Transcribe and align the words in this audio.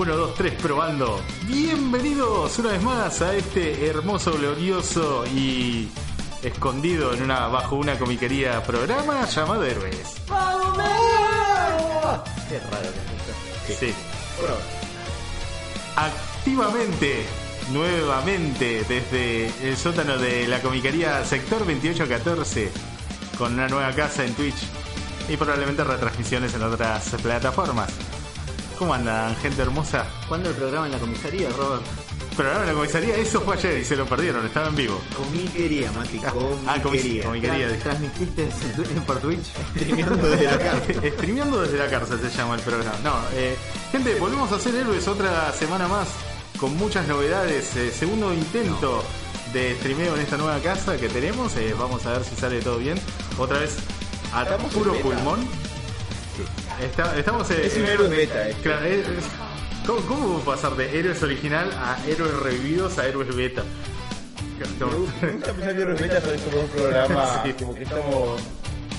1, 0.00 0.16
2, 0.16 0.34
3, 0.34 0.54
probando. 0.54 1.20
Bienvenidos 1.42 2.58
una 2.58 2.70
vez 2.70 2.82
más 2.82 3.20
a 3.20 3.36
este 3.36 3.86
hermoso, 3.86 4.32
glorioso 4.32 5.26
y 5.26 5.90
escondido 6.42 7.12
en 7.12 7.22
una 7.22 7.48
bajo 7.48 7.76
una 7.76 7.98
comiquería 7.98 8.62
programa 8.62 9.26
llamado 9.26 9.62
Héroes. 9.62 10.14
Qué 10.26 10.32
raro 12.60 12.88
que 13.66 13.72
es 13.74 13.82
esto. 13.82 13.86
Sí. 13.86 13.94
Bueno, 14.40 14.54
Activamente, 15.96 17.26
nuevamente, 17.70 18.84
desde 18.88 19.52
el 19.68 19.76
sótano 19.76 20.16
de 20.16 20.48
la 20.48 20.62
comiquería 20.62 21.22
Sector 21.26 21.58
2814, 21.58 22.72
con 23.36 23.52
una 23.52 23.68
nueva 23.68 23.92
casa 23.92 24.24
en 24.24 24.32
Twitch 24.32 24.62
y 25.28 25.36
probablemente 25.36 25.84
retransmisiones 25.84 26.54
en 26.54 26.62
otras 26.62 27.04
plataformas. 27.22 28.09
¿Cómo 28.80 28.94
andan, 28.94 29.36
gente 29.36 29.60
hermosa? 29.60 30.06
¿cuándo 30.26 30.48
el 30.48 30.56
programa 30.56 30.86
en 30.86 30.92
la 30.92 30.98
comisaría, 30.98 31.50
Robert? 31.50 31.82
Programa 32.34 32.60
en 32.62 32.66
la 32.68 32.72
comisaría, 32.72 33.14
eso 33.16 33.42
fue 33.42 33.54
ayer 33.56 33.78
y 33.78 33.84
se 33.84 33.94
lo 33.94 34.06
perdieron, 34.06 34.46
estaba 34.46 34.68
en 34.68 34.74
vivo. 34.76 34.98
Comiquería, 35.14 35.92
Mati, 35.92 36.18
Ah, 36.24 36.32
comis- 36.32 36.82
comiquería. 36.82 37.24
comiquería. 37.24 37.68
Tra- 37.68 37.82
¿Transmitiste 37.82 38.48
por 39.06 39.18
Twitch? 39.20 39.44
Streameando 39.76 40.26
desde 40.30 40.44
la 40.46 40.58
cárcel. 40.70 41.12
Streameando 41.12 41.60
desde 41.60 41.76
la 41.78 41.90
cárcel 41.90 42.20
se 42.20 42.30
llama 42.34 42.54
el 42.54 42.60
programa. 42.62 42.96
No, 43.04 43.16
eh, 43.34 43.54
gente, 43.92 44.14
volvemos 44.14 44.50
a 44.50 44.54
hacer 44.56 44.74
héroes 44.74 45.06
otra 45.06 45.52
semana 45.52 45.86
más 45.86 46.08
con 46.58 46.74
muchas 46.78 47.06
novedades. 47.06 47.76
eh, 47.76 47.92
segundo 47.92 48.32
intento 48.32 49.04
de 49.52 49.74
streameo 49.76 50.14
en 50.14 50.22
esta 50.22 50.38
nueva 50.38 50.58
casa 50.60 50.96
que 50.96 51.10
tenemos. 51.10 51.54
eh, 51.56 51.74
vamos 51.78 52.06
a 52.06 52.12
ver 52.12 52.24
si 52.24 52.34
sale 52.34 52.62
todo 52.62 52.78
bien. 52.78 52.98
Otra 53.38 53.58
vez 53.58 53.76
a 54.32 54.44
Estamos 54.44 54.72
en 54.72 54.78
puro 54.78 54.94
pulmón. 55.00 55.40
Está- 56.82 57.16
estamos 57.18 57.50
eh, 57.50 57.66
Es 57.66 57.74
un 57.76 57.80
en- 57.82 57.86
héroe 57.88 58.08
beta, 58.08 58.48
este. 58.48 58.62
Claro, 58.62 58.84
es- 58.86 59.06
es- 59.08 59.24
¿cómo, 59.86 60.00
¿Cómo 60.06 60.38
pasar 60.40 60.76
de 60.76 60.98
héroes 60.98 61.22
original 61.22 61.70
a 61.72 61.98
héroes 62.06 62.32
revividos 62.40 62.98
a 62.98 63.06
héroes 63.06 63.34
beta? 63.34 63.62
Me 64.78 64.84
gusta 64.96 65.52
pensar 65.54 65.74
que 65.76 65.84
betas 65.84 66.22
son 66.24 66.38
como 66.50 66.60
un 66.62 66.68
programa, 66.68 67.42
Sí. 67.44 67.52
como 67.54 67.74
que 67.74 67.82
estamos... 67.84 68.40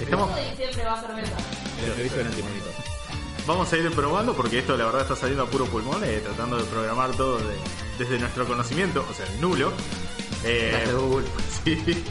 Estamos 0.01 0.35
de 0.35 0.41
diciembre 0.49 0.83
va 0.85 0.93
a 0.93 1.01
ser 1.01 1.15
beta. 1.15 1.37
El 1.85 1.93
servicio 1.95 2.17
del 2.17 2.27
antimonito. 2.27 2.65
Vamos 3.47 3.71
a 3.73 3.77
ir 3.77 3.91
probando 3.91 4.35
porque 4.35 4.59
esto 4.59 4.75
la 4.77 4.85
verdad 4.85 5.01
está 5.01 5.15
saliendo 5.15 5.43
a 5.43 5.47
puro 5.47 5.65
pulmón, 5.65 6.03
eh, 6.03 6.21
tratando 6.23 6.57
de 6.57 6.63
programar 6.63 7.11
todo 7.11 7.37
de- 7.37 7.55
desde 7.99 8.17
nuestro 8.19 8.47
conocimiento, 8.47 9.05
o 9.09 9.13
sea, 9.13 9.25
nulo. 9.39 9.71
Eh, 10.43 10.73
sí. 11.63 12.03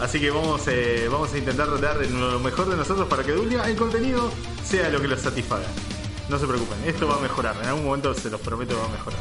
Así 0.00 0.20
que 0.20 0.30
vamos, 0.30 0.62
eh, 0.68 1.08
vamos 1.10 1.32
a 1.32 1.38
intentar 1.38 1.80
dar 1.80 1.96
lo 1.96 2.38
mejor 2.40 2.68
de 2.68 2.76
nosotros 2.76 3.08
para 3.08 3.22
que 3.22 3.32
de 3.32 3.46
día 3.46 3.62
el 3.64 3.76
contenido 3.76 4.30
sea 4.62 4.90
lo 4.90 5.00
que 5.00 5.08
los 5.08 5.20
satisfaga. 5.20 5.66
No 6.28 6.38
se 6.38 6.46
preocupen, 6.46 6.78
esto 6.86 7.06
va 7.06 7.16
a 7.16 7.20
mejorar, 7.20 7.56
en 7.62 7.68
algún 7.68 7.84
momento 7.84 8.12
se 8.12 8.28
los 8.28 8.40
prometo 8.40 8.76
va 8.78 8.86
a 8.86 8.88
mejorar. 8.88 9.20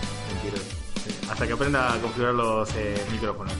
Hasta 1.29 1.47
que 1.47 1.53
aprenda 1.53 1.93
a 1.93 1.97
configurar 1.99 2.33
los 2.33 2.69
eh, 2.75 3.03
micrófonos. 3.11 3.53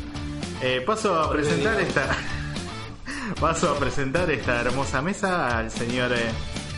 Eh, 0.62 0.82
paso 0.86 1.20
a 1.20 1.32
presentar 1.32 1.80
esta. 1.80 2.16
paso 3.40 3.72
a 3.72 3.78
presentar 3.78 4.30
esta 4.32 4.62
hermosa 4.62 5.02
mesa 5.02 5.58
al 5.58 5.72
señor 5.72 6.12
eh, 6.14 6.32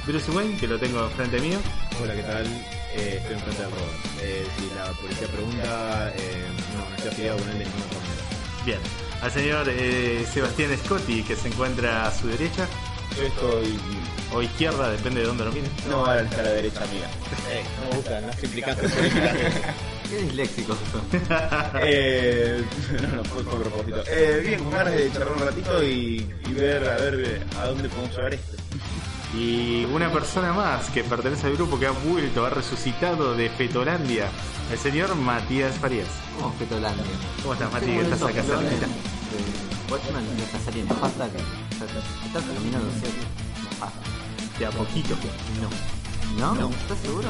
Bruce 0.06 0.32
Wayne, 0.32 0.58
que 0.58 0.68
lo 0.68 0.80
tengo 0.80 1.04
enfrente 1.04 1.40
mío. 1.40 1.60
Hola, 2.02 2.16
¿qué 2.16 2.24
tal? 2.24 2.46
Eh, 2.96 3.20
estoy 3.22 3.36
enfrente 3.36 3.62
del 3.62 3.72
Robert. 3.72 4.22
Eh, 4.22 4.48
si 4.58 4.76
la 4.76 4.92
policía 4.94 5.28
pregunta, 5.28 6.14
no, 6.74 6.90
no 6.90 6.96
estoy 6.96 7.12
afiliado 7.12 7.38
con 7.40 7.50
él 7.50 7.60
de 7.60 7.66
ninguna 7.66 7.84
forma. 7.86 8.66
Bien. 8.66 9.07
Al 9.22 9.32
señor 9.32 9.68
eh, 9.70 10.26
Sebastián 10.32 10.72
Scotti, 10.86 11.24
que 11.24 11.36
se 11.36 11.48
encuentra 11.48 12.06
a 12.08 12.12
su 12.12 12.28
derecha 12.28 12.68
Yo 13.18 13.24
estoy... 13.24 13.78
o 14.34 14.42
izquierda, 14.44 14.92
depende 14.92 15.22
de 15.22 15.28
dónde 15.28 15.46
lo 15.46 15.52
mire. 15.52 15.68
No, 15.90 16.06
ahora 16.06 16.22
está 16.22 16.40
a 16.42 16.44
la 16.44 16.50
derecha 16.52 16.82
mía. 16.92 17.10
Eh, 17.50 17.64
no 17.84 17.90
me 17.90 17.96
gustan 17.98 18.28
las 18.28 18.44
implicantes 18.44 18.92
políticas. 18.94 19.36
Qué 20.10 20.18
disléxicos 20.22 20.78
son. 20.92 21.22
eh, 21.82 22.64
no, 23.02 23.16
no, 23.18 23.24
fue 23.26 23.44
con 23.44 23.60
propósito. 23.62 24.04
Eh, 24.08 24.42
bien, 24.46 24.60
con 24.64 24.72
ganas 24.72 24.94
de 24.94 25.12
charlar 25.12 25.32
un 25.34 25.40
ratito 25.40 25.84
y, 25.84 26.32
y 26.48 26.54
ver, 26.54 26.88
a 26.88 26.96
ver 26.98 27.42
a 27.60 27.66
dónde 27.68 27.90
podemos 27.90 28.16
llevar 28.16 28.34
esto. 28.36 28.56
Y 29.34 29.84
una 29.94 30.12
persona 30.12 30.54
más 30.54 30.90
que 30.90 31.04
pertenece 31.04 31.48
al 31.48 31.54
grupo 31.58 31.78
que 31.78 31.88
ha 31.88 31.92
vuelto, 31.92 32.46
ha 32.46 32.50
resucitado 32.50 33.36
de 33.36 33.50
Fetolandia, 33.50 34.28
el 34.72 34.78
señor 34.80 35.14
Matías 35.16 35.76
Farías. 35.76 36.08
Como 36.40 36.54
Fetolandia. 36.54 37.04
¿Cómo 37.42 37.54
estás, 37.54 37.72
Mati? 37.74 37.86
¿Qué 37.88 38.02
estás 38.02 38.22
acá 38.22 38.42
cerquita? 38.44 38.88
De 39.32 39.92
Watchmen 39.92 40.26
y 40.38 40.42
esta 40.42 40.60
serie 40.60 40.84
nefasta 40.84 41.30
que 41.30 41.38
está 41.38 42.40
terminando 42.40 42.88
de 42.88 43.00
ser 43.00 43.10
nefasta. 43.64 44.00
De 44.60 44.66
a 44.66 44.72
poquito. 44.72 45.16
No. 45.62 46.56
¿No? 46.56 46.70
¿Estás 46.70 47.00
seguro? 47.00 47.30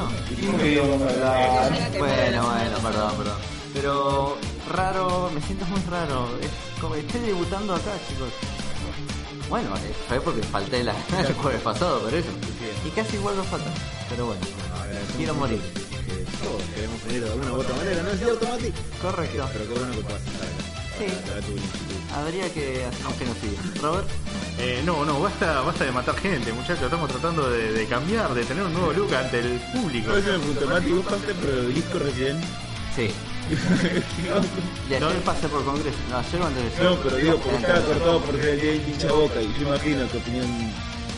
Bueno, 1.98 2.46
bueno, 2.46 2.78
perdón, 2.82 3.16
perdón. 3.16 3.38
Pero 3.74 4.38
raro, 4.70 5.30
me 5.34 5.40
siento 5.42 5.64
muy 5.66 5.80
raro. 5.88 6.28
Es 6.40 6.80
como 6.80 6.94
estoy 6.94 7.20
debutando 7.20 7.74
acá, 7.74 7.92
chicos. 8.08 8.32
Bueno, 9.48 9.74
eh, 9.76 9.94
fue 10.08 10.20
porque 10.20 10.42
falté 10.42 10.84
la, 10.84 10.94
el 11.18 11.34
jueves 11.34 11.62
pasado, 11.62 12.00
por 12.00 12.14
eso. 12.14 12.28
Y 12.84 12.90
casi 12.90 13.16
igual 13.16 13.36
lo 13.36 13.44
falta. 13.44 13.70
Pero 14.10 14.26
bueno, 14.26 14.42
quiero 15.16 15.34
morir. 15.34 15.60
todos 16.42 16.62
queremos 16.74 17.04
venir 17.04 17.24
de 17.24 17.30
alguna 17.30 17.52
u 17.52 17.60
otra 17.60 17.76
manera, 17.76 18.02
¿no 18.02 18.10
es 18.10 18.20
Mati? 18.20 18.72
Correcto. 19.00 19.48
Pero 19.52 19.68
qué 19.68 19.78
bueno 19.78 19.92
que 19.94 20.00
puedas 20.00 20.22
estar 20.26 20.42
acá. 20.42 20.67
Sí. 20.98 21.06
Tu. 21.06 22.14
Habría 22.14 22.52
que 22.52 22.84
hacer 22.84 23.06
un 23.06 23.14
genocidio. 23.18 23.58
Robert, 23.82 24.08
Eh, 24.58 24.82
no, 24.84 25.04
no, 25.04 25.20
basta, 25.20 25.60
basta 25.60 25.84
de 25.84 25.92
matar 25.92 26.16
gente, 26.16 26.52
muchachos. 26.52 26.82
Estamos 26.84 27.08
tratando 27.10 27.48
de, 27.48 27.72
de 27.72 27.86
cambiar, 27.86 28.34
de 28.34 28.44
tener 28.44 28.64
un 28.64 28.72
nuevo 28.72 28.92
look 28.92 29.14
ante 29.14 29.38
el 29.38 29.60
público. 29.72 30.10
Veces 30.12 30.32
me 30.32 30.38
pregunto, 30.38 30.66
Mati, 30.66 30.90
¿vos 30.92 31.04
pasaste 31.04 31.34
por 31.34 31.50
el 31.50 31.74
disco 31.74 31.98
recién? 32.00 32.40
sí. 32.96 33.10
Y 34.90 34.94
ayer 34.94 35.00
No. 35.00 35.08
pasé 35.24 35.48
por 35.48 35.64
congreso. 35.64 35.96
No, 36.10 36.18
ayer 36.18 36.40
o 36.42 36.46
antes 36.46 36.76
de 36.78 36.84
No, 36.84 36.96
pero 36.96 37.16
digo, 37.16 37.36
porque 37.38 37.56
estaba 37.58 37.80
cortado 37.80 38.20
por 38.20 38.34
ser 38.36 38.58
el 38.58 38.88
hincha 38.88 39.10
boca 39.12 39.40
y 39.40 39.46
yo 39.58 39.68
imagino 39.68 40.04
tu 40.06 40.18
opinión 40.18 40.46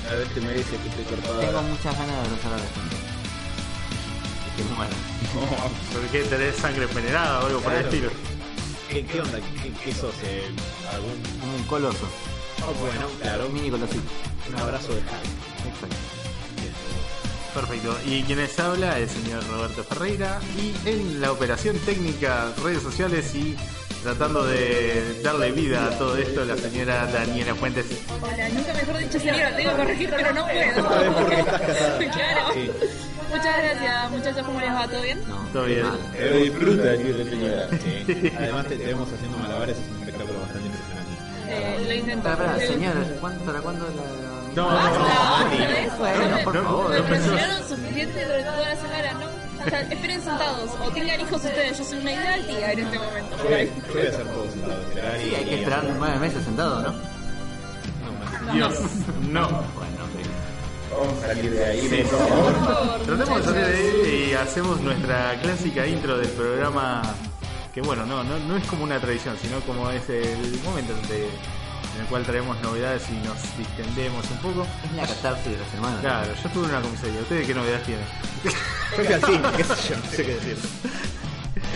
a 0.09 0.15
ver 0.15 0.27
te 0.29 0.41
merece 0.41 0.77
que 0.77 0.89
esté 0.91 1.03
cortada. 1.11 1.41
Tengo 1.41 1.63
muchas 1.63 1.93
ganas 1.99 2.07
de 2.15 2.21
abrazar 2.21 2.53
a 2.53 2.57
la 2.57 2.63
gente. 2.63 2.97
Y 4.47 4.63
que 4.63 4.75
muera. 4.75 4.97
¿Por 5.93 6.03
qué 6.13 6.23
tenés 6.25 6.55
sangre 6.57 6.85
envenenada 6.85 7.41
o 7.41 7.47
algo 7.47 7.61
por 7.61 7.73
el 7.73 7.85
estilo? 7.85 8.11
¿Qué, 8.91 9.05
qué 9.07 9.21
onda? 9.21 9.39
¿Qué, 9.63 9.71
qué 9.85 9.93
sos? 9.93 10.15
Eh, 10.25 10.43
¿Algún...? 10.93 11.55
Un 11.55 11.63
coloso. 11.65 12.09
Oh, 12.67 12.73
bueno, 12.81 13.07
claro. 13.21 13.47
Un 13.47 13.55
mini 13.55 13.71
colosito. 13.71 14.03
Un 14.49 14.57
abrazo 14.59 14.89
de 14.89 15.01
Harry. 15.01 15.69
Exacto. 15.69 15.97
Perfecto. 17.55 17.97
Y 18.05 18.23
quien 18.25 18.39
les 18.39 18.59
habla, 18.59 18.99
el 18.99 19.09
señor 19.09 19.47
Roberto 19.49 19.85
Ferreira. 19.85 20.41
Y 20.57 20.89
en 20.89 21.21
la 21.21 21.31
operación 21.31 21.79
técnica, 21.79 22.53
redes 22.63 22.83
sociales 22.83 23.33
y 23.35 23.57
tratando 24.03 24.45
de 24.45 25.21
darle 25.23 25.53
vida 25.53 25.87
a 25.87 25.91
todo 25.99 26.17
esto, 26.17 26.45
la 26.45 26.57
señora 26.57 27.07
Daniela 27.07 27.55
Fuentes. 27.55 27.87
Hola, 28.21 28.49
nunca 28.49 28.75
mejor 28.75 28.99
dicho 28.99 29.21
señora, 29.21 29.57
tengo 29.57 29.71
que 29.71 29.77
corregir, 29.77 30.11
pero 30.11 30.33
no 30.33 30.45
puedo. 30.47 30.61
Esta 30.61 30.99
vez 30.99 31.13
porque 31.13 31.41
estás 31.41 31.61
casada. 31.61 31.99
claro. 31.99 32.55
Sí. 32.55 32.71
Muchas 33.31 33.57
gracias, 33.59 34.11
muchachos, 34.11 34.43
¿cómo 34.47 34.61
les 34.61 34.71
va? 34.73 34.89
¿Todo 34.89 35.03
bien? 35.03 35.21
No, 35.29 35.37
Todo 35.53 35.65
bien. 35.65 35.87
Pero 36.13 36.37
disfruta, 36.37 36.85
la 36.85 36.97
señora. 37.31 37.69
Sí. 37.71 38.33
Además 38.39 38.67
te, 38.67 38.77
te 38.77 38.87
vemos 38.87 39.09
haciendo 39.13 39.39
malabares, 39.39 39.77
es 39.79 39.89
un 39.91 39.99
espectáculo 40.01 40.41
bastante 40.41 40.67
impresionante. 40.67 41.11
Eh, 41.49 41.85
lo 41.87 41.95
intento. 41.95 42.29
Espera, 42.31 42.57
espera, 42.57 42.73
señora, 42.73 43.01
¿cuánto, 43.21 43.45
¿para 43.45 43.61
cuándo 43.61 43.87
la.? 43.87 44.31
No, 44.55 44.69
no, 44.69 44.79
no, 44.81 45.51
vez. 45.69 45.99
Bueno, 45.99 46.39
por 46.45 46.55
No, 46.57 46.63
favor. 46.65 46.91
Me 46.91 46.99
no 46.99 47.05
presionaron 47.07 47.69
suficiente 47.69 48.25
durante 48.25 48.45
toda 48.51 48.69
la 48.69 48.77
semana, 48.77 49.13
¿no? 49.15 49.65
O 49.65 49.69
sea, 49.71 49.81
esperen 49.83 50.23
sentados 50.23 50.71
o 50.85 50.91
tengan 50.91 51.21
hijos 51.21 51.45
ustedes. 51.45 51.79
Yo 51.79 51.85
soy 51.85 51.99
una 52.01 52.13
ideal 52.13 52.47
tía 52.47 52.73
en 52.73 52.79
este 52.81 52.99
momento. 52.99 53.37
Yo 53.37 53.45
voy, 53.45 53.67
yo 53.67 53.93
voy 53.95 54.07
a 54.07 54.09
hacer 54.09 54.27
todo 54.27 54.51
sentado, 54.51 54.83
esperar 54.83 55.21
y... 55.21 55.23
Sí, 55.29 55.35
hay 55.37 55.45
que 55.45 55.55
esperar 55.61 55.85
nueve 55.99 56.19
meses 56.19 56.45
sentado, 56.45 56.83
¿no? 56.83 56.93
No. 56.93 58.53
Dios, 58.55 58.75
no. 59.29 59.49
Bueno. 59.49 60.10
Vamos 61.01 61.25
a 61.25 61.27
salir 61.29 61.51
de 61.53 61.65
ahí, 61.65 61.89
Sí. 61.89 62.03
por 62.11 62.19
favor. 62.29 62.53
Por 62.53 62.65
favor, 62.67 63.01
Tratemos 63.07 63.39
de 63.39 63.45
salir 63.45 63.67
de 63.67 63.75
ahí 63.77 64.29
y 64.31 64.35
hacemos 64.35 64.81
nuestra 64.81 65.41
clásica 65.41 65.87
intro 65.87 66.19
del 66.19 66.29
programa. 66.29 67.03
Que 67.75 67.81
bueno, 67.81 68.05
no, 68.05 68.23
no, 68.25 68.39
no 68.39 68.57
es 68.57 68.65
como 68.67 68.85
una 68.85 68.99
tradición, 69.01 69.37
sino 69.41 69.61
como 69.61 69.91
es 69.91 70.09
el 70.11 70.61
momento 70.65 70.93
de- 71.09 71.29
en 71.95 72.01
el 72.03 72.07
cual 72.09 72.25
traemos 72.25 72.61
novedades 72.63 73.03
y 73.11 73.27
nos 73.27 73.37
distendemos 73.59 74.25
un 74.31 74.37
poco. 74.39 74.67
Es 74.85 74.93
la 74.97 75.07
catarsis 75.07 75.53
de 75.53 75.59
la 75.59 75.67
semana. 75.71 76.01
Claro, 76.01 76.33
yo 76.41 76.49
estuve 76.49 76.65
en 76.65 76.71
una 76.71 76.81
comisaría. 76.83 77.21
¿Ustedes 77.21 77.47
qué 77.47 77.55
novedades 77.55 77.83
tienen? 77.85 78.05
Fue 78.95 79.07
que 79.07 79.15
así, 79.15 79.41
qué 79.57 79.65
sé 79.65 79.89
yo, 79.91 79.97
no 79.97 80.11
sé 80.11 80.17
qué 80.25 80.35
decir. 80.35 80.57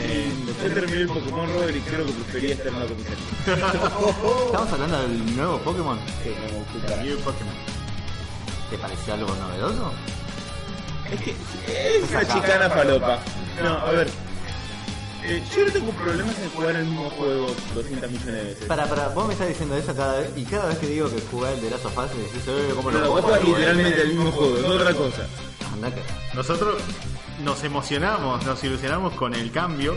Eh, 0.03 0.32
yo 0.65 0.75
terminé 0.75 1.00
el 1.03 1.06
Pokémon 1.09 1.49
Rover 1.53 1.76
y 1.76 1.81
creo 1.81 2.05
que 2.06 2.12
prefería 2.12 2.53
estar 2.55 2.67
en 2.69 2.75
una 2.75 2.87
comisaría. 2.87 3.17
Estamos 4.47 4.73
hablando 4.73 5.03
del 5.03 5.37
nuevo 5.37 5.59
Pokémon. 5.59 5.99
Sí, 6.23 6.31
no. 6.41 7.03
New 7.03 7.19
Pokémon. 7.21 7.55
¿Te 8.75 8.79
pareció 8.79 9.15
algo 9.15 9.32
novedoso? 9.37 9.93
Es 11.09 11.21
que 11.21 11.31
es 11.31 12.11
una 12.11 12.26
chicana 12.26 12.69
falopa. 12.69 13.21
No, 13.62 13.79
a 13.79 13.93
ver. 13.93 14.09
Eh, 15.23 15.41
yo 15.55 15.65
no 15.65 15.73
tengo 15.73 15.93
problemas 15.93 16.37
en 16.41 16.50
jugar 16.50 16.75
el 16.75 16.87
mismo 16.87 17.09
juego 17.11 17.55
200 17.73 18.11
millones 18.11 18.35
de 18.35 18.43
veces. 18.43 18.65
Para, 18.65 18.87
para, 18.87 19.09
vos 19.11 19.29
me 19.29 19.35
estás 19.35 19.47
diciendo 19.47 19.76
eso 19.76 19.94
cada 19.94 20.19
vez, 20.19 20.31
y 20.35 20.44
cada 20.44 20.67
vez 20.67 20.79
que 20.79 20.88
digo 20.88 21.09
que 21.09 21.21
jugué 21.31 21.53
el 21.53 21.61
de 21.61 21.71
Last 21.71 21.85
of 21.85 21.97
Us, 21.97 22.15
me 22.17 22.23
decís, 22.25 22.43
eh, 22.49 22.73
¿cómo 22.75 22.91
No, 22.91 22.99
lo 22.99 23.11
vos 23.11 23.21
jugás 23.21 23.44
literalmente 23.44 24.03
el 24.03 24.09
mismo 24.09 24.32
juego, 24.32 24.59
es 24.59 24.65
otra 24.65 24.93
cosa. 24.93 25.26
Anda 25.73 25.94
que. 25.94 26.03
Nosotros 26.35 26.82
nos 27.44 27.62
emocionamos, 27.62 28.44
nos 28.44 28.65
ilusionamos 28.65 29.12
con 29.15 29.35
el 29.35 29.53
cambio 29.53 29.94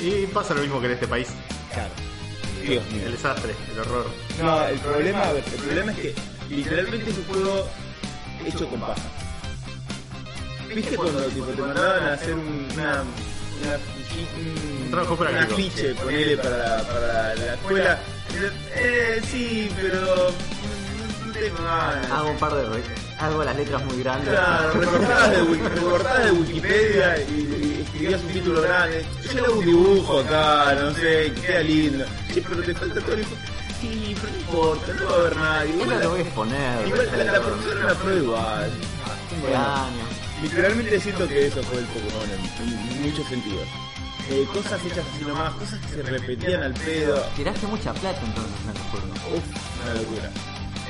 y 0.00 0.26
pasa 0.26 0.54
lo 0.54 0.62
mismo 0.62 0.80
que 0.80 0.86
en 0.86 0.92
este 0.94 1.06
país. 1.06 1.28
Claro. 1.72 1.90
Dios 2.60 2.84
mío. 2.90 3.02
El 3.06 3.12
desastre, 3.12 3.54
el 3.72 3.78
horror. 3.78 4.06
No, 4.42 4.66
el 4.66 4.80
problema, 4.80 5.22
a 5.22 5.32
ver, 5.32 5.44
el 5.44 5.62
problema 5.62 5.92
es 5.92 5.98
que 5.98 6.14
literalmente 6.50 7.10
es 7.10 7.18
un 7.18 7.24
juego 7.26 7.68
hecho 8.46 8.68
con 8.68 8.80
paja. 8.80 8.94
¿Viste 10.74 10.96
cuando 10.96 11.20
tipo, 11.24 11.46
te 11.46 11.62
mandaban 11.62 12.04
a 12.04 12.12
hacer 12.12 12.34
un, 12.34 12.68
una, 12.74 13.02
una, 13.02 13.76
un, 14.36 14.82
Un 14.84 14.90
trabajo 14.90 15.16
un 15.20 15.36
afiche, 15.36 15.94
ponele 15.94 16.36
para, 16.36 16.82
para 16.84 17.34
la 17.34 17.54
escuela? 17.54 17.98
Eh, 18.76 19.20
sí, 19.30 19.70
pero. 19.80 20.28
Hago 22.12 22.30
un 22.30 22.36
par 22.36 22.52
de 22.54 22.66
hago 23.18 23.42
las 23.44 23.56
letras 23.56 23.82
muy 23.84 24.02
grandes. 24.02 24.28
Claro, 24.30 24.72
recortabas 24.72 25.30
de, 25.30 25.42
Wiki- 25.42 25.68
recortabas 25.74 26.24
de 26.24 26.30
Wikipedia 26.32 27.18
y, 27.22 27.32
y 27.32 27.82
escribías 27.82 28.20
un 28.22 28.28
título 28.28 28.60
grande. 28.62 29.04
Yo 29.24 29.32
le 29.32 29.40
hago 29.40 29.58
un 29.58 29.64
dibujo 29.64 30.20
acá, 30.20 30.74
no 30.80 30.94
sé, 30.94 31.32
queda 31.40 31.60
lindo. 31.60 32.04
Sí, 32.32 32.42
pero 32.46 32.62
te 32.62 32.74
falta 32.74 33.00
todo 33.00 33.14
el. 33.14 33.24
Sí, 33.80 34.14
pero 34.20 34.32
no 34.32 34.38
importa, 34.38 34.92
no 34.94 35.04
va 35.06 35.12
a 35.12 35.18
haber 35.20 35.36
nadie. 35.36 35.70
Igual 35.70 35.86
Igual 35.88 36.02
lo 36.02 36.10
voy 36.10 36.18
la, 36.18 36.24
a 36.24 36.26
exponer. 36.26 36.86
igual 36.88 37.06
la, 37.16 37.24
la 37.32 37.40
profesora 37.40 37.84
la 37.86 37.94
prueba 37.94 38.20
igual. 38.20 38.70
Tengo 39.30 39.46
años. 39.56 40.08
Literalmente 40.42 41.00
siento 41.00 41.28
que 41.28 41.46
eso 41.46 41.62
fue 41.62 41.78
el 41.78 41.84
Pokémon 41.86 42.28
en, 42.30 42.68
en 42.68 43.02
muchos 43.02 43.26
sentidos. 43.26 43.68
Eh, 44.30 44.46
cosas 44.52 44.80
hechas 44.84 45.04
así 45.14 45.24
nomás, 45.24 45.52
cosas 45.54 45.78
que 45.80 45.88
se 45.96 46.02
repetían 46.02 46.62
al 46.62 46.72
pedo. 46.74 47.20
Tiraste 47.36 47.66
mucha 47.66 47.92
plata 47.94 48.20
entonces 48.24 48.54
en 48.64 48.70
el 48.70 48.82
juego. 48.90 49.06
Uf, 49.36 49.82
una 49.84 49.94
locura. 49.94 50.30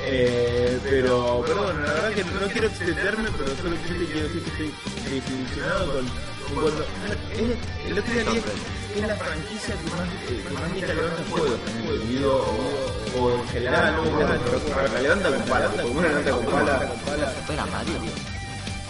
Eh, 0.03 0.79
pero, 0.83 1.43
pero 1.45 1.63
bueno, 1.63 1.79
la 1.81 1.93
verdad 1.93 2.11
que 2.13 2.23
no 2.23 2.47
quiero 2.51 2.67
extenderme, 2.67 3.29
pero 3.37 3.55
solamente 3.55 4.05
quiero 4.11 4.27
decir 4.27 4.43
que 4.43 4.49
estoy 4.49 4.73
desilusionado 5.09 5.93
con, 5.93 6.05
con 6.07 6.63
cuando. 6.63 6.83
Es, 7.31 7.89
el 7.89 7.99
otro 7.99 8.13
día 8.13 8.23
que 8.25 8.99
es 8.99 9.07
la 9.07 9.15
franquicia 9.15 9.75
que 9.75 9.83
más, 9.91 10.07
eh, 10.29 10.43
que 10.47 10.53
más 10.53 10.71
mica 10.71 10.93
levanta 10.93 11.23
juegos 11.29 11.59
en 11.69 12.17
el 12.17 12.25
o, 12.25 13.21
o 13.21 13.31
en 13.31 13.47
general, 13.49 13.95
¿no? 13.95 14.03
Pero 14.03 15.01
levanta 15.01 15.29
con 15.29 15.41
pala, 15.43 15.69
Pokémon 15.69 16.03
levanta 16.03 16.31
con 16.31 16.45
pala. 16.45 16.93
Espera, 17.39 17.65
Mario. 17.67 17.93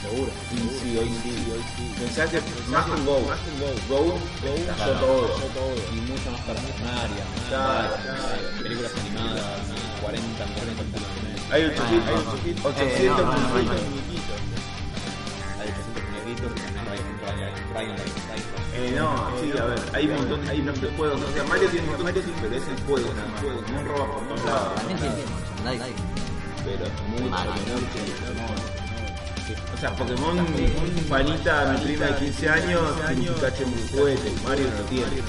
Seguro. 0.02 0.32
Y 0.52 0.58
sí, 0.58 0.98
hoy 0.98 1.12
sí, 1.22 1.52
hoy 1.54 1.64
sí. 1.78 1.94
Pensá 2.00 2.26
que 2.26 2.42
más 2.70 2.86
con 2.88 3.06
Go, 3.06 3.20
más 3.22 3.38
con 3.40 3.60
Go, 3.60 3.68
Go, 3.88 4.04
Go, 4.06 4.18
yo 4.58 4.94
todo, 5.00 5.28
yo 5.40 5.46
todo. 5.54 5.76
y 5.94 6.02
mucho 6.02 6.32
más 6.32 6.42
personaria, 6.42 7.24
Claro, 7.50 7.96
películas 8.64 8.92
animadas, 9.06 9.62
40 10.02 10.46
millones 10.46 10.78
de 10.78 10.84
películas. 10.84 11.52
Hay 11.52 11.66
800, 11.66 12.08
hay 12.08 12.16
800, 12.16 12.66
800 12.66 13.18
no, 13.18 13.24
no, 13.24 13.32
no, 13.32 13.42
no. 13.42 13.62
muñequitos. 13.62 14.40
Hay 15.62 15.68
800 15.70 16.02
muñequitos 16.10 16.52
y 16.52 16.60
también 16.62 16.88
hay 16.90 17.00
un 17.00 17.22
Ryan, 17.72 17.98
Eh, 18.74 18.96
no, 18.98 19.08
sí, 19.40 19.48
a 19.58 19.66
ver, 19.66 19.80
hay 19.94 20.08
un 20.08 20.16
montón, 20.16 20.50
hay 20.50 20.60
un 20.60 20.66
de 20.66 20.90
juegos. 20.98 21.22
O 21.22 21.32
sea, 21.34 21.44
Mario 21.44 21.70
tiene 21.70 21.86
un 21.86 21.92
montón 21.92 22.14
de 22.14 22.22
juegos, 22.22 22.42
pero 22.42 22.56
es 22.56 22.68
el 22.68 22.80
juego 22.86 23.14
nada 23.14 23.28
más. 23.30 23.44
No 23.72 23.84
roba 23.84 24.06
por 24.12 24.22
todos 24.28 24.46
lados. 24.46 24.76
También 24.76 25.00
tiene. 25.00 25.16
Pero 26.64 26.86
mucho, 27.08 27.26
mucho, 27.28 27.98
O 29.74 29.78
sea, 29.78 29.96
Pokémon, 29.96 30.46
Juanita, 31.10 31.74
mi 31.74 31.86
prima 31.86 32.06
de 32.06 32.16
15 32.16 32.50
años, 32.50 32.82
tiene 33.08 33.30
un 33.30 33.38
en 33.38 33.68
un 33.68 33.88
juguete, 33.90 34.32
Mario 34.44 34.66
no 34.66 34.78
lo 34.78 34.84
tiene. 34.86 35.22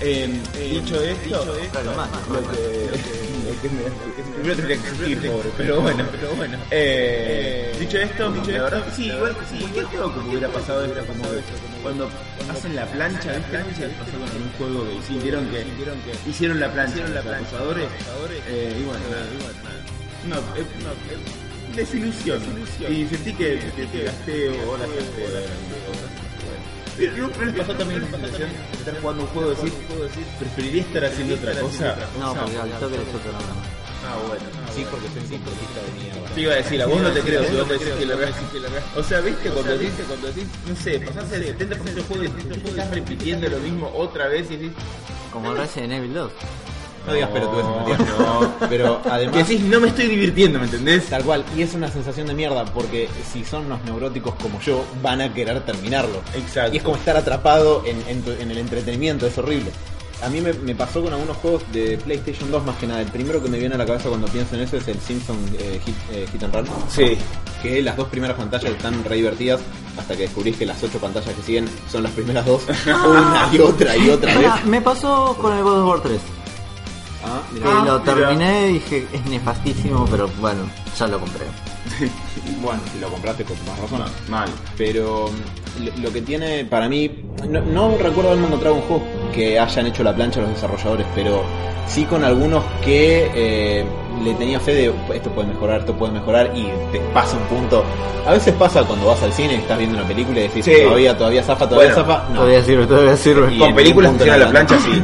Eh, 0.00 0.40
dicho 0.54 1.00
esto, 1.02 1.44
lo 1.44 1.54
que, 1.54 1.62
que 1.62 3.37
primero 3.56 4.56
tendría 4.56 4.66
que 4.66 4.88
existir, 4.88 5.30
pobre, 5.30 5.50
pero 5.56 5.80
bueno, 5.80 6.04
pero 6.10 6.34
bueno. 6.34 6.58
Eh, 6.70 7.74
dicho 7.78 7.98
esto, 7.98 8.30
la 8.30 8.62
verdad 8.62 8.84
que 8.84 8.90
sí, 8.92 9.06
igual 9.06 9.36
sí, 9.50 9.58
cualquier 9.60 9.84
juego 9.86 10.14
que 10.14 10.20
hubiera 10.28 10.48
pasado 10.48 10.86
como 11.06 11.24
cuando 11.82 12.10
hacen 12.50 12.76
la 12.76 12.86
plancha, 12.86 13.32
¿viste? 13.32 13.52
¿Qué 13.52 13.88
pasó 13.98 14.12
con 14.12 14.42
un 14.42 14.52
juego 14.58 14.84
que 14.88 15.16
hicieron 15.16 15.48
que 15.50 16.30
hicieron 16.30 16.60
la 16.60 16.72
plancha, 16.72 16.92
hicieron 16.92 17.14
la 17.14 17.22
plancha, 17.22 17.56
eh, 18.48 18.76
y 18.78 18.82
bueno, 18.84 19.00
nada, 19.10 19.26
no, 20.28 20.36
eh, 20.56 20.66
no, 20.82 20.90
eh, 20.92 21.76
desilusión. 21.76 22.40
Y 22.88 23.06
sentí 23.06 23.32
que, 23.32 23.60
que, 23.92 24.02
gasté 24.04 24.50
Pero 26.98 27.16
¿no 27.16 27.28
¿no 27.28 27.44
les 27.44 27.54
pasó 27.54 27.74
también 27.74 28.00
de 28.00 28.06
estar 28.06 29.00
jugando 29.00 29.22
un 29.22 29.28
juego 29.28 29.50
decir, 29.50 29.72
preferiría 30.38 30.82
estar 30.82 31.04
haciendo 31.04 31.34
otra 31.36 31.52
cosa? 31.60 31.96
No, 32.18 32.34
porque 32.34 32.58
al 32.58 32.70
toque 32.70 32.98
otro 32.98 33.32
nombre. 33.32 33.78
Ah, 34.04 34.16
bueno. 34.26 34.42
Sí, 34.74 34.86
porque 34.90 35.08
soy 35.08 35.22
un 35.22 35.30
deportista 35.30 35.80
de 35.82 36.02
mierda. 36.02 36.34
Te 36.34 36.40
iba 36.40 36.52
a 36.52 36.56
decir, 36.56 36.82
a 36.82 36.86
vos 36.86 37.00
no 37.00 37.10
te 37.10 37.20
creo 37.20 37.44
si 37.44 37.56
vos 37.56 37.68
te 37.68 37.72
decís 37.74 37.88
que 37.98 38.06
la 38.06 38.16
veas. 38.16 38.34
O 38.96 39.02
sea, 39.02 39.20
viste, 39.20 39.50
cuando 39.50 39.78
decís, 39.78 39.90
cuando 40.06 40.26
decís, 40.28 40.44
no 40.68 40.76
sé, 40.76 41.00
pasás 41.00 41.32
el 41.32 41.58
70% 41.58 41.82
del 41.82 42.04
juego 42.04 42.24
y 42.24 42.68
estás 42.68 42.90
repitiendo 42.90 43.48
lo 43.48 43.58
mismo 43.58 43.92
otra 43.94 44.28
vez 44.28 44.50
y 44.50 44.56
decís, 44.56 44.72
Como 45.32 45.52
el 45.52 45.58
Resident 45.58 45.92
Evil 45.92 46.14
2. 46.14 46.32
No 47.08 47.14
digas 47.14 47.30
Matías. 47.30 47.98
no. 48.18 48.68
Pero 48.68 49.02
que 49.02 49.08
además, 49.08 49.48
decís, 49.48 49.60
no 49.64 49.80
me 49.80 49.88
estoy 49.88 50.06
divirtiendo, 50.06 50.58
¿me 50.58 50.66
entendés? 50.66 51.06
tal 51.06 51.24
cual, 51.24 51.44
y 51.56 51.62
es 51.62 51.74
una 51.74 51.88
sensación 51.88 52.26
de 52.26 52.34
mierda, 52.34 52.64
porque 52.66 53.08
si 53.32 53.44
son 53.44 53.66
unos 53.66 53.82
neuróticos 53.84 54.34
como 54.42 54.60
yo, 54.60 54.84
van 55.02 55.20
a 55.20 55.32
querer 55.32 55.60
terminarlo. 55.64 56.20
Exacto. 56.34 56.74
Y 56.74 56.78
es 56.78 56.82
como 56.82 56.96
estar 56.96 57.16
atrapado 57.16 57.82
en, 57.86 58.02
en 58.08 58.22
tu- 58.22 58.32
en 58.32 58.50
el 58.50 58.58
entretenimiento, 58.58 59.26
es 59.26 59.36
horrible. 59.38 59.70
A 60.20 60.28
mí 60.28 60.40
me, 60.40 60.52
me 60.52 60.74
pasó 60.74 61.00
con 61.00 61.12
algunos 61.12 61.36
juegos 61.36 61.62
de 61.72 61.96
PlayStation 61.98 62.50
2 62.50 62.64
más 62.66 62.76
que 62.78 62.88
nada. 62.88 63.00
El 63.00 63.06
primero 63.06 63.40
que 63.40 63.48
me 63.48 63.56
viene 63.56 63.76
a 63.76 63.78
la 63.78 63.86
cabeza 63.86 64.08
cuando 64.08 64.26
pienso 64.26 64.56
en 64.56 64.62
eso 64.62 64.76
es 64.76 64.88
el 64.88 64.98
Simpson 65.00 65.36
eh, 65.60 65.80
Hit, 65.86 65.94
eh, 66.12 66.26
Hit 66.32 66.42
and 66.42 66.54
Run. 66.56 66.66
Sí. 66.88 67.16
Que 67.62 67.80
las 67.82 67.96
dos 67.96 68.08
primeras 68.08 68.36
pantallas 68.36 68.72
están 68.72 69.04
re 69.04 69.14
divertidas 69.14 69.60
hasta 69.96 70.16
que 70.16 70.22
descubrís 70.22 70.56
que 70.56 70.66
las 70.66 70.82
ocho 70.82 70.98
pantallas 70.98 71.32
que 71.32 71.42
siguen 71.44 71.68
son 71.88 72.02
las 72.02 72.10
primeras 72.10 72.44
dos. 72.46 72.62
una 72.86 73.48
y 73.52 73.58
otra 73.60 73.96
y 73.96 74.10
otra 74.10 74.36
vez. 74.36 74.48
Ah, 74.50 74.60
me 74.66 74.80
pasó 74.80 75.36
con 75.40 75.56
el 75.56 75.62
God 75.62 75.82
of 75.82 75.88
War 75.88 76.00
3. 76.02 76.20
Ah, 77.64 77.80
Que 77.84 77.90
lo 77.90 78.00
terminé 78.00 78.68
y 78.70 78.72
dije, 78.74 79.06
es 79.12 79.24
nefastísimo, 79.26 80.06
pero 80.10 80.28
bueno, 80.40 80.60
ya 80.98 81.06
lo 81.06 81.18
compré. 81.20 81.44
Bueno, 82.62 82.80
si 82.92 82.98
lo 82.98 83.08
compraste 83.08 83.44
con 83.44 83.56
más 83.66 83.78
razón. 83.78 84.02
Mal. 84.28 84.48
Pero 84.76 85.28
mm, 85.28 85.84
lo, 85.84 86.02
lo 86.08 86.12
que 86.12 86.22
tiene 86.22 86.64
para 86.64 86.88
mí, 86.88 87.10
no, 87.48 87.60
no 87.60 87.96
recuerdo 87.98 88.30
haberme 88.30 88.46
encontrado 88.46 88.74
un 88.76 88.82
juego 88.82 89.02
que 89.32 89.58
hayan 89.58 89.86
hecho 89.86 90.02
la 90.02 90.14
plancha 90.14 90.40
los 90.40 90.50
desarrolladores, 90.50 91.06
pero 91.14 91.42
sí 91.86 92.04
con 92.04 92.24
algunos 92.24 92.64
que 92.84 93.30
eh, 93.34 93.84
le 94.24 94.34
tenía 94.34 94.58
fe 94.60 94.74
de 94.74 94.94
esto 95.14 95.30
puede 95.30 95.48
mejorar, 95.48 95.80
esto 95.80 95.94
puede 95.96 96.12
mejorar 96.12 96.50
y 96.54 96.64
te 96.92 96.98
pasa 97.14 97.36
un 97.36 97.44
punto. 97.44 97.84
A 98.26 98.32
veces 98.32 98.52
pasa 98.54 98.82
cuando 98.84 99.06
vas 99.06 99.22
al 99.22 99.32
cine, 99.32 99.54
estás 99.54 99.78
viendo 99.78 99.96
una 99.98 100.06
película 100.06 100.40
y 100.40 100.42
decís 100.48 100.64
Sí. 100.64 100.72
todavía, 100.82 101.16
todavía 101.16 101.42
zafa, 101.42 101.68
todavía 101.68 101.94
Bueno, 101.94 102.08
zafa. 102.12 102.28
No. 102.30 102.34
Todavía 102.40 102.64
sirve, 102.64 102.86
todavía 102.86 103.16
sirve. 103.16 103.54
Y 103.54 103.58
Con 103.58 103.74
películas 103.74 104.10
funciona 104.10 104.36
la 104.36 104.50
plancha, 104.50 104.78
sí. 104.80 105.02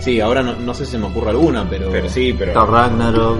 Sí, 0.00 0.20
ahora 0.20 0.42
no, 0.42 0.54
no 0.54 0.74
sé 0.74 0.84
si 0.86 0.92
se 0.92 0.98
me 0.98 1.06
ocurre 1.06 1.30
alguna, 1.30 1.66
pero. 1.68 1.90
Pero 1.90 2.08
sí, 2.08 2.34
pero. 2.38 2.52
Thor 2.52 2.70
Ragnarok. 2.70 3.38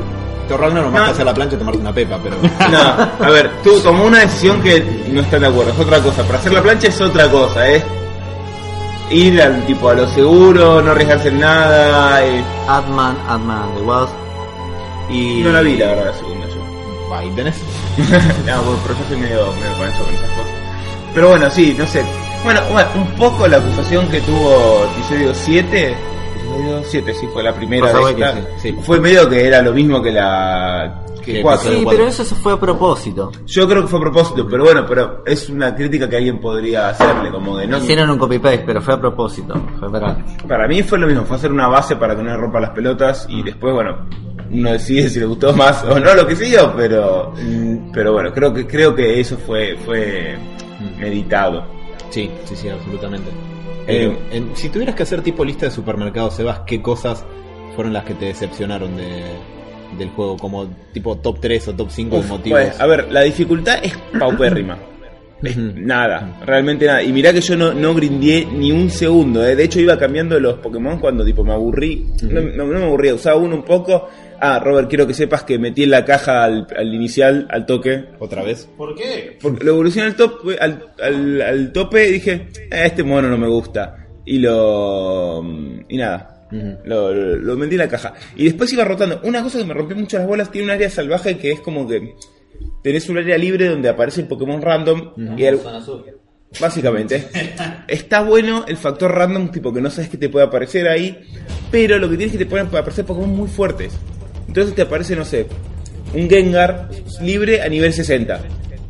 Thor 0.48 0.60
Ragnarok 0.60 0.90
más 0.92 1.00
No. 1.00 1.06
que 1.06 1.12
hacer 1.12 1.26
la 1.26 1.34
plancha 1.34 1.54
y 1.56 1.58
tomarte 1.58 1.80
una 1.80 1.92
pepa, 1.92 2.18
pero. 2.22 2.36
No, 2.70 3.26
a 3.26 3.30
ver, 3.30 3.50
tú 3.62 3.78
tomó 3.80 4.04
una 4.04 4.20
decisión 4.20 4.60
que 4.62 4.80
no 5.12 5.20
están 5.20 5.40
de 5.40 5.46
acuerdo, 5.48 5.72
es 5.72 5.78
otra 5.78 6.00
cosa. 6.00 6.22
Para 6.24 6.38
hacer 6.38 6.52
la 6.52 6.62
plancha 6.62 6.88
es 6.88 7.00
otra 7.00 7.30
cosa, 7.30 7.68
es 7.68 7.84
ir 9.10 9.40
al 9.40 9.64
tipo 9.66 9.88
a 9.88 9.94
lo 9.94 10.06
seguro, 10.08 10.82
no 10.82 10.90
arriesgarse 10.90 11.28
en 11.28 11.40
nada. 11.40 12.24
eh, 12.24 12.42
Atman, 12.66 13.16
Atman 13.28 13.62
and 13.62 13.76
the 13.76 13.82
Wasp. 13.82 14.12
y 15.10 15.40
no 15.42 15.50
la 15.50 15.60
vi 15.62 15.76
la 15.76 15.86
verdad 15.86 16.06
la 16.06 16.12
segunda 16.14 16.46
yo. 16.48 17.14
Ahí 17.14 17.30
tenés. 17.30 17.56
no, 17.98 18.62
pero 18.82 18.98
yo 18.98 19.04
soy 19.08 19.16
medio, 19.16 19.46
medio 19.52 19.78
pancho 19.78 20.04
con 20.04 20.14
esas 20.14 20.28
cosas. 20.30 20.52
Pero 21.14 21.28
bueno, 21.30 21.48
sí, 21.50 21.74
no 21.78 21.86
sé. 21.86 22.04
Bueno, 22.44 22.60
bueno, 22.70 22.88
un 22.96 23.06
poco 23.16 23.48
la 23.48 23.56
acusación 23.56 24.06
que 24.08 24.20
tuvo 24.20 24.84
episodio 24.96 25.34
7. 25.34 25.96
Episodio 26.48 26.82
7, 26.84 27.14
sí, 27.14 27.26
fue 27.32 27.42
la 27.42 27.54
primera 27.54 27.92
de 27.92 28.14
que 28.14 28.22
esta. 28.22 28.34
sí, 28.34 28.70
sí. 28.70 28.76
Fue 28.82 29.00
medio 29.00 29.28
que 29.28 29.46
era 29.46 29.62
lo 29.62 29.72
mismo 29.72 30.02
que 30.02 30.12
la. 30.12 31.04
que 31.24 31.34
Que 31.34 31.42
4. 31.42 31.70
Sí, 31.70 31.80
cuatro. 31.82 31.90
pero 31.90 32.08
eso 32.08 32.24
fue 32.36 32.52
a 32.54 32.60
propósito. 32.60 33.32
Yo 33.46 33.68
creo 33.68 33.82
que 33.82 33.88
fue 33.88 33.98
a 33.98 34.02
propósito, 34.02 34.46
pero 34.48 34.64
bueno, 34.64 34.84
pero 34.86 35.22
es 35.26 35.48
una 35.48 35.74
crítica 35.74 36.08
que 36.08 36.16
alguien 36.16 36.40
podría 36.40 36.88
hacerle, 36.88 37.30
como 37.30 37.56
de 37.58 37.66
no. 37.66 37.78
Hicieron 37.78 38.10
un 38.10 38.18
copy-paste, 38.18 38.62
pero 38.66 38.80
fue 38.80 38.94
a 38.94 39.00
propósito. 39.00 39.54
Fue 39.78 39.90
para... 39.90 40.16
Para 40.46 40.66
mí 40.68 40.82
fue 40.82 40.98
lo 40.98 41.06
mismo, 41.06 41.24
fue 41.24 41.36
hacer 41.36 41.52
una 41.52 41.68
base 41.68 41.96
para 41.96 42.16
que 42.16 42.22
no 42.22 42.30
le 42.30 42.36
rompa 42.36 42.60
las 42.60 42.70
pelotas 42.70 43.26
y 43.28 43.42
después, 43.42 43.74
bueno, 43.74 44.06
uno 44.50 44.72
decide 44.72 45.10
si 45.10 45.20
le 45.20 45.26
gustó 45.26 45.52
más 45.52 45.84
o 45.84 46.00
no 46.00 46.14
lo 46.14 46.26
que 46.26 46.34
siguió, 46.34 46.72
pero 46.74 47.34
pero 47.92 48.12
bueno, 48.14 48.32
creo 48.32 48.54
que 48.54 48.66
creo 48.66 48.94
que 48.94 49.20
eso 49.20 49.36
fue 49.36 49.76
fue 49.84 50.38
meditado. 50.98 51.64
Sí, 52.10 52.30
sí, 52.46 52.56
sí, 52.56 52.68
absolutamente. 52.70 53.30
Eh, 53.88 54.04
Eh, 54.06 54.18
en- 54.36 54.56
si 54.56 54.68
tuvieras 54.68 54.94
que 54.94 55.02
hacer 55.02 55.22
tipo 55.22 55.44
lista 55.44 55.66
de 55.66 55.72
supermercados, 55.72 56.34
Sebas, 56.34 56.60
¿qué 56.66 56.80
cosas 56.82 57.24
fueron 57.74 57.92
las 57.92 58.04
que 58.04 58.14
te 58.14 58.26
decepcionaron 58.26 58.96
de, 58.96 59.22
del 59.98 60.10
juego? 60.10 60.36
Como 60.36 60.66
tipo 60.92 61.16
top 61.16 61.38
3 61.40 61.68
o 61.68 61.74
top 61.74 61.88
5 61.90 62.16
de 62.16 62.20
Uf, 62.22 62.28
motivos. 62.28 62.60
bueno, 62.60 62.74
a 62.78 62.86
ver, 62.86 63.10
la 63.12 63.22
dificultad 63.22 63.78
es 63.82 63.96
paupérrima. 64.18 64.76
Es 65.42 65.56
nada, 65.56 66.40
realmente 66.44 66.86
nada. 66.86 67.02
Y 67.02 67.12
mirá 67.12 67.32
que 67.32 67.40
yo 67.40 67.56
no, 67.56 67.72
no 67.72 67.94
grindé 67.94 68.46
ni 68.52 68.72
un 68.72 68.90
segundo. 68.90 69.46
¿eh? 69.46 69.54
De 69.54 69.64
hecho, 69.64 69.80
iba 69.80 69.96
cambiando 69.98 70.38
los 70.40 70.58
Pokémon 70.58 70.98
cuando 70.98 71.24
tipo 71.24 71.44
me 71.44 71.52
aburrí. 71.52 72.06
no, 72.22 72.40
no- 72.40 72.66
no 72.66 72.78
me 72.78 72.84
aburría, 72.84 73.14
usaba 73.14 73.36
uno 73.36 73.54
un 73.56 73.64
poco. 73.64 74.08
Ah, 74.40 74.60
Robert, 74.60 74.88
quiero 74.88 75.06
que 75.06 75.14
sepas 75.14 75.42
que 75.44 75.58
metí 75.58 75.82
en 75.84 75.90
la 75.90 76.04
caja 76.04 76.44
al, 76.44 76.66
al 76.76 76.94
inicial, 76.94 77.46
al 77.50 77.66
toque. 77.66 78.04
¿Otra 78.20 78.42
vez? 78.42 78.68
¿Por 78.76 78.94
qué? 78.94 79.36
Porque 79.40 79.64
lo 79.64 79.72
evolucioné 79.72 80.08
al, 80.08 80.16
top, 80.16 80.40
al, 80.60 80.86
al, 81.02 81.42
al 81.42 81.72
tope 81.72 82.08
y 82.08 82.12
dije, 82.12 82.32
"Eh, 82.70 82.82
este 82.84 83.02
mono 83.02 83.28
no 83.28 83.36
me 83.38 83.48
gusta. 83.48 83.96
Y 84.24 84.38
lo... 84.38 85.42
Y 85.88 85.96
nada. 85.96 86.34
Lo, 86.84 87.12
lo, 87.12 87.36
lo 87.36 87.56
metí 87.56 87.74
en 87.74 87.78
la 87.80 87.88
caja. 87.88 88.14
Y 88.36 88.44
después 88.44 88.72
iba 88.72 88.84
rotando. 88.84 89.20
Una 89.24 89.42
cosa 89.42 89.58
que 89.58 89.64
me 89.64 89.74
rompió 89.74 89.96
mucho 89.96 90.18
las 90.18 90.26
bolas, 90.26 90.50
tiene 90.50 90.66
un 90.66 90.70
área 90.70 90.88
salvaje 90.90 91.36
que 91.38 91.52
es 91.52 91.60
como 91.60 91.86
que... 91.86 92.14
Tenés 92.82 93.08
un 93.08 93.18
área 93.18 93.36
libre 93.38 93.68
donde 93.68 93.88
aparece 93.88 94.20
el 94.20 94.26
Pokémon 94.28 94.60
random 94.62 95.12
y 95.36 95.44
el-. 95.44 95.60
Básicamente. 96.60 97.28
Está 97.88 98.22
bueno 98.22 98.64
el 98.66 98.76
factor 98.76 99.12
random, 99.14 99.50
tipo 99.50 99.72
que 99.72 99.80
no 99.80 99.90
sabes 99.90 100.08
qué 100.08 100.16
te 100.16 100.28
puede 100.28 100.46
aparecer 100.46 100.88
ahí. 100.88 101.18
Pero 101.70 101.98
lo 101.98 102.08
que 102.08 102.16
tienes 102.16 102.32
es 102.34 102.38
que 102.38 102.44
te 102.44 102.50
pueden 102.50 102.66
aparecer 102.68 103.04
Pokémon 103.04 103.30
muy 103.36 103.48
fuertes. 103.48 103.92
Entonces 104.46 104.74
te 104.74 104.82
aparece, 104.82 105.14
no 105.14 105.24
sé, 105.26 105.46
un 106.14 106.28
Gengar 106.30 106.88
libre 107.20 107.60
a 107.60 107.68
nivel 107.68 107.92
60. 107.92 108.40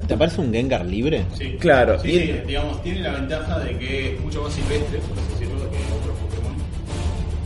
¿Te 0.06 0.16
parece 0.16 0.40
un 0.40 0.52
Gengar 0.52 0.86
libre? 0.86 1.24
Sí. 1.36 1.56
Claro. 1.58 1.98
Sí, 1.98 2.10
Y- 2.10 2.18
sí, 2.20 2.32
digamos, 2.46 2.80
tiene 2.82 3.00
la 3.00 3.12
ventaja 3.14 3.58
de 3.58 3.76
que 3.76 4.14
es 4.14 4.20
mucho 4.20 4.42
más 4.42 4.52
silvestre, 4.52 4.98
por 5.00 5.18
así 5.18 5.32
decirlo, 5.32 5.70
que 5.70 5.76
otros 5.98 6.16
Pokémon. 6.18 6.54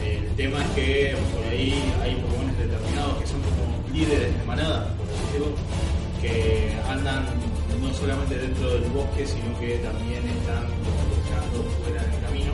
El 0.05 0.37
tema 0.37 0.63
es 0.63 0.71
que 0.73 1.15
por 1.35 1.45
ahí 1.51 1.83
hay 2.03 2.15
Pokémon 2.17 2.47
determinados 2.59 3.19
que 3.19 3.27
son 3.27 3.41
como 3.41 3.89
líderes 3.95 4.39
de 4.39 4.45
manada, 4.47 4.95
por 4.99 5.07
así 5.09 5.25
decirlo, 5.27 5.47
que 6.23 6.73
andan 6.88 7.26
no 7.81 7.93
solamente 7.93 8.38
dentro 8.38 8.71
del 8.71 8.85
bosque, 8.91 9.26
sino 9.26 9.59
que 9.59 9.76
también 9.79 10.23
están 10.38 10.64
buscando 11.11 11.69
fuera 11.83 12.02
del 12.02 12.21
camino, 12.23 12.52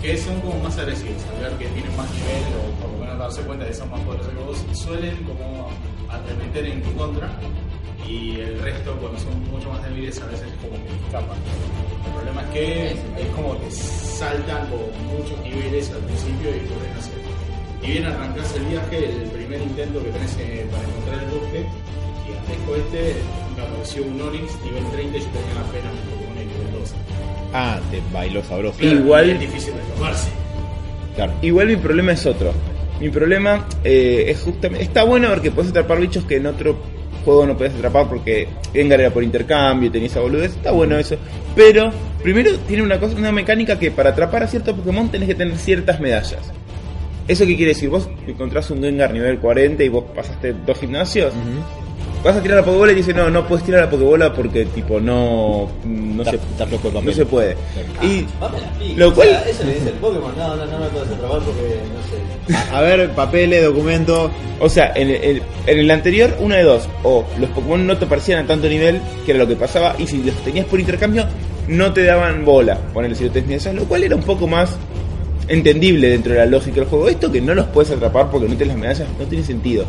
que 0.00 0.16
son 0.16 0.40
como 0.40 0.62
más 0.62 0.78
agresivos, 0.78 1.22
al 1.34 1.42
ver 1.42 1.58
que 1.58 1.66
tienen 1.74 1.96
más 1.96 2.08
nivel 2.14 2.44
o 2.54 2.80
por 2.80 2.90
lo 2.92 2.98
menos 2.98 3.18
darse 3.18 3.42
cuenta 3.42 3.64
de 3.64 3.70
que 3.70 3.76
son 3.76 3.90
más 3.90 4.00
poderosos 4.02 4.32
que 4.32 4.40
vos, 4.40 4.78
suelen 4.78 5.16
como 5.24 5.68
arremeter 6.08 6.66
en 6.66 6.82
tu 6.82 6.92
contra 6.94 7.28
y 8.06 8.40
el 8.40 8.60
resto 8.60 8.96
cuando 9.00 9.18
son 9.18 9.50
mucho 9.50 9.68
más 9.70 9.82
débiles 9.82 10.20
a 10.20 10.26
veces 10.26 10.48
como 10.62 10.74
que 10.84 10.94
escapan. 11.06 11.38
El 12.06 12.12
problema 12.12 12.42
es 12.42 12.48
que 12.50 12.90
es 12.92 13.28
como 13.34 13.58
que 13.60 13.70
saltan 13.70 14.66
por 14.68 14.80
muchos 15.10 15.38
niveles 15.42 15.90
al 15.90 16.00
principio 16.00 16.50
y 16.50 16.60
pueden 16.70 16.96
hacer. 16.96 17.14
Y 17.82 17.86
bien 17.86 18.06
arrancás 18.06 18.54
el 18.54 18.64
viaje, 18.66 19.22
el 19.22 19.28
primer 19.30 19.60
intento 19.60 20.02
que 20.04 20.10
tenés 20.10 20.36
eh, 20.38 20.66
para 20.70 20.84
encontrar 20.84 21.18
el 21.24 21.30
bosque, 21.30 21.66
gigantesco 22.32 22.76
este, 22.76 23.14
me 23.56 23.62
apareció 23.62 24.02
un 24.04 24.20
Onix 24.20 24.52
nivel 24.64 24.84
30 24.92 25.16
y 25.16 25.20
yo 25.20 25.26
tenía 25.26 25.60
apenas 25.68 25.92
un 25.92 26.10
Pokémon 26.10 26.34
nivel 26.36 26.80
12. 26.80 26.94
Ah, 27.54 27.80
te 27.90 28.00
bailó 28.12 28.42
sabroso. 28.44 28.78
Y- 28.82 28.86
Igual- 28.88 29.30
es 29.30 29.40
difícil 29.40 29.74
de 29.74 29.80
tomarse. 29.94 30.30
Claro. 31.16 31.32
Igual 31.42 31.66
mi 31.68 31.76
problema 31.76 32.12
es 32.12 32.24
otro. 32.26 32.52
Mi 33.00 33.10
problema 33.10 33.66
eh, 33.84 34.26
es 34.28 34.40
justamente... 34.40 34.84
Está 34.84 35.02
bueno 35.04 35.28
ver 35.28 35.40
que 35.40 35.50
puedes 35.50 35.70
atrapar 35.70 36.00
bichos 36.00 36.24
que 36.24 36.36
en 36.36 36.46
otro 36.46 36.76
juego 37.24 37.46
no 37.46 37.56
podías 37.56 37.74
atrapar 37.74 38.08
porque 38.08 38.48
Gengar 38.72 39.00
era 39.00 39.10
por 39.10 39.22
intercambio 39.22 39.88
y 39.88 39.92
tenía 39.92 40.06
esa 40.08 40.20
boludez. 40.20 40.52
Está 40.52 40.70
bueno 40.72 40.96
eso. 40.96 41.16
Pero 41.54 41.90
primero 42.22 42.56
tiene 42.60 42.82
una 42.82 42.98
cosa, 42.98 43.16
una 43.16 43.32
mecánica 43.32 43.78
que 43.78 43.90
para 43.90 44.10
atrapar 44.10 44.44
a 44.44 44.46
cierto 44.46 44.74
Pokémon 44.74 45.08
tenés 45.10 45.28
que 45.28 45.34
tener 45.34 45.56
ciertas 45.58 46.00
medallas. 46.00 46.40
¿Eso 47.28 47.44
qué 47.46 47.56
quiere 47.56 47.72
decir? 47.72 47.88
Vos 47.90 48.08
encontrás 48.26 48.70
un 48.70 48.82
Gengar 48.82 49.12
nivel 49.12 49.38
40 49.38 49.82
y 49.84 49.88
vos 49.88 50.04
pasaste 50.14 50.54
dos 50.66 50.78
gimnasios. 50.78 51.32
Vas 52.24 52.36
a 52.36 52.40
tirar 52.42 52.58
la 52.58 52.64
Pokébola 52.64 52.92
y 52.92 52.94
dice, 52.96 53.12
no, 53.12 53.28
no 53.30 53.46
puedes 53.48 53.64
tirar 53.64 53.82
la 53.84 53.90
Pokébola 53.90 54.32
porque 54.32 54.64
tipo 54.66 55.00
no... 55.00 55.68
No, 55.84 56.24
se, 56.24 56.38
no 57.02 57.12
se 57.12 57.26
puede. 57.26 57.56
Y 58.00 58.24
Vamos 58.40 58.62
a 58.62 58.66
la 58.66 58.72
pica. 58.78 58.94
Lo 58.96 59.12
cual- 59.14 59.28
O 59.28 59.30
sea, 59.32 59.42
eso 59.48 59.64
le 59.64 59.74
dice 59.74 59.88
el 59.88 59.94
Pokémon. 59.94 60.32
No, 60.36 60.54
no, 60.56 60.66
no 60.66 60.78
me 60.78 60.86
puedes 60.86 61.08
atrapar 61.10 61.40
porque 61.40 61.78
no 62.48 62.54
sé. 62.54 62.72
A, 62.72 62.80
ver, 62.80 63.10
papeles, 63.10 63.64
documentos. 63.64 64.30
O 64.60 64.68
sea, 64.68 64.92
en 64.94 65.10
el, 65.10 65.42
en 65.66 65.78
el 65.78 65.90
anterior, 65.90 66.36
una 66.38 66.56
de 66.58 66.62
dos. 66.62 66.88
O 67.02 67.24
los 67.40 67.50
Pokémon 67.50 67.86
no 67.86 67.98
te 67.98 68.06
parecían 68.06 68.44
a 68.44 68.46
tanto 68.46 68.68
nivel, 68.68 69.00
que 69.24 69.32
era 69.32 69.38
lo 69.40 69.48
que 69.48 69.56
pasaba, 69.56 69.96
y 69.98 70.06
si 70.06 70.22
los 70.22 70.34
tenías 70.44 70.66
por 70.66 70.78
intercambio, 70.78 71.24
no 71.66 71.92
te 71.92 72.04
daban 72.04 72.44
bola. 72.44 72.76
Ponerle 72.92 73.16
si 73.16 73.24
lo 73.24 73.30
tenías, 73.32 73.66
lo 73.74 73.84
cual 73.86 74.04
era 74.04 74.14
un 74.14 74.22
poco 74.22 74.46
más 74.46 74.70
entendible 75.48 76.08
dentro 76.10 76.32
de 76.32 76.38
la 76.38 76.46
lógica 76.46 76.76
del 76.76 76.86
juego. 76.86 77.08
Esto 77.08 77.30
que 77.30 77.40
no 77.40 77.54
los 77.54 77.66
puedes 77.66 77.90
atrapar 77.90 78.30
porque 78.30 78.48
no 78.48 78.54
tienes 78.56 78.68
las 78.68 78.76
medallas, 78.78 79.08
no 79.18 79.24
tiene 79.26 79.44
sentido. 79.44 79.84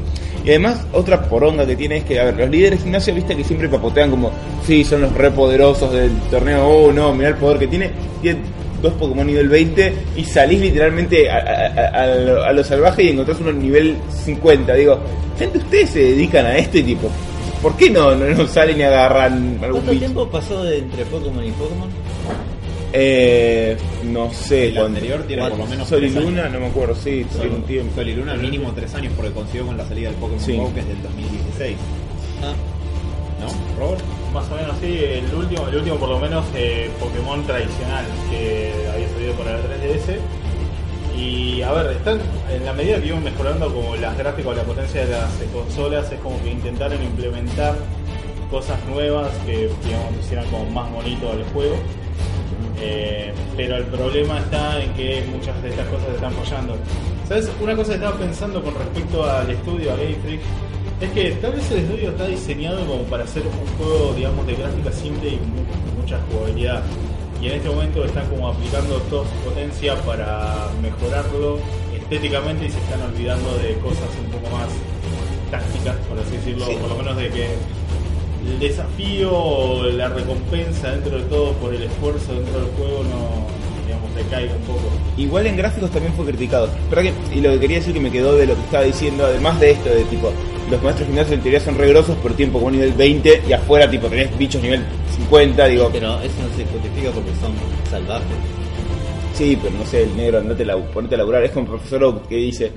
Y 0.46 0.50
además, 0.50 0.86
otra 0.92 1.22
poronga 1.30 1.66
que 1.66 1.76
tiene 1.76 1.98
es 1.98 2.04
que, 2.04 2.20
a 2.20 2.26
ver, 2.26 2.38
los 2.38 2.50
líderes 2.50 2.80
de 2.80 2.84
gimnasio, 2.84 3.14
viste 3.16 3.36
que 3.36 3.44
siempre 3.44 3.70
papotean 3.70 4.10
como, 4.12 4.32
sí, 4.66 4.84
son 4.84 5.02
los 5.02 5.14
re 5.14 5.32
poderosos 5.32 5.92
del 5.94 6.12
torneo, 6.30 6.68
oh 6.68 6.92
no, 6.92 7.14
mirá 7.14 7.30
el 7.30 7.36
poder 7.36 7.60
que 7.60 7.68
tiene. 7.68 7.92
Tiene 8.22 8.40
dos 8.82 8.94
Pokémon 8.96 9.26
nivel 9.26 9.48
20 9.48 9.94
y 10.18 10.26
salís 10.26 10.60
literalmente 10.60 11.30
a, 11.30 11.38
a- 11.38 12.04
a- 12.04 12.16
lo, 12.16 12.44
a 12.44 12.52
lo 12.52 12.64
salvaje 12.64 13.04
y 13.04 13.10
encontrás 13.10 13.40
uno 13.40 13.54
nivel 13.54 13.96
50. 14.26 14.74
Digo, 14.74 15.00
gente, 15.40 15.58
ustedes 15.60 15.90
se 15.92 16.00
dedican 16.00 16.46
a 16.46 16.58
esto 16.58 16.78
y 16.80 16.84
tipo, 16.84 17.10
¿por 17.62 17.78
qué 17.78 17.90
no, 17.90 18.14
no, 18.14 18.26
no 18.26 18.46
salen 18.46 18.78
y 18.78 18.84
agarran 18.84 19.58
algún 19.62 19.70
¿Cuánto 19.72 19.92
bicho? 19.92 20.00
tiempo 20.00 20.28
pasó 20.30 20.62
de 20.66 20.80
entre 20.80 21.06
Pokémon 21.06 21.46
y 21.46 21.52
Pokémon? 21.52 21.88
Eh, 22.96 23.76
no 24.04 24.32
sé, 24.32 24.68
El 24.70 24.78
anterior 24.78 25.24
tiene 25.24 25.50
por 25.50 25.58
lo 25.58 25.66
menos 25.66 25.88
Sol 25.88 26.04
y 26.04 26.10
años. 26.10 26.24
Luna, 26.24 26.48
no 26.50 26.60
me 26.60 26.68
acuerdo, 26.68 26.94
sí, 26.96 27.26
tiene 27.32 27.56
un 27.56 27.64
tiempo. 27.64 27.96
Sol 27.96 28.08
y 28.08 28.14
Luna 28.14 28.36
mínimo 28.36 28.72
tres 28.74 28.94
años 28.94 29.14
porque 29.16 29.32
coincidió 29.32 29.66
con 29.66 29.78
la 29.78 29.86
salida 29.88 30.10
del 30.10 30.18
Pokémon 30.20 30.40
Sí. 30.40 30.56
Go 30.56 30.72
que 30.74 30.80
es 30.82 30.88
del 30.88 31.02
2016. 31.02 31.78
Ah, 32.44 32.54
¿No, 33.42 33.84
Robert? 33.84 34.04
Más 34.32 34.46
o 34.52 34.56
menos 34.56 34.76
sí, 34.80 35.00
el 35.04 35.34
último, 35.36 35.68
el 35.68 35.76
último 35.76 35.96
por 35.98 36.10
lo 36.10 36.20
menos 36.20 36.46
eh, 36.56 36.90
Pokémon 37.00 37.44
tradicional 37.48 38.06
que 38.30 38.72
había 38.94 39.10
salido 39.10 39.34
para 39.34 39.54
la 39.54 39.60
3DS. 39.60 40.18
Y 41.18 41.62
a 41.62 41.72
ver, 41.72 41.92
están 41.94 42.20
en 42.52 42.66
la 42.66 42.74
medida 42.74 43.00
que 43.02 43.08
iban 43.08 43.24
mejorando 43.24 43.74
como 43.74 43.96
las 43.96 44.16
gráficas 44.18 44.52
o 44.52 44.56
la 44.56 44.64
potencia 44.64 45.06
de 45.06 45.12
las 45.12 45.32
consolas, 45.52 46.12
es 46.12 46.20
como 46.20 46.42
que 46.44 46.52
intentaron 46.52 47.02
implementar 47.04 47.76
cosas 48.52 48.78
nuevas 48.86 49.32
que 49.46 49.70
digamos 49.84 50.14
hicieran 50.24 50.46
como 50.52 50.66
más 50.72 50.92
bonito 50.92 51.32
al 51.32 51.44
juego. 51.54 51.76
Eh, 52.82 53.32
pero 53.56 53.78
el 53.78 53.86
problema 53.86 54.40
está 54.40 54.82
en 54.84 54.94
que 54.94 55.24
muchas 55.32 55.62
de 55.64 55.70
estas 55.70 55.88
cosas 55.88 56.10
están 56.16 56.34
fallando. 56.34 56.76
¿Sabes? 57.28 57.50
Una 57.62 57.76
cosa 57.76 57.90
que 57.92 57.96
estaba 57.96 58.18
pensando 58.18 58.62
con 58.64 58.74
respecto 58.76 59.24
al 59.24 59.50
estudio, 59.50 59.94
a 59.94 59.96
Game 59.96 60.16
Freak, 60.24 60.42
es 61.02 61.10
que 61.12 61.32
tal 61.42 61.54
vez 61.54 61.72
el 61.72 61.78
estudio 61.80 62.10
está 62.10 62.28
diseñado 62.28 62.86
como 62.86 63.04
para 63.04 63.24
hacer 63.24 63.44
un 63.44 63.78
juego, 63.78 64.14
digamos, 64.16 64.46
de 64.48 64.56
gráfica 64.56 64.92
simple 64.92 65.30
y 65.30 65.36
mu- 65.36 66.02
mucha 66.02 66.20
jugabilidad. 66.32 66.82
Y 67.42 67.48
en 67.48 67.54
este 67.54 67.70
momento 67.70 68.04
están 68.06 68.26
como 68.30 68.48
aplicando 68.50 68.96
toda 69.10 69.24
su 69.26 69.36
potencia 69.50 69.96
para 70.04 70.68
mejorarlo 70.82 71.60
estéticamente 71.96 72.66
y 72.68 72.70
se 72.72 72.80
están 72.80 73.02
olvidando 73.02 73.54
de 73.58 73.74
cosas 73.80 74.08
un 74.24 74.32
poco 74.32 74.56
más 74.56 74.70
tácticas, 75.52 75.96
por 76.10 76.18
así 76.20 76.38
decirlo, 76.38 76.66
por 76.80 76.90
lo 76.90 76.96
menos 76.96 77.18
de 77.18 77.30
que 77.30 77.48
el 78.48 78.60
desafío 78.60 79.32
o 79.34 79.84
la 79.84 80.10
recompensa 80.10 80.92
dentro 80.92 81.18
de 81.18 81.24
todo 81.24 81.54
por 81.54 81.74
el 81.74 81.84
esfuerzo 81.84 82.34
dentro 82.34 82.60
del 82.60 82.70
juego 82.72 83.04
no, 83.04 83.48
digamos, 83.86 84.16
decaiga 84.16 84.54
un 84.56 84.62
poco. 84.64 84.82
Igual 85.18 85.48
en 85.48 85.58
gráficos 85.58 85.92
también 85.92 86.14
fue 86.14 86.26
criticado. 86.26 86.70
Pero 86.90 87.02
que, 87.02 87.14
y 87.34 87.42
lo 87.42 87.52
que 87.52 87.60
quería 87.60 87.78
decir 87.78 87.94
que 87.94 88.00
me 88.00 88.12
quedó 88.12 88.36
de 88.36 88.48
lo 88.48 88.56
que 88.56 88.62
estaba 88.62 88.84
diciendo, 88.84 89.26
además 89.26 89.60
de 89.60 89.72
esto, 89.72 89.90
de 89.90 90.04
tipo, 90.06 90.32
los 90.70 90.82
maestros 90.82 91.08
gimnasios 91.08 91.36
en 91.36 91.42
teoría 91.42 91.60
son 91.60 91.78
regrosos, 91.78 92.18
pero 92.22 92.36
tienen 92.36 92.54
Pokémon 92.54 92.74
nivel 92.74 92.94
20 92.94 93.44
y 93.48 93.54
afuera 93.54 93.90
tipo 93.90 94.08
tenés 94.08 94.36
bichos 94.38 94.62
nivel 94.62 94.84
50, 95.16 95.68
digo, 95.68 95.90
pero 95.92 96.20
eso 96.22 96.36
no 96.42 96.56
se 96.56 96.66
justifica 96.66 97.12
porque 97.12 97.32
son 97.40 97.54
salvajes. 97.90 98.26
sí, 99.34 99.58
pero 99.62 99.76
no 99.78 99.86
sé, 99.86 100.04
el 100.04 100.16
negro, 100.16 100.40
andate 100.40 100.64
a 100.64 100.68
la, 100.68 100.78
ponete 100.78 101.16
a 101.16 101.20
laburar, 101.20 101.44
es 101.44 101.52
como 101.52 101.66
el 101.66 101.72
profesor 101.72 102.04
Oak 102.04 102.28
que 102.28 102.36
dice, 102.36 102.72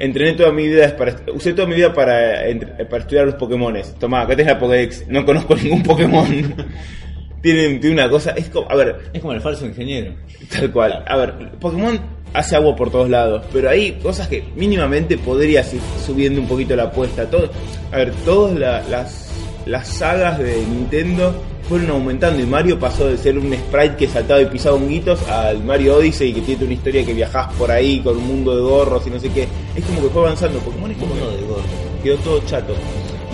entrené 0.00 0.32
toda 0.32 0.50
mi 0.50 0.66
vida, 0.66 0.96
para, 0.96 1.14
usé 1.32 1.52
toda 1.52 1.68
mi 1.68 1.76
vida 1.76 1.92
para, 1.92 2.42
para 2.90 3.02
estudiar 3.02 3.26
los 3.26 3.36
Pokémones. 3.36 3.94
Tomá, 4.00 4.22
acá 4.22 4.34
tenés 4.34 4.46
la 4.54 4.58
Pokédex, 4.58 5.06
no 5.08 5.24
conozco 5.24 5.54
ningún 5.62 5.82
Pokémon. 5.84 6.26
tiene, 7.42 7.78
tiene 7.78 7.94
una 7.94 8.10
cosa, 8.10 8.32
es 8.32 8.48
como, 8.50 8.68
a 8.70 8.74
ver, 8.74 8.96
Es 9.12 9.20
como 9.20 9.32
el 9.32 9.40
falso 9.40 9.66
ingeniero. 9.66 10.14
Tal 10.50 10.72
cual. 10.72 11.04
A 11.06 11.16
ver, 11.16 11.34
Pokémon 11.60 12.00
hace 12.32 12.56
agua 12.56 12.74
por 12.76 12.90
todos 12.90 13.08
lados, 13.08 13.44
pero 13.52 13.70
hay 13.70 13.92
cosas 13.92 14.28
que 14.28 14.42
mínimamente 14.56 15.16
podrías 15.18 15.72
ir 15.74 15.80
subiendo 16.04 16.40
un 16.40 16.48
poquito 16.48 16.74
la 16.76 16.84
apuesta. 16.84 17.28
Todo, 17.28 17.50
a 17.92 17.96
ver, 17.96 18.12
todas 18.24 18.56
la- 18.58 18.82
las, 18.88 19.30
las 19.66 19.86
sagas 19.88 20.38
de 20.38 20.56
Nintendo 20.66 21.34
fueron 21.70 21.90
aumentando 21.90 22.42
y 22.42 22.46
Mario 22.46 22.80
pasó 22.80 23.06
de 23.06 23.16
ser 23.16 23.38
un 23.38 23.54
sprite 23.54 23.94
que 23.96 24.08
saltaba 24.08 24.42
y 24.42 24.46
pisaba 24.46 24.74
honguitos 24.74 25.22
al 25.28 25.62
Mario 25.62 25.98
Odyssey 25.98 26.32
que 26.32 26.40
tiene 26.40 26.64
una 26.64 26.74
historia 26.74 27.06
que 27.06 27.14
viajás 27.14 27.54
por 27.54 27.70
ahí 27.70 28.00
con 28.00 28.16
un 28.16 28.26
mundo 28.26 28.56
de 28.56 28.60
gorros 28.60 29.06
y 29.06 29.10
no 29.10 29.20
sé 29.20 29.28
qué. 29.30 29.46
Es 29.76 29.84
como 29.84 30.02
que 30.02 30.08
fue 30.08 30.22
avanzando. 30.22 30.58
Pokémon 30.58 30.90
es 30.90 30.96
como 30.96 31.14
Uno 31.14 31.30
de 31.30 31.42
gordo. 31.42 31.62
quedó 32.02 32.16
todo 32.16 32.40
chato. 32.44 32.74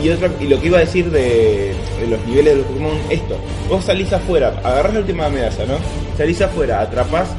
Y, 0.05 0.11
otra, 0.11 0.31
y 0.39 0.49
lo 0.49 0.61
que 0.61 0.67
iba 0.67 0.77
a 0.77 0.81
decir 0.83 1.11
de, 1.11 1.73
de 1.99 2.07
los 2.11 2.27
niveles 2.27 2.53
de 2.53 2.57
los 2.57 2.67
Pokémon, 2.67 2.99
esto, 3.09 3.39
vos 3.71 3.83
salís 3.83 4.13
afuera, 4.13 4.61
agarrás 4.63 4.93
la 4.93 5.01
última 5.01 5.31
medalla, 5.31 5.65
¿no? 5.65 5.79
Salís 6.19 6.43
afuera, 6.43 6.83
atrapás 6.83 7.31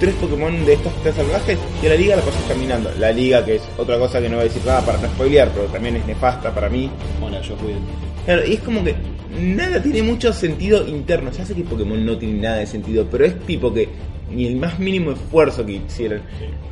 tres 0.00 0.14
Pokémon 0.14 0.64
de 0.64 0.72
estos 0.72 0.92
tres 1.02 1.14
salvajes 1.16 1.58
y 1.82 1.86
a 1.86 1.90
la 1.90 1.96
liga 1.96 2.16
la 2.16 2.22
pasás 2.22 2.42
caminando. 2.48 2.90
La 2.98 3.12
liga, 3.12 3.44
que 3.44 3.56
es 3.56 3.62
otra 3.76 3.98
cosa 3.98 4.22
que 4.22 4.30
no 4.30 4.36
voy 4.36 4.46
a 4.46 4.48
decir 4.48 4.62
nada 4.64 4.80
para 4.80 4.96
no 4.96 5.06
spoilear, 5.08 5.50
pero 5.50 5.66
también 5.66 5.96
es 5.96 6.06
nefasta 6.06 6.50
para 6.50 6.70
mí. 6.70 6.88
Hola, 7.20 7.42
yo 7.42 7.54
fui. 7.56 7.74
Claro, 8.24 8.46
y 8.46 8.54
es 8.54 8.60
como 8.60 8.82
que 8.82 8.94
nada 9.40 9.82
tiene 9.82 10.02
mucho 10.02 10.32
sentido 10.32 10.86
interno. 10.86 11.30
Ya 11.30 11.44
sé 11.44 11.54
que 11.54 11.62
Pokémon 11.62 12.04
no 12.04 12.16
tiene 12.16 12.40
nada 12.40 12.56
de 12.58 12.66
sentido, 12.66 13.06
pero 13.10 13.24
es 13.24 13.38
tipo 13.46 13.72
que 13.72 13.88
ni 14.30 14.46
el 14.46 14.56
más 14.56 14.78
mínimo 14.78 15.12
esfuerzo 15.12 15.64
que 15.66 15.72
hicieron. 15.72 16.22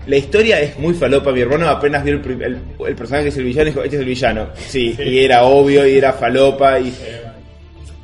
La 0.07 0.16
historia 0.16 0.61
es 0.61 0.78
muy 0.78 0.95
falopa. 0.95 1.31
Mi 1.33 1.40
hermano 1.40 1.69
apenas 1.69 2.02
vio 2.04 2.14
el, 2.14 2.42
el- 2.42 2.59
el 2.88 2.95
personaje 2.97 3.25
que 3.25 3.28
es 3.28 3.37
el 3.37 3.45
villano 3.45 3.69
y 3.69 3.71
dijo: 3.73 3.85
Este 3.85 3.97
es 3.97 4.00
el 4.02 4.09
villano. 4.09 4.49
Sí, 4.57 4.95
Sí. 4.95 5.02
y 5.02 5.19
era 5.21 5.45
obvio 5.45 5.87
y 5.87 5.97
era 5.97 6.12
falopa. 6.12 6.81
y 6.81 6.88
Eh, 6.88 7.21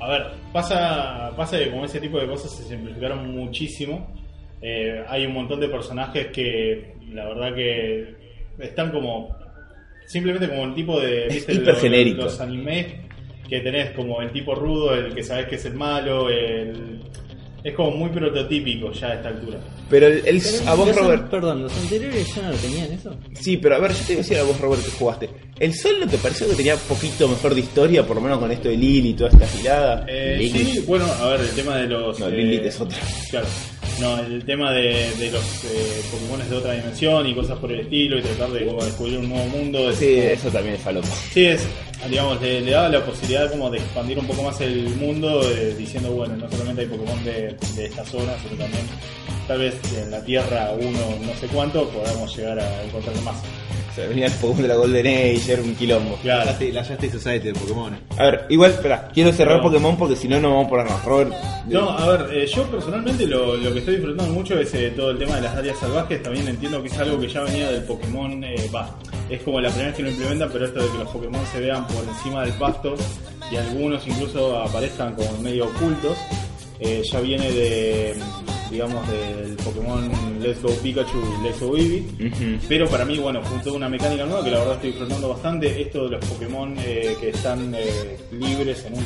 a 0.01 0.09
ver, 0.09 0.23
pasa, 0.53 1.33
pasa 1.37 1.59
que 1.59 1.71
como 1.71 1.85
ese 1.85 1.99
tipo 2.01 2.21
de 2.21 2.27
cosas 2.27 2.51
se 2.53 2.65
simplificaron 2.65 3.31
muchísimo. 3.35 4.15
Eh, 4.63 5.03
hay 5.09 5.25
un 5.27 5.33
montón 5.35 5.61
de 5.61 5.69
personajes 5.69 6.27
que 6.29 6.95
la 7.13 7.27
verdad 7.29 7.55
que 7.55 8.15
están 8.59 8.91
como 8.93 9.35
simplemente 10.07 10.49
como 10.49 10.65
el 10.65 10.75
tipo 10.75 11.01
de 11.01 11.27
Es 11.27 11.35
¿viste? 11.35 11.55
hiper 11.55 11.67
Los- 11.75 11.81
genérico. 11.81 12.23
los 12.23 12.41
animes 12.41 12.87
que 13.49 13.61
tenés 13.61 13.91
como 13.93 14.21
el 14.23 14.31
tipo 14.33 14.55
rudo, 14.55 14.95
el 14.95 15.15
que 15.15 15.23
sabes 15.23 15.47
que 15.47 15.57
es 15.57 15.65
el 15.65 15.75
malo, 15.75 16.29
el 16.31 17.01
es 17.65 17.75
como 17.75 17.91
muy 17.91 18.09
prototípico 18.11 18.93
ya 18.93 19.09
a 19.09 19.15
esta 19.15 19.29
altura. 19.31 19.59
Pero 19.91 20.07
el, 20.07 20.23
el- 20.27 20.41
Pero 20.41 20.71
a 20.71 20.75
vos, 20.75 20.95
Robert. 20.97 21.29
Perdón, 21.29 21.63
los 21.63 21.77
anteriores 21.77 22.35
ya 22.35 22.43
no 22.43 22.51
lo 22.53 22.57
tenían 22.57 22.93
eso. 22.93 23.17
Sí, 23.35 23.57
pero 23.57 23.75
a 23.75 23.79
ver, 23.79 23.93
yo 23.93 23.99
te 24.07 24.13
iba 24.13 24.21
a 24.21 24.23
decir 24.23 24.39
a 24.39 24.43
vos, 24.45 24.61
Robert, 24.61 24.85
que 24.85 24.91
jugaste. 24.93 25.29
¿El 25.59 25.75
Sol 25.75 25.97
no 26.01 26.07
te 26.07 26.19
pareció 26.19 26.49
que 26.49 26.55
tenía 26.55 26.77
poquito 26.77 27.27
mejor 27.29 27.55
de 27.55 27.61
historia, 27.61 28.07
por 28.07 28.17
lo 28.17 28.23
menos 28.23 28.39
con 28.39 28.51
esto 28.53 28.69
de 28.69 28.77
Lily 28.77 29.09
y 29.11 29.15
toda 29.15 29.31
esta 29.31 29.47
girada? 29.49 30.05
Eh, 30.09 30.37
Lilith. 30.39 30.69
sí, 30.75 30.85
bueno, 30.87 31.07
a 31.21 31.31
ver, 31.31 31.41
el 31.41 31.51
tema 31.51 31.77
de 31.79 31.87
los. 31.89 32.19
No, 32.21 32.29
eh, 32.29 32.31
Lilith 32.33 32.67
es 32.67 32.81
otra. 32.81 32.99
Claro. 33.31 33.47
No, 34.01 34.17
el 34.21 34.45
tema 34.45 34.73
de, 34.73 35.11
de 35.19 35.31
los 35.33 35.65
eh, 35.65 36.03
Pokémon 36.13 36.49
de 36.49 36.57
otra 36.57 36.73
dimensión 36.75 37.27
y 37.27 37.35
cosas 37.35 37.59
por 37.59 37.73
el 37.73 37.81
estilo 37.81 38.19
y 38.19 38.23
tratar 38.23 38.51
de 38.51 38.65
como 38.67 38.85
descubrir 38.85 39.19
un 39.19 39.29
nuevo 39.29 39.47
mundo. 39.47 39.91
es 39.91 39.97
Sí, 39.97 40.15
como- 40.15 40.29
eso 40.29 40.49
también 40.51 40.75
es 40.77 40.83
falopa. 40.83 41.09
Sí, 41.33 41.45
es, 41.47 41.67
digamos, 42.09 42.41
le, 42.41 42.61
le 42.61 42.71
daba 42.71 42.89
la 42.91 43.05
posibilidad 43.05 43.51
como 43.51 43.69
de 43.71 43.79
expandir 43.79 44.19
un 44.19 44.27
poco 44.27 44.45
más 44.45 44.61
el 44.61 44.91
mundo, 44.97 45.43
eh, 45.51 45.75
diciendo, 45.77 46.11
bueno, 46.13 46.37
no 46.37 46.49
solamente 46.51 46.83
hay 46.83 46.87
Pokémon 46.89 47.25
de, 47.25 47.57
de 47.75 47.87
esta 47.87 48.05
zona, 48.05 48.33
sino 48.43 48.57
también, 48.63 48.85
tal 49.49 49.59
vez 49.59 49.75
en 49.97 50.11
la 50.13 50.23
Tierra 50.25 50.71
uno 50.79 51.27
no 51.27 51.35
sé 51.41 51.47
cuánto, 51.49 51.89
podamos 51.89 52.37
llegar 52.37 52.61
a 52.61 52.83
encontrar 52.85 53.17
más. 53.23 53.37
O 53.91 53.95
sea, 54.01 54.07
venía 54.07 54.27
el 54.27 54.33
Pokémon 54.35 54.63
de 54.63 54.69
la 54.69 54.75
Golden 54.77 55.07
Age, 55.09 55.53
era 55.55 55.63
un 55.63 55.75
quilombo. 55.75 56.17
Claro. 56.23 56.45
La 56.73 56.85
Justice- 56.85 57.11
Society 57.19 57.49
de 57.49 57.55
Pokémon. 57.55 57.99
A 58.17 58.23
ver, 58.25 58.45
igual, 58.49 58.71
espera, 58.71 59.09
quiero 59.13 59.33
cerrar 59.33 59.57
No. 59.57 59.63
Pokémon 59.65 59.97
porque 59.97 60.15
si 60.15 60.29
no, 60.29 60.39
no 60.39 60.51
vamos 60.51 60.69
por 60.69 60.85
más. 60.89 61.05
Robert. 61.05 61.33
No, 61.67 61.91
a 61.91 62.07
ver, 62.17 62.37
eh, 62.37 62.47
yo 62.47 62.63
personalmente 62.71 63.27
lo, 63.27 63.57
lo 63.57 63.73
que 63.73 63.81
estoy 63.81 63.97
disfrutando 63.97 64.33
mucho 64.33 64.57
es 64.61 64.73
eh, 64.75 64.93
todo 64.95 65.11
el 65.11 65.19
tema 65.19 65.35
de 65.37 65.43
las 65.43 65.57
áreas 65.57 65.77
salvajes. 65.81 66.23
También 66.23 66.47
entiendo 66.47 66.81
que 66.81 66.89
es 66.89 66.99
algo 66.99 67.19
que 67.19 67.29
ya 67.29 67.41
venía 67.41 67.71
del 67.73 67.83
Pokémon. 67.83 68.45
eh, 68.45 68.71
Va, 68.73 68.97
es 69.29 69.43
como 69.43 69.61
la 69.61 69.69
primera 69.71 69.89
vez 69.89 69.97
que 69.97 70.03
lo 70.05 70.11
implementan, 70.11 70.51
pero 70.53 70.67
esto 70.67 70.81
de 70.81 70.91
que 70.93 70.99
los 70.99 71.09
Pokémon 71.09 71.41
se 71.51 71.61
vean 71.61 71.85
por 71.89 72.05
encima 72.05 72.43
del 72.45 72.53
pasto 72.53 72.95
y 73.51 73.57
algunos 73.57 74.07
incluso 74.07 74.59
aparezcan 74.63 75.15
como 75.15 75.33
medio 75.39 75.65
ocultos, 75.67 76.17
eh, 76.79 77.03
ya 77.11 77.19
viene 77.21 77.51
de, 77.51 78.15
digamos, 78.71 79.07
del 79.09 79.57
Pokémon 79.57 80.11
Let's 80.41 80.63
Go 80.63 80.71
Pikachu 80.83 81.19
y 81.19 81.45
Let's 81.45 81.61
Go 81.61 81.77
Eevee. 81.77 82.61
Pero 82.69 82.89
para 82.89 83.05
mí, 83.05 83.19
bueno, 83.19 83.43
fue 83.43 83.59
toda 83.59 83.77
una 83.77 83.89
mecánica 83.89 84.25
nueva 84.25 84.45
que 84.45 84.51
la 84.51 84.59
verdad 84.59 84.75
estoy 84.75 84.91
disfrutando 84.91 85.29
bastante. 85.29 85.83
Esto 85.83 86.05
de 86.05 86.11
los 86.11 86.25
Pokémon 86.25 86.75
eh, 86.79 87.17
que 87.21 87.31
están 87.31 87.75
eh, 87.75 88.19
libres 88.33 88.85
en 88.85 88.95
un, 88.95 89.05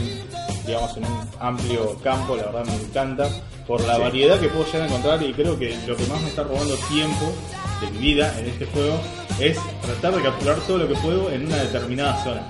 digamos, 0.67 0.97
en 0.97 1.05
un 1.05 1.29
amplio 1.41 1.97
campo, 2.03 2.37
la 2.37 2.45
verdad 2.45 2.67
me 2.67 2.75
encanta. 2.75 3.29
Por 3.67 3.81
la 3.87 3.97
variedad 3.97 4.41
que 4.41 4.49
puedo 4.49 4.65
llegar 4.67 4.83
a 4.83 4.87
encontrar 4.87 5.23
y 5.23 5.33
creo 5.33 5.57
que 5.57 5.77
lo 5.87 5.97
que 5.97 6.05
más 6.07 6.21
me 6.21 6.29
está 6.29 6.43
robando 6.43 6.75
tiempo 6.89 7.33
de 7.81 7.91
mi 7.93 7.99
vida 7.99 8.37
en 8.39 8.47
este 8.47 8.67
juego 8.67 8.99
es 9.41 9.57
tratar 9.83 10.17
de 10.17 10.23
capturar 10.23 10.59
todo 10.67 10.79
lo 10.79 10.89
que 10.89 10.95
puedo 10.95 11.31
en 11.31 11.47
una 11.47 11.57
determinada 11.57 12.23
zona. 12.25 12.43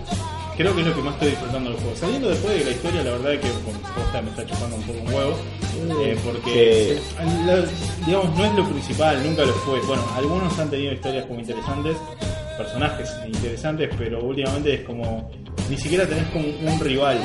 Creo 0.56 0.74
que 0.74 0.82
es 0.82 0.86
lo 0.86 0.94
que 0.94 1.02
más 1.02 1.14
estoy 1.14 1.30
disfrutando 1.30 1.70
del 1.70 1.78
juego. 1.80 1.96
Saliendo 1.96 2.28
después 2.28 2.58
de 2.58 2.64
la 2.64 2.70
historia, 2.70 3.02
la 3.02 3.10
verdad 3.12 3.34
es 3.34 3.40
que 3.40 3.48
con 3.50 4.24
me 4.24 4.30
está 4.30 4.46
chupando 4.46 4.76
un 4.76 4.82
poco 4.82 4.98
un 5.00 5.14
huevo. 5.14 5.36
eh, 6.04 6.16
porque, 6.24 6.98
la- 7.46 7.64
digamos, 8.06 8.36
no 8.36 8.44
es 8.44 8.54
lo 8.54 8.68
principal, 8.68 9.22
nunca 9.24 9.44
lo 9.44 9.52
fue. 9.54 9.80
Bueno, 9.80 10.02
algunos 10.14 10.56
han 10.58 10.70
tenido 10.70 10.92
historias 10.92 11.24
como 11.26 11.40
interesantes, 11.40 11.96
personajes 12.58 13.10
interesantes, 13.26 13.88
pero 13.98 14.22
últimamente 14.22 14.74
es 14.74 14.80
como, 14.82 15.30
ni 15.70 15.76
siquiera 15.78 16.06
tenés 16.06 16.26
como 16.28 16.44
un 16.46 16.78
rival. 16.80 17.18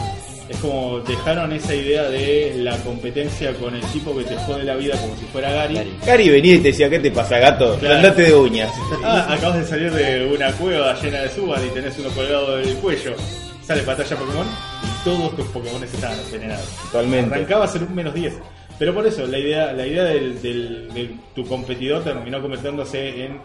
Es 0.50 0.58
como 0.60 1.00
dejaron 1.02 1.52
esa 1.52 1.76
idea 1.76 2.04
de 2.04 2.54
la 2.60 2.78
competencia 2.78 3.54
con 3.56 3.76
el 3.76 3.82
tipo 3.92 4.18
que 4.18 4.24
te 4.24 4.36
jode 4.38 4.64
la 4.64 4.76
vida 4.76 4.96
como 4.98 5.16
si 5.18 5.26
fuera 5.26 5.52
Gary. 5.52 5.78
Gary. 6.06 6.30
Venía 6.30 6.56
y 6.56 6.60
te 6.60 6.70
decía, 6.70 6.90
¿qué 6.90 7.00
te 7.00 7.12
pasa, 7.12 7.38
gato? 7.38 7.78
Claro. 7.80 7.96
Andate 7.96 8.22
de 8.24 8.34
uñas. 8.36 8.72
Ah, 9.04 9.28
acabas 9.34 9.60
de 9.60 9.66
salir 9.66 9.92
de 9.92 10.26
una 10.34 10.52
cueva 10.54 10.94
llena 11.02 11.20
de 11.22 11.30
subas 11.30 11.62
y 11.66 11.70
tenés 11.74 11.98
uno 12.00 12.10
colgado 12.10 12.58
del 12.58 12.76
cuello. 12.78 13.14
Sale 13.66 13.82
batalla 13.82 14.16
Pokémon 14.16 14.48
y 14.48 15.04
todos 15.04 15.36
tus 15.36 15.46
Pokémon 15.48 15.84
están 15.84 16.18
envenenados. 16.26 16.66
Totalmente. 16.92 17.36
Arrancabas 17.36 17.76
en 17.76 17.84
un 17.84 17.96
menos 17.96 18.14
10. 18.14 18.34
Pero 18.80 18.94
por 18.94 19.06
eso, 19.06 19.26
la 19.28 19.40
idea, 19.40 19.74
la 19.74 19.86
idea 19.86 20.04
del, 20.06 20.42
del- 20.42 20.94
de 20.94 21.10
tu 21.36 21.46
competidor 21.46 22.04
terminó 22.06 22.40
convirtiéndose 22.42 23.26
en, 23.26 23.42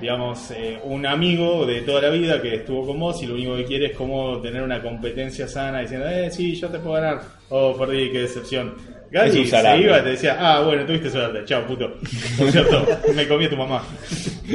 digamos, 0.00 0.50
eh, 0.50 0.78
un 0.84 1.06
amigo 1.06 1.64
de 1.66 1.82
toda 1.82 2.02
la 2.02 2.10
vida 2.10 2.40
que 2.42 2.56
estuvo 2.56 2.86
con 2.86 2.98
vos 2.98 3.22
y 3.22 3.26
lo 3.26 3.34
único 3.34 3.56
que 3.56 3.64
quiere 3.64 3.86
es 3.86 3.96
como 3.96 4.38
tener 4.40 4.62
una 4.62 4.82
competencia 4.82 5.48
sana 5.48 5.80
diciendo, 5.80 6.08
eh, 6.08 6.30
sí, 6.30 6.54
yo 6.54 6.68
te 6.68 6.78
puedo 6.78 6.94
ganar. 6.94 7.22
Oh, 7.50 7.76
perdí, 7.76 8.10
qué 8.10 8.20
decepción. 8.20 8.74
Gary 9.10 9.46
se 9.46 9.78
iba 9.78 9.98
y 9.98 10.02
te 10.02 10.08
decía, 10.10 10.36
ah, 10.40 10.60
bueno, 10.62 10.84
tuviste 10.84 11.10
suerte, 11.10 11.44
chao, 11.44 11.64
puto. 11.66 11.94
Por 12.38 12.50
cierto, 12.50 12.86
me 13.14 13.28
comí 13.28 13.44
a 13.44 13.50
tu 13.50 13.56
mamá. 13.56 13.84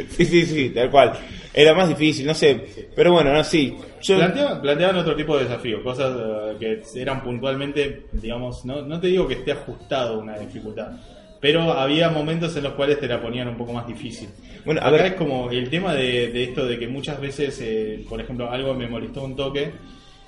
Sí, 0.09 0.25
sí, 0.25 0.45
sí, 0.45 0.69
tal 0.71 0.89
cual. 0.89 1.13
Era 1.53 1.73
más 1.73 1.89
difícil, 1.89 2.25
no 2.25 2.33
sé. 2.33 2.89
Pero 2.95 3.13
bueno, 3.13 3.33
no, 3.33 3.43
sí. 3.43 3.75
Yo, 4.01 4.17
Planteaban, 4.17 4.61
planteaban 4.61 4.97
otro 4.97 5.15
tipo 5.15 5.37
de 5.37 5.43
desafíos, 5.43 5.81
cosas 5.81 6.15
eh, 6.17 6.55
que 6.59 7.01
eran 7.01 7.23
puntualmente, 7.23 8.05
digamos, 8.13 8.65
no, 8.65 8.81
no 8.81 8.99
te 8.99 9.07
digo 9.07 9.27
que 9.27 9.35
esté 9.35 9.51
ajustado 9.51 10.19
una 10.19 10.37
dificultad, 10.37 10.91
pero 11.39 11.73
había 11.73 12.09
momentos 12.09 12.55
en 12.57 12.63
los 12.63 12.73
cuales 12.73 12.99
te 12.99 13.07
la 13.07 13.21
ponían 13.21 13.47
un 13.47 13.57
poco 13.57 13.73
más 13.73 13.87
difícil. 13.87 14.29
Bueno, 14.65 14.81
a 14.83 14.89
ver. 14.89 15.05
es 15.05 15.13
como 15.13 15.49
el 15.49 15.69
tema 15.69 15.93
de, 15.93 16.27
de 16.27 16.43
esto 16.43 16.65
de 16.65 16.77
que 16.77 16.87
muchas 16.87 17.19
veces, 17.19 17.59
eh, 17.61 18.03
por 18.09 18.19
ejemplo, 18.19 18.51
algo 18.51 18.73
me 18.73 18.87
molestó 18.87 19.23
un 19.23 19.35
toque, 19.35 19.71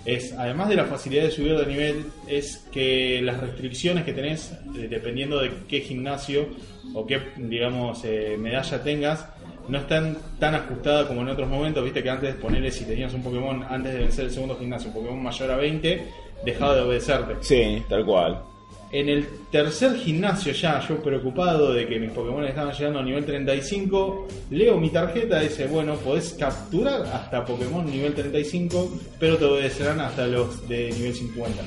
es 0.06 0.34
además 0.34 0.70
de 0.70 0.76
la 0.76 0.86
facilidad 0.86 1.24
de 1.24 1.32
subir 1.32 1.56
de 1.56 1.66
nivel, 1.66 2.06
es 2.28 2.66
que 2.72 3.22
las 3.22 3.40
restricciones 3.40 4.04
que 4.04 4.14
tenés, 4.14 4.52
eh, 4.76 4.88
dependiendo 4.90 5.40
de 5.40 5.52
qué 5.68 5.82
gimnasio 5.82 6.48
o 6.94 7.06
qué, 7.06 7.20
digamos, 7.38 8.04
eh, 8.04 8.36
medalla 8.40 8.82
tengas, 8.84 9.28
no 9.68 9.78
están 9.78 10.18
tan 10.40 10.56
ajustadas 10.56 11.06
como 11.06 11.22
en 11.22 11.30
otros 11.30 11.48
momentos. 11.48 11.84
Viste 11.84 12.02
que 12.02 12.10
antes, 12.10 12.36
ponerle 12.36 12.72
si 12.72 12.86
tenías 12.86 13.14
un 13.14 13.22
Pokémon 13.22 13.64
antes 13.70 13.94
de 13.94 14.00
vencer 14.00 14.26
el 14.26 14.32
segundo 14.32 14.58
gimnasio, 14.58 14.88
un 14.90 14.96
Pokémon 14.96 15.22
mayor 15.22 15.52
a 15.52 15.58
20, 15.58 16.08
dejaba 16.44 16.76
de 16.76 16.82
obedecerte. 16.82 17.36
Sí, 17.42 17.84
tal 17.88 18.04
cual. 18.04 18.51
En 18.92 19.08
el 19.08 19.26
tercer 19.50 19.96
gimnasio 19.96 20.52
ya, 20.52 20.86
yo 20.86 21.02
preocupado 21.02 21.72
de 21.72 21.88
que 21.88 21.98
mis 21.98 22.12
Pokémon 22.12 22.44
estaban 22.44 22.76
llegando 22.76 23.00
a 23.00 23.04
nivel 23.04 23.24
35, 23.24 24.28
leo 24.50 24.78
mi 24.78 24.90
tarjeta 24.90 25.42
y 25.42 25.48
dice, 25.48 25.68
bueno, 25.68 25.96
podés 25.96 26.36
capturar 26.38 27.04
hasta 27.04 27.46
Pokémon 27.46 27.86
nivel 27.86 28.14
35, 28.14 28.92
pero 29.18 29.38
te 29.38 29.46
obedecerán 29.46 30.02
hasta 30.02 30.28
los 30.28 30.68
de 30.68 30.92
nivel 30.92 31.14
50. 31.14 31.64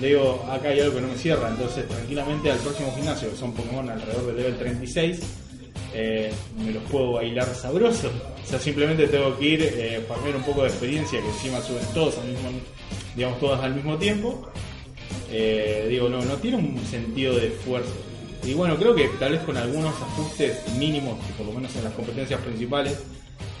Le 0.00 0.08
digo, 0.08 0.44
acá 0.50 0.70
hay 0.70 0.80
algo 0.80 0.96
que 0.96 1.00
no 1.02 1.08
me 1.08 1.16
cierra, 1.16 1.48
entonces 1.48 1.86
tranquilamente 1.86 2.50
al 2.50 2.58
próximo 2.58 2.92
gimnasio, 2.96 3.30
que 3.30 3.36
son 3.36 3.52
Pokémon 3.52 3.88
alrededor 3.88 4.26
del 4.26 4.36
level 4.36 4.56
36, 4.56 5.20
eh, 5.94 6.32
me 6.58 6.72
los 6.72 6.82
puedo 6.84 7.12
bailar 7.12 7.46
sabroso. 7.54 8.10
O 8.42 8.46
sea, 8.46 8.58
simplemente 8.58 9.06
tengo 9.06 9.38
que 9.38 9.44
ir, 9.44 9.62
eh, 9.62 10.04
farmear 10.08 10.34
un 10.34 10.42
poco 10.42 10.62
de 10.62 10.68
experiencia, 10.68 11.20
que 11.20 11.28
encima 11.28 11.60
suben 11.60 11.84
todos 11.94 12.18
al 12.18 12.26
mismo, 12.26 12.50
digamos, 13.14 13.38
todos 13.38 13.60
al 13.60 13.74
mismo 13.76 13.96
tiempo. 13.96 14.50
Eh, 15.30 15.86
digo, 15.88 16.08
no, 16.08 16.24
no 16.24 16.34
tiene 16.36 16.56
un 16.56 16.78
sentido 16.86 17.34
de 17.34 17.48
esfuerzo. 17.48 17.94
Y 18.44 18.54
bueno, 18.54 18.76
creo 18.76 18.94
que 18.94 19.08
tal 19.18 19.32
vez 19.32 19.42
con 19.42 19.56
algunos 19.56 19.94
ajustes 20.00 20.62
mínimos, 20.78 21.18
por 21.36 21.46
lo 21.46 21.52
menos 21.52 21.74
en 21.76 21.84
las 21.84 21.92
competencias 21.92 22.40
principales, 22.40 23.02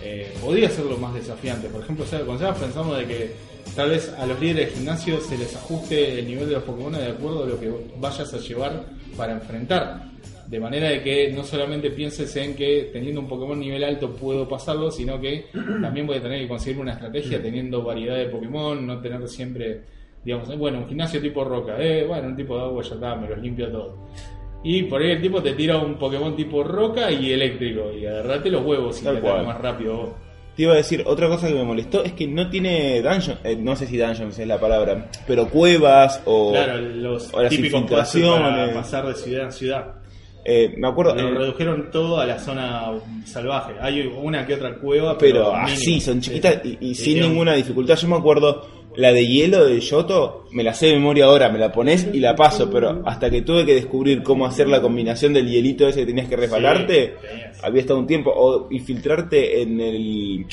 eh, 0.02 0.32
podría 0.40 0.70
serlo 0.70 0.96
más 0.96 1.14
desafiante. 1.14 1.68
Por 1.68 1.82
ejemplo, 1.82 2.04
cuando 2.08 2.34
estabas 2.34 2.58
pensando 2.58 2.94
de 2.94 3.06
que 3.06 3.32
tal 3.74 3.90
vez 3.90 4.12
a 4.18 4.26
los 4.26 4.40
líderes 4.40 4.70
de 4.70 4.76
gimnasio 4.76 5.20
se 5.20 5.36
les 5.36 5.54
ajuste 5.56 6.18
el 6.18 6.26
nivel 6.26 6.48
de 6.48 6.54
los 6.54 6.62
Pokémon 6.62 6.92
de 6.92 7.06
acuerdo 7.06 7.44
a 7.44 7.46
lo 7.46 7.60
que 7.60 7.70
vayas 7.98 8.32
a 8.32 8.38
llevar 8.38 8.86
para 9.16 9.34
enfrentar. 9.34 10.08
De 10.46 10.58
manera 10.58 10.88
de 10.88 11.02
que 11.02 11.30
no 11.32 11.44
solamente 11.44 11.90
pienses 11.90 12.34
en 12.36 12.56
que 12.56 12.88
teniendo 12.90 13.20
un 13.20 13.28
Pokémon 13.28 13.58
nivel 13.60 13.84
alto 13.84 14.14
puedo 14.14 14.48
pasarlo, 14.48 14.90
sino 14.90 15.20
que 15.20 15.46
también 15.82 16.06
voy 16.06 16.16
a 16.16 16.22
tener 16.22 16.40
que 16.40 16.48
conseguir 16.48 16.80
una 16.80 16.92
estrategia 16.92 17.42
teniendo 17.42 17.82
variedad 17.82 18.16
de 18.16 18.26
Pokémon, 18.26 18.86
no 18.86 18.98
tener 19.00 19.28
siempre, 19.28 19.82
digamos, 20.24 20.48
eh, 20.50 20.56
bueno, 20.56 20.78
un 20.78 20.88
gimnasio 20.88 21.20
tipo 21.20 21.44
roca, 21.44 21.76
eh, 21.78 22.04
bueno, 22.06 22.28
un 22.28 22.36
tipo 22.36 22.56
de 22.56 22.62
agua 22.62 22.82
ya 22.82 22.94
está, 22.94 23.14
me 23.16 23.28
los 23.28 23.38
limpio 23.38 23.70
todo. 23.70 24.08
Y 24.64 24.82
por 24.84 25.00
ahí 25.00 25.12
el 25.12 25.22
tipo 25.22 25.40
te 25.42 25.52
tira 25.52 25.78
un 25.78 25.94
Pokémon 25.96 26.34
tipo 26.34 26.64
roca 26.64 27.10
y 27.10 27.32
eléctrico, 27.32 27.92
y 27.92 28.06
agarrate 28.06 28.50
los 28.50 28.64
huevos 28.64 29.00
y 29.00 29.04
Tal 29.04 29.16
te 29.16 29.20
cual. 29.20 29.46
más 29.46 29.60
rápido 29.60 29.96
vos. 29.96 30.10
Te 30.56 30.64
iba 30.64 30.72
a 30.72 30.76
decir, 30.76 31.04
otra 31.06 31.28
cosa 31.28 31.46
que 31.46 31.54
me 31.54 31.62
molestó 31.62 32.02
es 32.02 32.12
que 32.14 32.26
no 32.26 32.50
tiene 32.50 33.00
dungeon, 33.00 33.38
eh, 33.44 33.54
no 33.54 33.76
sé 33.76 33.86
si 33.86 33.96
dungeons 33.96 34.36
es 34.36 34.46
la 34.48 34.58
palabra, 34.58 35.08
pero 35.24 35.48
cuevas 35.48 36.20
o, 36.24 36.50
Claro, 36.50 36.80
los 36.80 37.32
o 37.32 37.40
las 37.40 37.50
típicos 37.50 37.82
para 37.88 38.74
pasar 38.74 39.06
de 39.06 39.14
ciudad 39.14 39.44
en 39.44 39.52
ciudad. 39.52 39.94
Eh, 40.44 40.74
me 40.76 40.88
acuerdo, 40.88 41.14
Lo 41.14 41.28
eh, 41.28 41.34
redujeron 41.34 41.90
todo 41.92 42.18
a 42.18 42.26
la 42.26 42.38
zona 42.38 42.90
salvaje. 43.24 43.74
Hay 43.80 44.00
una 44.00 44.46
que 44.46 44.54
otra 44.54 44.74
cueva, 44.76 45.16
pero 45.18 45.50
pero, 45.50 45.54
así, 45.54 46.00
son 46.00 46.20
chiquitas 46.20 46.64
y, 46.64 46.78
y 46.80 46.94
sin 46.94 47.20
ninguna 47.20 47.52
dificultad. 47.54 47.96
Yo 47.96 48.08
me 48.08 48.16
acuerdo 48.16 48.66
la 48.98 49.12
de 49.12 49.26
hielo 49.26 49.64
de 49.64 49.78
Yoto, 49.80 50.44
me 50.52 50.62
la 50.64 50.74
sé 50.74 50.86
de 50.86 50.94
memoria 50.94 51.26
ahora, 51.26 51.48
me 51.48 51.58
la 51.58 51.70
pones 51.72 52.08
y 52.12 52.18
la 52.18 52.34
paso, 52.34 52.68
pero 52.70 53.02
hasta 53.06 53.30
que 53.30 53.42
tuve 53.42 53.64
que 53.64 53.74
descubrir 53.74 54.22
cómo 54.22 54.44
hacer 54.44 54.68
la 54.68 54.80
combinación 54.82 55.32
del 55.32 55.48
hielito 55.48 55.86
ese 55.86 56.00
que 56.00 56.06
tenías 56.06 56.28
que 56.28 56.36
resbalarte, 56.36 57.14
tenías. 57.30 57.62
había 57.64 57.80
estado 57.80 58.00
un 58.00 58.06
tiempo, 58.06 58.32
o 58.34 58.66
infiltrarte 58.70 59.62
en 59.62 59.80
el 59.80 60.46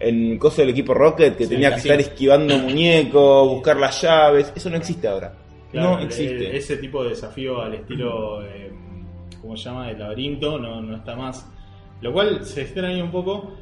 en 0.00 0.32
el 0.32 0.38
coso 0.38 0.62
del 0.62 0.70
equipo 0.70 0.94
Rocket, 0.94 1.36
que 1.36 1.46
tenía 1.46 1.70
que 1.70 1.76
estar 1.76 2.00
esquivando 2.00 2.58
muñecos, 2.58 3.48
buscar 3.48 3.76
las 3.76 4.02
llaves, 4.02 4.52
eso 4.56 4.68
no 4.68 4.76
existe 4.76 5.06
ahora. 5.06 5.32
Claro, 5.70 5.96
no 5.98 6.02
existe. 6.02 6.50
el- 6.50 6.56
ese 6.56 6.76
tipo 6.78 7.04
de 7.04 7.10
desafío 7.10 7.60
al 7.62 7.74
estilo, 7.74 8.42
eh, 8.44 8.72
¿cómo 9.40 9.56
se 9.56 9.64
llama? 9.68 9.88
El 9.92 10.00
laberinto, 10.00 10.58
no, 10.58 10.82
no 10.82 10.96
está 10.96 11.14
más. 11.14 11.46
Lo 12.00 12.12
cual 12.12 12.44
se 12.44 12.62
extraña 12.62 13.04
un 13.04 13.12
poco. 13.12 13.52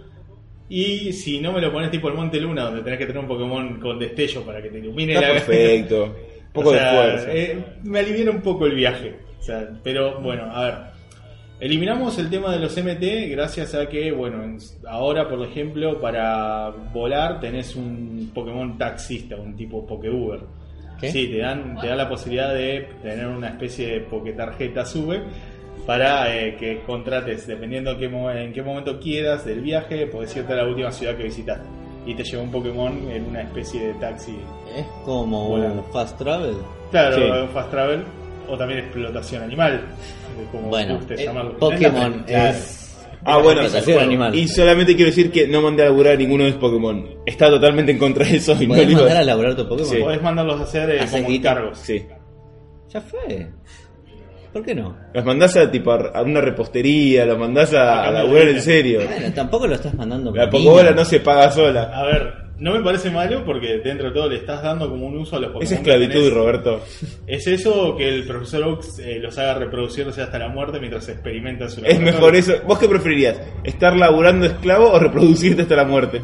Y 0.71 1.13
si 1.13 1.41
no 1.41 1.53
me 1.53 1.61
lo 1.61 1.71
pones 1.73 1.91
tipo 1.91 2.09
el 2.09 2.15
Monte 2.15 2.41
Luna, 2.41 2.63
donde 2.65 2.83
tenés 2.83 2.99
que 3.01 3.07
tener 3.07 3.21
un 3.21 3.29
Pokémon 3.29 3.79
con 3.81 3.99
destello 3.99 4.43
para 4.43 4.63
que 4.63 4.71
te 4.71 4.79
ilumine 4.79 5.15
Está 5.15 5.27
la 5.27 5.33
perfecto. 5.35 6.05
Un 6.51 6.53
poco 6.55 6.71
O 6.71 6.73
sea, 6.73 6.93
de 6.93 7.15
esfuerzo. 7.15 7.29
eh, 7.33 7.65
me 7.85 7.99
aliviana 8.01 8.31
un 8.33 8.41
poco 8.41 8.67
el 8.67 8.75
viaje. 8.75 9.15
O 9.39 9.43
sea, 9.43 9.69
pero 9.85 10.21
bueno, 10.21 10.45
a 10.53 10.65
ver. 10.65 10.75
Eliminamos 11.61 12.19
el 12.19 12.31
tema 12.31 12.53
de 12.53 12.59
los 12.59 12.77
MT 12.77 13.29
gracias 13.31 13.75
a 13.75 13.87
que, 13.89 14.11
bueno, 14.13 14.43
en- 14.43 14.59
ahora 14.89 15.29
por 15.29 15.47
ejemplo, 15.47 16.01
para 16.01 16.71
volar 16.93 17.39
tenés 17.41 17.77
un 17.77 18.31
Pokémon 18.35 18.79
taxista, 18.79 19.37
un 19.37 19.55
tipo 19.57 19.87
Pokeuber. 19.87 20.41
¿Qué? 21.01 21.11
Sí, 21.13 21.29
te 21.29 21.39
dan, 21.39 21.79
te 21.81 21.87
dan 21.87 21.99
la 21.99 22.09
posibilidad 22.09 22.53
de 22.55 22.89
tener 23.03 23.27
una 23.27 23.49
especie 23.51 23.87
de 23.89 24.01
Poketarjeta 24.01 24.85
sube 24.85 25.23
para 25.87 26.35
eh, 26.37 26.57
que 26.57 26.81
contrates, 26.87 27.47
dependiendo 27.47 27.93
en 27.93 27.99
qué, 27.99 28.09
mo- 28.09 28.31
en 28.31 28.53
qué 28.53 28.63
momento 28.63 29.01
quieras 29.01 29.45
del 29.45 29.61
viaje, 29.61 30.07
podés 30.07 30.35
irte 30.37 30.53
a 30.53 30.57
la 30.57 30.67
última 30.67 30.93
ciudad 30.93 31.17
que 31.17 31.25
visitaste. 31.25 31.65
Y 32.07 32.15
te 32.15 32.25
lleva 32.25 32.43
un 32.43 32.51
Pokémon 32.51 32.93
en 33.11 33.27
una 33.27 33.43
especie 33.43 33.89
de 33.89 33.95
taxi 33.95 34.35
Es 34.77 34.87
como 35.05 35.49
Volando. 35.49 35.83
un 35.83 35.93
fast 35.93 36.17
travel. 36.19 36.55
Claro, 36.91 37.17
Sí. 37.17 37.49
fast 37.53 37.71
travel 37.71 38.05
o 38.49 38.57
también 38.57 38.81
explotación 38.81 39.43
animal, 39.43 39.81
como 40.51 40.69
Bueno, 40.69 40.97
guste 40.97 41.15
eh, 41.15 41.25
llamarlo. 41.25 41.57
Pokémon 41.59 42.25
es 42.27 42.77
Ah, 43.25 43.37
bueno, 43.39 43.61
explotación 43.61 43.99
animal. 44.03 44.35
y 44.35 44.49
solamente 44.49 44.97
quiero 44.97 45.11
decir 45.11 45.31
que 45.31 45.47
no 45.47 45.61
mandé 45.61 45.83
a 45.83 45.87
laburar 45.87 46.15
a 46.15 46.17
ninguno 46.17 46.45
de 46.45 46.51
los 46.51 46.59
Pokémon. 46.59 47.07
Está 47.27 47.51
totalmente 47.51 47.93
en 47.93 47.99
contra 47.99 48.25
de 48.27 48.37
eso 48.37 48.53
y 48.61 48.67
no 48.67 48.75
¿Podés 48.75 48.89
digo- 48.89 49.01
mandar 49.01 49.19
a 49.19 49.25
laburar 49.25 49.55
tu 49.57 49.69
Pokémon? 49.69 49.91
Sí. 49.93 49.99
Podés 50.01 50.23
mandarlos 50.23 50.61
a 50.61 50.63
hacer 50.65 50.91
eh, 50.91 51.01
Hacer 51.01 51.23
como 51.23 51.35
encargos. 51.35 51.79
Sí. 51.79 52.07
Ya 52.89 53.01
fue. 53.03 53.49
¿Por 54.53 54.65
qué 54.65 54.75
no? 54.75 54.97
Los 55.15 55.25
mandás 55.25 55.57
a, 55.57 55.71
tipo, 55.71 55.93
a 55.93 56.23
una 56.23 56.41
repostería, 56.41 57.25
los 57.25 57.39
mandás 57.39 57.73
a, 57.73 57.83
A 57.83 58.01
a 58.01 58.05
cambio 58.05 58.23
laburar 58.23 58.49
en 58.49 58.61
serio. 58.61 59.01
Bueno, 59.07 59.33
tampoco 59.35 59.67
lo 59.67 59.75
estás 59.77 59.95
mandando 59.95 60.35
La 60.35 60.51
Pokébola 60.51 60.91
no 60.91 61.05
se 61.05 61.21
paga 61.21 61.51
sola. 61.53 61.91
A 61.95 62.05
ver, 62.05 62.35
no 62.59 62.73
me 62.73 62.81
parece 62.81 63.11
malo 63.11 63.45
porque 63.45 63.79
dentro 63.79 64.09
de 64.09 64.15
todo 64.15 64.29
le 64.29 64.37
estás 64.37 64.63
dando 64.63 64.91
como 64.91 65.07
un 65.07 65.19
uso 65.19 65.37
a 65.37 65.39
los 65.39 65.53
Pokémon. 65.53 65.63
Es 65.63 65.73
esclavitud. 65.73 66.33
Roberto. 66.33 66.81
¿Es 67.27 67.47
eso 67.47 67.97
que 67.97 68.09
el 68.09 68.27
profesor 68.27 68.65
Oaks 68.65 68.99
eh, 68.99 69.19
los 69.21 69.39
haga 69.39 69.55
reproducirse 69.55 70.21
hasta 70.21 70.39
la 70.39 70.49
muerte 70.49 70.81
mientras 70.81 71.09
experimenta 71.09 71.65
en 71.65 71.71
su 71.71 71.85
Es 71.85 72.01
mejor 72.01 72.35
eso. 72.35 72.55
¿Vos 72.67 72.79
qué 72.79 72.89
preferirías? 72.89 73.41
¿Estar 73.65 73.97
laburando 73.97 74.47
esclavo 74.47 74.91
o 74.91 74.99
reproducirte 74.99 75.63
hasta 75.63 75.77
la 75.77 75.85
muerte? 75.85 76.21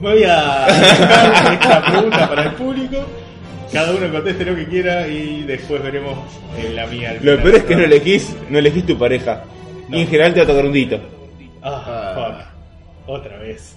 Voy 0.00 0.22
a 0.24 0.66
dejar 0.66 1.52
esta 1.52 1.84
pregunta 1.84 2.28
para 2.28 2.42
el 2.44 2.52
público. 2.52 3.06
Cada 3.72 3.92
uno 3.94 4.10
conteste 4.12 4.44
lo 4.44 4.54
que 4.54 4.66
quiera 4.66 5.08
y 5.08 5.42
después 5.42 5.82
veremos 5.82 6.18
eh, 6.56 6.72
la 6.74 6.86
mía. 6.86 7.10
al 7.10 7.24
Lo 7.24 7.42
peor 7.42 7.56
es 7.56 7.64
que 7.64 7.76
no 7.76 7.82
elegís, 7.84 8.36
no 8.48 8.58
elegís 8.58 8.86
tu 8.86 8.96
pareja. 8.96 9.44
No. 9.88 9.96
Y 9.96 10.02
en 10.02 10.06
general 10.08 10.34
te 10.34 10.40
va 10.40 10.44
a 10.44 10.48
tocar 10.48 10.64
un 10.66 10.72
dito. 10.72 11.00
Ah, 11.62 12.12
fuck. 12.14 12.56
Otra 13.08 13.38
vez. 13.38 13.76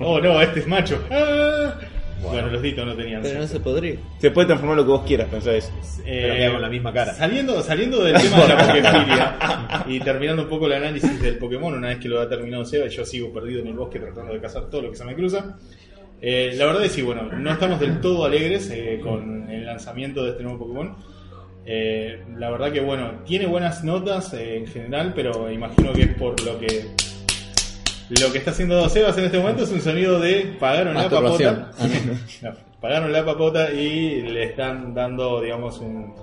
Oh 0.00 0.20
no, 0.20 0.40
este 0.40 0.60
es 0.60 0.66
macho. 0.66 1.00
Ah. 1.10 1.74
Bueno, 2.22 2.48
los 2.48 2.62
ditos 2.62 2.86
no 2.86 2.94
tenían 2.94 3.20
Pero 3.22 3.34
no 3.34 3.40
sexo. 3.42 3.58
se 3.58 3.60
podría. 3.60 3.96
Se 4.18 4.30
puede 4.30 4.46
transformar 4.46 4.78
lo 4.78 4.84
que 4.84 4.90
vos 4.90 5.02
quieras, 5.06 5.28
pensá 5.30 5.52
eso. 5.52 5.70
Eh, 6.06 6.20
Pero 6.22 6.34
queda 6.34 6.52
con 6.52 6.62
la 6.62 6.68
misma 6.70 6.92
cara. 6.92 7.12
Saliendo, 7.12 7.62
saliendo 7.62 8.02
del 8.02 8.20
tema 8.20 8.40
de 8.40 8.48
la 8.48 8.56
Pokéfilia 8.66 9.84
y 9.86 10.00
terminando 10.00 10.42
un 10.44 10.48
poco 10.48 10.66
el 10.66 10.72
análisis 10.72 11.20
del 11.20 11.36
Pokémon, 11.36 11.74
una 11.74 11.88
vez 11.88 11.98
que 11.98 12.08
lo 12.08 12.20
ha 12.20 12.28
terminado 12.28 12.64
Seba, 12.64 12.86
yo 12.86 13.04
sigo 13.04 13.30
perdido 13.32 13.60
en 13.60 13.66
el 13.68 13.74
bosque 13.74 13.98
tratando 13.98 14.32
de 14.32 14.40
cazar 14.40 14.70
todo 14.70 14.82
lo 14.82 14.90
que 14.90 14.96
se 14.96 15.04
me 15.04 15.14
cruza. 15.14 15.56
Eh, 16.20 16.52
la 16.56 16.66
verdad 16.66 16.84
es 16.84 16.92
que, 16.92 17.02
bueno, 17.02 17.22
no 17.24 17.52
estamos 17.52 17.80
del 17.80 18.00
todo 18.00 18.24
alegres 18.24 18.70
eh, 18.70 19.00
con 19.02 19.50
el 19.50 19.66
lanzamiento 19.66 20.24
de 20.24 20.30
este 20.30 20.42
nuevo 20.42 20.60
Pokémon. 20.60 20.96
Eh, 21.66 22.22
la 22.36 22.50
verdad 22.50 22.72
que, 22.72 22.80
bueno, 22.80 23.22
tiene 23.24 23.46
buenas 23.46 23.84
notas 23.84 24.34
eh, 24.34 24.58
en 24.58 24.66
general, 24.66 25.12
pero 25.14 25.50
imagino 25.50 25.92
que 25.92 26.02
es 26.02 26.14
por 26.14 26.40
lo 26.42 26.58
que. 26.58 26.86
Lo 28.20 28.30
que 28.30 28.38
está 28.38 28.50
haciendo 28.50 28.86
Sebas 28.90 29.16
en 29.16 29.24
este 29.24 29.38
momento 29.38 29.64
es 29.64 29.72
un 29.72 29.80
sonido 29.80 30.20
de 30.20 30.56
pagaron 30.60 30.94
la 30.94 31.08
papota. 31.08 31.70
No. 32.42 32.52
Pagaron 32.80 33.10
la 33.12 33.24
papota 33.24 33.72
y 33.72 34.20
le 34.20 34.44
están 34.44 34.92
dando, 34.92 35.40
digamos, 35.40 35.78
un, 35.78 36.14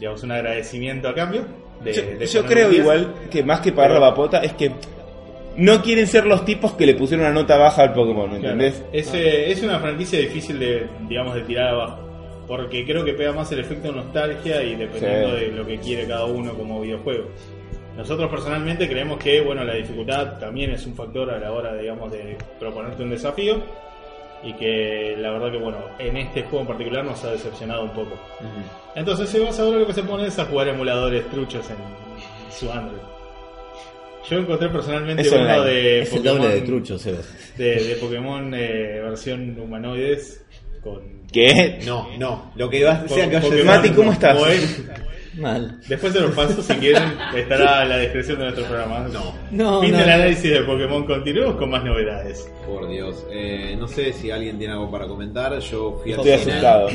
digamos, 0.00 0.20
un 0.24 0.32
agradecimiento 0.32 1.08
a 1.08 1.14
cambio. 1.14 1.46
De, 1.84 1.92
Yo, 1.92 2.02
de 2.18 2.26
yo 2.26 2.44
creo 2.44 2.66
un 2.66 2.72
10. 2.72 2.82
igual 2.82 3.14
que 3.30 3.44
más 3.44 3.60
que 3.60 3.70
pagar 3.70 3.92
la 3.92 4.00
papota 4.00 4.38
es 4.38 4.52
que 4.54 4.72
no 5.56 5.82
quieren 5.82 6.06
ser 6.06 6.26
los 6.26 6.44
tipos 6.44 6.72
que 6.72 6.86
le 6.86 6.94
pusieron 6.94 7.26
una 7.26 7.34
nota 7.34 7.56
baja 7.56 7.82
al 7.82 7.92
Pokémon, 7.92 8.30
¿me 8.32 8.38
Claro. 8.40 8.54
entendés? 8.54 8.84
Es, 8.92 9.12
eh, 9.14 9.50
es 9.50 9.62
una 9.62 9.78
franquicia 9.80 10.18
difícil 10.18 10.58
de, 10.58 10.86
digamos, 11.08 11.34
de 11.34 11.42
tirar 11.42 11.68
abajo. 11.74 11.98
Porque 12.48 12.84
creo 12.84 13.04
que 13.04 13.12
pega 13.14 13.32
más 13.32 13.50
el 13.52 13.60
efecto 13.60 13.88
de 13.88 13.94
nostalgia 13.94 14.62
y 14.62 14.74
dependiendo 14.74 15.38
Sí. 15.38 15.44
de 15.44 15.52
lo 15.52 15.66
que 15.66 15.78
quiere 15.78 16.06
cada 16.06 16.24
uno 16.26 16.52
como 16.54 16.80
videojuego. 16.80 17.24
Nosotros 17.96 18.30
personalmente 18.30 18.88
creemos 18.88 19.18
que 19.18 19.40
bueno 19.42 19.62
la 19.64 19.74
dificultad 19.74 20.38
también 20.38 20.70
es 20.70 20.84
un 20.86 20.94
factor 20.94 21.30
a 21.30 21.38
la 21.38 21.52
hora 21.52 21.74
digamos 21.76 22.10
de 22.10 22.36
proponerte 22.58 23.02
un 23.02 23.10
desafío 23.10 23.60
y 24.42 24.54
que 24.54 25.14
la 25.18 25.30
verdad 25.30 25.52
que 25.52 25.58
bueno 25.58 25.76
en 25.98 26.16
este 26.16 26.42
juego 26.42 26.60
en 26.62 26.66
particular 26.68 27.04
nos 27.04 27.22
ha 27.24 27.32
decepcionado 27.32 27.84
un 27.84 27.90
poco. 27.90 28.18
Entonces 28.96 29.28
Sebas 29.28 29.60
ahora 29.60 29.78
lo 29.78 29.86
que 29.86 29.92
se 29.92 30.02
pone 30.02 30.26
es 30.26 30.38
a 30.38 30.46
jugar 30.46 30.68
emuladores 30.68 31.28
truchos 31.30 31.68
en 31.70 31.76
su 32.50 32.70
Android. 32.72 32.98
Yo 34.30 34.38
encontré 34.38 34.68
personalmente 34.68 35.22
Es 35.22 35.32
uno 35.32 35.40
online. 35.42 35.64
de 35.64 36.02
Es 36.02 36.12
el 36.12 36.18
Pokémon, 36.18 36.38
doble 36.42 36.54
de 36.54 36.60
trucho, 36.62 36.98
Sebas. 36.98 37.28
de, 37.56 37.84
de 37.84 37.94
Pokémon 37.96 38.54
eh, 38.54 39.00
versión 39.02 39.58
humanoides 39.58 40.44
con 40.82 41.22
¿Qué? 41.32 41.80
No, 41.86 42.08
no. 42.18 42.52
Lo 42.56 42.68
que 42.68 42.84
va, 42.84 43.04
que 43.06 43.36
a 43.36 43.40
Pokémon 43.40 43.50
decir- 43.50 43.64
Mati, 43.64 43.90
¿cómo 43.90 44.12
estás? 44.12 44.38
Moe. 44.38 44.58
Mal. 45.38 45.78
Después 45.88 46.12
de 46.12 46.20
los 46.20 46.32
pasos, 46.32 46.64
si 46.64 46.74
quieren, 46.74 47.02
estará 47.34 47.82
en 47.84 47.88
la 47.88 47.96
descripción 47.96 48.38
de 48.38 48.44
nuestro 48.44 48.64
programa. 48.66 49.08
No. 49.10 49.34
No, 49.50 49.80
Fin 49.80 49.92
no. 49.92 49.98
del 49.98 50.10
análisis 50.10 50.50
de 50.50 50.60
Pokémon. 50.62 51.06
Continuemos 51.06 51.56
con 51.56 51.70
más 51.70 51.82
novedades. 51.84 52.50
Por 52.66 52.88
Dios. 52.88 53.24
Eh, 53.30 53.74
no 53.78 53.88
sé 53.88 54.12
si 54.12 54.30
alguien 54.30 54.58
tiene 54.58 54.74
algo 54.74 54.90
para 54.90 55.06
comentar. 55.06 55.58
Yo 55.58 55.98
fui 56.02 56.12
al 56.12 56.20
Estoy 56.20 56.38
cine 56.38 56.52
asustado. 56.52 56.88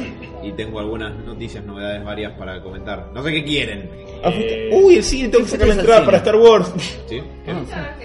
y 0.43 0.51
tengo 0.51 0.79
algunas 0.79 1.15
noticias, 1.25 1.63
novedades 1.65 2.03
varias 2.03 2.33
para 2.33 2.61
comentar. 2.61 3.09
No 3.13 3.23
sé 3.23 3.31
qué 3.31 3.43
quieren. 3.43 3.89
Eh, 4.23 4.69
Uy, 4.71 4.97
el 4.97 5.03
cine, 5.03 5.29
tengo 5.29 5.45
que 5.45 5.51
sacar 5.51 5.67
la 5.67 5.73
entrada 5.75 5.99
al 5.99 6.05
para? 6.05 6.17
Star 6.17 6.35
Wars. 6.35 6.73
¿Sí? 7.07 7.21
Ah, 7.47 7.95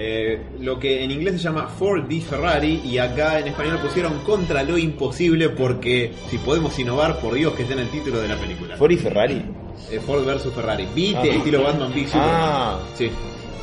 Eh, 0.00 0.38
lo 0.60 0.78
que 0.78 1.02
en 1.02 1.10
inglés 1.10 1.34
se 1.34 1.40
llama 1.40 1.66
Ford 1.66 2.04
v 2.08 2.20
Ferrari 2.20 2.82
y 2.84 2.98
acá 2.98 3.40
en 3.40 3.48
español 3.48 3.80
pusieron 3.82 4.20
contra 4.20 4.62
lo 4.62 4.78
imposible 4.78 5.48
porque 5.48 6.12
si 6.30 6.38
podemos 6.38 6.78
innovar, 6.78 7.18
por 7.18 7.34
Dios 7.34 7.52
que 7.54 7.62
esté 7.62 7.74
en 7.74 7.80
el 7.80 7.88
título 7.88 8.20
de 8.20 8.28
la 8.28 8.36
película. 8.36 8.76
Ford 8.76 8.92
y 8.92 8.96
Ferrari. 8.96 9.42
Eh, 9.90 9.98
Ford 9.98 10.24
vs 10.24 10.52
Ferrari. 10.54 10.86
Beat 10.94 11.16
Ah. 11.16 11.26
estilo 11.26 11.64
Batman 11.64 11.90
v 11.92 12.04
Superman. 12.04 12.30
Ah. 12.30 12.78
Sí. 12.96 13.10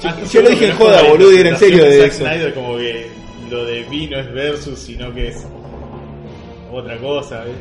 ah, 0.04 0.16
yo 0.30 0.42
lo 0.42 0.50
dije 0.50 0.68
en 0.72 0.76
joda, 0.76 1.04
boludo, 1.04 1.32
y 1.32 1.38
era 1.38 1.50
en 1.52 1.58
serio 1.58 1.86
de 1.86 2.06
eso. 2.06 2.26
Snyder 2.26 2.54
como 2.54 2.76
que 2.76 3.08
lo 3.50 3.64
de 3.64 3.86
V 3.86 4.08
no 4.12 4.20
es 4.20 4.34
versus, 4.34 4.78
sino 4.80 5.14
que 5.14 5.30
es 5.30 5.48
otra 6.70 6.98
cosa. 6.98 7.46
¿eh? 7.46 7.54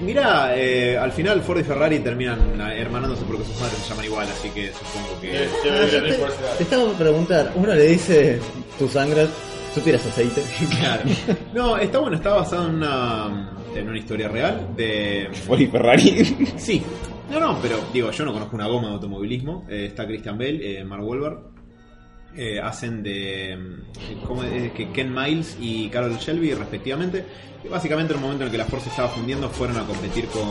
Mira, 0.00 0.56
eh, 0.56 0.96
al 0.96 1.12
final 1.12 1.42
Ford 1.42 1.58
y 1.58 1.64
Ferrari 1.64 1.98
terminan 1.98 2.38
eh, 2.60 2.80
hermanándose 2.80 3.24
porque 3.24 3.44
sus 3.44 3.60
madres 3.60 3.78
se 3.78 3.88
llaman 3.90 4.04
igual, 4.04 4.28
así 4.28 4.48
que 4.50 4.70
supongo 4.72 5.20
que... 5.20 5.48
Fuerza. 6.16 6.56
Te 6.56 6.62
estaba 6.62 6.84
por 6.84 6.94
preguntar, 6.94 7.52
uno 7.54 7.74
le 7.74 7.86
dice, 7.88 8.38
tú 8.78 8.88
sangras, 8.88 9.28
tú 9.74 9.80
tiras 9.80 10.04
aceite. 10.06 10.42
Claro. 10.80 11.02
No, 11.52 11.76
está 11.76 11.98
bueno, 11.98 12.16
está 12.16 12.34
basado 12.34 12.68
en 12.68 12.76
una, 12.76 13.50
en 13.74 13.88
una 13.88 13.98
historia 13.98 14.28
real 14.28 14.68
de... 14.76 15.28
Ford 15.46 15.60
y 15.60 15.66
Ferrari. 15.66 16.36
Sí. 16.56 16.82
No, 17.30 17.40
no, 17.40 17.58
pero 17.60 17.78
digo, 17.92 18.10
yo 18.10 18.24
no 18.24 18.32
conozco 18.32 18.56
una 18.56 18.66
goma 18.66 18.88
de 18.88 18.94
automovilismo. 18.94 19.66
Eh, 19.68 19.86
está 19.86 20.06
Christian 20.06 20.38
Bale, 20.38 20.80
eh, 20.80 20.84
Mark 20.84 21.04
Wahlberg. 21.04 21.38
Eh, 22.36 22.60
hacen 22.60 23.02
de 23.02 23.56
mm, 23.56 24.26
¿cómo 24.26 24.44
es? 24.44 24.72
que 24.72 24.90
Ken 24.92 25.12
Miles 25.12 25.56
y 25.60 25.88
Carol 25.88 26.16
Shelby 26.18 26.54
respectivamente. 26.54 27.24
Básicamente 27.68 28.12
en 28.12 28.18
el 28.18 28.22
momento 28.22 28.44
en 28.44 28.48
el 28.48 28.52
que 28.52 28.58
la 28.58 28.66
Ford 28.66 28.82
se 28.82 28.90
estaba 28.90 29.08
fundiendo 29.08 29.48
fueron 29.48 29.78
a 29.78 29.84
competir 29.84 30.26
con 30.26 30.48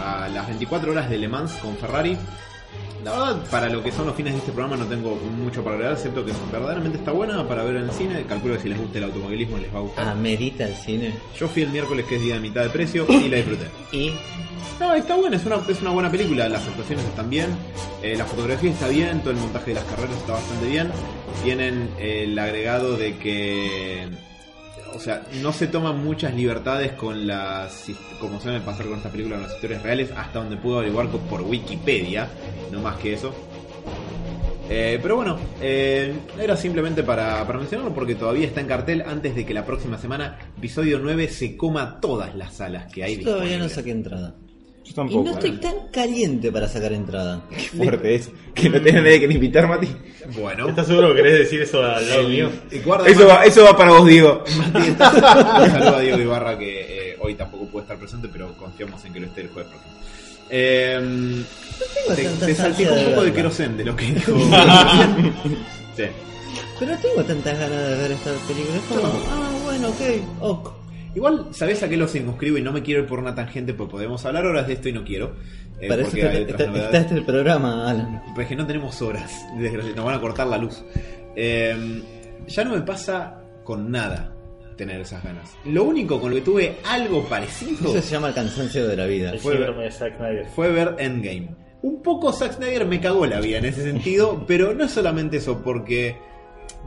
a 0.00 0.28
las 0.28 0.46
24 0.46 0.92
horas 0.92 1.10
de 1.10 1.18
Le 1.18 1.28
Mans 1.28 1.52
con 1.54 1.76
Ferrari. 1.76 2.16
La 3.04 3.10
verdad, 3.10 3.50
para 3.50 3.68
lo 3.68 3.82
que 3.82 3.92
son 3.92 4.06
los 4.06 4.16
fines 4.16 4.32
de 4.32 4.38
este 4.38 4.52
programa 4.52 4.76
no 4.82 4.86
tengo 4.88 5.14
mucho 5.16 5.62
para 5.62 5.76
agregar, 5.76 5.94
excepto 5.94 6.24
que 6.24 6.32
verdaderamente 6.50 6.96
está 6.96 7.12
buena 7.12 7.46
para 7.46 7.62
ver 7.62 7.76
en 7.76 7.84
el 7.84 7.90
cine. 7.90 8.24
Calculo 8.26 8.54
que 8.54 8.62
si 8.62 8.68
les 8.70 8.78
gusta 8.78 8.96
el 8.98 9.04
automovilismo 9.04 9.58
les 9.58 9.74
va 9.74 9.78
a 9.78 9.82
gustar. 9.82 10.08
Amerita 10.08 10.66
el 10.66 10.74
cine. 10.74 11.12
Yo 11.38 11.46
fui 11.46 11.62
el 11.62 11.68
miércoles 11.68 12.06
que 12.06 12.16
es 12.16 12.22
día 12.22 12.34
de 12.34 12.40
mitad 12.40 12.62
de 12.62 12.70
precio 12.70 13.06
y 13.08 13.28
la 13.28 13.36
disfruté. 13.36 13.66
Y 13.92 14.12
No, 14.80 14.94
está 14.94 15.16
buena, 15.16 15.36
es 15.36 15.44
una, 15.44 15.56
es 15.68 15.80
una 15.82 15.90
buena 15.90 16.10
película, 16.10 16.48
las 16.48 16.66
actuaciones 16.66 17.04
están 17.04 17.28
bien, 17.28 17.50
eh, 18.02 18.16
la 18.16 18.24
fotografía 18.24 18.70
está 18.70 18.88
bien, 18.88 19.20
todo 19.20 19.30
el 19.32 19.36
montaje 19.36 19.66
de 19.66 19.74
las 19.74 19.84
carreras 19.84 20.16
está 20.16 20.32
bastante 20.32 20.66
bien. 20.66 20.90
Tienen 21.44 21.90
eh, 21.98 22.24
el 22.24 22.38
agregado 22.38 22.96
de 22.96 23.18
que 23.18 24.08
o 24.94 25.00
sea, 25.00 25.24
no 25.42 25.52
se 25.52 25.66
toman 25.66 26.02
muchas 26.02 26.34
libertades 26.34 26.92
con 26.92 27.26
las, 27.26 27.86
como 28.20 28.40
suele 28.40 28.60
pasar 28.60 28.86
con 28.86 28.96
esta 28.96 29.10
película, 29.10 29.36
con 29.36 29.44
las 29.44 29.54
historias 29.54 29.82
reales, 29.82 30.10
hasta 30.16 30.38
donde 30.38 30.56
puedo 30.56 30.78
averiguar 30.78 31.08
por 31.08 31.42
Wikipedia, 31.42 32.28
no 32.70 32.80
más 32.80 32.96
que 32.98 33.14
eso. 33.14 33.34
Eh, 34.70 34.98
pero 35.02 35.16
bueno, 35.16 35.38
eh, 35.60 36.14
era 36.40 36.56
simplemente 36.56 37.02
para, 37.02 37.46
para 37.46 37.58
mencionarlo 37.58 37.94
porque 37.94 38.14
todavía 38.14 38.46
está 38.46 38.62
en 38.62 38.66
cartel 38.66 39.02
antes 39.06 39.34
de 39.34 39.44
que 39.44 39.52
la 39.52 39.66
próxima 39.66 39.98
semana 39.98 40.38
episodio 40.56 40.98
9 40.98 41.28
se 41.28 41.56
coma 41.56 42.00
todas 42.00 42.34
las 42.34 42.54
salas 42.54 42.90
que 42.90 43.04
hay 43.04 43.18
Yo 43.18 43.32
todavía 43.32 43.58
no 43.58 43.68
saqué 43.68 43.90
entrada. 43.90 44.34
Yo 44.84 44.90
Y 44.90 44.94
tampoco. 44.94 45.24
no 45.24 45.30
estoy 45.32 45.52
tan 45.52 45.74
caliente 45.90 46.52
para 46.52 46.68
sacar 46.68 46.92
entrada. 46.92 47.42
Qué 47.50 47.76
fuerte 47.76 48.14
es. 48.14 48.30
Que 48.54 48.68
no 48.68 48.80
tenga 48.80 49.00
nadie 49.00 49.20
que 49.20 49.28
ni 49.28 49.34
invitar, 49.34 49.66
Mati. 49.66 49.88
Bueno, 50.36 50.68
¿Estás 50.68 50.86
seguro 50.86 51.08
que 51.10 51.16
querés 51.16 51.38
decir 51.40 51.62
eso 51.62 51.82
al 51.82 52.08
lado 52.08 52.28
mío? 52.28 52.50
y 52.70 52.78
guarda 52.80 53.08
Eso 53.08 53.26
va, 53.26 53.44
eso 53.44 53.64
va 53.64 53.76
para 53.76 53.92
vos, 53.92 54.06
Diego. 54.06 54.44
Mati, 54.72 54.88
Un 54.90 54.96
saludo 55.70 55.96
a 55.96 56.00
Diego 56.00 56.18
Ibarra 56.20 56.58
que 56.58 57.10
eh, 57.12 57.16
hoy 57.20 57.34
tampoco 57.34 57.66
puede 57.66 57.84
estar 57.84 57.98
presente, 57.98 58.28
pero 58.32 58.56
confiamos 58.56 59.04
en 59.04 59.12
que 59.12 59.20
lo 59.20 59.26
esté 59.26 59.40
el 59.42 59.48
jueves 59.48 59.70
próximo. 59.72 59.94
Eh, 60.50 61.44
tengo 62.14 62.30
te, 62.46 62.54
te 62.54 62.90
un 62.90 63.10
poco 63.10 63.24
de 63.24 63.32
querosén 63.32 63.76
de 63.78 63.84
lo 63.86 63.96
que 63.96 64.04
dijo. 64.12 64.32
sí. 65.96 66.04
Pero 66.78 66.96
tengo 66.98 67.24
tantas 67.24 67.58
ganas 67.58 67.88
de 67.88 67.96
ver 67.96 68.12
esta 68.12 68.30
película. 68.46 68.76
Es 68.76 68.82
como, 68.84 69.02
ah, 69.30 69.50
bueno, 69.64 69.88
ok, 69.88 70.00
ok. 70.40 70.83
Igual, 71.14 71.48
¿sabés 71.52 71.82
a 71.82 71.88
qué 71.88 71.96
lo 71.96 72.08
circunscribo 72.08 72.58
y 72.58 72.62
no 72.62 72.72
me 72.72 72.82
quiero 72.82 73.02
ir 73.02 73.06
por 73.06 73.18
una 73.18 73.34
tangente? 73.34 73.72
Porque 73.74 73.92
podemos 73.92 74.24
hablar 74.26 74.46
horas 74.46 74.66
de 74.66 74.72
esto 74.74 74.88
y 74.88 74.92
no 74.92 75.04
quiero. 75.04 75.34
eh, 75.80 75.88
Para 75.88 76.02
eso 76.02 76.16
está, 76.16 76.98
este 76.98 77.14
el 77.14 77.24
programa, 77.24 77.88
Alan. 77.88 78.22
Pero 78.34 78.42
es 78.42 78.48
que 78.48 78.56
no 78.56 78.66
tenemos 78.66 79.00
horas. 79.02 79.30
desgraciadamente, 79.58 79.96
Nos 79.96 80.04
van 80.04 80.14
a 80.16 80.20
cortar 80.20 80.46
la 80.48 80.58
luz. 80.58 80.82
Eh, 81.36 82.02
ya 82.48 82.64
no 82.64 82.74
me 82.74 82.82
pasa 82.82 83.40
con 83.64 83.90
nada 83.90 84.32
tener 84.76 85.00
esas 85.00 85.22
ganas. 85.22 85.56
Lo 85.66 85.84
único 85.84 86.20
con 86.20 86.30
lo 86.30 86.36
que 86.36 86.42
tuve 86.42 86.76
algo 86.84 87.24
parecido 87.28 87.90
Eso 87.90 88.02
se 88.02 88.10
llama 88.10 88.28
el 88.28 88.34
cansancio 88.34 88.86
de 88.88 88.96
la 88.96 89.06
vida. 89.06 89.30
El 89.30 89.38
Fue- 89.38 89.54
síndrome 89.54 89.84
de 89.84 89.90
Zack 89.92 90.16
Snyder. 90.16 90.46
fue 90.54 90.72
ver 90.72 90.96
Endgame. 90.98 91.54
Un 91.82 92.02
poco 92.02 92.32
Zack 92.32 92.54
Snyder 92.54 92.84
me 92.86 93.00
cagó 93.00 93.24
la 93.26 93.40
vida 93.40 93.58
en 93.58 93.66
ese 93.66 93.82
sentido, 93.84 94.44
pero 94.48 94.74
no 94.74 94.84
es 94.84 94.90
solamente 94.90 95.36
eso, 95.36 95.62
porque 95.62 96.16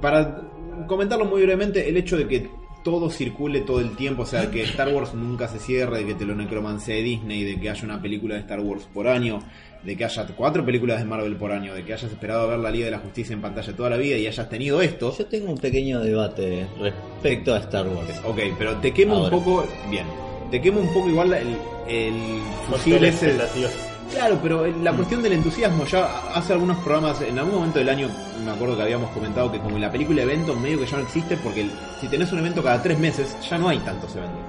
para 0.01 0.41
comentarlo 0.87 1.25
muy 1.25 1.43
brevemente, 1.43 1.87
el 1.87 1.95
hecho 1.97 2.17
de 2.17 2.27
que 2.27 2.49
todo 2.83 3.09
circule 3.09 3.61
todo 3.61 3.79
el 3.79 3.95
tiempo, 3.95 4.23
o 4.23 4.25
sea, 4.25 4.49
que 4.49 4.63
Star 4.63 4.93
Wars 4.93 5.13
nunca 5.13 5.47
se 5.47 5.59
cierre, 5.59 5.99
de 5.99 6.05
que 6.05 6.15
te 6.15 6.25
lo 6.25 6.35
necromancee 6.35 7.01
Disney, 7.01 7.43
de 7.43 7.59
que 7.59 7.69
haya 7.69 7.83
una 7.83 8.01
película 8.01 8.35
de 8.35 8.41
Star 8.41 8.59
Wars 8.59 8.87
por 8.93 9.07
año, 9.07 9.39
de 9.83 9.95
que 9.95 10.05
haya 10.05 10.25
cuatro 10.35 10.65
películas 10.65 10.99
de 10.99 11.05
Marvel 11.05 11.35
por 11.35 11.51
año, 11.51 11.73
de 11.73 11.83
que 11.83 11.93
hayas 11.93 12.11
esperado 12.11 12.41
a 12.41 12.47
ver 12.47 12.59
la 12.59 12.71
Liga 12.71 12.85
de 12.85 12.91
la 12.91 12.99
Justicia 12.99 13.33
en 13.33 13.41
pantalla 13.41 13.73
toda 13.73 13.89
la 13.89 13.97
vida 13.97 14.17
y 14.17 14.27
hayas 14.27 14.49
tenido 14.49 14.81
esto. 14.81 15.15
Yo 15.17 15.25
tengo 15.25 15.51
un 15.51 15.57
pequeño 15.57 16.01
debate 16.01 16.67
respecto 16.79 17.53
a 17.53 17.59
Star 17.59 17.87
Wars. 17.87 18.21
Ok, 18.25 18.39
pero 18.57 18.75
te 18.77 18.93
quemo 18.93 19.23
un 19.23 19.29
poco, 19.29 19.67
bien, 19.89 20.05
te 20.51 20.61
quemo 20.61 20.81
un 20.81 20.93
poco 20.93 21.09
igual 21.09 21.33
el, 21.33 21.57
el 21.87 22.41
fusil 22.69 23.03
ese... 23.03 23.37
Claro, 24.11 24.39
pero 24.41 24.65
la 24.67 24.93
cuestión 24.93 25.21
del 25.21 25.33
entusiasmo, 25.33 25.85
ya 25.85 26.29
hace 26.33 26.53
algunos 26.53 26.77
programas, 26.79 27.21
en 27.21 27.37
algún 27.37 27.55
momento 27.55 27.79
del 27.79 27.89
año, 27.89 28.09
me 28.43 28.51
acuerdo 28.51 28.75
que 28.77 28.83
habíamos 28.83 29.11
comentado 29.11 29.51
que 29.51 29.59
como 29.59 29.77
la 29.77 29.91
película 29.91 30.21
evento 30.21 30.55
medio 30.55 30.79
que 30.79 30.85
ya 30.85 30.97
no 30.97 31.03
existe, 31.03 31.35
porque 31.37 31.61
el- 31.61 31.71
si 31.99 32.07
tenés 32.07 32.31
un 32.31 32.39
evento 32.39 32.63
cada 32.63 32.81
tres 32.81 32.97
meses, 32.97 33.35
ya 33.49 33.57
no 33.57 33.69
hay 33.69 33.79
tantos 33.79 34.15
eventos. 34.15 34.39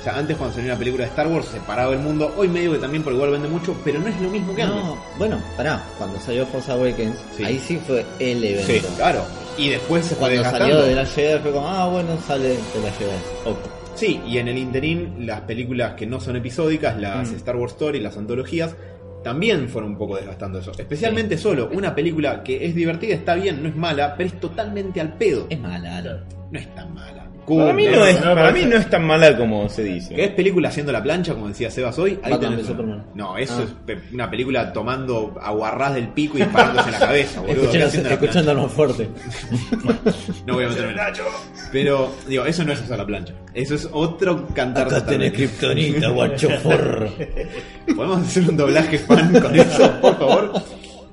O 0.00 0.02
sea, 0.04 0.18
antes 0.18 0.36
cuando 0.36 0.54
salió 0.54 0.70
una 0.70 0.78
película 0.78 1.04
de 1.04 1.10
Star 1.10 1.26
Wars 1.28 1.46
se 1.46 1.58
paraba 1.60 1.92
el 1.92 1.98
mundo, 1.98 2.32
hoy 2.36 2.48
medio 2.48 2.72
que 2.72 2.78
también 2.78 3.02
por 3.02 3.12
igual 3.12 3.30
vende 3.30 3.48
mucho, 3.48 3.74
pero 3.84 3.98
no 3.98 4.06
es 4.08 4.20
lo 4.20 4.28
mismo 4.28 4.54
que 4.54 4.62
antes. 4.62 4.82
No, 4.84 4.96
bueno, 5.18 5.38
pará, 5.56 5.82
cuando 5.98 6.18
salió 6.20 6.46
Force 6.46 6.70
Awakens, 6.70 7.16
Sí. 7.36 7.44
ahí 7.44 7.58
sí 7.58 7.80
fue 7.86 8.04
el 8.20 8.44
evento. 8.44 8.88
Claro, 8.96 9.24
y 9.58 9.70
después 9.70 10.04
se 10.06 10.14
Cuando 10.16 10.42
salió 10.44 10.82
de 10.82 10.94
la 10.94 11.04
Jedi 11.06 11.40
fue 11.40 11.50
como, 11.52 11.68
ah, 11.68 11.88
bueno, 11.88 12.16
sale 12.26 12.48
de 12.48 12.54
la 12.56 12.92
Jedi. 12.92 13.56
Sí, 13.96 14.20
y 14.26 14.36
en 14.38 14.48
el 14.48 14.58
interín, 14.58 15.26
las 15.26 15.40
películas 15.42 15.94
que 15.94 16.06
no 16.06 16.20
son 16.20 16.36
episódicas, 16.36 16.98
las 17.00 17.30
Mm. 17.32 17.36
Star 17.36 17.56
Wars 17.56 17.72
Story, 17.72 17.98
las 18.00 18.16
antologías, 18.16 18.74
también 19.26 19.68
fueron 19.68 19.90
un 19.90 19.98
poco 19.98 20.14
desgastando 20.14 20.60
eso. 20.60 20.70
Especialmente 20.70 21.36
solo, 21.36 21.68
una 21.72 21.96
película 21.96 22.44
que 22.44 22.64
es 22.64 22.76
divertida, 22.76 23.12
está 23.12 23.34
bien, 23.34 23.60
no 23.60 23.68
es 23.68 23.74
mala, 23.74 24.14
pero 24.16 24.28
es 24.28 24.38
totalmente 24.38 25.00
al 25.00 25.14
pedo. 25.14 25.48
Es 25.50 25.58
mala. 25.58 26.24
No 26.52 26.56
es 26.56 26.72
tan 26.76 26.94
mala. 26.94 27.25
Para 27.46 27.72
mí, 27.72 27.86
no 27.86 28.04
es, 28.04 28.14
no 28.14 28.20
me 28.20 28.34
para 28.34 28.48
parece. 28.48 28.64
mí 28.66 28.70
no 28.72 28.76
es 28.78 28.90
tan 28.90 29.04
mala 29.06 29.36
como 29.36 29.68
se 29.68 29.84
dice. 29.84 30.14
es 30.24 30.30
película 30.30 30.68
haciendo 30.68 30.90
la 30.92 31.02
plancha, 31.02 31.32
como 31.34 31.48
decía 31.48 31.70
Sebas 31.70 31.98
hoy. 31.98 32.18
Ahí 32.22 32.32
Batman 32.32 32.50
tenés 32.56 32.70
una. 32.70 33.04
No, 33.14 33.36
eso 33.38 33.58
Ah. 33.60 33.64
es 33.64 33.70
pe- 33.86 34.00
una 34.12 34.28
película 34.30 34.72
tomando 34.72 35.34
aguarrás 35.40 35.94
del 35.94 36.08
pico 36.08 36.36
y 36.38 36.42
disparándose 36.42 36.88
en 36.88 36.92
la 36.92 36.98
cabeza, 36.98 37.40
boludo. 37.40 37.54
¿Qué 37.54 37.60
Escuchando, 37.62 37.86
haciendo 37.86 38.08
la 38.08 38.14
escuchando 38.14 38.54
más 38.54 38.72
fuerte. 38.72 39.08
plancha? 39.70 40.14
No 40.46 40.54
voy 40.54 40.64
a 40.64 40.68
meterme 40.68 40.94
en. 40.94 41.22
Pero, 41.72 42.12
digo, 42.28 42.44
eso 42.46 42.64
no 42.64 42.72
es 42.72 42.80
usar 42.82 42.98
la 42.98 43.06
plancha. 43.06 43.34
Eso 43.54 43.74
es 43.74 43.88
otro 43.92 44.46
cantar 44.48 44.86
Acá 44.86 45.04
tenés 45.06 45.32
totalmente. 45.32 45.36
Kryptonita, 45.36 46.08
guacho 46.08 46.50
forro. 46.62 47.08
¿Podemos 47.96 48.18
hacer 48.26 48.48
un 48.48 48.56
doblaje 48.56 48.98
fan 48.98 49.32
con 49.40 49.54
eso, 49.54 49.92
por 50.00 50.18
favor? 50.18 50.52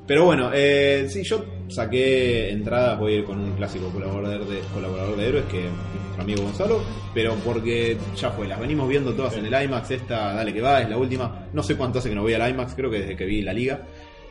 Pero 0.06 0.26
bueno, 0.26 0.52
eh, 0.54 1.08
sí, 1.10 1.24
yo 1.24 1.46
saqué 1.70 2.52
entradas, 2.52 3.00
voy 3.00 3.13
a 3.13 3.16
ir 3.18 3.24
con 3.24 3.39
un 3.39 3.54
clásico 3.54 3.88
colaborador 3.89 4.46
de, 4.46 4.60
colaborador 4.74 5.16
de 5.16 5.28
héroes, 5.28 5.46
que 5.46 5.68
es 5.68 5.72
nuestro 5.72 6.24
amigo 6.24 6.44
Gonzalo, 6.44 6.84
pero 7.13 7.36
porque 7.36 7.98
ya 8.18 8.30
fue, 8.32 8.48
las 8.48 8.60
venimos 8.60 8.89
viendo 8.89 9.13
todas 9.13 9.38
en 9.38 9.46
el 9.46 9.63
IMAX, 9.63 9.92
esta, 9.92 10.34
dale 10.34 10.54
que 10.54 10.60
va, 10.60 10.82
es 10.82 10.89
la 10.89 10.98
última, 10.98 11.48
no 11.54 11.63
sé 11.63 11.78
cuánto 11.78 12.00
hace 12.00 12.10
que 12.10 12.16
no 12.16 12.22
voy 12.22 12.34
al 12.34 12.50
IMAX, 12.50 12.76
creo 12.76 12.92
que 12.92 13.00
desde 13.00 13.16
que 13.16 13.26
vi 13.26 13.42
la 13.42 13.54
liga, 13.54 13.80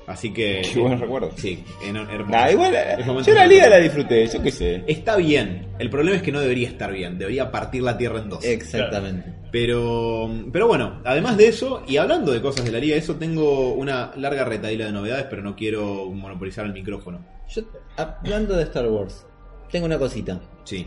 así 0.06 0.32
que... 0.32 0.62
Qué 0.72 0.80
buen 0.80 0.98
recuerdo. 1.00 1.30
Sí, 1.36 1.62
en, 1.82 1.96
hermoso. 1.96 2.30
Nah, 2.30 2.50
igual, 2.50 2.74
eh, 2.74 2.96
yo 3.24 3.34
la 3.34 3.46
liga 3.46 3.68
la 3.68 3.78
disfruté, 3.78 4.26
yo 4.26 4.42
qué 4.42 4.50
sé. 4.50 4.84
Está 4.86 5.16
bien, 5.16 5.68
el 5.78 5.90
problema 5.90 6.16
es 6.16 6.22
que 6.22 6.32
no 6.32 6.40
debería 6.40 6.68
estar 6.68 6.92
bien, 6.92 7.18
debería 7.18 7.50
partir 7.50 7.82
la 7.82 7.96
tierra 7.96 8.20
en 8.20 8.28
dos. 8.28 8.44
Exactamente. 8.44 9.32
Pero, 9.50 10.30
pero 10.50 10.66
bueno, 10.66 11.00
además 11.04 11.36
de 11.36 11.48
eso, 11.48 11.82
y 11.86 11.98
hablando 11.98 12.32
de 12.32 12.40
cosas 12.40 12.64
de 12.64 12.72
la 12.72 12.78
liga, 12.78 12.96
eso 12.96 13.16
tengo 13.16 13.74
una 13.74 14.10
larga 14.16 14.44
retaíla 14.44 14.86
de 14.86 14.92
novedades, 14.92 15.26
pero 15.28 15.42
no 15.42 15.54
quiero 15.54 16.06
monopolizar 16.10 16.64
el 16.64 16.72
micrófono. 16.72 17.24
Yo, 17.48 17.62
hablando 17.96 18.56
de 18.56 18.62
Star 18.62 18.88
Wars, 18.88 19.26
tengo 19.70 19.84
una 19.86 19.98
cosita. 19.98 20.40
Sí. 20.64 20.86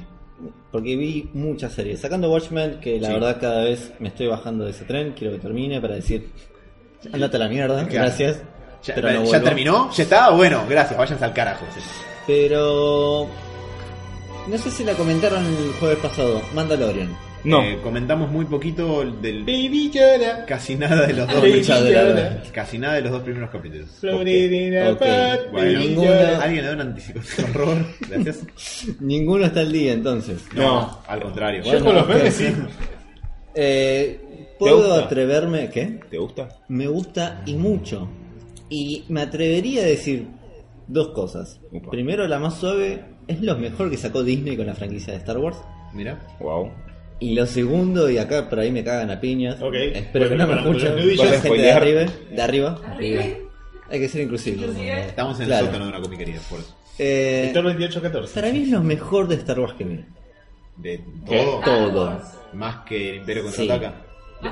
Porque 0.72 0.96
vi 0.98 1.30
muchas 1.34 1.74
series. 1.74 2.00
Sacando 2.00 2.30
Watchmen, 2.32 2.80
que 2.82 3.00
la 3.00 3.08
Sí. 3.10 3.14
verdad 3.14 3.38
cada 3.40 3.64
vez 3.64 3.94
me 4.00 4.08
estoy 4.10 4.28
bajando 4.28 4.66
de 4.66 4.72
ese 4.72 4.84
tren, 4.86 5.14
quiero 5.16 5.34
que 5.34 5.40
termine 5.40 5.80
para 5.80 5.96
decir, 5.96 6.30
andate 7.14 7.38
a 7.38 7.40
la 7.40 7.48
mierda, 7.50 7.86
Claro. 7.88 8.06
gracias. 8.08 8.42
¿Ya, 8.86 8.96
pero 8.96 9.08
no 9.12 9.14
¿ya 9.14 9.20
vuelvo. 9.30 9.44
terminó? 9.44 9.92
¿Ya 9.92 10.04
está? 10.04 10.30
Bueno, 10.32 10.64
gracias, 10.70 10.98
váyanse 10.98 11.26
al 11.26 11.34
carajo. 11.34 11.66
sí. 11.74 11.82
Pero... 12.28 13.28
No 14.48 14.58
sé 14.60 14.70
si 14.70 14.84
la 14.84 14.94
comentaron 14.94 15.44
el 15.46 15.74
jueves 15.80 15.98
pasado, 16.00 16.40
Mandalorian. 16.54 17.10
No. 17.44 17.62
Eh, 17.64 17.80
comentamos 17.84 18.30
muy 18.32 18.46
poquito 18.46 19.04
del 19.22 19.40
Baby 19.44 19.92
Yoda. 19.92 20.46
casi 20.46 20.76
nada 20.76 21.06
de 21.06 21.14
los 21.14 21.28
dos 21.28 21.42
Baby 21.42 21.62
Yoda. 21.64 22.44
casi 22.52 22.78
nada 22.80 22.96
de 22.96 23.02
los 23.02 23.12
dos 23.12 23.22
primeros 23.24 23.50
capítulos. 23.52 23.88
Floated 24.00 24.52
in 24.52 24.78
a 24.78 24.90
Ok. 24.92 24.98
pot, 25.00 25.52
Bueno, 25.52 25.74
baby 25.74 25.88
ninguno-. 25.88 26.42
¿Alguien 26.42 26.62
le 26.64 26.68
da 26.70 26.74
un 26.74 26.82
anticipación 26.82 27.50
horror? 27.52 27.78
Gracias. 28.10 28.40
Ninguno 29.00 29.46
está 29.46 29.60
al 29.62 29.72
día 29.72 29.94
entonces. 29.94 30.42
No. 30.54 31.00
al 31.08 31.22
contrario. 31.22 31.64
Yo 31.64 31.84
con 31.84 31.96
los 31.96 32.08
memes 32.08 32.34
sí. 32.36 32.48
Eh, 33.56 34.20
¿Te 34.28 34.56
¿Puedo 34.60 34.78
gusta? 34.78 35.04
atreverme? 35.06 35.70
¿Qué? 35.70 36.00
¿Te 36.10 36.18
gusta? 36.18 36.50
Me 36.68 36.88
gusta 36.88 37.42
y 37.46 37.54
mucho. 37.56 38.08
Y 38.70 39.06
me 39.10 39.22
atrevería 39.22 39.84
a 39.84 39.86
decir 39.86 40.28
dos 40.88 41.10
cosas. 41.10 41.60
Upa. 41.72 41.92
Primero, 41.92 42.28
la 42.28 42.40
más 42.40 42.58
suave, 42.60 43.04
es 43.28 43.42
lo 43.42 43.58
mejor 43.58 43.90
que 43.90 43.98
sacó 43.98 44.24
Disney 44.24 44.58
con 44.58 44.66
la 44.68 44.74
franquicia 44.76 45.14
de 45.14 45.20
Star 45.20 45.38
Wars. 45.38 45.58
Mira. 45.94 46.20
Wow. 46.40 46.72
Y 47.20 47.34
lo 47.36 47.46
segundo, 47.46 48.10
y 48.10 48.18
acá 48.18 48.50
por 48.50 48.60
ahí 48.60 48.72
me 48.72 48.84
cagan 48.84 49.10
a 49.12 49.20
piñas. 49.22 49.62
Ok. 49.62 49.74
Espero 49.76 50.30
que 50.30 50.36
no 50.36 50.48
me 50.48 50.56
escuchen. 50.56 50.98
gente 50.98 51.58
de 51.62 51.72
arriba. 51.72 52.02
De 52.32 52.42
arriba. 52.42 52.80
arriba. 52.86 53.24
Hay 53.90 54.00
que 54.00 54.10
ser 54.10 54.22
inclusivo. 54.22 54.66
Estamos 54.66 55.40
en 55.40 55.46
Claro. 55.46 55.66
el 55.66 55.72
sótano 55.72 55.86
de 55.86 55.92
una 55.92 56.02
comiquería, 56.02 56.40
por 56.50 56.60
eso. 56.60 56.76
Eh, 56.98 57.44
Víctor 57.46 57.64
2814. 57.66 58.34
para 58.34 58.52
mí 58.52 58.64
es 58.64 58.70
lo 58.70 58.82
mejor 58.82 59.28
de 59.28 59.36
Star 59.36 59.60
Wars 59.60 59.74
que 59.78 59.84
vi. 59.84 60.06
De 60.78 61.04
¿Qué? 61.30 61.38
todo. 61.38 61.60
Todo. 61.62 62.22
Más 62.54 62.86
que 62.86 63.12
el 63.12 63.16
Imperio 63.18 63.44
Sí. 63.52 63.68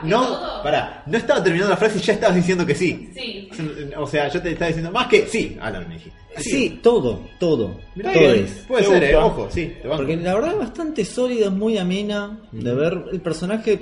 Que 0.01 0.07
No, 0.07 0.25
todo. 0.27 0.63
pará, 0.63 1.03
no 1.05 1.17
estaba 1.17 1.43
terminando 1.43 1.71
la 1.71 1.77
frase 1.77 1.97
y 1.99 2.01
ya 2.01 2.13
estabas 2.13 2.35
diciendo 2.35 2.65
que 2.65 2.75
sí. 2.75 3.09
Sí. 3.13 3.49
O 3.97 4.07
sea, 4.07 4.27
yo 4.29 4.41
te 4.41 4.51
estaba 4.51 4.67
diciendo 4.67 4.91
más 4.91 5.07
que 5.07 5.27
sí. 5.27 5.57
Ah, 5.61 5.71
no, 5.71 5.79
me 5.87 5.95
dijiste. 5.95 6.17
Sí, 6.37 6.79
todo, 6.81 7.21
todo. 7.39 7.79
Mirá 7.95 8.11
todo 8.13 8.23
bien, 8.33 8.45
es. 8.45 8.51
Puede 8.67 8.83
¿Te 8.83 8.89
ser, 8.89 9.03
eh, 9.03 9.15
ojo, 9.15 9.47
sí, 9.51 9.73
te 9.81 9.87
banco. 9.87 9.97
Porque 10.03 10.17
la 10.17 10.33
verdad 10.33 10.53
es 10.53 10.59
bastante 10.59 11.05
sólida, 11.05 11.45
es 11.45 11.51
muy 11.51 11.77
amena 11.77 12.39
de 12.51 12.73
ver 12.73 13.03
el 13.11 13.21
personaje, 13.21 13.79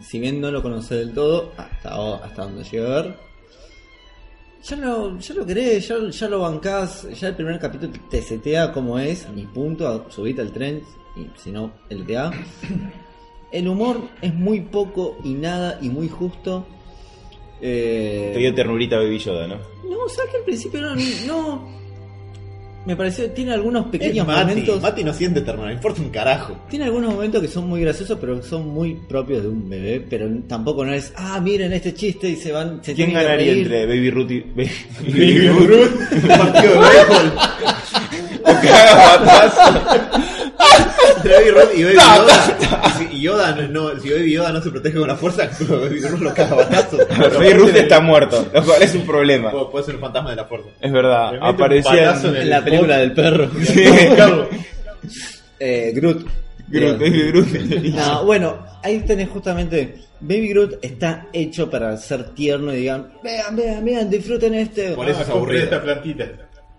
si 0.00 0.18
bien 0.18 0.40
no 0.40 0.50
lo 0.50 0.60
conoce 0.62 0.96
del 0.96 1.12
todo, 1.12 1.52
hasta, 1.56 2.14
hasta 2.16 2.42
donde 2.42 2.64
llegué 2.64 2.84
a 2.86 2.88
ver, 3.02 3.14
ya 4.64 4.76
lo, 4.76 5.18
ya 5.20 5.34
lo 5.34 5.46
querés, 5.46 5.86
ya, 5.88 5.96
ya 6.10 6.28
lo 6.28 6.40
bancás, 6.40 7.06
ya 7.18 7.28
el 7.28 7.36
primer 7.36 7.58
capítulo 7.60 7.92
te 8.10 8.22
setea 8.22 8.72
como 8.72 8.98
es, 8.98 9.28
ni 9.34 9.46
punto, 9.46 10.06
subite 10.10 10.40
al 10.40 10.50
tren, 10.52 10.82
y 11.16 11.26
si 11.40 11.52
no, 11.52 11.72
LTA. 11.90 12.32
El 13.50 13.68
humor 13.68 14.00
es 14.20 14.34
muy 14.34 14.60
poco 14.60 15.16
y 15.24 15.34
nada 15.34 15.78
y 15.80 15.88
muy 15.88 16.08
justo. 16.08 16.66
Eh, 17.60 18.30
Te 18.34 18.38
dio 18.38 18.54
ternurita 18.54 18.96
Baby 18.98 19.18
Yoda, 19.18 19.46
¿no? 19.46 19.56
no, 19.88 20.08
sabes 20.08 20.30
que 20.30 20.36
al 20.36 20.44
principio 20.44 20.80
no, 20.80 20.94
no, 21.26 21.68
me 22.86 22.96
pareció, 22.96 23.30
tiene 23.32 23.52
algunos 23.52 23.86
Es 23.86 23.90
pequeños 23.90 24.26
Mati, 24.26 24.40
momentos. 24.40 24.80
Mati 24.80 25.04
no 25.04 25.12
siente 25.12 25.40
ternura, 25.42 25.68
le 25.68 25.74
importa 25.74 26.00
un 26.00 26.10
carajo. 26.10 26.56
Tiene 26.70 26.86
algunos 26.86 27.12
momentos 27.12 27.42
que 27.42 27.48
son 27.48 27.68
muy 27.68 27.80
graciosos, 27.82 28.16
pero 28.20 28.42
son 28.42 28.68
muy 28.68 28.94
propios 28.94 29.42
de 29.42 29.48
un 29.48 29.68
bebé. 29.68 30.06
Pero 30.08 30.28
tampoco 30.46 30.84
no 30.84 30.94
es, 30.94 31.12
ah, 31.16 31.40
miren 31.40 31.72
este 31.72 31.92
chiste 31.92 32.30
y 32.30 32.36
se 32.36 32.52
van. 32.52 32.82
Se 32.82 32.94
¿Quién 32.94 33.08
que 33.10 33.16
ganaría 33.16 33.52
entre 33.52 33.86
Baby 33.86 34.10
Ruth 34.10 34.30
y 34.30 34.40
Baby, 34.54 34.70
Baby 35.02 35.48
Ruth, 35.66 35.90
un 36.12 36.28
partido 36.28 36.72
de 36.74 36.80
béisbol. 36.80 37.32
Entre 41.18 41.32
Baby 41.34 41.50
Ruth 41.50 41.70
y 41.76 41.84
Baby 41.84 41.94
Yoda. 41.96 42.88
Y 42.88 43.04
si 43.14 43.20
Yoda 43.20 43.52
no, 43.54 43.68
no- 43.92 44.00
si 44.00 44.10
Baby 44.10 44.32
Yoda 44.32 44.52
no 44.52 44.60
se 44.62 44.70
protege 44.70 44.98
con 44.98 45.08
la 45.08 45.16
fuerza, 45.16 45.48
Baby 45.68 46.00
Ruth 46.00 46.20
lo 46.20 46.34
caga 46.34 46.52
a 46.52 46.54
batazos. 46.56 47.00
Baby 47.38 47.52
Ruth 47.52 47.74
está 47.76 48.00
muerto, 48.00 48.48
lo 48.52 48.64
cual 48.64 48.82
es 48.82 48.94
un 48.94 49.06
problema. 49.06 49.50
Puede 49.50 49.66
puede 49.66 49.84
ser 49.84 49.94
un 49.96 50.00
fantasma 50.00 50.30
de 50.30 50.36
la 50.36 50.44
fuerza. 50.46 50.68
Es 50.80 50.92
verdad, 50.92 51.26
Le 51.26 51.32
mete 51.40 51.44
un 51.44 51.54
aparecía 51.54 51.90
palazo 51.92 52.34
en 52.34 52.50
la 52.50 52.64
película 52.64 52.96
del 52.98 53.12
perro. 53.12 53.50
Carlos. 54.16 54.48
eh, 55.60 55.92
Groot. 55.94 56.26
Groot. 56.68 56.98
Baby 56.98 57.28
Groot. 57.28 57.46
No, 57.94 58.24
bueno, 58.24 58.58
ahí 58.82 59.00
tenés 59.00 59.28
justamente. 59.28 59.94
Baby 60.20 60.48
Groot 60.48 60.78
está 60.82 61.28
hecho 61.32 61.70
para 61.70 61.96
ser 61.96 62.30
tierno 62.34 62.72
y 62.72 62.78
digan, 62.78 63.12
vean, 63.22 63.54
vean, 63.56 63.84
vean, 63.84 64.10
disfruten 64.10 64.54
este. 64.54 64.90
Por 64.92 65.08
eso 65.08 65.20
Ah, 65.20 65.22
es 65.22 65.28
compré 65.28 65.60
aburrido. 65.60 65.64
esta 65.64 65.82
plantita. 65.82 66.24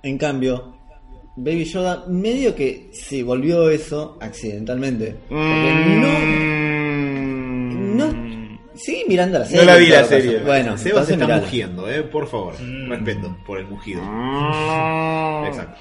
En 0.04 0.18
cambio, 0.18 0.79
Baby 1.36 1.64
Yoda 1.66 2.06
medio 2.08 2.54
que 2.56 2.90
se 2.94 3.24
volvió 3.24 3.70
eso 3.70 4.18
accidentalmente. 4.22 5.16
Porque 5.30 5.74
no, 6.02 6.10
Mm. 6.20 7.98
no. 7.98 8.30
Sigue 8.76 9.04
mirando 9.08 9.40
la 9.40 9.46
No 9.46 9.50
serie. 9.52 9.66
la 9.66 9.76
vi 9.78 9.86
la 9.88 10.02
todo 10.02 10.10
caso. 10.10 10.22
serie. 10.22 10.40
Bueno, 10.40 10.78
Seba 10.78 11.06
se 11.06 11.14
está 11.14 11.26
mirala. 11.26 11.42
mugiendo, 11.42 11.90
eh, 11.90 12.04
por 12.04 12.28
favor. 12.28 12.54
Mm. 12.62 12.90
Respeto 12.90 13.38
por 13.46 13.58
el 13.60 13.66
mugido. 13.68 14.02
Mm. 14.04 15.46
Exacto. 15.48 15.80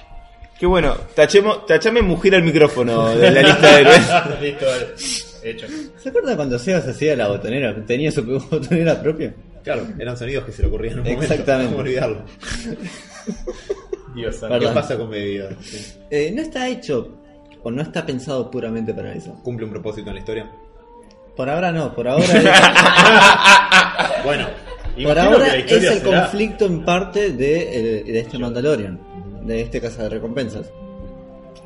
Qué 0.59 0.65
bueno, 0.65 0.93
tachemos, 1.15 1.65
tachame 1.65 2.01
mujer 2.01 2.35
al 2.35 2.43
micrófono 2.43 3.15
de 3.15 3.31
la 3.31 3.41
lista 3.41 3.75
de 3.75 3.81
héroes. 3.81 4.07
Listo. 4.41 4.65
Hecho. 5.41 5.67
¿Se 5.97 6.09
acuerdan 6.09 6.35
cuando 6.35 6.59
Sebas 6.59 6.85
hacía 6.85 7.15
la 7.15 7.29
botonera? 7.29 7.73
Tenía 7.85 8.11
su 8.11 8.23
botonera 8.25 9.01
propia. 9.01 9.33
Claro, 9.63 9.87
eran 9.97 10.17
sonidos 10.17 10.43
que 10.43 10.51
se 10.51 10.61
le 10.63 10.67
ocurrían 10.67 10.93
en 10.95 10.99
un 10.99 11.05
momento. 11.05 11.23
Exactamente. 11.33 11.71
¿Cómo 11.71 11.81
olvidarlo? 11.83 12.25
Dios. 14.19 14.35
¿Qué 14.37 14.47
Perdón. 14.47 14.73
pasa 14.73 14.97
con 14.97 15.11
Yoda? 15.11 15.49
Sí. 15.61 15.93
Eh, 16.09 16.31
no 16.35 16.41
está 16.41 16.67
hecho 16.67 17.17
o 17.63 17.71
no 17.71 17.81
está 17.81 18.05
pensado 18.05 18.49
puramente 18.51 18.93
para 18.93 19.13
eso. 19.13 19.33
¿Cumple 19.43 19.65
un 19.65 19.71
propósito 19.71 20.09
en 20.09 20.15
la 20.15 20.19
historia? 20.19 20.51
Por 21.35 21.49
ahora 21.49 21.71
no, 21.71 21.93
por 21.95 22.07
ahora 22.07 22.23
es, 22.25 22.33
Bueno, 24.23 24.47
por 24.93 25.01
Imagino 25.01 25.21
ahora 25.21 25.45
que 25.45 25.51
la 25.51 25.55
es 25.57 25.63
historia 25.65 25.91
el 25.93 25.99
será- 26.01 26.21
conflicto 26.21 26.65
en 26.65 26.83
parte 26.85 27.31
de, 27.31 27.99
eh, 27.99 28.03
de 28.03 28.19
este 28.19 28.37
Mandalorian, 28.37 28.99
de 29.45 29.61
este 29.61 29.79
caza 29.81 30.03
de 30.03 30.09
recompensas. 30.09 30.69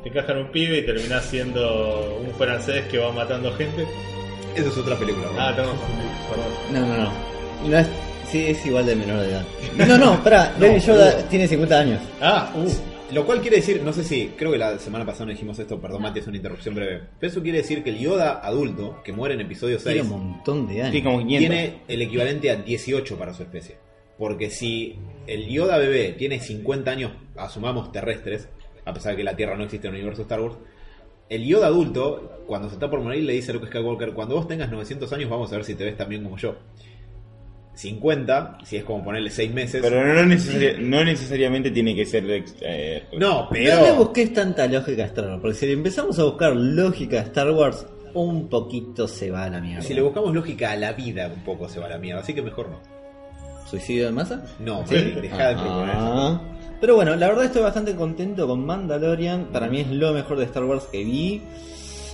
Te 0.02 0.08
encajan 0.10 0.38
un 0.38 0.50
pibe 0.52 0.78
y 0.78 0.86
terminás 0.86 1.24
siendo 1.24 2.18
un 2.20 2.30
francés 2.34 2.84
que 2.90 2.98
va 2.98 3.10
matando 3.10 3.52
gente. 3.54 3.86
eso 4.54 4.68
es 4.68 4.76
otra 4.78 4.96
película. 4.96 5.26
¿no? 5.32 5.40
Ah, 5.40 5.50
no, 5.50 5.64
perdón. 6.28 6.52
No, 6.72 6.80
no, 6.80 6.96
no. 7.04 7.10
no 7.70 7.78
es, 7.78 7.88
sí, 8.30 8.46
es 8.46 8.64
igual 8.66 8.86
de 8.86 8.96
menor 8.96 9.20
de 9.20 9.28
edad. 9.30 9.44
No, 9.86 9.98
no, 9.98 10.22
pará, 10.22 10.54
Baby 10.60 10.80
Yoda 10.80 11.28
tiene 11.28 11.46
50 11.48 11.78
años. 11.78 12.00
Ah, 12.20 12.52
uh. 12.56 12.68
Lo 13.14 13.24
cual 13.26 13.40
quiere 13.40 13.56
decir, 13.56 13.80
no 13.84 13.92
sé 13.92 14.02
si, 14.02 14.28
creo 14.36 14.50
que 14.50 14.58
la 14.58 14.78
semana 14.78 15.04
pasada 15.06 15.26
no 15.26 15.32
dijimos 15.32 15.58
esto, 15.58 15.80
perdón 15.80 16.02
Mati, 16.02 16.18
es 16.20 16.26
una 16.26 16.36
interrupción 16.38 16.74
breve. 16.74 17.02
Pero 17.20 17.30
eso 17.32 17.42
quiere 17.42 17.58
decir 17.58 17.84
que 17.84 17.90
el 17.90 17.98
Yoda 17.98 18.40
adulto, 18.42 19.02
que 19.04 19.12
muere 19.12 19.34
en 19.34 19.42
episodio 19.42 19.78
6, 19.78 19.94
Tiene 19.94 20.02
un 20.10 20.30
montón 20.32 20.66
de 20.66 20.74
Sí, 20.74 20.80
años. 20.80 21.02
como 21.02 21.18
500. 21.18 21.38
tiene 21.38 21.74
el 21.86 22.02
equivalente 22.02 22.50
a 22.50 22.56
18 22.56 23.16
para 23.16 23.32
su 23.34 23.42
especie. 23.42 23.76
Porque 24.18 24.50
si 24.50 24.96
el 25.26 25.46
Yoda 25.48 25.76
bebé 25.78 26.14
tiene 26.18 26.40
50 26.40 26.90
años, 26.90 27.12
asumamos 27.36 27.92
terrestres, 27.92 28.48
a 28.84 28.92
pesar 28.94 29.12
de 29.12 29.18
que 29.18 29.24
la 29.24 29.36
Tierra 29.36 29.56
no 29.56 29.64
existe 29.64 29.86
en 29.86 29.94
el 29.94 30.00
universo 30.00 30.22
Star 30.22 30.40
Wars, 30.40 30.56
el 31.28 31.44
Yoda 31.44 31.66
adulto, 31.68 32.42
cuando 32.46 32.68
se 32.68 32.74
está 32.74 32.90
por 32.90 33.00
morir, 33.00 33.22
le 33.24 33.32
dice 33.34 33.50
a 33.50 33.54
Luke 33.54 33.66
Skywalker, 33.68 34.12
cuando 34.12 34.34
vos 34.34 34.48
tengas 34.48 34.70
900 34.70 35.12
años 35.12 35.30
vamos 35.30 35.52
a 35.52 35.56
ver 35.56 35.64
si 35.64 35.74
te 35.74 35.84
ves 35.84 35.96
tan 35.96 36.08
bien 36.08 36.24
como 36.24 36.36
yo. 36.36 36.56
50, 37.74 38.58
si 38.64 38.76
es 38.76 38.84
como 38.84 39.04
ponerle 39.04 39.30
6 39.30 39.52
meses. 39.52 39.80
Pero 39.82 40.04
no, 40.04 40.22
necesari- 40.22 40.78
no 40.78 41.04
necesariamente 41.04 41.70
tiene 41.70 41.94
que 41.94 42.06
ser. 42.06 42.24
eh, 42.60 43.04
no, 43.18 43.44
No 43.44 43.48
le 43.52 43.64
pero... 43.66 43.94
busques 43.96 44.32
tanta 44.32 44.66
lógica 44.66 45.02
a 45.02 45.06
Star 45.06 45.26
Wars, 45.26 45.38
porque 45.40 45.56
si 45.56 45.66
le 45.66 45.72
empezamos 45.72 46.18
a 46.18 46.24
buscar 46.24 46.54
lógica 46.54 47.18
a 47.18 47.22
Star 47.22 47.50
Wars, 47.50 47.86
un 48.14 48.48
poquito 48.48 49.08
se 49.08 49.30
va 49.30 49.44
a 49.44 49.50
la 49.50 49.60
mierda. 49.60 49.82
Si 49.82 49.92
le 49.92 50.00
buscamos 50.02 50.32
lógica 50.32 50.70
a 50.70 50.76
la 50.76 50.92
vida, 50.92 51.30
un 51.34 51.42
poco 51.42 51.68
se 51.68 51.80
va 51.80 51.86
a 51.86 51.90
la 51.90 51.98
mierda, 51.98 52.20
así 52.22 52.32
que 52.32 52.42
mejor 52.42 52.68
no. 52.70 52.80
¿Suicidio 53.68 54.06
de 54.06 54.12
masa? 54.12 54.44
No, 54.60 54.86
¿Sí? 54.86 54.94
deja 55.20 55.48
de 55.48 55.54
proponer. 55.56 55.94
Ah. 55.96 56.40
Pero 56.80 56.96
bueno, 56.96 57.16
la 57.16 57.28
verdad 57.28 57.44
estoy 57.46 57.62
bastante 57.62 57.94
contento 57.96 58.46
con 58.46 58.64
Mandalorian. 58.64 59.46
Para 59.46 59.68
mí 59.68 59.80
es 59.80 59.88
lo 59.90 60.12
mejor 60.12 60.38
de 60.38 60.44
Star 60.44 60.64
Wars 60.64 60.84
que 60.92 61.02
vi. 61.02 61.42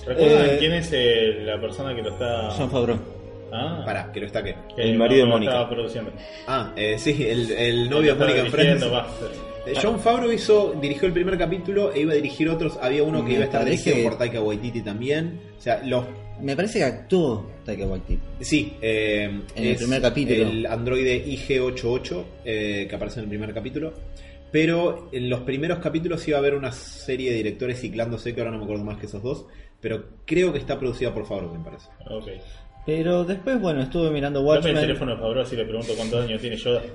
¿Recuerdan 0.07 0.45
Eh, 0.45 0.55
quién 0.59 0.71
es 0.73 0.89
eh, 0.93 1.41
la 1.43 1.59
persona 1.61 1.93
que 1.93 2.01
lo 2.01 2.09
está. 2.11 2.49
John 2.57 2.71
Favreau. 2.71 2.97
Ah, 3.51 3.83
Pará, 3.85 4.11
que 4.11 4.19
lo 4.19 4.25
está 4.27 4.41
qué. 4.43 4.55
que 4.75 4.81
El 4.81 4.97
marido 4.97 5.25
de 5.25 5.31
Mónica. 5.31 5.67
produciendo. 5.69 6.11
Ah, 6.47 6.71
eh, 6.75 6.97
sí, 6.97 7.23
el, 7.27 7.51
el 7.51 7.89
novio 7.89 8.15
de 8.15 8.19
Mónica 8.19 8.39
en 8.45 8.51
Friends. 8.51 8.83
Eh, 9.65 9.73
John 9.79 9.99
Favreau 9.99 10.31
hizo, 10.31 10.73
dirigió 10.81 11.07
el 11.07 11.13
primer 11.13 11.37
capítulo 11.37 11.93
e 11.93 11.99
iba 12.01 12.13
a 12.13 12.15
dirigir 12.15 12.49
otros. 12.49 12.79
Había 12.81 13.03
uno 13.03 13.19
que 13.19 13.27
Me 13.29 13.33
iba 13.33 13.41
a 13.41 13.45
estar 13.45 13.61
parece 13.61 13.83
dirigido 13.83 13.95
que- 13.97 14.09
por 14.09 14.17
Taika 14.17 14.41
Waititi 14.41 14.81
también. 14.81 15.39
O 15.57 15.61
sea, 15.61 15.81
los. 15.85 16.05
Me 16.41 16.55
parece 16.55 16.79
que 16.79 16.85
actuó 16.85 17.45
Taika 17.63 17.85
Waititi. 17.85 18.19
Sí, 18.39 18.73
eh, 18.81 19.25
En 19.25 19.63
el 19.63 19.71
es 19.73 19.77
primer 19.77 20.01
capítulo. 20.01 20.41
El 20.49 20.65
androide 20.65 21.23
IG88 21.27 22.23
eh, 22.45 22.87
que 22.89 22.95
aparece 22.95 23.19
en 23.19 23.25
el 23.25 23.29
primer 23.29 23.53
capítulo. 23.53 23.93
Pero 24.51 25.07
en 25.13 25.29
los 25.29 25.41
primeros 25.41 25.79
capítulos 25.79 26.27
iba 26.27 26.37
a 26.37 26.39
haber 26.39 26.55
una 26.55 26.71
serie 26.71 27.29
de 27.31 27.37
directores 27.37 27.79
ciclándose, 27.79 28.33
que 28.33 28.41
ahora 28.41 28.51
no 28.51 28.57
me 28.57 28.63
acuerdo 28.65 28.83
más 28.83 28.97
que 28.97 29.05
esos 29.05 29.21
dos. 29.23 29.45
Pero 29.79 30.03
creo 30.25 30.51
que 30.51 30.59
está 30.59 30.77
producida 30.77 31.13
por 31.13 31.25
Favreau, 31.25 31.53
me 31.55 31.63
parece. 31.63 31.87
Ok. 32.09 32.27
Pero 32.85 33.23
después, 33.23 33.61
bueno, 33.61 33.81
estuve 33.81 34.09
mirando 34.09 34.39
Dame 34.39 34.51
el 34.53 34.57
Watchmen. 34.65 34.81
teléfono 34.81 35.11
de 35.15 35.21
Fabro 35.21 35.45
si 35.45 35.55
le 35.55 35.65
pregunto 35.65 35.93
cuántos 35.95 36.25
años 36.25 36.41
tiene 36.41 36.55
Yoda. 36.57 36.81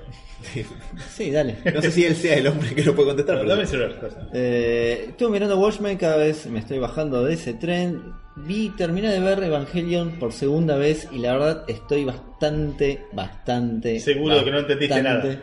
Sí, 1.09 1.31
dale. 1.31 1.55
No 1.73 1.81
sé 1.81 1.91
si 1.91 2.05
él 2.05 2.15
sea 2.15 2.35
el 2.35 2.45
hombre 2.47 2.75
que 2.75 2.83
lo 2.83 2.93
puede 2.93 3.07
contestar, 3.09 3.37
pero 3.37 3.49
Dame 3.49 3.61
el 3.63 3.67
celular. 3.67 3.95
Eh, 4.33 5.05
estuve 5.09 5.29
mirando 5.31 5.57
Watchmen, 5.57 5.97
cada 5.97 6.17
vez 6.17 6.45
me 6.47 6.59
estoy 6.59 6.77
bajando 6.79 7.23
de 7.23 7.33
ese 7.33 7.53
tren. 7.53 8.01
Vi, 8.35 8.69
terminé 8.77 9.11
de 9.11 9.19
ver 9.19 9.41
Evangelion 9.41 10.19
por 10.19 10.31
segunda 10.31 10.77
vez 10.77 11.07
y 11.11 11.17
la 11.19 11.33
verdad 11.33 11.63
estoy 11.67 12.05
bastante, 12.05 13.05
bastante. 13.13 13.99
Seguro 13.99 14.43
que 14.43 14.51
no 14.51 14.59
entendiste 14.59 15.01
bastante- 15.01 15.39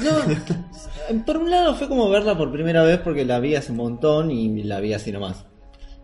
No, 0.00 1.22
por 1.24 1.36
un 1.36 1.50
lado 1.50 1.74
fue 1.76 1.86
como 1.88 2.08
verla 2.10 2.36
por 2.36 2.50
primera 2.50 2.82
vez 2.82 2.98
porque 2.98 3.24
la 3.24 3.38
vi 3.38 3.54
hace 3.54 3.70
un 3.70 3.78
montón 3.78 4.30
y 4.32 4.62
la 4.64 4.80
vi 4.80 4.92
así 4.92 5.12
nomás. 5.12 5.46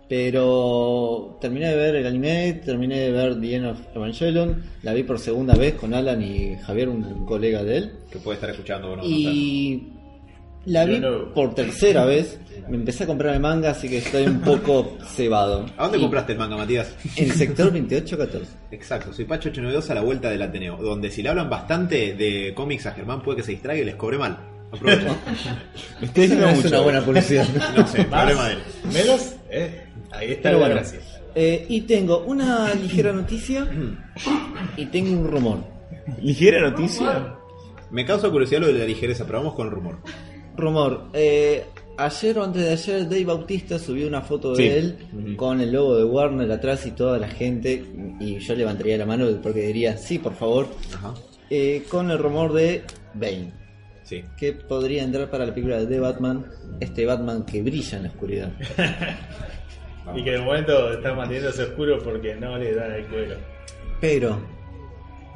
Pero 0.09 1.37
terminé 1.40 1.68
de 1.68 1.77
ver 1.77 1.97
el 1.97 2.07
anime, 2.07 2.55
terminé 2.64 2.99
de 2.99 3.12
ver 3.12 3.40
The 3.40 3.55
End 3.57 3.66
of 3.66 3.79
Evangelion, 3.94 4.62
la 4.83 4.94
vi 4.94 5.03
por 5.03 5.18
segunda 5.18 5.55
vez 5.55 5.75
con 5.75 5.92
Alan 5.94 6.23
y 6.23 6.57
Javier, 6.57 6.88
un 6.88 7.25
colega 7.27 7.62
de 7.62 7.77
él. 7.77 7.92
que 8.11 8.18
puede 8.18 8.37
estar 8.37 8.51
escuchando 8.51 8.97
no. 8.97 9.05
Y 9.05 9.88
la 10.64 10.85
vi 10.87 10.99
no. 10.99 11.33
por 11.35 11.55
tercera 11.55 12.05
vez. 12.05 12.38
Me 12.68 12.77
empecé 12.77 13.05
a 13.05 13.07
comprar 13.07 13.35
el 13.35 13.40
manga, 13.40 13.71
así 13.71 13.88
que 13.88 13.99
estoy 13.99 14.27
un 14.27 14.40
poco 14.40 14.97
cebado. 15.14 15.64
¿A 15.77 15.85
dónde 15.85 15.99
Y 15.99 16.01
compraste 16.03 16.33
el 16.33 16.38
manga, 16.38 16.57
Matías? 16.57 16.94
En 17.16 17.31
sector 17.33 17.66
2814. 17.73 18.47
Exacto, 18.73 19.12
soy 19.12 19.25
Pacho 19.27 19.49
892 19.51 19.90
a 19.90 19.94
la 19.94 20.01
vuelta 20.03 20.29
del 20.31 20.42
Ateneo, 20.42 20.77
donde 20.79 21.11
si 21.11 21.23
le 21.23 21.29
hablan 21.29 21.49
bastante 21.49 22.14
de 22.14 22.53
cómics 22.55 22.87
a 22.87 22.92
Germán 22.92 23.23
puede 23.23 23.38
que 23.38 23.42
se 23.44 23.53
distraiga 23.53 23.83
y 23.83 23.87
les 23.87 23.94
cobre 23.94 24.18
mal. 24.18 24.38
Aprovechen. 24.73 25.09
Me 26.01 26.07
estoy 26.09 26.23
diciendo 26.25 26.44
No 26.47 26.51
es 26.53 26.57
mucho. 26.57 26.68
una 26.68 26.81
buena 26.81 27.01
publicidad. 27.03 27.47
No 27.77 27.87
sé, 27.87 28.05
problema 28.05 28.49
de 28.49 28.53
él. 28.55 28.59
Menos, 28.92 29.33
eh, 29.51 29.85
ahí 30.11 30.31
está 30.33 30.43
Pero 30.51 30.59
la 30.59 30.67
bueno, 30.67 30.75
gracia. 30.77 31.01
eh, 31.35 31.67
y 31.69 31.81
tengo 31.83 32.21
una 32.27 32.73
ligera 32.75 33.13
noticia 33.13 33.67
y 34.77 34.87
tengo 34.87 35.21
un 35.21 35.31
rumor. 35.31 35.59
Ligera 36.23 36.61
noticia. 36.71 37.35
Me 37.91 38.05
causa 38.05 38.29
curiosidad 38.31 38.61
lo 38.61 38.67
de 38.69 38.75
la 38.75 38.85
ligereza, 38.85 39.25
pero 39.25 39.39
vamos 39.39 39.55
con 39.55 39.67
el 39.67 39.73
rumor. 39.73 39.99
Rumor. 40.57 41.09
eh, 41.15 41.65
ayer 41.97 42.39
o 42.39 42.45
antes 42.45 42.63
de 42.63 42.71
ayer 42.73 43.09
Dave 43.09 43.25
Bautista 43.25 43.79
subió 43.79 44.07
una 44.07 44.21
foto 44.23 44.55
de 44.55 44.63
Sí. 44.63 44.69
él 44.69 45.37
con 45.37 45.61
el 45.61 45.73
logo 45.73 45.97
de 45.97 46.05
Warner 46.05 46.51
atrás 46.53 46.85
y 46.87 46.91
toda 46.93 47.19
la 47.19 47.29
gente. 47.29 47.85
Y 48.21 48.39
yo 48.39 48.55
levantaría 48.55 48.97
la 48.99 49.07
mano 49.07 49.27
porque 49.43 49.61
diría, 49.63 49.97
sí, 49.97 50.19
por 50.19 50.35
favor. 50.35 50.69
Ajá. 50.95 51.15
eh, 51.51 51.85
con 51.89 52.11
el 52.11 52.19
rumor 52.19 52.53
de 52.53 52.83
Bane. 53.14 53.53
Sí. 54.09 54.25
que 54.39 54.53
podría 54.55 55.03
entrar 55.03 55.29
para 55.31 55.45
la 55.45 55.53
película 55.53 55.79
de 55.79 55.87
The 55.87 56.01
Batman, 56.01 56.47
este 56.81 57.05
Batman 57.05 57.45
que 57.45 57.61
brilla 57.63 57.99
en 57.99 58.03
la 58.05 58.09
oscuridad. 58.09 58.53
Y 60.17 60.25
que 60.25 60.31
de 60.31 60.39
momento 60.39 60.91
está 60.93 61.13
manteniéndose 61.13 61.65
oscuro 61.65 61.99
porque 62.03 62.35
no 62.35 62.57
le 62.57 62.75
da 62.75 62.97
el 62.97 63.05
cuero. 63.09 63.37
Pero, 64.01 64.41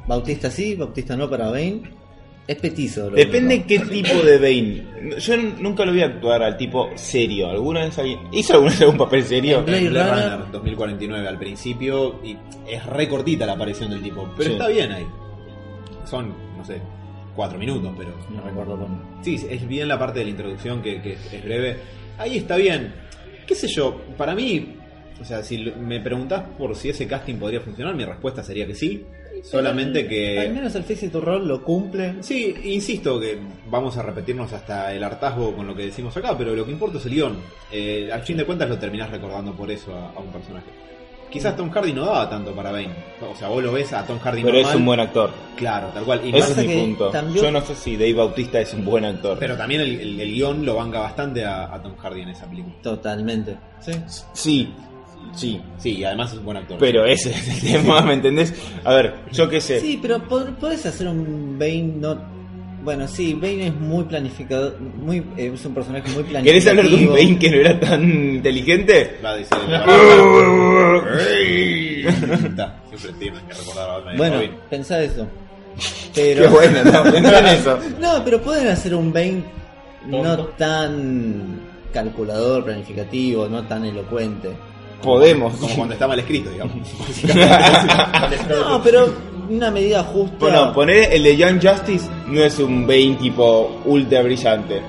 Bautista 0.07 0.49
sí, 0.49 0.73
Bautista 0.75 1.15
no 1.15 1.29
para 1.29 1.49
Bane. 1.51 1.83
Es 2.47 2.57
petizo. 2.57 3.09
lo 3.11 3.15
Depende 3.15 3.53
único. 3.55 3.67
qué 3.67 3.79
tipo 3.79 4.15
de 4.25 4.37
Bane. 4.39 5.17
Yo 5.19 5.37
nunca 5.37 5.85
lo 5.85 5.91
vi 5.91 6.01
actuar 6.01 6.41
al 6.41 6.57
tipo 6.57 6.89
serio. 6.95 7.51
¿Alguna 7.51 7.81
vez 7.85 7.99
alguien- 7.99 8.19
hizo 8.31 8.53
alguna 8.53 8.71
vez 8.71 8.81
algún 8.81 8.97
papel 8.97 9.23
serio? 9.23 9.59
En 9.59 9.65
Blade 9.65 9.89
Blade 9.89 10.09
Runner. 10.11 10.31
Runner 10.39 10.51
2049 10.51 11.27
al 11.27 11.37
principio 11.37 12.19
y 12.23 12.35
es 12.67 12.83
re 12.87 13.07
cortita 13.07 13.45
la 13.45 13.53
aparición 13.53 13.91
del 13.91 14.01
tipo, 14.01 14.27
pero 14.35 14.49
Sí. 14.49 14.53
está 14.53 14.67
bien 14.69 14.91
ahí. 14.91 15.05
Son, 16.05 16.33
no 16.57 16.65
sé, 16.65 16.81
cuatro 17.35 17.57
minutos, 17.57 17.93
pero 17.97 18.11
No 18.29 18.41
recuerdo 18.41 18.77
cómo. 18.77 19.19
Sí, 19.23 19.35
es 19.49 19.67
bien 19.67 19.87
la 19.87 19.97
parte 19.99 20.19
de 20.19 20.25
la 20.25 20.31
introducción 20.31 20.81
que, 20.81 21.01
que 21.01 21.13
es 21.13 21.43
breve. 21.43 21.77
ahí 22.17 22.37
está 22.37 22.55
bien. 22.57 22.93
¿Qué 23.47 23.55
sé 23.55 23.67
yo? 23.67 24.01
Para 24.17 24.33
mí, 24.35 24.75
o 25.21 25.25
sea, 25.25 25.43
si 25.43 25.57
me 25.57 25.99
preguntás 25.99 26.43
por 26.57 26.75
si 26.75 26.89
ese 26.89 27.07
casting 27.07 27.35
podría 27.35 27.59
funcionar, 27.61 27.93
mi 27.95 28.05
respuesta 28.05 28.43
sería 28.43 28.65
que 28.65 28.75
sí. 28.75 29.03
Solamente 29.43 30.01
Al 30.01 30.07
que. 30.07 30.49
menos 30.53 30.73
el 30.75 30.83
Fix 30.83 31.11
to 31.11 31.19
Roll 31.19 31.45
lo 31.47 31.63
cumple. 31.63 32.15
Sí, 32.21 32.55
insisto 32.63 33.19
que 33.19 33.37
vamos 33.69 33.97
a 33.97 34.01
repetirnos 34.03 34.53
hasta 34.53 34.93
el 34.93 35.03
hartazgo 35.03 35.53
con 35.55 35.67
lo 35.67 35.75
que 35.75 35.85
decimos 35.87 36.15
acá, 36.15 36.37
pero 36.37 36.55
lo 36.55 36.65
que 36.65 36.71
importa 36.71 36.97
es 36.99 37.05
el 37.07 37.13
guion. 37.15 37.37
Eh, 37.71 38.09
al 38.13 38.21
fin 38.21 38.37
de 38.37 38.45
cuentas 38.45 38.69
lo 38.69 38.77
terminás 38.77 39.09
recordando 39.09 39.53
por 39.53 39.69
eso 39.69 39.93
a, 39.93 40.11
a 40.11 40.19
un 40.19 40.31
personaje. 40.31 40.67
Quizás 41.33 41.55
Tom 41.57 41.69
Hardy 41.71 41.91
no 41.93 42.05
daba 42.05 42.29
tanto 42.29 42.53
para 42.53 42.71
Bane. 42.71 42.93
O 43.21 43.35
sea, 43.35 43.47
vos 43.49 43.63
lo 43.63 43.71
ves 43.73 43.91
a 43.91 44.05
Tom 44.05 44.19
Hardy 44.19 44.43
Pero 44.43 44.59
es 44.59 44.75
un 44.75 44.85
buen 44.85 44.99
actor. 44.99 45.31
Claro, 45.57 45.87
tal 45.93 46.03
cual. 46.03 46.21
Y 46.23 46.37
Ese 46.37 46.51
es 46.51 46.57
mi 46.67 46.75
punto. 46.75 47.09
también- 47.09 47.43
Yo 47.43 47.51
no 47.51 47.61
sé 47.61 47.75
si 47.75 47.97
Dave 47.97 48.13
Bautista 48.13 48.59
es 48.61 48.73
un 48.73 48.85
buen 48.85 49.03
actor. 49.03 49.37
pero 49.39 49.57
también 49.57 49.81
el, 49.81 49.99
el- 49.99 50.19
el 50.21 50.31
guion 50.33 50.65
lo 50.65 50.75
banca 50.75 50.99
bastante 50.99 51.43
a, 51.43 51.73
a 51.73 51.81
Tom 51.81 51.95
Hardy 51.97 52.21
en 52.21 52.29
esa 52.29 52.45
película. 52.47 52.75
Totalmente. 52.83 53.55
Sí. 53.81 53.91
Sí, 54.33 54.69
sí. 55.33 55.59
Sí, 55.77 55.97
y 55.97 56.03
además 56.03 56.31
es 56.33 56.37
un 56.37 56.45
buen 56.45 56.57
actor. 56.57 56.77
Pero 56.79 57.03
ese 57.05 57.31
es 57.31 57.63
el 57.63 57.71
tema, 57.71 58.01
¿me 58.01 58.13
entendés? 58.13 58.53
A 58.83 58.93
ver, 58.93 59.15
yo 59.31 59.49
qué 59.49 59.59
sé. 59.59 59.79
Sí, 59.79 59.97
pero 60.01 60.19
pod- 60.27 60.53
podés 60.57 60.85
hacer 60.85 61.07
un 61.07 61.57
Bane 61.57 61.93
no. 61.99 62.31
Bueno, 62.83 63.07
sí, 63.07 63.33
Bane 63.33 63.67
es 63.67 63.75
muy 63.75 64.03
planificado, 64.03 64.75
muy, 64.77 65.19
eh, 65.37 65.49
es 65.53 65.65
un 65.65 65.73
personaje 65.73 66.03
muy 66.11 66.23
planificado. 66.23 66.43
¿Querés 66.43 66.67
hablar 66.67 66.85
de 66.89 66.95
un 66.95 67.13
Bane 67.13 67.39
que 67.39 67.49
no 67.49 67.55
era 67.55 67.79
tan 67.79 68.03
inteligente? 68.35 69.19
Va 69.23 69.29
a 69.29 69.35
decir. 69.37 69.57
Siempre 71.01 73.13
tienes 73.19 73.41
que 73.43 73.53
recordar 73.53 73.89
a 73.89 73.93
Batman 73.93 74.15
y 74.15 74.17
Bueno, 74.17 74.35
Robin. 74.37 74.51
pensá 74.69 75.01
eso. 75.01 75.27
Pero... 76.15 76.43
Qué 76.43 76.47
bueno, 76.49 76.83
no, 76.83 77.03
pensá 77.11 77.39
en 77.39 77.45
eso. 77.47 77.79
No, 77.99 78.23
pero 78.23 78.39
pueden 78.41 78.67
hacer 78.67 78.93
un 78.93 79.11
Bane 79.11 79.43
no 80.05 80.21
Tonto. 80.21 80.53
tan 80.57 81.59
calculador, 81.91 82.63
planificativo, 82.65 83.47
no 83.47 83.63
tan 83.63 83.83
elocuente. 83.85 84.51
Podemos. 85.01 85.55
Como 85.57 85.75
cuando 85.75 85.93
está 85.95 86.07
mal 86.07 86.19
escrito, 86.19 86.51
digamos. 86.51 86.75
No, 88.49 88.81
pero 88.83 89.11
una 89.49 89.71
medida 89.71 90.03
justa. 90.03 90.35
Bueno, 90.39 90.71
poner 90.73 91.11
el 91.13 91.23
de 91.23 91.35
Young 91.35 91.59
Justice 91.61 92.07
no 92.27 92.43
es 92.43 92.59
un 92.59 92.85
Bane 92.87 93.17
tipo 93.19 93.81
ultra 93.85 94.21
brillante. 94.21 94.81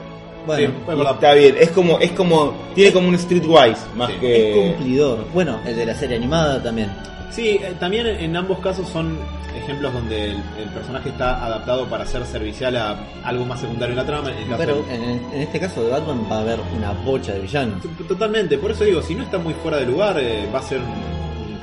Bueno, 0.46 0.72
Sí. 0.86 1.12
Está 1.14 1.32
bien, 1.34 1.56
es 1.58 1.70
como, 1.70 1.98
es 1.98 2.10
como, 2.12 2.52
tiene 2.74 2.92
como 2.92 3.08
un 3.08 3.18
streetwise 3.18 3.78
más 3.96 4.08
Sí. 4.08 4.14
es 4.14 4.20
que. 4.20 4.74
cumplidor. 4.76 5.26
Bueno, 5.32 5.58
el 5.66 5.76
de 5.76 5.86
la 5.86 5.94
serie 5.94 6.16
animada 6.16 6.62
también. 6.62 6.90
Sí, 7.30 7.58
eh, 7.62 7.74
también 7.80 8.06
en 8.06 8.36
ambos 8.36 8.58
casos 8.60 8.88
son 8.88 9.18
ejemplos 9.56 9.92
donde 9.92 10.26
el, 10.26 10.36
el 10.58 10.68
personaje 10.74 11.08
está 11.08 11.44
adaptado 11.44 11.86
para 11.86 12.04
ser 12.06 12.24
servicial 12.26 12.76
a 12.76 12.96
algo 13.24 13.44
más 13.44 13.60
secundario 13.60 13.92
en 13.92 13.96
la 13.96 14.04
trama. 14.06 14.30
En 14.30 14.38
el 14.38 14.44
caso 14.48 14.58
Pero 14.58 14.74
de- 14.82 14.94
en, 14.94 15.02
en 15.32 15.40
este 15.40 15.58
caso 15.60 15.82
de 15.82 15.90
Batman 15.90 16.26
va 16.30 16.36
a 16.36 16.40
haber 16.40 16.58
una 16.76 16.92
bocha 17.04 17.32
de 17.32 17.40
villanos. 17.40 17.82
Totalmente, 18.06 18.58
por 18.58 18.70
eso 18.72 18.84
digo, 18.84 19.00
si 19.02 19.14
no 19.14 19.22
está 19.24 19.38
muy 19.38 19.54
fuera 19.54 19.78
de 19.78 19.86
lugar, 19.86 20.16
eh, 20.20 20.48
va 20.54 20.58
a 20.58 20.62
ser 20.62 20.80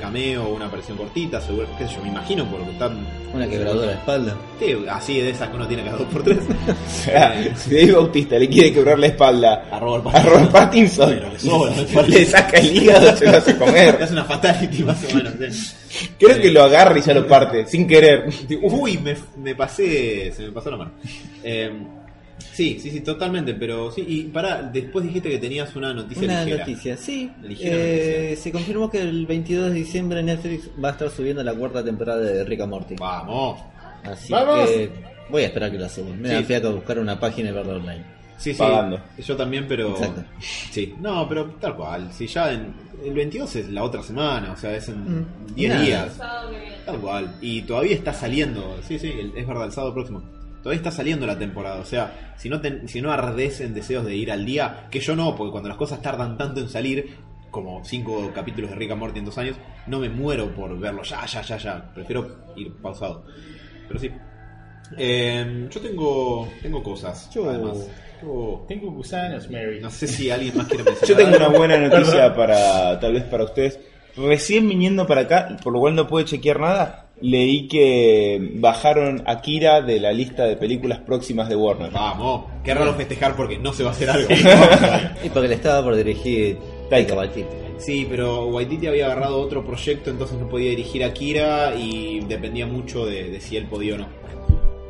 cameo, 0.02 0.48
una 0.48 0.66
aparición 0.66 0.98
cortita, 0.98 1.40
seguro, 1.40 1.66
qué 1.78 1.86
sé 1.86 1.94
yo, 1.94 2.02
me 2.02 2.08
imagino, 2.08 2.44
por 2.46 2.58
lo 2.60 2.66
que 2.66 2.72
están... 2.72 3.06
Una 3.32 3.48
quebradora 3.48 3.86
de 3.92 3.94
espalda. 3.94 4.36
Sí, 4.60 4.76
así 4.90 5.20
de 5.20 5.30
esas 5.30 5.48
que 5.48 5.56
uno 5.56 5.66
tiene 5.66 5.84
cada 5.84 5.96
dos 5.96 6.06
por 6.08 6.22
tres. 6.22 6.38
Sea, 6.88 7.34
si 7.56 7.70
Dave 7.74 7.92
Bautista 7.92 8.38
le 8.38 8.48
quiere 8.48 8.72
quebrar 8.74 8.98
la 8.98 9.06
espalda 9.06 9.64
A 9.70 9.78
Robert 9.78 10.14
a 10.14 10.22
Robert 10.22 10.50
Pattinson, 10.50 11.08
Pero 11.14 11.32
le 11.32 11.38
sobra. 11.38 11.72
le 12.08 12.26
saca 12.26 12.58
el 12.58 12.76
hígado, 12.76 13.16
se 13.16 13.24
lo 13.30 13.36
hace 13.38 13.52
Le 13.52 13.58
comer. 13.58 13.98
hace 14.02 14.12
una 14.12 14.24
fatality 14.24 14.82
más 14.82 14.98
o 15.10 15.14
menos. 15.16 15.32
sí. 15.88 16.08
Creo 16.18 16.38
que 16.40 16.50
lo 16.50 16.62
agarra 16.62 16.98
y 16.98 17.02
ya 17.02 17.14
lo 17.14 17.26
parte, 17.26 17.64
sin 17.66 17.86
querer. 17.86 18.28
Uy, 18.62 18.98
me, 18.98 19.14
me 19.36 19.54
pasé, 19.54 20.32
se 20.36 20.42
me 20.42 20.52
pasó 20.52 20.70
la 20.70 20.76
mano. 20.78 20.90
Eh, 21.42 21.70
sí, 22.52 22.78
sí, 22.80 22.90
sí, 22.90 23.00
totalmente, 23.00 23.54
pero 23.54 23.90
sí, 23.90 24.04
y 24.06 24.22
pará, 24.24 24.62
después 24.62 25.04
dijiste 25.04 25.28
que 25.30 25.38
tenías 25.38 25.74
una 25.76 25.92
noticia 25.94 26.24
Una 26.24 26.44
ligera. 26.44 26.66
noticia, 26.66 26.96
sí. 26.96 27.30
Ligera 27.42 27.76
Eh, 27.76 28.36
se 28.40 28.52
confirmó 28.52 28.90
que 28.90 29.00
el 29.00 29.26
22 29.26 29.68
de 29.70 29.74
diciembre 29.74 30.22
Netflix 30.22 30.70
va 30.82 30.88
a 30.90 30.92
estar 30.92 31.10
subiendo 31.10 31.42
la 31.42 31.54
cuarta 31.54 31.82
temporada 31.84 32.20
de 32.20 32.44
Rick 32.44 32.60
and 32.60 32.70
Morty. 32.70 32.94
Vamos. 32.98 33.60
Así 34.04 34.32
¡Vamos! 34.32 34.68
que 34.70 34.90
voy 35.30 35.42
a 35.42 35.46
esperar 35.46 35.70
que 35.70 35.78
la 35.78 35.88
suban. 35.88 36.20
Me 36.20 36.28
da 36.28 36.38
Sí. 36.38 36.44
fiaca 36.44 36.68
buscar 36.70 36.98
una 36.98 37.18
página 37.18 37.50
y 37.50 37.52
verla 37.52 37.74
online. 37.74 38.04
Sí, 38.36 38.52
sí, 38.52 38.58
Pagando. 38.58 38.98
yo 39.24 39.36
también, 39.36 39.66
pero... 39.68 39.90
Exacto. 39.90 40.24
Sí, 40.72 40.94
no, 41.00 41.28
pero 41.28 41.44
tal 41.60 41.76
cual, 41.76 42.12
si 42.12 42.26
ya 42.26 42.52
en, 42.52 42.74
el 43.04 43.14
22 43.14 43.54
es 43.54 43.68
la 43.70 43.84
otra 43.84 44.02
semana, 44.02 44.50
o 44.52 44.56
sea, 44.56 44.74
es 44.74 44.88
en 44.88 45.20
Mm, 45.20 45.26
10 45.54 45.70
nada. 45.70 45.84
días. 45.84 46.18
Tal 46.84 46.98
cual. 46.98 47.36
Y 47.40 47.62
todavía 47.62 47.94
está 47.94 48.12
saliendo, 48.12 48.76
sí, 48.88 48.98
sí, 48.98 49.12
el- 49.16 49.32
es 49.36 49.46
verdad, 49.46 49.66
el 49.66 49.72
sábado 49.72 49.94
próximo. 49.94 50.22
Todavía 50.62 50.76
está 50.78 50.90
saliendo 50.92 51.26
la 51.26 51.38
temporada, 51.38 51.80
o 51.80 51.84
sea, 51.84 52.34
si 52.36 52.48
no, 52.48 52.60
te- 52.60 52.86
si 52.88 53.00
no 53.02 53.10
ardes 53.12 53.60
en 53.60 53.74
deseos 53.74 54.04
de 54.04 54.14
ir 54.14 54.30
al 54.30 54.44
día, 54.46 54.86
que 54.90 55.00
yo 55.00 55.16
no, 55.16 55.34
porque 55.34 55.50
cuando 55.50 55.68
las 55.68 55.76
cosas 55.78 56.00
tardan 56.00 56.36
tanto 56.38 56.60
en 56.60 56.68
salir, 56.68 57.16
como 57.50 57.84
cinco 57.84 58.30
capítulos 58.34 58.70
de 58.70 58.76
Rick 58.76 58.92
and 58.92 59.00
Morty 59.00 59.18
en 59.18 59.24
dos 59.26 59.36
años, 59.38 59.56
no 59.86 59.98
me 59.98 60.08
muero 60.08 60.54
por 60.54 60.78
verlo 60.78 61.02
ya, 61.02 61.26
ya, 61.26 61.42
ya, 61.42 61.56
ya. 61.58 61.92
Prefiero 61.92 62.38
ir 62.56 62.72
pausado. 62.80 63.24
Pero 63.88 64.00
sí. 64.00 64.10
Eh, 64.96 65.68
yo 65.70 65.80
tengo, 65.80 66.48
tengo 66.60 66.82
cosas, 66.82 67.30
Yo- 67.34 67.48
además. 67.50 67.88
Yo- 68.22 68.64
Tengo 68.68 68.90
gusanos, 68.92 69.50
Mary. 69.50 69.80
no 69.80 69.90
sé 69.90 70.06
si 70.06 70.30
alguien 70.30 70.56
más 70.56 70.66
quiere 70.68 70.84
mencionar. 70.84 71.08
Yo 71.08 71.16
tengo 71.16 71.36
una 71.36 71.58
buena 71.58 71.76
noticia 71.76 72.32
para, 72.34 73.00
tal 73.00 73.14
vez 73.14 73.24
para 73.24 73.44
ustedes. 73.44 73.80
Recién 74.16 74.68
viniendo 74.68 75.06
para 75.06 75.22
acá, 75.22 75.56
por 75.62 75.72
lo 75.72 75.80
cual 75.80 75.94
no 75.96 76.06
pude 76.06 76.24
chequear 76.26 76.60
nada, 76.60 77.06
leí 77.22 77.68
que 77.68 78.50
bajaron 78.56 79.22
Akira 79.26 79.80
de 79.80 80.00
la 80.00 80.12
lista 80.12 80.44
de 80.44 80.56
películas 80.56 80.98
próximas 80.98 81.48
de 81.48 81.56
Warner. 81.56 81.90
Vamos, 81.92 82.44
qué 82.62 82.74
raro 82.74 82.94
festejar 82.94 83.36
porque 83.36 83.58
no 83.58 83.72
se 83.72 83.84
va 83.84 83.90
a 83.90 83.92
hacer 83.92 84.10
algo. 84.10 84.28
Y 85.24 85.28
porque 85.30 85.48
le 85.48 85.54
estaba 85.54 85.82
por 85.82 85.96
dirigir 85.96 86.58
Taika 86.90 87.14
Waititi. 87.14 87.46
sí, 87.78 88.06
pero 88.10 88.46
Waititi 88.48 88.88
había 88.88 89.06
agarrado 89.06 89.40
otro 89.40 89.64
proyecto, 89.64 90.10
entonces 90.10 90.38
no 90.38 90.48
podía 90.48 90.70
dirigir 90.70 91.04
a 91.04 91.12
Kira 91.14 91.74
y 91.76 92.20
dependía 92.28 92.66
mucho 92.66 93.06
de, 93.06 93.30
de 93.30 93.40
si 93.40 93.56
él 93.56 93.66
podía 93.66 93.94
o 93.94 93.98
no. 93.98 94.06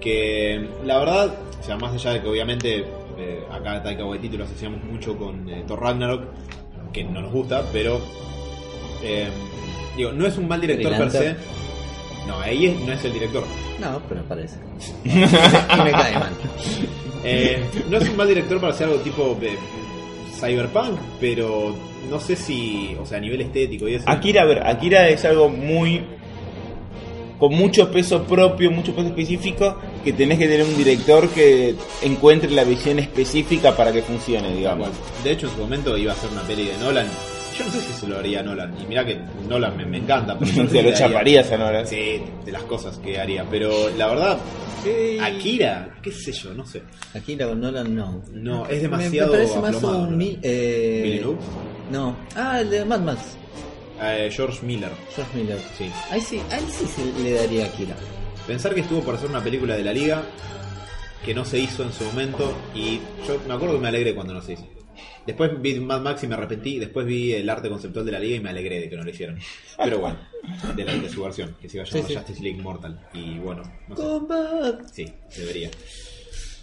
Que 0.00 0.68
la 0.84 0.98
verdad, 0.98 1.34
o 1.60 1.62
sea, 1.62 1.76
más 1.76 1.92
allá 1.92 2.14
de 2.14 2.22
que 2.22 2.28
obviamente 2.28 2.84
eh, 3.18 3.44
acá 3.50 3.82
Taika 3.82 4.04
Waititi 4.04 4.36
lo 4.36 4.44
asociamos 4.44 4.82
mucho 4.84 5.16
con 5.16 5.48
eh, 5.48 5.64
Thor 5.66 5.80
Ragnarok, 5.80 6.24
que 6.92 7.04
no 7.04 7.20
nos 7.20 7.32
gusta, 7.32 7.64
pero 7.72 8.00
eh, 9.02 9.28
digo, 9.96 10.12
no 10.12 10.26
es 10.26 10.36
un 10.38 10.48
mal 10.48 10.60
director 10.60 10.92
Green 10.92 11.10
per 11.10 11.10
se. 11.10 11.36
No, 12.26 12.40
ahí 12.40 12.66
es- 12.66 12.80
no 12.80 12.92
es 12.92 13.04
el 13.04 13.12
director. 13.12 13.44
No, 13.80 14.00
pero 14.08 14.22
parece. 14.24 14.56
y 15.04 15.08
me 15.10 15.90
cae 15.92 16.18
mal. 16.18 16.32
Eh, 17.24 17.62
no 17.90 17.98
es 17.98 18.08
un 18.08 18.16
mal 18.16 18.28
director 18.28 18.60
para 18.60 18.72
hacer 18.72 18.88
algo 18.88 19.00
tipo 19.00 19.36
de 19.40 19.56
cyberpunk, 20.40 20.98
pero 21.20 21.74
no 22.10 22.18
sé 22.20 22.34
si, 22.36 22.96
o 23.00 23.06
sea, 23.06 23.18
a 23.18 23.20
nivel 23.20 23.40
estético 23.42 23.88
y 23.88 23.94
eso. 23.94 24.04
Akira, 24.08 24.42
a 24.42 24.44
ver, 24.46 24.66
Akira 24.66 25.08
es 25.08 25.24
algo 25.24 25.48
muy. 25.48 26.02
con 27.38 27.54
mucho 27.54 27.90
peso 27.90 28.22
propio, 28.24 28.70
mucho 28.70 28.94
peso 28.94 29.08
específico, 29.08 29.76
que 30.04 30.12
tenés 30.12 30.38
que 30.38 30.46
tener 30.46 30.64
un 30.64 30.76
director 30.76 31.28
que 31.30 31.74
encuentre 32.02 32.50
la 32.50 32.62
visión 32.64 32.98
específica 33.00 33.76
para 33.76 33.92
que 33.92 34.02
funcione, 34.02 34.54
digamos. 34.54 34.88
De 35.24 35.32
hecho, 35.32 35.46
en 35.48 35.52
su 35.54 35.58
momento 35.60 35.96
iba 35.96 36.12
a 36.12 36.16
ser 36.16 36.30
una 36.30 36.42
peli 36.42 36.66
de 36.66 36.76
Nolan. 36.78 37.06
Yo 37.62 37.66
no 37.66 37.72
sé 37.72 37.80
si 37.80 37.92
se 37.92 38.06
lo 38.08 38.18
haría 38.18 38.40
a 38.40 38.42
Nolan. 38.42 38.74
Y 38.80 38.86
mira 38.86 39.04
que 39.04 39.18
Nolan 39.48 39.76
me, 39.76 39.84
me 39.86 39.98
encanta. 39.98 40.38
Pero 40.38 40.50
yo 40.54 40.62
no 40.64 40.68
Te 40.70 40.82
lo 40.82 40.92
chaparías 40.92 41.50
a 41.52 41.56
Nolan. 41.58 41.86
Sí, 41.86 42.22
de 42.44 42.52
las 42.52 42.62
cosas 42.64 42.98
que 42.98 43.18
haría. 43.18 43.44
Pero 43.50 43.90
la 43.96 44.06
verdad, 44.08 44.38
Akira, 45.22 45.94
qué 46.02 46.10
sé 46.10 46.32
yo, 46.32 46.52
no 46.54 46.66
sé. 46.66 46.82
Akira 47.14 47.46
con 47.46 47.60
Nolan 47.60 47.94
no. 47.94 48.22
No, 48.32 48.64
es 48.66 48.76
Me- 48.76 48.88
demasiado 48.88 49.32
Me, 49.32 49.38
parece 49.38 49.60
más 49.60 49.82
un. 49.82 49.92
¿no? 50.10 50.16
mi- 50.16 50.38
eh. 50.42 51.24
No. 51.90 52.16
Ah, 52.34 52.60
el 52.60 52.70
de 52.70 52.84
Mad 52.84 53.00
Max. 53.00 53.20
Eh, 54.00 54.30
George 54.32 54.64
Miller. 54.66 54.90
George 55.14 55.36
Miller. 55.38 55.58
Sí. 55.78 55.90
Ahí 56.10 56.20
sí, 56.20 56.40
ahí 56.50 56.64
sí 56.70 56.86
se 56.86 57.22
le 57.22 57.34
daría 57.34 57.64
a 57.64 57.68
Akira. 57.68 57.94
Pensar 58.46 58.74
que 58.74 58.80
estuvo 58.80 59.00
por 59.00 59.14
hacer 59.14 59.28
una 59.30 59.42
película 59.42 59.76
de 59.76 59.84
la 59.84 59.92
liga 59.92 60.22
que 61.24 61.32
no 61.34 61.44
se 61.44 61.60
hizo 61.60 61.84
en 61.84 61.92
su 61.92 62.02
momento 62.04 62.52
y 62.74 62.98
yo 63.28 63.40
me 63.46 63.54
acuerdo 63.54 63.76
que 63.76 63.80
me 63.82 63.88
alegré 63.88 64.12
cuando 64.14 64.34
no 64.34 64.42
se 64.42 64.54
hizo. 64.54 64.66
Después 65.26 65.50
vi 65.60 65.78
Mad 65.80 66.00
Max 66.00 66.22
y 66.24 66.26
me 66.26 66.34
arrepentí, 66.34 66.78
después 66.78 67.06
vi 67.06 67.32
el 67.32 67.48
arte 67.48 67.68
conceptual 67.68 68.04
de 68.04 68.12
la 68.12 68.18
liga 68.20 68.36
y 68.36 68.40
me 68.40 68.50
alegré 68.50 68.80
de 68.80 68.88
que 68.90 68.96
no 68.96 69.04
lo 69.04 69.10
hicieron. 69.10 69.38
Pero 69.76 69.98
bueno, 70.00 70.18
de, 70.76 70.84
la, 70.84 70.94
de 70.96 71.08
su 71.08 71.22
versión, 71.22 71.56
que 71.60 71.68
se 71.68 71.76
iba 71.78 71.84
a 71.84 71.86
llamar 71.86 72.02
Sí, 72.02 72.08
sí. 72.12 72.16
Justice 72.18 72.42
League 72.42 72.62
Mortal. 72.62 73.00
Y 73.14 73.38
bueno, 73.38 73.62
no 73.88 73.96
sé. 73.96 74.02
Combat. 74.02 74.80
Sí, 74.92 75.06
debería. 75.36 75.70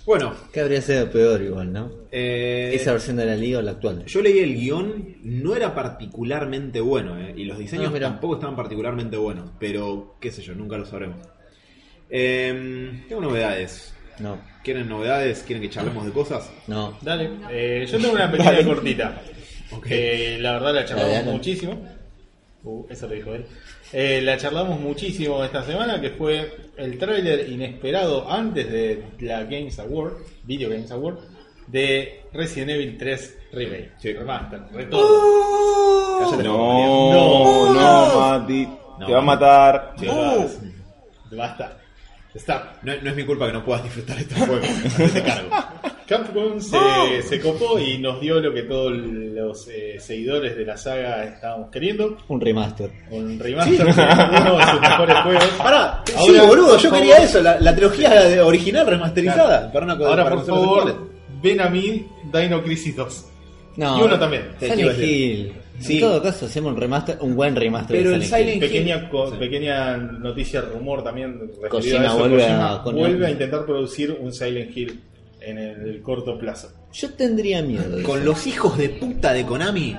Bueno, 0.06 0.34
Que 0.52 0.62
habría 0.62 0.82
sido 0.82 1.12
peor 1.12 1.40
igual, 1.42 1.72
¿no? 1.72 1.92
eh, 2.12 2.72
Esa 2.74 2.94
versión 2.94 3.18
de 3.18 3.26
la 3.26 3.36
liga 3.36 3.60
o 3.60 3.62
la 3.62 3.72
actual. 3.72 4.06
yo 4.06 4.22
leí 4.22 4.40
el 4.40 4.56
guion, 4.56 5.18
no 5.24 5.56
era 5.56 5.76
particularmente 5.76 6.82
bueno, 6.82 7.20
eh, 7.20 7.34
y 7.38 7.44
los 7.44 7.60
diseños 7.60 7.94
Ah, 7.96 8.00
tampoco 8.00 8.36
estaban 8.36 8.56
particularmente 8.56 9.18
buenos, 9.18 9.52
pero 9.60 10.16
qué 10.20 10.32
sé 10.32 10.42
yo, 10.42 10.56
nunca 10.56 10.78
lo 10.78 10.86
sabremos. 10.86 11.18
Eh, 12.10 13.04
tengo 13.08 13.22
novedades. 13.22 13.94
No, 14.20 14.38
¿Quieren 14.64 14.90
novedades? 14.90 15.44
¿Quieren 15.44 15.62
que 15.64 15.70
charlemos 15.70 16.06
de 16.06 16.12
cosas? 16.12 16.50
no. 16.68 16.98
Dale, 17.02 17.30
eh, 17.50 17.86
yo 17.90 17.98
tengo 18.00 18.14
una 18.14 18.30
pequeña 18.32 18.64
cortita. 18.66 19.22
Ok. 19.72 19.88
Eh, 19.90 20.38
la 20.42 20.54
verdad 20.54 20.74
la 20.76 20.86
charlamos 20.86 21.12
Dale, 21.14 21.26
dale. 21.26 21.38
muchísimo. 21.38 21.88
Uh, 22.64 22.86
eso 22.90 23.08
lo 23.08 23.14
dijo 23.16 23.34
él. 23.34 23.46
Eh, 23.94 24.22
la 24.22 24.38
charlamos 24.38 24.80
muchísimo 24.80 25.44
esta 25.44 25.64
semana, 25.64 26.02
que 26.02 26.10
fue 26.12 26.52
el 26.78 26.98
tráiler 26.98 27.50
inesperado 27.50 28.30
antes 28.30 28.70
de 28.70 29.04
la 29.22 29.44
Games 29.46 29.80
Award, 29.80 30.18
Video 30.44 30.70
Games 30.70 30.92
Award, 30.92 31.20
de 31.68 32.24
Resident 32.34 32.72
Evil 32.72 32.98
3 32.98 33.38
Remake. 33.54 33.92
Sí. 34.00 34.14
Remaster, 34.14 34.62
retorno. 34.74 36.20
Cállate 36.20 36.44
la 36.44 36.50
boca, 36.52 37.14
No. 37.14 37.74
No, 37.74 37.74
no, 37.74 38.20
Mati. 38.40 38.68
No. 39.00 39.06
Te 39.06 39.14
va 39.14 39.20
a 39.20 39.22
matar. 39.22 39.94
Sí, 39.98 40.06
basta. 40.08 40.60
Basta. 41.32 41.79
Está. 42.34 42.74
No, 42.84 42.94
no 43.02 43.10
es 43.10 43.16
mi 43.16 43.24
culpa 43.24 43.48
que 43.48 43.54
no 43.54 43.66
puedas 43.66 43.84
disfrutar 43.84 44.18
este 44.20 44.36
juego. 44.36 44.62
Hacete 44.86 45.24
cargo. 45.24 45.50
Capcom 46.08 46.60
se, 46.60 47.22
se 47.22 47.40
copó 47.40 47.78
y 47.80 48.00
nos 48.00 48.20
dio 48.20 48.40
lo 48.40 48.52
que 48.52 48.64
todos 48.64 48.92
los 48.94 49.68
eh, 49.68 49.98
seguidores 50.00 50.56
de 50.58 50.66
la 50.66 50.76
saga 50.76 51.24
estábamos 51.24 51.70
queriendo. 51.70 52.18
Un 52.28 52.42
remaster. 52.42 52.90
Un 53.12 53.38
remaster 53.40 53.86
de 53.86 53.92
uno 54.42 54.58
de 54.58 54.64
sus 54.72 54.82
mejores 54.82 55.16
juegos. 55.24 55.44
Pará, 55.60 56.04
sí, 56.06 56.14
Ahora, 56.18 56.44
boludo, 56.44 56.70
por 56.72 56.80
yo 56.80 56.90
favor. 56.90 56.98
quería 57.00 57.18
eso, 57.24 57.42
la, 57.42 57.60
la 57.60 57.76
trilogía 57.76 58.10
de- 58.24 58.42
original 58.42 58.88
remasterizada. 58.88 59.72
Para 59.72 59.86
una 59.86 59.98
cosa- 59.98 60.10
Ahora, 60.10 60.24
para 60.24 60.36
por 60.38 60.46
favor, 60.48 61.10
ven 61.44 61.62
a 61.62 61.70
mí 61.70 62.08
Dino 62.34 62.64
Crisis 62.64 62.96
2. 62.96 63.26
No, 63.78 64.00
Y 64.00 64.02
uno 64.02 64.20
también. 64.20 64.50
Te 64.60 64.72
Silent 64.72 64.90
decir. 64.98 65.06
Hill. 65.10 65.54
Sí. 65.80 65.96
En 65.96 66.00
todo 66.02 66.22
caso, 66.22 66.46
hacemos 66.46 66.74
un 66.74 66.80
remaster, 66.80 67.18
un 67.22 67.36
buen 67.36 67.56
remaster 67.56 67.98
Pero 67.98 68.10
de 68.12 68.16
el 68.18 68.24
Silent 68.24 68.54
Hill. 68.56 68.60
Pequeña, 68.60 69.10
co- 69.10 69.32
Sí. 69.32 69.38
pequeña 69.38 69.98
noticia, 69.98 70.62
rumor 70.62 71.04
también 71.04 71.40
referido 71.40 71.70
Kojima 71.70 72.02
a 72.02 72.06
eso. 72.08 72.18
vuelve 72.20 72.46
a- 72.46 72.82
con- 72.84 72.96
vuelve 72.96 73.26
a 73.28 73.30
intentar 73.32 73.66
producir 73.66 74.18
un 74.20 74.34
Silent 74.34 74.76
Hill 74.76 75.00
en 75.42 75.58
el 75.58 76.02
corto 76.02 76.38
plazo. 76.38 76.70
Yo 76.94 77.14
tendría 77.14 77.62
miedo. 77.62 77.96
de 77.98 78.04
Con 78.04 78.18
eso. 78.18 78.26
los 78.26 78.48
hijos 78.48 78.78
de 78.78 78.90
puta 78.90 79.32
de 79.34 79.46
Konami. 79.46 79.98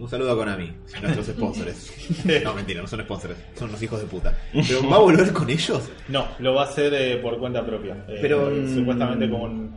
Un 0.00 0.08
saludo 0.08 0.32
a 0.32 0.36
Konami, 0.36 0.72
nuestros 1.02 1.26
sponsors. 1.26 1.92
No, 2.44 2.54
mentira, 2.54 2.80
no 2.80 2.88
son 2.88 3.00
sponsors, 3.02 3.36
son 3.54 3.70
los 3.70 3.82
hijos 3.82 4.00
de 4.00 4.06
puta. 4.06 4.34
Pero 4.52 4.88
¿va 4.88 4.96
a 4.96 5.00
volver 5.00 5.30
con 5.32 5.48
ellos? 5.50 5.82
No, 6.08 6.26
lo 6.38 6.54
va 6.54 6.62
a 6.62 6.64
hacer 6.64 6.92
eh, 6.94 7.16
por 7.18 7.38
cuenta 7.38 7.64
propia. 7.64 8.04
Eh, 8.08 8.18
Pero, 8.22 8.50
supuestamente 8.66 9.28
como 9.28 9.44
un- 9.44 9.76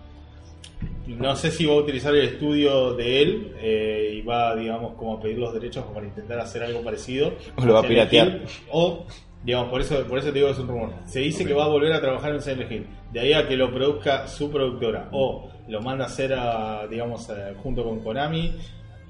no 1.08 1.36
sé 1.36 1.52
si 1.52 1.66
va 1.66 1.74
a 1.74 1.78
utilizar 1.78 2.16
el 2.16 2.26
estudio 2.26 2.94
de 2.94 3.22
él 3.22 3.54
eh, 3.60 4.16
y 4.16 4.22
va, 4.22 4.56
digamos, 4.56 4.94
como 4.96 5.16
a 5.18 5.22
pedir 5.22 5.38
los 5.38 5.54
derechos 5.54 5.86
para 5.94 6.06
intentar 6.06 6.40
hacer 6.40 6.64
algo 6.64 6.82
parecido. 6.82 7.34
O 7.58 7.66
lo 7.66 7.74
va 7.74 7.80
a 7.80 7.84
piratear. 7.84 8.28
Hill, 8.28 8.42
O, 8.72 9.06
digamos, 9.44 9.70
por 9.70 9.82
eso, 9.82 10.04
por 10.08 10.18
eso 10.20 10.28
te 10.30 10.34
digo 10.36 10.48
que 10.48 10.54
es 10.54 10.60
un 10.60 10.68
rumor. 10.68 10.90
Se 11.06 11.20
dice 11.20 11.46
que 11.46 11.54
va 11.54 11.66
a 11.66 11.68
volver 11.70 11.92
a 11.94 12.00
trabajar 12.02 12.32
en 12.34 12.42
Silent 12.42 12.72
Hill. 12.72 12.88
De 13.12 13.20
ahí 13.20 13.34
a 13.34 13.48
que 13.48 13.56
lo 13.58 13.72
produzca 13.74 14.28
su 14.28 14.50
productora 14.50 15.10
o 15.12 15.50
lo 15.68 15.82
manda 15.82 16.06
a 16.06 16.08
hacer, 16.08 16.34
a, 16.34 16.88
digamos, 16.88 17.30
a- 17.30 17.54
junto 17.62 17.84
con 17.84 18.00
Konami. 18.02 18.54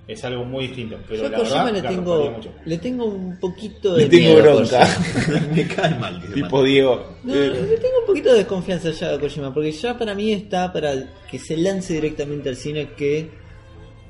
Es 0.08 0.24
algo 0.26 0.44
muy 0.44 0.68
distinto. 0.68 0.98
Pero 1.08 1.22
Yo 1.22 1.28
a 1.28 1.30
la 1.30 1.38
Kojima 1.38 1.64
verdad, 1.64 1.82
le 1.90 1.96
tengo, 1.96 2.40
le 2.66 2.78
tengo 2.78 3.06
un 3.06 3.40
poquito 3.40 3.94
de 3.96 4.04
Le 4.04 4.10
tengo 4.10 4.34
miedo 4.34 4.56
bronca. 4.58 4.88
Me 5.56 5.68
cae 5.68 5.96
mal. 5.98 6.22
que 6.22 6.34
Tipo. 6.34 6.62
Diego. 6.64 7.16
No, 7.24 7.34
le 7.34 7.50
tengo 7.78 8.00
un 8.02 8.06
poquito 8.08 8.32
de 8.32 8.40
desconfianza 8.40 8.92
ya 8.92 9.14
a 9.14 9.20
Kojima, 9.20 9.54
porque 9.54 9.72
ya 9.72 9.98
para 9.98 10.14
mí 10.14 10.34
está 10.34 10.74
para 10.74 10.94
que 11.30 11.40
se 11.40 11.56
lance 11.56 11.94
directamente 11.94 12.50
al 12.50 12.58
cine 12.58 12.90
que 12.98 13.30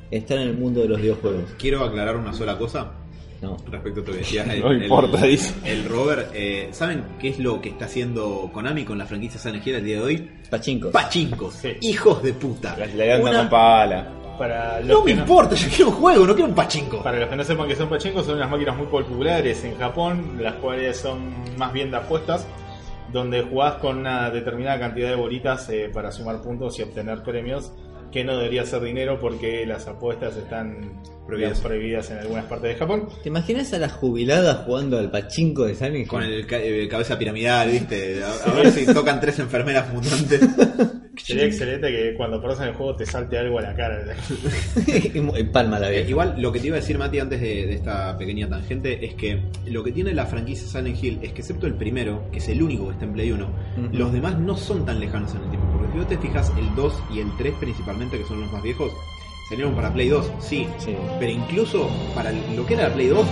está 0.09 0.33
en 0.35 0.41
el 0.41 0.53
mundo 0.55 0.81
de 0.81 0.87
los 0.89 0.99
videojuegos. 1.01 1.43
Quiero 1.59 1.83
aclarar 1.83 2.15
una 2.17 2.33
sola 2.33 2.57
cosa 2.57 2.91
No. 3.41 3.57
respecto 3.69 3.99
a 4.01 4.03
lo 4.03 4.11
que 4.13 4.17
decías. 4.17 4.47
El, 4.49 4.61
No 4.61 4.73
importa, 4.73 5.23
el- 5.23 5.29
dice. 5.31 5.53
El 5.63 5.85
Robert, 5.85 6.31
eh, 6.33 6.69
¿saben 6.71 7.03
qué 7.19 7.29
es 7.29 7.39
lo 7.39 7.61
que 7.61 7.69
está 7.69 7.85
haciendo 7.85 8.49
Konami 8.51 8.83
con 8.83 8.97
la 8.97 9.05
franquicia 9.05 9.39
Silent 9.39 9.65
Hill 9.67 9.75
el 9.75 9.85
día 9.85 9.97
de 9.97 10.01
hoy? 10.01 10.29
Pachincos. 10.49 10.91
Pachincos, 10.91 11.53
Sí. 11.53 11.69
hijos 11.81 12.23
de 12.23 12.33
puta. 12.33 12.75
Le 12.95 13.13
anda 13.13 13.29
Una- 13.29 13.39
con 13.41 13.49
pala. 13.49 14.11
Para 14.37 14.79
los 14.79 14.87
No 14.89 14.99
me 15.03 15.13
que 15.13 15.19
importa, 15.19 15.55
yo 15.55 15.67
quiero 15.69 15.89
un 15.91 15.95
juego, 15.97 16.25
no 16.27 16.33
quiero 16.33 16.49
un 16.49 16.55
pachinko. 16.55 17.03
Para 17.03 17.19
los 17.19 17.29
que 17.29 17.35
no 17.35 17.43
sepan 17.43 17.67
que 17.67 17.75
son 17.75 17.89
pachincos, 17.89 18.25
son 18.25 18.35
unas 18.37 18.49
máquinas 18.49 18.75
muy 18.77 18.87
populares 18.87 19.63
en 19.63 19.77
Japón, 19.77 20.37
las 20.41 20.55
cuales 20.55 20.97
son 20.97 21.33
más 21.57 21.71
bien 21.71 21.91
de 21.91 21.97
apuestas, 21.97 22.45
donde 23.11 23.43
jugás 23.43 23.75
con 23.75 23.99
una 23.99 24.29
determinada 24.31 24.79
cantidad 24.79 25.09
de 25.09 25.15
bolitas 25.15 25.69
eh, 25.69 25.89
para 25.93 26.11
sumar 26.11 26.41
puntos 26.41 26.79
y 26.79 26.81
obtener 26.81 27.21
premios, 27.23 27.71
que 28.11 28.23
no 28.23 28.37
debería 28.37 28.65
ser 28.65 28.81
dinero 28.81 29.19
porque 29.19 29.65
las 29.65 29.87
apuestas 29.87 30.35
están 30.37 31.01
Prohibidas. 31.25 31.59
prohibidas 31.61 32.11
en 32.11 32.17
algunas 32.19 32.45
partes 32.45 32.69
de 32.73 32.75
Japón. 32.75 33.07
¿Te 33.23 33.29
imaginas 33.29 33.71
a 33.73 33.79
la 33.79 33.89
jubilada 33.89 34.63
jugando 34.65 34.99
al 34.99 35.09
pachinko 35.09 35.65
de 35.65 35.73
Hill? 35.73 36.07
Con 36.07 36.21
el 36.21 36.45
ca- 36.45 36.59
eh, 36.59 36.87
cabeza 36.87 37.17
piramidal, 37.17 37.69
¿viste? 37.71 38.21
A, 38.23 38.49
a 38.51 38.53
ver 38.53 38.71
si 38.71 38.85
tocan 38.85 39.19
tres 39.19 39.39
enfermeras 39.39 39.91
mutantes. 39.93 40.41
Sería 41.15 41.45
excelente 41.45 41.89
que 41.89 42.15
cuando 42.15 42.41
en 42.43 42.63
el 42.69 42.73
juego 42.73 42.95
te 42.95 43.05
salte 43.05 43.37
algo 43.37 43.59
a 43.59 43.61
la 43.61 43.75
cara. 43.75 44.03
Palma 45.53 45.79
la 45.79 45.89
Eh, 45.89 45.95
vieja. 45.97 46.09
igual, 46.09 46.35
lo 46.41 46.51
que 46.51 46.59
te 46.59 46.67
iba 46.67 46.77
a 46.77 46.79
decir, 46.79 46.97
Mati, 46.97 47.19
antes 47.19 47.39
de, 47.39 47.67
de 47.67 47.73
esta 47.75 48.17
pequeña 48.17 48.49
tangente, 48.49 49.05
es 49.05 49.13
que 49.13 49.39
lo 49.67 49.83
que 49.83 49.91
tiene 49.91 50.13
la 50.13 50.25
franquicia 50.25 50.67
Silent 50.67 51.03
Hill 51.03 51.19
es 51.21 51.33
que, 51.33 51.41
excepto 51.41 51.67
el 51.67 51.75
primero, 51.75 52.23
que 52.31 52.39
es 52.39 52.47
el 52.49 52.61
único 52.63 52.87
que 52.87 52.93
está 52.93 53.05
en 53.05 53.13
Play 53.13 53.31
1, 53.31 53.45
Ujú. 53.45 53.97
los 53.97 54.11
demás 54.13 54.39
no 54.39 54.57
son 54.57 54.85
tan 54.85 54.99
lejanos 54.99 55.33
en 55.35 55.43
el 55.43 55.49
tiempo. 55.49 55.67
Porque 55.73 55.91
si 55.91 55.97
vos 55.99 56.07
te 56.07 56.17
fijas, 56.17 56.51
el 56.57 56.75
2 56.75 57.03
y 57.13 57.19
el 57.19 57.27
3 57.37 57.53
principalmente, 57.59 58.17
que 58.17 58.25
son 58.25 58.41
los 58.41 58.51
más 58.51 58.63
viejos, 58.63 58.91
salieron 59.49 59.75
para 59.75 59.93
Play 59.93 60.09
2, 60.09 60.31
sí. 60.39 60.67
Sí. 60.79 60.95
Pero 61.19 61.31
incluso 61.31 61.89
para 62.15 62.31
lo 62.31 62.65
que 62.65 62.73
era 62.73 62.87
la 62.89 62.93
Play 62.95 63.07
2, 63.07 63.25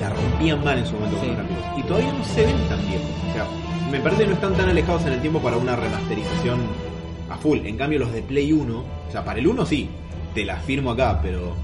la 0.00 0.10
rompían 0.10 0.64
mal 0.64 0.78
en 0.78 0.86
su 0.86 0.94
momento 0.94 1.16
con 1.18 1.26
Sí. 1.28 1.34
Y 1.78 1.82
todavía 1.84 2.12
no 2.12 2.24
se 2.24 2.44
ven 2.44 2.56
tan 2.68 2.80
viejos. 2.88 3.08
O 3.30 3.32
sea, 3.34 3.46
me 3.90 4.00
parece 4.00 4.22
que 4.22 4.28
no 4.28 4.34
están 4.34 4.54
tan 4.54 4.68
alejados 4.68 5.02
en 5.06 5.12
el 5.12 5.20
tiempo 5.20 5.40
para 5.40 5.56
una 5.56 5.76
remasterización 5.76 6.89
a 7.30 7.36
full. 7.36 7.58
En 7.64 7.76
cambio, 7.76 7.98
los 8.00 8.12
de 8.12 8.22
Play 8.22 8.52
1, 8.52 8.78
o 8.78 9.10
sea, 9.12 9.24
para 9.24 9.38
el 9.38 9.46
1 9.46 9.64
sí, 9.66 9.88
te 10.34 10.44
la 10.44 10.56
firmo 10.56 10.90
acá, 10.90 11.20
pero 11.22 11.54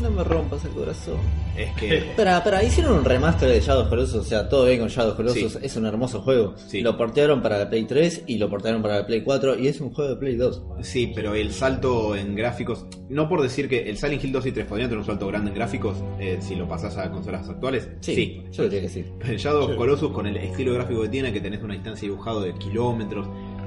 No 0.00 0.10
me 0.10 0.22
rompas 0.22 0.64
el 0.66 0.70
corazón. 0.72 1.16
es 1.56 1.72
que. 1.74 2.04
Para, 2.16 2.44
para, 2.44 2.62
hicieron 2.62 2.98
un 2.98 3.04
remaster 3.04 3.48
de 3.48 3.60
Shadow 3.60 3.88
Colossus, 3.88 4.16
o 4.16 4.22
sea, 4.24 4.46
todo 4.48 4.66
bien 4.66 4.78
con 4.80 4.88
Shadow 4.88 5.16
Colossus, 5.16 5.52
Sí. 5.54 5.58
es 5.62 5.74
un 5.76 5.86
hermoso 5.86 6.20
juego. 6.20 6.54
Sí. 6.58 6.82
Lo 6.82 6.96
portearon 6.98 7.40
para 7.42 7.58
la 7.58 7.68
Play 7.70 7.84
3 7.84 8.24
y 8.26 8.36
lo 8.36 8.48
portearon 8.50 8.82
para 8.82 8.96
la 8.98 9.06
Play 9.06 9.22
4 9.22 9.58
y 9.58 9.68
es 9.68 9.80
un 9.80 9.92
juego 9.94 10.10
de 10.10 10.16
Play 10.16 10.36
2. 10.36 10.62
Sí, 10.82 11.12
pero 11.14 11.34
el 11.34 11.50
salto 11.52 12.14
en 12.14 12.34
gráficos, 12.36 12.84
no 13.08 13.26
por 13.28 13.40
decir 13.42 13.68
que 13.70 13.88
el 13.88 13.96
Silent 13.96 14.22
Hill 14.22 14.32
2 14.32 14.46
y 14.46 14.52
3 14.52 14.66
podrían 14.66 14.90
tener 14.90 15.00
un 15.00 15.06
salto 15.06 15.26
grande 15.28 15.48
en 15.50 15.54
gráficos 15.56 15.96
eh, 16.20 16.36
si 16.40 16.54
lo 16.54 16.68
pasás 16.68 16.96
a 16.98 17.10
consolas 17.10 17.48
actuales. 17.48 17.88
Sí, 18.00 18.42
yo 18.52 18.64
diría 18.64 18.82
que 18.82 18.88
sí. 18.90 19.04
El 19.26 19.38
Shadow 19.38 19.70
Sí. 19.70 19.76
Colossus 19.76 20.12
con 20.12 20.26
el 20.26 20.36
estilo 20.36 20.74
gráfico 20.74 21.00
que 21.02 21.08
tiene, 21.08 21.32
que 21.32 21.40
tenés 21.40 21.62
una 21.62 21.72
distancia 21.72 22.06
dibujado 22.06 22.42
de 22.42 22.52
kilómetros 22.54 23.26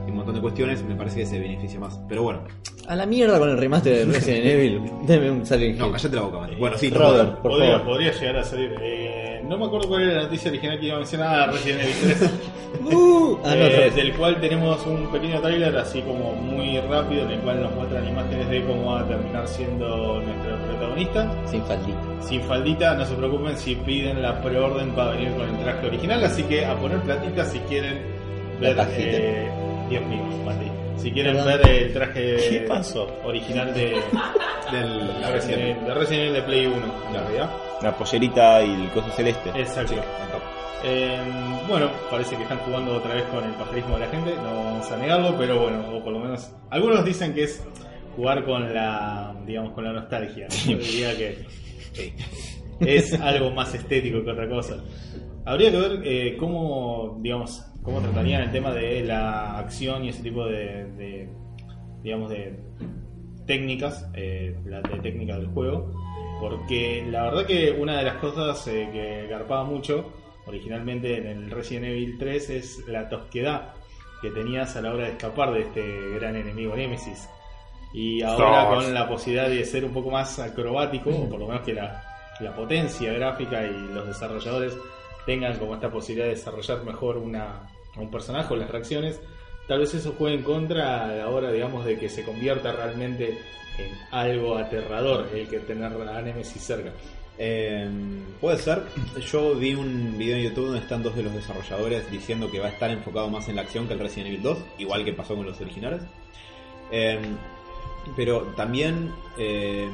y 0.10 0.12
un 0.12 0.18
montón 0.18 0.36
de 0.36 0.42
cuestiones, 0.42 0.84
me 0.84 0.96
parece 0.96 1.20
que 1.20 1.26
se 1.26 1.40
beneficia 1.40 1.80
más. 1.80 2.00
Pero 2.10 2.24
bueno, 2.24 2.42
A 2.88 2.96
la 2.96 3.06
mierda 3.06 3.38
con 3.40 3.50
el 3.50 3.58
remaster 3.58 4.06
de 4.08 4.14
Resident 4.14 4.46
Evil, 4.54 4.82
deme 5.06 5.32
un 5.32 5.46
Silent 5.46 5.76
Hill. 5.76 5.80
no, 5.80 5.92
callate 5.92 6.16
la 6.16 6.22
boca, 6.24 6.40
man. 6.40 6.52
Bueno, 6.60 6.78
sí, 6.78 6.90
Robert. 6.90 7.36
por 7.40 7.52
podría, 7.52 7.72
favor. 7.80 7.86
podría 7.88 8.12
llegar 8.12 8.38
a 8.38 8.44
salir. 8.44 8.76
eh, 8.82 9.42
no 9.48 9.58
me 9.58 9.66
acuerdo 9.66 9.88
cuál 9.88 10.04
era 10.04 10.14
la 10.16 10.24
noticia 10.24 10.50
original 10.52 10.80
que 10.80 10.86
iba 10.88 10.96
a 10.96 11.00
mencionar 11.00 11.52
Resident 11.54 11.82
Evil 11.82 11.96
3. 12.18 12.32
Uh, 12.86 13.36
ah, 13.44 13.56
no, 13.56 13.66
Eh, 13.66 13.92
del 13.96 14.14
cual 14.14 14.40
tenemos 14.40 14.86
un 14.86 15.12
pequeño 15.12 15.42
trailer 15.42 15.76
así 15.76 16.02
como 16.04 16.34
muy 16.36 16.80
rápido 16.82 17.24
en 17.24 17.32
el 17.32 17.40
cual 17.40 17.64
nos 17.64 17.74
muestran 17.74 18.08
imágenes 18.08 18.48
de 18.48 18.64
cómo 18.64 18.92
va 18.94 19.00
a 19.02 19.08
terminar 19.08 19.48
siendo 19.48 20.22
nuestro 20.22 20.56
protagonista. 20.68 21.32
Sin 21.48 21.64
faldita. 21.64 21.98
Sin 22.22 22.42
faldita, 22.44 22.94
no 22.94 23.06
se 23.06 23.16
preocupen 23.16 23.58
si 23.58 23.76
piden 23.76 24.22
la 24.22 24.40
preorden 24.44 24.92
para 24.92 25.12
venir 25.14 25.32
con 25.32 25.50
el 25.50 25.58
traje 25.64 25.88
original, 25.88 26.24
así 26.24 26.44
que 26.44 26.64
a 26.64 26.76
poner 26.76 27.00
platita 27.00 27.44
si 27.46 27.58
quieren 27.62 27.98
ver 28.62 28.78
eh, 28.92 29.50
Dios 29.90 30.06
mío, 30.06 30.24
Mati. 30.46 30.66
Si 30.98 31.12
quieren 31.12 31.36
Perdón. 31.38 31.62
ver 31.62 31.70
el 31.70 31.94
traje 31.94 32.36
¿Qué 32.50 32.66
pasó? 32.68 33.08
original 33.24 33.74
de, 33.74 33.96
del 34.72 35.08
de 35.22 35.32
Resident 35.32 35.62
Evil, 35.62 35.86
de 35.86 35.94
Resident 35.94 36.22
Evil 36.24 36.34
de 36.34 36.42
Play 36.44 36.66
1, 36.68 36.76
en 37.08 37.14
realidad. 37.14 37.50
La 37.82 37.96
pollerita 37.98 38.62
y 38.64 38.70
el 38.84 38.90
coso 38.90 39.10
celeste. 39.12 39.50
Exacto. 39.56 39.96
Eh, 40.84 41.18
bueno, 41.68 41.90
parece 42.10 42.36
que 42.38 42.44
están 42.44 42.60
jugando 42.60 42.96
otra 42.98 43.14
vez 43.14 43.24
con 43.26 43.44
el 43.44 43.52
pajarismo 43.52 43.96
de 43.96 44.00
la 44.02 44.08
gente, 44.08 44.34
no 44.36 44.64
vamos 44.64 44.92
a 44.92 44.98
negarlo, 44.98 45.36
pero 45.38 45.62
bueno, 45.62 45.84
o 45.94 46.04
por 46.04 46.14
lo 46.14 46.20
menos 46.20 46.52
algunos 46.70 47.04
dicen 47.04 47.34
que 47.34 47.44
es 47.44 47.62
jugar 48.16 48.46
con 48.46 48.74
la, 48.74 49.36
digamos, 49.46 49.74
con 49.74 49.84
la 49.86 49.94
nostalgia. 49.94 50.48
Yo 50.68 50.78
diría 50.78 51.16
que 51.18 51.46
es 52.80 53.14
algo 53.20 53.52
más 53.52 53.74
estético 53.74 54.24
que 54.24 54.32
otra 54.32 54.48
cosa. 54.48 54.78
Habría 55.46 55.72
que 55.72 55.78
ver 55.78 56.02
eh, 56.04 56.38
cómo, 56.38 57.18
digamos, 57.22 57.62
cómo 57.84 58.02
tratarían 58.02 58.44
el 58.44 58.52
tema 58.52 58.74
de 58.74 59.04
la 59.04 59.58
acción 59.58 60.06
y 60.06 60.10
ese 60.10 60.24
tipo 60.24 60.46
de, 60.46 60.86
de, 60.94 61.30
digamos, 62.04 62.30
de 62.30 62.60
técnicas, 63.46 64.08
eh, 64.14 64.56
la 64.66 64.82
de 64.82 65.00
técnica 65.00 65.38
del 65.38 65.48
juego, 65.48 65.92
porque 66.40 67.06
la 67.10 67.24
verdad 67.24 67.46
que 67.46 67.72
una 67.72 67.98
de 67.98 68.04
las 68.04 68.16
cosas 68.18 68.66
eh, 68.68 68.90
que 68.92 69.28
garpaba 69.28 69.64
mucho 69.64 70.14
originalmente 70.46 71.18
en 71.18 71.28
el 71.28 71.52
Resident 71.52 71.86
Evil 71.86 72.18
3 72.18 72.50
es 72.50 72.88
la 72.88 73.10
tosquedad 73.10 73.74
que 74.22 74.32
tenías 74.32 74.76
a 74.76 74.82
la 74.82 74.94
hora 74.94 75.06
de 75.06 75.12
escapar 75.12 75.54
de 75.54 75.62
este 75.62 76.12
gran 76.20 76.36
enemigo 76.36 76.76
Nemesis. 76.76 77.30
Y 77.94 78.22
ahora 78.22 78.68
con 78.68 78.94
la 78.94 79.08
posibilidad 79.08 79.50
de 79.50 79.66
ser 79.66 79.84
un 79.84 79.94
poco 79.94 80.12
más 80.12 80.38
acrobático, 80.40 81.10
o 81.10 81.30
por 81.30 81.40
lo 81.40 81.48
menos 81.48 81.64
que 81.64 81.74
la, 81.74 82.04
la 82.40 82.54
potencia 82.54 83.12
gráfica 83.14 83.66
y 83.66 83.94
los 83.94 84.06
desarrolladores 84.06 84.78
tengan 85.30 85.60
como 85.60 85.76
esta 85.76 85.92
posibilidad 85.92 86.26
de 86.26 86.34
desarrollar 86.34 86.84
mejor 86.84 87.18
una, 87.18 87.70
a 87.96 88.00
un 88.00 88.10
personaje 88.10 88.52
o 88.52 88.58
las 88.58 88.68
reacciones, 88.68 89.22
tal 89.68 89.78
vez 89.78 89.94
eso 89.94 90.16
juegue 90.18 90.38
en 90.38 90.42
contra 90.42 91.06
a 91.06 91.08
la 91.18 91.30
hora, 91.30 91.52
digamos, 91.52 91.86
de 91.86 92.00
que 92.00 92.10
se 92.10 92.24
convierta 92.24 92.72
realmente 92.72 93.38
en 93.78 93.92
algo 94.10 94.58
aterrador 94.58 95.30
el 95.32 95.48
que 95.48 95.60
tener 95.60 95.92
a 95.92 96.22
Nemesis 96.24 96.64
cerca. 96.64 96.94
Eh, 97.38 97.88
puede 98.42 98.58
ser. 98.58 98.82
Yo 99.32 99.54
vi 99.54 99.76
un 99.76 100.18
video 100.18 100.36
en 100.36 100.46
YouTube 100.46 100.66
donde 100.66 100.80
están 100.80 101.04
dos 101.04 101.16
de 101.16 101.22
los 101.22 101.34
desarrolladores 101.36 102.10
diciendo 102.10 102.50
que 102.50 102.60
va 102.60 102.66
a 102.66 102.72
estar 102.72 102.90
enfocado 102.90 103.30
más 103.30 103.48
en 103.50 103.58
la 103.58 103.62
acción 103.62 103.88
que 103.88 103.94
el 103.94 104.00
Resident 104.00 104.30
Evil 104.30 104.42
2, 104.42 104.58
igual 104.80 105.06
que 105.06 105.14
pasó 105.14 105.36
con 105.36 105.46
los 105.46 105.62
originales. 105.62 106.02
Eh, 106.92 107.20
Pero 108.16 108.42
también 108.58 109.14
eh, 109.38 109.88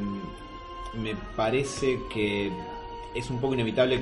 me 0.94 1.14
parece 1.36 2.00
que 2.14 2.50
es 3.14 3.30
un 3.30 3.42
poco 3.42 3.54
inevitable 3.54 4.00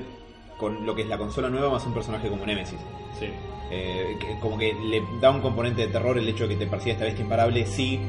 con 0.58 0.86
lo 0.86 0.96
que 0.96 1.02
es 1.04 1.08
la 1.08 1.18
consola 1.18 1.50
nueva 1.50 1.70
más 1.70 1.86
un 1.86 1.94
personaje 1.94 2.30
como 2.30 2.46
Nemesis. 2.46 2.80
Sí. 3.20 3.28
Eh, 3.72 4.18
que- 4.20 4.40
como 4.40 4.58
que 4.58 4.74
le 4.74 5.02
da 5.22 5.32
un 5.32 5.42
componente 5.42 5.82
de 5.82 5.88
terror 5.88 6.18
el 6.18 6.28
hecho 6.28 6.48
de 6.48 6.56
que 6.56 6.66
te 6.66 6.68
persiga 6.70 6.94
esta 6.94 7.06
bestia 7.06 7.24
imparable, 7.24 7.66
sí, 7.66 8.00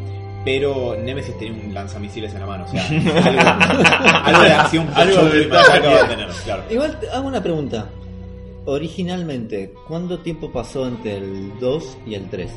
pero 0.45 0.95
Nemesis 0.97 1.39
tenía 1.39 1.59
un 1.65 1.73
lanzamisiles 1.73 2.35
en 2.35 2.41
la 2.41 2.47
mano, 2.47 2.65
o 2.65 2.69
sea, 2.69 2.87
algo, 2.89 4.29
algo 4.29 4.43
de 4.43 4.53
acción 4.53 4.89
Algo 4.95 5.25
de 5.25 5.39
de 5.41 5.47
machaca 5.49 5.89
va 5.91 6.05
a 6.05 6.09
tener, 6.09 6.29
claro. 6.45 6.63
Igual 6.71 7.01
te 7.01 7.09
hago 7.11 7.27
una 7.29 7.43
pregunta. 7.43 7.89
Originalmente, 8.67 9.75
¿cuánto 9.87 10.21
tiempo 10.21 10.51
pasó 10.51 10.87
entre 10.89 11.19
el 11.19 11.59
2 11.61 11.99
y 12.07 12.15
el 12.15 12.29
3? 12.31 12.51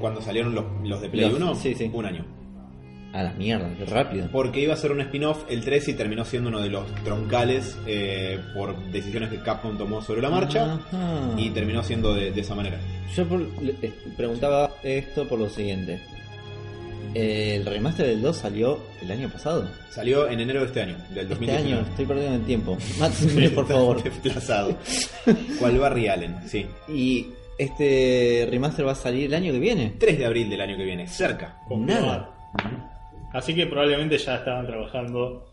Cuando 0.00 0.20
salieron 0.22 0.54
los, 0.54 0.64
los 0.84 1.00
de 1.00 1.08
Play 1.08 1.24
Los- 1.28 1.34
1, 1.40 1.54
sí, 1.56 1.74
sí. 1.74 1.90
un 1.92 2.06
año. 2.06 2.24
A 3.12 3.22
la 3.22 3.32
mierda, 3.32 3.70
qué 3.78 3.84
rápido. 3.86 4.28
Porque 4.30 4.60
iba 4.60 4.74
a 4.74 4.76
ser 4.76 4.92
un 4.92 5.00
spin-off 5.00 5.44
el 5.48 5.64
3 5.64 5.88
y 5.88 5.94
terminó 5.94 6.24
siendo 6.26 6.50
uno 6.50 6.60
de 6.60 6.68
los 6.68 6.86
troncales 7.04 7.76
eh, 7.86 8.38
por 8.54 8.76
decisiones 8.92 9.30
que 9.30 9.38
Capcom 9.38 9.78
tomó 9.78 10.02
sobre 10.02 10.20
la 10.20 10.28
marcha 10.28 10.74
Ajá. 10.74 11.30
y 11.38 11.48
terminó 11.50 11.82
siendo 11.82 12.14
de, 12.14 12.30
de 12.32 12.40
esa 12.42 12.54
manera. 12.54 12.78
Yo 13.16 13.26
por- 13.26 13.40
le- 13.62 13.74
eh, 13.82 13.92
preguntaba 14.16 14.72
esto 14.82 15.26
por 15.26 15.38
lo 15.38 15.48
siguiente. 15.48 16.00
El 17.14 17.64
remaster 17.64 18.06
del 18.06 18.20
2 18.20 18.36
salió 18.36 18.78
el 19.00 19.10
año 19.10 19.30
pasado. 19.30 19.66
Salió 19.90 20.28
en 20.28 20.40
enero 20.40 20.60
de 20.60 20.66
este 20.66 20.82
año, 20.82 20.96
del 21.08 21.18
Este 21.20 21.28
2019. 21.34 21.72
año, 21.78 21.88
estoy 21.88 22.04
perdiendo 22.04 22.34
el 22.36 22.42
tiempo. 22.44 22.78
Mátenme, 23.00 23.48
por 23.50 23.66
favor. 23.66 24.02
Desplazado. 24.02 24.76
¿Cuál 25.58 25.78
Barry 25.78 26.08
Allen? 26.08 26.36
Sí. 26.46 26.66
Y 26.88 27.26
este 27.58 28.46
remaster 28.50 28.86
va 28.86 28.92
a 28.92 28.94
salir 28.94 29.24
el 29.24 29.34
año 29.34 29.52
que 29.52 29.58
viene. 29.58 29.94
3 29.98 30.18
de 30.18 30.26
abril 30.26 30.50
del 30.50 30.60
año 30.60 30.76
que 30.76 30.84
viene, 30.84 31.06
cerca. 31.08 31.56
Confirmado. 31.66 32.36
Así 33.32 33.54
que 33.54 33.66
probablemente 33.66 34.16
ya 34.18 34.36
estaban 34.36 34.66
trabajando, 34.66 35.46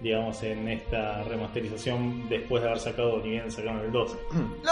digamos, 0.00 0.42
en 0.42 0.68
esta 0.68 1.22
remasterización 1.22 2.28
después 2.28 2.62
de 2.62 2.68
haber 2.68 2.80
sacado, 2.80 3.20
ni 3.22 3.30
bien 3.30 3.50
sacaron 3.50 3.84
el 3.84 3.92
2. 3.92 4.18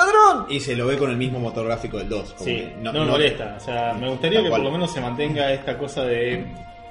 Y 0.49 0.61
se 0.61 0.75
lo 0.77 0.87
ve 0.87 0.97
con 0.97 1.11
el 1.11 1.17
mismo 1.17 1.39
motor 1.39 1.67
gráfico 1.67 1.99
del 1.99 2.09
2. 2.09 2.33
como 2.35 2.45
Sí, 2.45 2.57
que 2.57 2.75
no, 2.81 2.93
molesta. 3.05 3.55
O 3.57 3.61
sea, 3.61 3.95
me 3.95 4.09
gustaría 4.09 4.43
que 4.43 4.49
cual. 4.49 4.63
por 4.63 4.71
lo 4.71 4.77
menos 4.77 4.93
se 4.93 5.01
mantenga 5.01 5.53
esta 5.53 5.79
cosa 5.79 6.05
de 6.05 6.45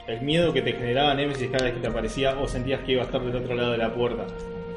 el 0.07 0.21
miedo 0.21 0.53
que 0.53 0.61
te 0.61 0.71
generaba 0.73 1.13
Nemesis 1.13 1.49
cada 1.51 1.65
vez 1.65 1.73
que 1.75 1.81
te 1.81 1.87
aparecía 1.87 2.39
o 2.39 2.47
sentías 2.47 2.81
que 2.81 2.93
iba 2.93 3.01
a 3.01 3.05
estar 3.05 3.21
del 3.21 3.35
otro 3.35 3.55
lado 3.55 3.71
de 3.73 3.77
la 3.77 3.93
puerta. 3.93 4.25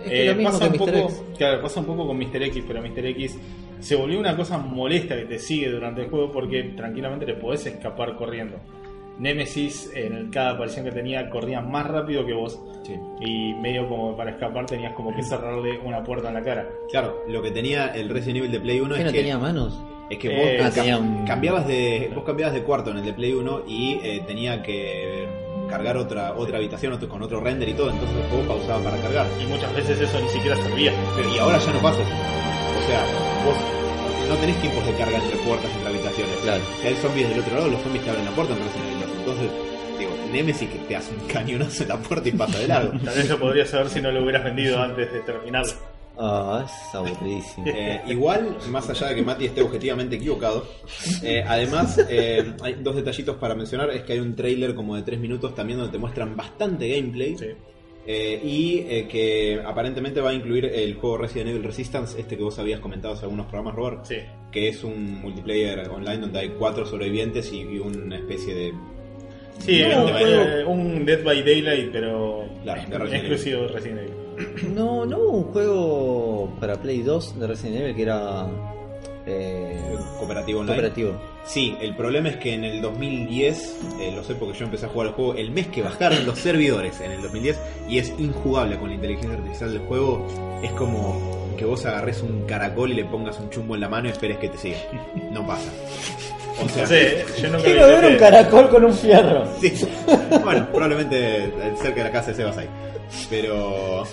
Es 0.05 0.11
que 0.11 0.27
lo 0.27 0.35
mismo 0.35 0.51
pasa 0.51 0.67
un 0.67 0.73
poco, 0.79 0.91
X. 0.91 1.23
claro, 1.37 1.63
pasa 1.63 1.81
un 1.81 1.87
poco 1.87 2.07
con 2.07 2.19
Mr. 2.19 2.43
X, 2.45 2.65
pero 2.67 2.83
Mr. 2.83 3.07
X 3.07 3.39
se 3.79 3.97
volvió 3.97 4.19
una 4.19 4.37
cosa 4.37 4.59
molesta 4.59 5.17
que 5.17 5.25
te 5.25 5.39
sigue 5.39 5.71
durante 5.71 6.03
el 6.03 6.11
juego 6.11 6.33
porque 6.33 6.63
tranquilamente 6.77 7.27
le 7.27 7.35
podés 7.35 7.67
escapar 7.67 8.17
corriendo. 8.17 8.59
Nemesis, 9.19 9.91
en 9.95 10.31
cada 10.31 10.53
aparición 10.53 10.85
que 10.87 10.93
tenía, 10.93 11.29
corría 11.29 11.61
más 11.61 11.87
rápido 11.87 12.25
que 12.25 12.33
vos 12.33 12.59
Sí. 12.83 12.95
y 13.21 13.53
medio 13.55 13.87
como 13.89 14.17
para 14.17 14.31
escapar 14.31 14.65
tenías 14.67 14.95
como 14.95 15.15
que 15.15 15.23
cerrarle 15.23 15.79
una 15.85 16.03
puerta 16.03 16.29
en 16.29 16.35
la 16.35 16.43
cara. 16.43 16.69
Claro, 16.91 17.23
lo 17.29 17.43
que 17.43 17.51
tenía 17.51 17.89
el 17.89 18.09
Resident 18.09 18.39
Evil 18.39 18.53
de 18.53 18.61
Play 18.61 18.81
1 18.81 18.95
¿Que 18.95 19.01
es 19.01 19.07
no 19.07 19.13
que, 19.13 19.19
tenía 19.19 19.39
manos? 19.39 19.79
es 20.09 20.19
que 20.19 20.29
Eh, 20.29 20.59
vos 20.63 20.67
ah, 20.67 20.81
cam- 20.83 20.99
un- 21.01 21.25
cambiabas 21.27 21.67
de 21.69 22.11
vos 22.15 22.25
cambiabas 22.25 22.55
de 22.55 22.63
cuarto 22.63 22.91
en 22.91 22.97
el 22.99 23.05
de 23.05 23.13
Play 23.13 23.33
1 23.35 23.63
y 23.69 24.01
eh, 24.03 24.23
tenía 24.27 24.63
que 24.63 25.29
cargar 25.69 25.97
otra 25.99 26.33
otra 26.37 26.57
habitación 26.57 26.95
otro- 26.95 27.09
con 27.09 27.23
otro 27.23 27.41
render 27.41 27.69
y 27.69 27.75
todo, 27.75 27.91
entonces 27.91 28.17
el 28.17 28.25
juego 28.31 28.49
pausaba 28.49 28.83
para 28.83 28.97
cargar. 29.03 29.27
Y 29.41 29.45
muchas 29.47 29.73
veces 29.77 30.01
eso 30.01 30.19
ni 30.21 30.29
siquiera 30.31 30.57
servía. 30.57 30.93
Pero 31.17 31.33
y 31.35 31.39
ahora 31.39 31.59
ya 31.59 31.73
no 31.73 31.79
pasa 31.81 32.01
eso. 32.03 32.11
O 32.11 32.87
sea, 32.89 33.05
vos 33.45 33.55
no 34.29 34.35
tenés 34.37 34.57
tiempos 34.63 34.85
de 34.87 34.93
carga 34.95 35.19
entre 35.19 35.37
puertas 35.45 35.71
entre 35.77 35.89
habitaciones. 35.91 36.37
Claro. 36.43 36.63
Si 36.81 36.87
hay 36.89 36.95
zombies 36.95 37.29
del 37.29 37.41
otro 37.41 37.55
lado, 37.55 37.69
los 37.69 37.81
zombies 37.83 38.03
te 38.05 38.11
abren 38.11 38.25
la 38.25 38.31
puerta 38.33 38.53
en 38.55 38.59
Resident 38.61 38.87
Evil 38.87 38.90
2. 38.90 38.90
Entonces, 39.33 39.51
digo, 39.99 40.11
Nemesis 40.33 40.69
que 40.69 40.79
te 40.81 40.97
hace 40.97 41.13
un 41.15 41.27
cañonazo 41.29 41.83
en 41.85 41.89
la 41.91 41.99
puerta 41.99 42.29
y 42.29 42.33
pasa 42.33 42.59
de 42.59 42.69
largo. 42.69 42.93
Tal 43.05 43.15
vez 43.15 43.29
lo 43.29 43.39
podrías 43.39 43.69
saber 43.71 43.89
si 43.89 44.01
no 44.01 44.11
lo 44.11 44.23
hubieras 44.23 44.45
vendido 44.45 44.81
antes 44.81 45.13
de 45.13 45.21
terminarlo. 45.21 45.73
Ah, 46.23 46.67
es 46.67 46.95
aburridísimo. 46.95 47.67
Eh, 47.67 48.03
igual, 48.09 48.57
más 48.69 48.91
allá 48.91 49.07
de 49.09 49.15
que 49.15 49.23
Mati 49.23 49.47
esté 49.47 49.63
objetivamente 49.63 50.17
equivocado, 50.17 50.67
eh, 51.23 51.43
además 51.47 51.99
eh, 52.11 52.53
hay 52.63 52.75
dos 52.75 52.95
detallitos 52.97 53.37
para 53.37 53.55
mencionar. 53.55 53.91
Es 53.91 54.03
que 54.03 54.13
hay 54.15 54.19
un 54.21 54.37
trailer 54.37 54.75
como 54.75 54.97
de 54.97 55.03
3 55.03 55.19
minutos 55.19 55.55
también 55.55 55.79
donde 55.79 55.93
te 55.93 55.99
muestran 55.99 56.37
bastante 56.37 56.89
gameplay. 56.89 57.37
Sí. 57.39 57.47
eh, 58.07 58.41
y 58.45 58.79
eh, 58.89 59.07
que 59.09 59.63
aparentemente 59.65 60.21
va 60.21 60.31
a 60.31 60.35
incluir 60.35 60.67
el 60.67 60.95
juego 60.97 61.17
Resident 61.19 61.51
Evil 61.51 61.63
Resistance, 61.65 62.21
este 62.21 62.37
que 62.37 62.43
vos 62.43 62.59
habías 62.59 62.81
comentado 62.81 63.15
hace 63.15 63.25
algunos 63.25 63.47
programas, 63.47 63.75
Robert. 63.77 64.05
Sí. 64.05 64.17
Que 64.51 64.69
es 64.69 64.85
un 64.85 65.23
multiplayer 65.23 65.89
online 65.89 66.19
donde 66.19 66.39
hay 66.41 66.49
cuatro 66.51 66.85
sobrevivientes 66.85 67.51
y, 67.53 67.61
y 67.61 67.79
una 67.79 68.17
especie 68.17 68.55
de. 68.55 68.75
Sí, 69.61 69.83
No, 69.83 70.05
un, 70.07 70.11
bueno. 70.13 70.27
eh, 70.43 70.65
un 70.65 71.05
Dead 71.07 71.23
by 71.23 71.43
Daylight, 71.43 71.93
pero 71.93 72.45
Claro, 72.63 72.83
de 72.89 72.99
Resident 72.99 73.25
exclusivo 73.25 73.63
de 73.63 73.69
Resident 73.69 73.99
Evil. 74.01 74.75
No, 74.75 75.05
no 75.07 75.19
hubo 75.19 75.31
un 75.39 75.45
juego 75.53 76.57
para 76.61 76.77
Play 76.81 77.03
2 77.03 77.39
de 77.39 77.47
Resident 77.47 77.77
Evil 77.83 77.95
que 77.95 78.03
era 78.03 78.47
eh, 79.27 79.79
Cooperativo 80.19 80.61
online. 80.61 80.77
cooperativo. 80.77 81.13
Sí, 81.45 81.77
el 81.81 81.95
problema 81.97 82.29
es 82.31 82.37
que 82.37 82.55
en 82.55 82.65
el 82.65 82.81
2010, 82.81 83.79
eh, 84.01 84.13
lo 84.15 84.25
sé 84.25 84.35
porque 84.35 84.59
yo 84.59 84.65
empecé 84.65 84.87
a 84.87 84.89
jugar 84.89 85.09
el 85.09 85.13
juego 85.15 85.35
el 85.35 85.51
mes 85.51 85.67
que 85.69 85.83
bajaron 85.83 86.25
los 86.27 86.39
servidores 86.39 87.01
en 87.01 87.13
el 87.13 87.23
2010 87.23 87.59
y 87.89 87.99
es 87.99 88.13
injugable 88.19 88.79
con 88.79 88.89
la 88.89 88.95
inteligencia 88.95 89.35
artificial 89.37 89.73
del 89.73 89.83
juego. 89.83 90.27
Es 90.63 90.71
como 90.73 91.40
que 91.61 91.65
vos 91.67 91.85
agarres 91.87 92.23
un 92.23 92.47
caracol 92.47 92.91
y 92.91 92.95
le 92.95 93.05
pongas 93.05 93.39
un 93.39 93.51
chumbo 93.51 93.75
en 93.77 93.83
la 93.83 93.89
mano 93.89 94.09
y 94.09 94.11
esperes 94.11 94.39
que 94.39 94.49
te 94.49 94.59
siga. 94.59 94.79
No 95.31 95.47
pasa. 95.47 95.71
O 96.65 96.69
sea, 96.69 96.87
yo 97.37 97.49
nunca 97.51 97.65
Quiero 97.65 97.87
ver 97.87 98.05
un 98.13 98.17
caracol 98.19 98.69
con 98.71 98.85
un 98.87 98.93
fierro. 98.95 99.45
sí. 99.61 99.73
Bueno, 100.43 100.67
probablemente 100.73 101.53
cerca 101.81 101.97
de 101.97 102.05
la 102.05 102.11
casa 102.11 102.31
de 102.31 102.37
Sebas 102.37 102.59
hay. 102.59 102.69
Pero. 103.29 104.05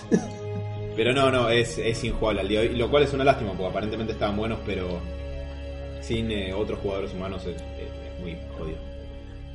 Pero 0.95 1.13
no, 1.13 1.31
no, 1.31 1.49
es, 1.49 1.77
es 1.77 2.03
injugable 2.03 2.41
al 2.41 2.47
día 2.47 2.61
de 2.61 2.69
hoy. 2.69 2.75
Lo 2.75 2.89
cual 2.89 3.03
es 3.03 3.13
una 3.13 3.23
lástima 3.23 3.51
porque 3.51 3.67
aparentemente 3.69 4.13
estaban 4.13 4.35
buenos, 4.35 4.59
pero 4.65 4.99
sin 6.01 6.31
eh, 6.31 6.53
otros 6.53 6.79
jugadores 6.79 7.13
humanos 7.13 7.41
es, 7.45 7.55
es- 7.55 7.61
es 8.15 8.19
muy 8.21 8.37
jodido. 8.57 8.77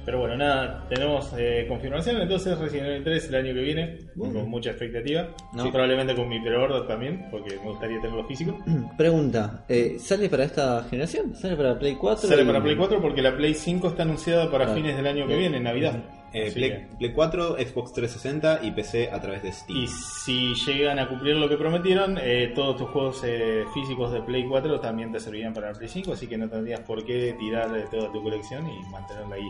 Pero 0.04 0.18
bueno, 0.18 0.36
nada, 0.36 0.84
tenemos 0.88 1.32
eh, 1.38 1.64
confirmación. 1.68 2.20
Entonces, 2.20 2.58
Resident 2.58 2.88
Evil 2.88 3.04
3 3.04 3.28
el 3.28 3.34
año 3.36 3.54
que 3.54 3.60
viene, 3.60 3.98
con 4.18 4.48
mucha 4.50 4.70
expectativa. 4.70 5.28
No. 5.52 5.66
Y 5.66 5.70
probablemente 5.70 6.14
con 6.16 6.28
mi 6.28 6.40
pre-order 6.40 6.86
también, 6.88 7.26
porque 7.30 7.56
me 7.56 7.68
gustaría 7.70 8.00
tenerlo 8.00 8.24
físico. 8.26 8.58
Pregunta, 8.98 9.64
eh, 9.68 9.96
¿sale 9.98 10.28
para 10.28 10.44
esta 10.44 10.84
generación? 10.90 11.34
¿Sale 11.36 11.56
para 11.56 11.78
Play 11.78 11.94
4? 11.94 12.28
Sale 12.28 12.42
y- 12.42 12.46
para 12.46 12.62
Play 12.62 12.76
4 12.76 13.00
porque 13.00 13.22
la 13.22 13.36
Play 13.36 13.54
5 13.54 13.88
está 13.88 14.02
anunciada 14.02 14.50
para 14.50 14.72
Ah. 14.72 14.74
fines 14.74 14.96
del 14.96 15.06
año 15.06 15.26
que 15.26 15.36
viene, 15.36 15.60
Navidad. 15.60 16.02
Eh, 16.34 16.44
Así 16.46 16.54
Play, 16.54 16.70
que- 16.70 16.86
Play 16.98 17.12
4, 17.12 17.56
Xbox 17.58 17.92
360 17.92 18.60
y 18.62 18.70
PC 18.70 19.10
a 19.12 19.20
través 19.20 19.42
de 19.42 19.52
Steam. 19.52 19.78
Y 19.78 19.86
si 19.86 20.54
llegan 20.66 20.98
a 20.98 21.06
cumplir 21.06 21.36
lo 21.36 21.46
que 21.48 21.56
prometieron, 21.58 22.16
eh, 22.20 22.52
todos 22.54 22.78
tus 22.78 22.88
juegos 22.88 23.22
eh, 23.24 23.64
físicos 23.74 24.10
de 24.12 24.22
Play 24.22 24.46
4 24.48 24.80
también 24.80 25.12
te 25.12 25.20
servirían 25.20 25.52
para 25.52 25.68
el 25.70 25.76
Play 25.76 25.88
5, 25.90 26.14
así 26.14 26.26
que 26.26 26.38
no 26.38 26.48
tendrías 26.48 26.80
por 26.80 27.04
qué 27.04 27.36
tirar 27.38 27.76
eh, 27.76 27.84
toda 27.90 28.10
tu 28.10 28.22
colección 28.22 28.66
y 28.66 28.80
mantenerla 28.90 29.36
ahí. 29.36 29.48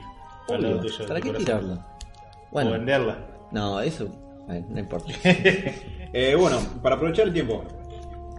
Obvio, 0.49 0.81
tuyo 0.81 1.07
¿Para 1.07 1.21
qué 1.21 1.27
corazón. 1.29 1.45
tirarla? 1.45 1.75
O 1.75 2.53
Bueno, 2.53 2.71
venderla. 2.73 3.19
no, 3.53 3.81
eso 3.81 4.09
eh, 4.51 4.65
no 4.69 4.79
importa. 4.81 5.13
Eh, 6.15 6.35
bueno, 6.35 6.59
para 6.83 6.97
aprovechar 6.97 7.27
el 7.29 7.33
tiempo, 7.33 7.65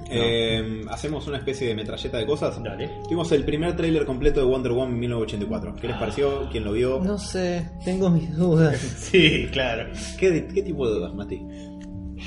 eh, 0.08 0.82
hacemos 0.92 1.26
una 1.26 1.38
especie 1.38 1.70
de 1.70 1.74
metralleta 1.74 2.18
de 2.20 2.26
cosas. 2.28 2.62
Dale. 2.62 2.88
Tuvimos 3.06 3.32
el 3.32 3.44
primer 3.46 3.76
tráiler 3.76 4.06
completo 4.06 4.42
de 4.42 4.46
Wonder 4.46 4.74
Woman 4.74 5.00
1984. 5.00 5.76
¿Qué 5.82 5.88
les 5.88 5.98
pareció? 5.98 6.48
¿Quién 6.52 6.66
lo 6.66 6.74
vio? 6.74 7.00
No 7.04 7.18
sé, 7.18 7.68
tengo 7.84 8.12
mis 8.12 8.32
dudas. 8.38 8.78
Sí, 8.98 9.48
claro. 9.52 9.90
¿Qué, 10.20 10.48
qué 10.54 10.62
tipo 10.62 10.88
de 10.88 10.96
dudas, 11.00 11.16
Mati? 11.16 11.42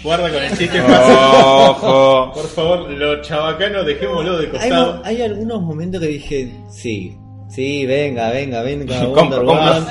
Guarda 0.02 0.30
con 0.32 0.42
el 0.42 0.56
chiste. 0.58 0.80
Ojo. 0.82 2.32
Por 2.34 2.46
favor, 2.48 2.90
lo 2.90 3.22
chabacano, 3.22 3.84
dejémoslo 3.84 4.38
de 4.38 4.46
Hay, 4.46 4.50
costado. 4.52 4.96
mo- 4.96 5.02
hay 5.04 5.22
algunos 5.22 5.62
momentos 5.62 6.00
que 6.00 6.06
dije, 6.08 6.52
sí, 6.70 7.16
sí, 7.56 7.86
venga, 7.86 8.30
venga, 8.30 8.62
venga, 8.62 9.04
Wonder. 9.08 9.40
Woman. 9.44 9.84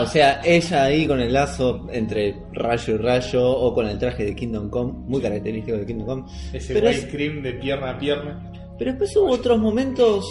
O 0.00 0.06
sea, 0.06 0.40
ella 0.44 0.82
ahí 0.84 1.06
con 1.06 1.20
el 1.20 1.32
lazo 1.32 1.86
entre 1.92 2.36
rayo 2.52 2.94
y 2.94 2.98
rayo 2.98 3.48
o 3.48 3.72
con 3.72 3.86
el 3.86 3.98
traje 3.98 4.24
de 4.24 4.34
Kingdom 4.34 4.68
Come, 4.68 4.92
muy 5.06 5.20
característico 5.22 5.78
de 5.78 5.86
Kingdom 5.86 6.06
Come. 6.06 6.24
Ese 6.52 6.74
Pero, 6.74 6.88
white 6.88 6.98
es- 7.00 7.06
cream 7.06 7.42
de 7.42 7.52
pierna 7.54 7.90
a 7.92 7.98
pierna. 7.98 8.52
pero 8.78 8.90
después 8.90 9.16
hubo 9.16 9.30
otros 9.30 9.58
momentos 9.58 10.26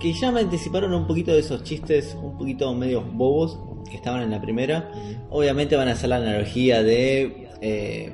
que 0.00 0.12
ya 0.14 0.30
me 0.32 0.40
anticiparon 0.40 0.94
un 0.94 1.06
poquito 1.06 1.32
de 1.32 1.40
esos 1.40 1.62
chistes 1.62 2.16
un 2.22 2.38
poquito 2.38 2.72
medio 2.74 3.02
bobos 3.02 3.58
que 3.90 3.96
estaban 3.96 4.22
en 4.22 4.30
la 4.30 4.40
primera. 4.40 4.90
Obviamente 5.28 5.76
van 5.76 5.88
a 5.88 5.92
hacer 5.92 6.08
la 6.08 6.16
analogía 6.16 6.82
de... 6.82 7.48
eh, 7.60 8.10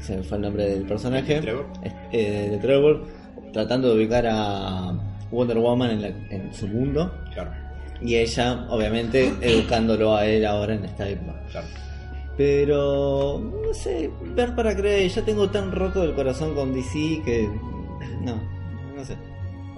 se 0.00 0.16
me 0.16 0.22
fue 0.24 0.36
el 0.38 0.42
nombre 0.42 0.68
del 0.68 0.84
personaje. 0.86 1.40
Trevor. 1.40 1.66
Eh, 2.12 2.48
de 2.50 2.58
Trevor. 2.58 3.04
Tratando 3.52 3.90
de 3.90 3.96
ubicar 3.96 4.26
a 4.28 4.92
Wonder 5.30 5.58
Woman 5.58 5.90
en, 5.90 6.02
la- 6.02 6.08
en 6.08 6.52
su 6.54 6.66
mundo. 6.68 7.12
Claro, 7.32 7.50
Y 8.00 8.16
ella, 8.16 8.66
obviamente, 8.70 9.32
educándolo 9.40 10.14
a 10.14 10.26
él 10.26 10.44
ahora 10.46 10.74
en 10.74 10.84
esta 10.84 11.08
época. 11.08 11.40
claro. 11.50 11.66
Pero, 12.36 13.40
no 13.40 13.72
sé, 13.72 14.10
ver 14.34 14.54
para 14.54 14.76
creer, 14.76 15.08
ya 15.10 15.22
tengo 15.22 15.48
tan 15.48 15.72
roto 15.72 16.02
el 16.02 16.14
corazón 16.14 16.54
con 16.54 16.74
DC 16.74 17.22
que... 17.24 17.48
No, 18.20 18.38
no 18.94 19.02
sé. 19.04 19.16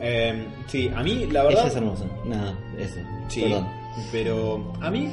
Eh, 0.01 0.45
sí, 0.67 0.91
a 0.95 1.03
mí 1.05 1.27
la 1.31 1.45
verdad. 1.45 1.61
Ella 1.61 1.69
es 1.69 1.77
hermosa. 1.77 2.05
Nada, 2.25 2.59
eso. 2.77 2.99
Sí, 3.29 3.43
Perdón. 3.43 3.67
pero 4.13 4.73
a 4.81 4.91
mí 4.91 5.09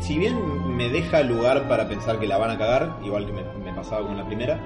si 0.00 0.18
bien 0.18 0.76
me 0.76 0.88
deja 0.88 1.22
lugar 1.22 1.68
para 1.68 1.88
pensar 1.88 2.18
que 2.18 2.26
la 2.26 2.38
van 2.38 2.50
a 2.50 2.58
cagar, 2.58 2.96
igual 3.04 3.26
que 3.26 3.32
me, 3.32 3.42
me 3.64 3.72
pasaba 3.74 4.06
con 4.06 4.16
la 4.16 4.26
primera, 4.26 4.58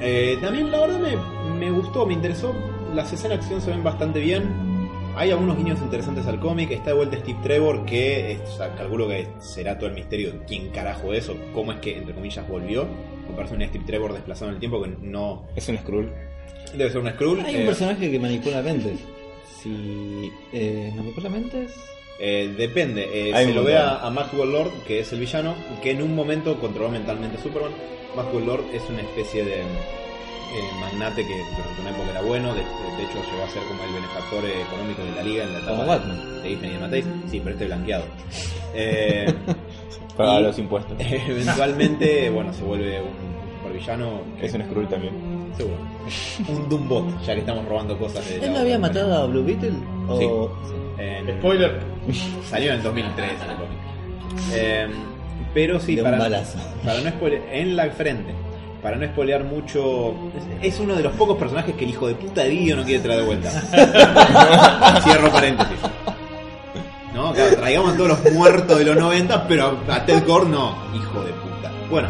eh, 0.00 0.36
también 0.42 0.70
la 0.70 0.80
verdad 0.80 0.98
me, 0.98 1.56
me 1.58 1.70
gustó, 1.70 2.06
me 2.06 2.14
interesó. 2.14 2.52
Las 2.94 3.12
escenas 3.12 3.38
de 3.38 3.42
acción 3.44 3.60
se 3.60 3.70
ven 3.70 3.82
bastante 3.82 4.20
bien. 4.20 4.44
Hay 5.16 5.30
algunos 5.30 5.56
guiños 5.56 5.78
interesantes 5.80 6.26
al 6.26 6.38
cómic. 6.40 6.70
Está 6.70 6.90
de 6.90 6.96
vuelta 6.96 7.16
Steve 7.18 7.38
Trevor, 7.42 7.84
que 7.84 8.32
es- 8.32 8.40
o 8.42 8.56
sea, 8.56 8.74
calculo 8.74 9.08
que 9.08 9.28
será 9.40 9.76
todo 9.78 9.88
el 9.88 9.94
misterio 9.94 10.32
de 10.32 10.38
quién 10.46 10.68
carajo 10.70 11.12
es 11.12 11.28
o 11.28 11.36
cómo 11.52 11.72
es 11.72 11.78
que, 11.80 11.96
entre 11.98 12.14
comillas, 12.14 12.46
volvió. 12.48 12.86
Me 13.28 13.34
parece 13.36 13.54
un 13.54 13.62
Steve 13.62 13.84
Trevor 13.86 14.12
desplazado 14.12 14.48
en 14.50 14.54
el 14.54 14.60
tiempo 14.60 14.82
que 14.82 14.90
no. 15.02 15.46
Es 15.56 15.68
un 15.68 15.78
Skrull. 15.78 16.12
Debe 16.76 16.90
ser 16.90 17.00
un 17.00 17.10
Skrull. 17.10 17.40
Hay 17.40 17.56
eh, 17.56 17.60
un 17.60 17.66
personaje 17.66 18.10
que 18.10 18.18
manipula 18.18 18.62
mentes. 18.62 19.00
Si 19.62 20.30
eh, 20.52 20.92
manipula 20.96 21.28
mentes, 21.28 21.72
Eh, 22.22 22.52
depende, 22.56 23.08
eh, 23.30 23.32
se 23.34 23.54
lo 23.54 23.64
ve 23.64 23.76
a, 23.78 24.06
a 24.06 24.10
Maxwell 24.10 24.52
Lord, 24.52 24.70
que 24.86 25.00
es 25.00 25.10
el 25.12 25.20
villano, 25.20 25.54
que 25.82 25.92
en 25.92 26.02
un 26.02 26.14
momento 26.14 26.58
controló 26.60 26.90
mentalmente 26.90 27.38
a 27.38 27.42
Superman. 27.42 27.72
Maxwell 28.14 28.44
Lord 28.46 28.64
es 28.74 28.82
una 28.90 29.00
especie 29.00 29.42
de 29.44 29.62
eh, 30.52 30.70
magnate 30.80 31.26
que 31.26 31.34
durante 31.56 31.80
una 31.80 31.90
época 31.90 32.10
era 32.10 32.22
bueno, 32.22 32.54
de, 32.54 32.60
de 32.60 33.02
hecho 33.04 33.14
llegó 33.30 33.44
a 33.44 33.48
ser 33.48 33.62
como 33.64 33.82
el 33.84 33.92
benefactor 33.94 34.44
eh, 34.44 34.62
económico 34.62 35.02
de 35.04 35.10
la 35.12 35.22
liga 35.22 35.44
en 35.44 35.52
la 35.52 35.58
etapa 35.60 35.84
Batman. 35.84 36.42
de 36.42 36.48
Giffen 36.48 36.70
y 36.70 36.72
de 36.74 36.78
Matisse. 36.80 37.08
Sí, 37.30 37.40
pero 37.40 37.50
este 37.54 37.66
blanqueado. 37.66 38.04
Eh, 38.72 39.26
Paga 40.16 40.38
Y- 40.38 40.42
los 40.44 40.58
impuestos. 40.58 40.96
eventualmente, 41.00 42.30
bueno, 42.30 42.52
se 42.52 42.62
vuelve 42.62 43.00
un 43.00 43.58
supervillano. 43.58 44.20
que- 44.38 44.46
Es 44.46 44.54
un 44.54 44.62
Skrull 44.62 44.88
también. 44.88 45.12
Seguro. 45.56 45.76
Un 46.48 46.68
Doombot, 46.68 47.20
ya 47.26 47.34
que 47.34 47.40
estamos 47.40 47.64
robando 47.66 47.98
cosas 47.98 48.28
de. 48.28 48.36
¿él 48.44 48.52
no 48.52 48.60
había 48.60 48.78
matado 48.78 49.22
a 49.22 49.26
Blue 49.26 49.42
Beetle? 49.44 49.72
O... 50.08 50.50
En- 50.98 51.38
Spoiler. 51.38 51.80
Salió 52.48 52.70
en 52.70 52.76
el 52.76 52.82
2003 52.84 53.30
el 53.30 53.56
cómic. 53.56 53.78
Eh, 54.52 54.86
pero 55.52 55.80
sí, 55.80 55.96
De 55.96 56.02
un 56.02 56.06
para, 56.10 56.18
balazo. 56.18 56.58
para 56.84 57.00
no 57.00 57.10
spoilear, 57.10 57.42
en 57.50 57.74
la 57.76 57.90
frente, 57.90 58.32
para 58.82 58.96
no 58.96 59.06
spoilear 59.06 59.44
mucho, 59.44 60.14
es, 60.60 60.74
es 60.74 60.80
uno 60.80 60.94
de 60.94 61.02
los 61.02 61.12
pocos 61.12 61.36
personajes 61.36 61.74
que 61.74 61.84
el 61.84 61.90
hijo 61.90 62.06
de 62.08 62.14
puta 62.14 62.42
de 62.42 62.50
Guido 62.50 62.76
no 62.78 62.84
quiere 62.84 63.02
traer 63.02 63.20
de 63.20 63.26
vuelta. 63.26 63.50
Cierro 65.04 65.30
paréntesis. 65.30 65.76
No, 67.14 67.32
claro, 67.32 67.56
traigamos 67.56 67.92
a 67.92 67.96
todos 67.96 68.08
los 68.24 68.32
muertos 68.32 68.78
de 68.78 68.84
los 68.84 68.96
90, 68.96 69.46
pero 69.48 69.78
a 69.88 70.04
Ted 70.06 70.22
Core 70.24 70.48
no, 70.48 70.74
hijo 70.94 71.22
de 71.22 71.32
puta. 71.32 71.70
Bueno, 71.90 72.08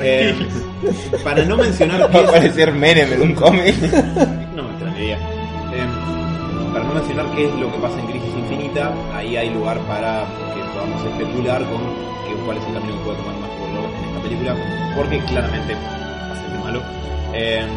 eh, 0.00 0.34
para 1.22 1.44
no 1.44 1.56
mencionar 1.56 2.00
es- 2.10 2.16
aparecer 2.16 2.72
Menem 2.72 3.12
en 3.12 3.22
un 3.22 3.34
cómic. 3.34 3.74
no 4.54 4.62
me 4.64 4.70
extrañaría. 4.70 5.16
Em, 5.16 6.72
para 6.72 6.84
no 6.84 6.94
mencionar 6.94 7.26
qué 7.34 7.46
es 7.46 7.54
lo 7.54 7.72
que 7.72 7.78
pasa 7.78 7.98
en 8.00 8.06
Crisis 8.08 8.34
Infinita, 8.36 8.92
ahí 9.14 9.36
hay 9.36 9.50
lugar 9.50 9.78
para 9.86 10.24
que 10.54 10.60
podamos 10.74 11.02
especular 11.06 11.62
con 11.64 11.80
que- 11.80 12.44
cuál 12.44 12.58
es 12.58 12.66
el 12.66 12.74
camino 12.74 12.98
que 12.98 13.04
puede 13.04 13.16
tomar 13.18 13.34
más 13.36 13.50
esta 14.14 14.22
película, 14.28 14.54
porque 14.96 15.18
claramente 15.20 15.74
bastante 16.28 16.58
malo. 16.62 16.80
Em, 17.32 17.68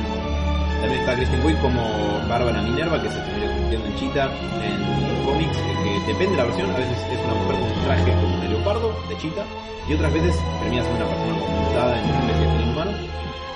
también 0.82 1.00
está 1.02 1.16
Kristen 1.16 1.46
Wiig 1.46 1.58
como 1.60 1.82
Bárbara 2.30 2.62
Minerva, 2.62 3.02
que 3.02 3.10
se 3.10 3.18
termina 3.20 3.48
convirtiendo 3.52 3.88
en 3.88 3.96
Chita 3.96 4.30
en 4.62 4.78
los 5.10 5.26
cómics, 5.26 5.58
que 5.58 6.12
depende 6.14 6.32
de 6.32 6.38
la 6.38 6.44
versión, 6.46 6.70
a 6.70 6.78
veces 6.78 6.98
es 7.12 7.20
una 7.26 7.34
mujer 7.34 7.56
con 7.58 7.68
un 7.78 7.84
traje 7.86 8.12
como 8.22 8.38
de 8.42 8.50
leopardo, 8.50 8.94
de 9.10 9.18
Chita, 9.18 9.44
y 9.90 9.94
otras 9.94 10.14
veces 10.14 10.36
termina 10.62 10.84
siendo 10.84 11.06
una 11.06 11.10
persona 11.16 11.40
como 11.40 11.62
mutada 11.68 12.00
en 12.00 12.06
una 12.06 12.32
especie 12.32 12.58
de 12.66 12.72
humano. 12.72 12.92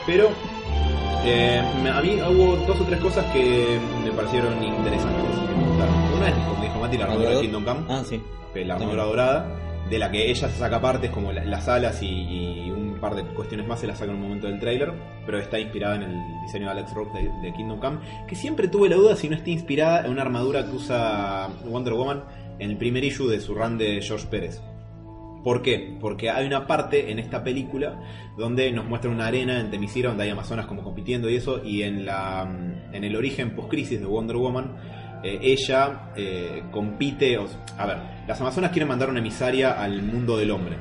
Pero 0.07 0.29
eh, 1.23 1.61
me- 1.83 1.89
a 1.91 2.01
mí 2.01 2.17
hubo 2.21 2.55
dos 2.65 2.79
o 2.81 2.83
tres 2.85 2.99
cosas 2.99 3.25
que 3.33 3.79
me 4.03 4.11
parecieron 4.11 4.63
interesantes, 4.63 5.21
que 5.47 5.55
me 5.55 5.67
gustaron. 5.69 5.93
Una 6.17 6.27
es, 6.29 6.33
como 6.35 6.63
dijo 6.63 6.79
Mati, 6.79 6.97
la 6.97 7.03
armadura 7.05 7.29
de 7.29 7.41
Kingdom 7.41 7.63
Come, 7.63 7.79
Ah, 7.89 8.01
sí. 8.03 8.21
la 8.55 8.73
armadura 8.75 9.03
dorada, 9.03 9.45
de 9.91 9.99
la 9.99 10.09
que 10.09 10.31
ella 10.31 10.49
saca 10.49 10.81
partes 10.81 11.11
como 11.11 11.31
la- 11.31 11.45
las 11.45 11.67
alas 11.67 12.01
y, 12.01 12.71
un 12.71 12.97
par 13.01 13.13
de 13.15 13.23
cuestiones 13.33 13.67
más 13.67 13.79
se 13.79 13.87
las 13.87 13.97
saca 13.99 14.11
en 14.11 14.17
un 14.17 14.23
momento 14.23 14.47
del 14.47 14.59
tráiler, 14.59 14.93
pero 15.25 15.37
está 15.39 15.59
inspirada 15.59 15.95
en 15.95 16.03
el 16.03 16.41
diseño 16.43 16.65
de 16.65 16.71
Alex 16.71 16.93
Rock 16.93 17.13
de, 17.13 17.29
de 17.41 17.53
Kingdom 17.53 17.79
Come, 17.79 17.97
que 18.27 18.35
siempre 18.35 18.67
tuve 18.67 18.89
la 18.89 18.95
duda 18.95 19.15
si 19.15 19.27
no 19.27 19.35
está 19.35 19.49
inspirada 19.49 20.05
en 20.05 20.11
una 20.11 20.21
armadura 20.21 20.65
que 20.65 20.71
usa 20.75 21.49
Wonder 21.65 21.93
Woman 21.93 22.23
en 22.59 22.69
el 22.71 22.77
primer 22.77 23.03
issue 23.03 23.27
de 23.27 23.39
su 23.39 23.53
run 23.55 23.77
de 23.77 24.01
George 24.01 24.27
Pérez. 24.27 24.61
¿Por 25.43 25.63
qué? 25.63 25.97
Porque 25.99 26.29
hay 26.29 26.45
una 26.45 26.67
parte 26.67 27.11
en 27.11 27.17
esta 27.17 27.43
película 27.43 27.99
donde 28.37 28.71
nos 28.71 28.85
muestra 28.85 29.09
una 29.09 29.25
arena 29.25 29.59
en 29.59 29.71
Temisira 29.71 30.09
donde 30.09 30.25
hay 30.25 30.29
amazonas 30.29 30.67
como 30.67 30.83
compitiendo 30.83 31.27
y 31.31 31.35
eso, 31.37 31.63
y 31.65 31.81
en, 31.81 32.05
la, 32.05 32.47
en 32.93 33.03
el 33.03 33.15
origen 33.15 33.55
post-crisis 33.55 33.99
de 33.99 34.05
Wonder 34.05 34.37
Woman, 34.37 34.75
eh, 35.23 35.39
ella 35.41 36.11
eh, 36.15 36.63
compite. 36.71 37.37
o- 37.37 37.47
a 37.77 37.85
ver, 37.85 37.97
las 38.27 38.39
amazonas 38.41 38.71
quieren 38.71 38.87
mandar 38.87 39.09
una 39.09 39.19
emisaria 39.19 39.71
al 39.81 40.01
mundo 40.03 40.37
del 40.37 40.51
hombre. 40.51 40.77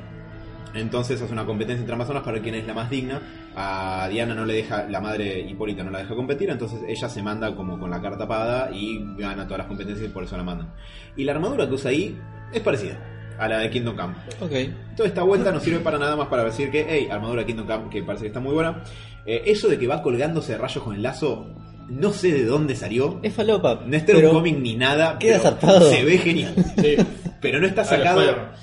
Entonces 0.73 1.21
hace 1.21 1.33
una 1.33 1.45
competencia 1.45 1.81
entre 1.81 1.95
amazonas 1.95 2.23
para 2.23 2.33
ver 2.35 2.43
quién 2.43 2.55
es 2.55 2.65
la 2.65 2.73
más 2.73 2.89
digna. 2.89 3.19
A 3.55 4.07
Diana 4.09 4.33
no 4.33 4.45
le 4.45 4.53
deja, 4.53 4.83
la 4.87 5.01
madre 5.01 5.41
Hipólita 5.41 5.83
no 5.83 5.91
la 5.91 5.99
deja 5.99 6.15
competir, 6.15 6.49
entonces 6.49 6.79
ella 6.87 7.09
se 7.09 7.21
manda 7.21 7.53
como 7.55 7.77
con 7.77 7.89
la 7.91 8.01
cara 8.01 8.17
tapada 8.17 8.71
y 8.71 9.03
gana 9.17 9.43
todas 9.43 9.59
las 9.59 9.67
competencias 9.67 10.09
y 10.09 10.13
por 10.13 10.23
eso 10.23 10.37
la 10.37 10.43
mandan. 10.43 10.71
Y 11.17 11.25
la 11.25 11.33
armadura 11.33 11.67
que 11.67 11.73
usa 11.73 11.91
ahí 11.91 12.17
es 12.53 12.61
parecida 12.61 12.97
a 13.37 13.49
la 13.49 13.57
de 13.57 13.69
Kingdom 13.69 13.97
Come. 13.97 14.13
Ok. 14.39 14.73
Toda 14.95 15.09
esta 15.09 15.23
vuelta 15.23 15.51
no 15.51 15.59
sirve 15.59 15.79
para 15.79 15.97
nada 15.99 16.15
más 16.15 16.27
para 16.29 16.45
decir 16.45 16.71
que, 16.71 16.85
hey, 16.87 17.09
armadura 17.11 17.45
Kingdom 17.45 17.67
Come, 17.67 17.89
que 17.89 18.03
parece 18.03 18.23
que 18.23 18.27
está 18.27 18.39
muy 18.39 18.53
buena. 18.53 18.81
Eh, 19.25 19.41
eso 19.47 19.67
de 19.67 19.77
que 19.77 19.87
va 19.87 20.01
colgándose 20.01 20.53
de 20.53 20.57
rayos 20.57 20.81
con 20.83 20.95
el 20.95 21.01
lazo, 21.03 21.47
no 21.91 22.13
sé 22.13 22.31
de 22.31 22.45
dónde 22.45 22.75
salió. 22.75 23.19
Es 23.23 23.33
falopa. 23.33 23.83
No 23.85 23.95
está 23.95 24.11
en 24.13 24.17
pero 24.17 24.29
un 24.29 24.35
cómic 24.37 24.57
ni 24.57 24.75
nada, 24.75 25.17
queda 25.19 25.37
pero 25.37 25.43
zarpado. 25.43 25.89
se 25.91 26.03
ve 26.05 26.17
genial. 26.17 26.53
Sí. 26.81 26.95
Pero 27.41 27.59
no 27.59 27.67
está 27.67 27.81
A 27.81 27.85
sacado 27.85 28.21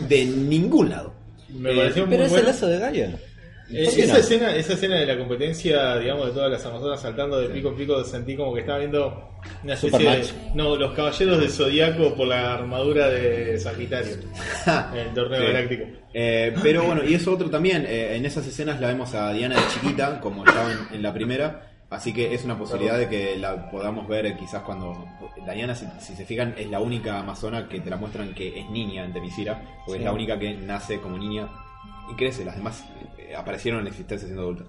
de 0.08 0.24
ningún 0.24 0.90
lado. 0.90 1.14
Me 1.48 1.72
Eh, 1.72 1.76
pareció 1.76 2.06
muy 2.06 2.10
Pero 2.16 2.24
es 2.24 2.30
el 2.32 2.36
bueno. 2.38 2.48
lazo 2.48 2.66
de 2.68 2.78
Gaia. 2.78 3.18
Eh, 3.70 3.84
¿Por 3.84 3.94
qué 3.96 4.02
esa, 4.04 4.12
no? 4.14 4.18
escena, 4.20 4.56
esa 4.56 4.72
escena 4.72 4.96
de 4.96 5.04
la 5.04 5.18
competencia, 5.18 5.96
digamos, 5.98 6.26
de 6.28 6.32
todas 6.32 6.50
las 6.50 6.64
amazonas 6.64 7.02
saltando 7.02 7.38
de 7.38 7.48
pico 7.50 7.68
en 7.68 7.76
pico, 7.76 8.02
sentí 8.02 8.34
como 8.34 8.54
que 8.54 8.60
estaba 8.60 8.78
viendo 8.78 9.28
una 9.62 9.74
especie 9.74 9.98
de. 10.10 10.24
No, 10.54 10.74
los 10.76 10.94
caballeros 10.94 11.38
del 11.38 11.50
zodiaco 11.50 12.14
por 12.14 12.28
la 12.28 12.54
armadura 12.54 13.08
de 13.10 13.58
Sagitario 13.58 14.14
en 14.14 14.98
el 14.98 15.12
torneo 15.12 15.40
Sí. 15.40 15.46
galáctico. 15.48 15.84
Eh, 16.14 16.54
pero 16.62 16.84
bueno, 16.84 17.02
y 17.04 17.12
eso 17.12 17.32
otro 17.34 17.50
también, 17.50 17.84
eh, 17.86 18.16
en 18.16 18.24
esas 18.24 18.46
escenas 18.46 18.80
la 18.80 18.88
vemos 18.88 19.12
a 19.14 19.32
Diana 19.34 19.56
de 19.56 19.62
chiquita, 19.74 20.18
como 20.20 20.46
estaba 20.46 20.72
en, 20.72 20.78
en 20.94 21.02
la 21.02 21.12
primera, 21.12 21.67
así 21.90 22.12
que 22.12 22.34
es 22.34 22.44
una 22.44 22.58
posibilidad 22.58 22.98
de 22.98 23.08
que 23.08 23.36
la 23.38 23.70
podamos 23.70 24.06
ver 24.08 24.26
eh, 24.26 24.36
quizás 24.38 24.62
cuando... 24.62 25.06
Diana, 25.52 25.74
si, 25.74 25.86
si 26.00 26.14
se 26.14 26.24
fijan, 26.26 26.54
es 26.58 26.68
la 26.70 26.80
única 26.80 27.18
amazona 27.18 27.68
que 27.68 27.80
te 27.80 27.88
la 27.90 27.96
muestran 27.96 28.34
que 28.34 28.60
es 28.60 28.68
niña 28.70 29.04
en 29.04 29.12
Temisira, 29.12 29.62
porque 29.86 29.92
Sí. 29.92 29.98
es 29.98 30.04
la 30.04 30.12
única 30.12 30.38
que 30.38 30.54
nace 30.54 31.00
como 31.00 31.16
niña 31.16 31.48
y 32.10 32.14
crece, 32.14 32.44
las 32.44 32.56
demás 32.56 32.84
eh, 33.18 33.34
aparecieron 33.36 33.80
en 33.80 33.86
existencia 33.86 34.26
siendo 34.26 34.42
adultas. 34.42 34.66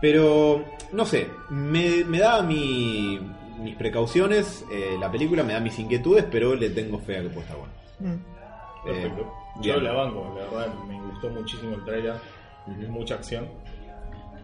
Pero, 0.00 0.64
no 0.92 1.04
sé, 1.04 1.28
me, 1.50 2.04
me 2.04 2.18
da 2.18 2.40
mi- 2.42 3.20
mis 3.62 3.76
precauciones, 3.76 4.64
eh, 4.72 4.96
la 4.98 5.10
película 5.10 5.42
me 5.42 5.52
da 5.52 5.60
mis 5.60 5.78
inquietudes, 5.78 6.24
pero 6.30 6.54
le 6.54 6.70
tengo 6.70 6.98
fe 6.98 7.18
a 7.18 7.22
que 7.22 7.28
pueda 7.28 7.42
estar 7.46 7.58
bueno. 7.58 8.18
Perfecto. 8.84 9.20
Eh, 9.20 9.24
Yo 9.62 9.72
bien. 9.74 9.84
la 9.84 9.92
banco, 9.92 10.34
la 10.38 10.44
verdad, 10.58 10.74
me 10.88 10.98
gustó 11.02 11.28
muchísimo 11.28 11.74
el 11.74 11.84
trailer, 11.84 12.14
Ujú. 12.66 12.90
mucha 12.92 13.16
acción 13.16 13.46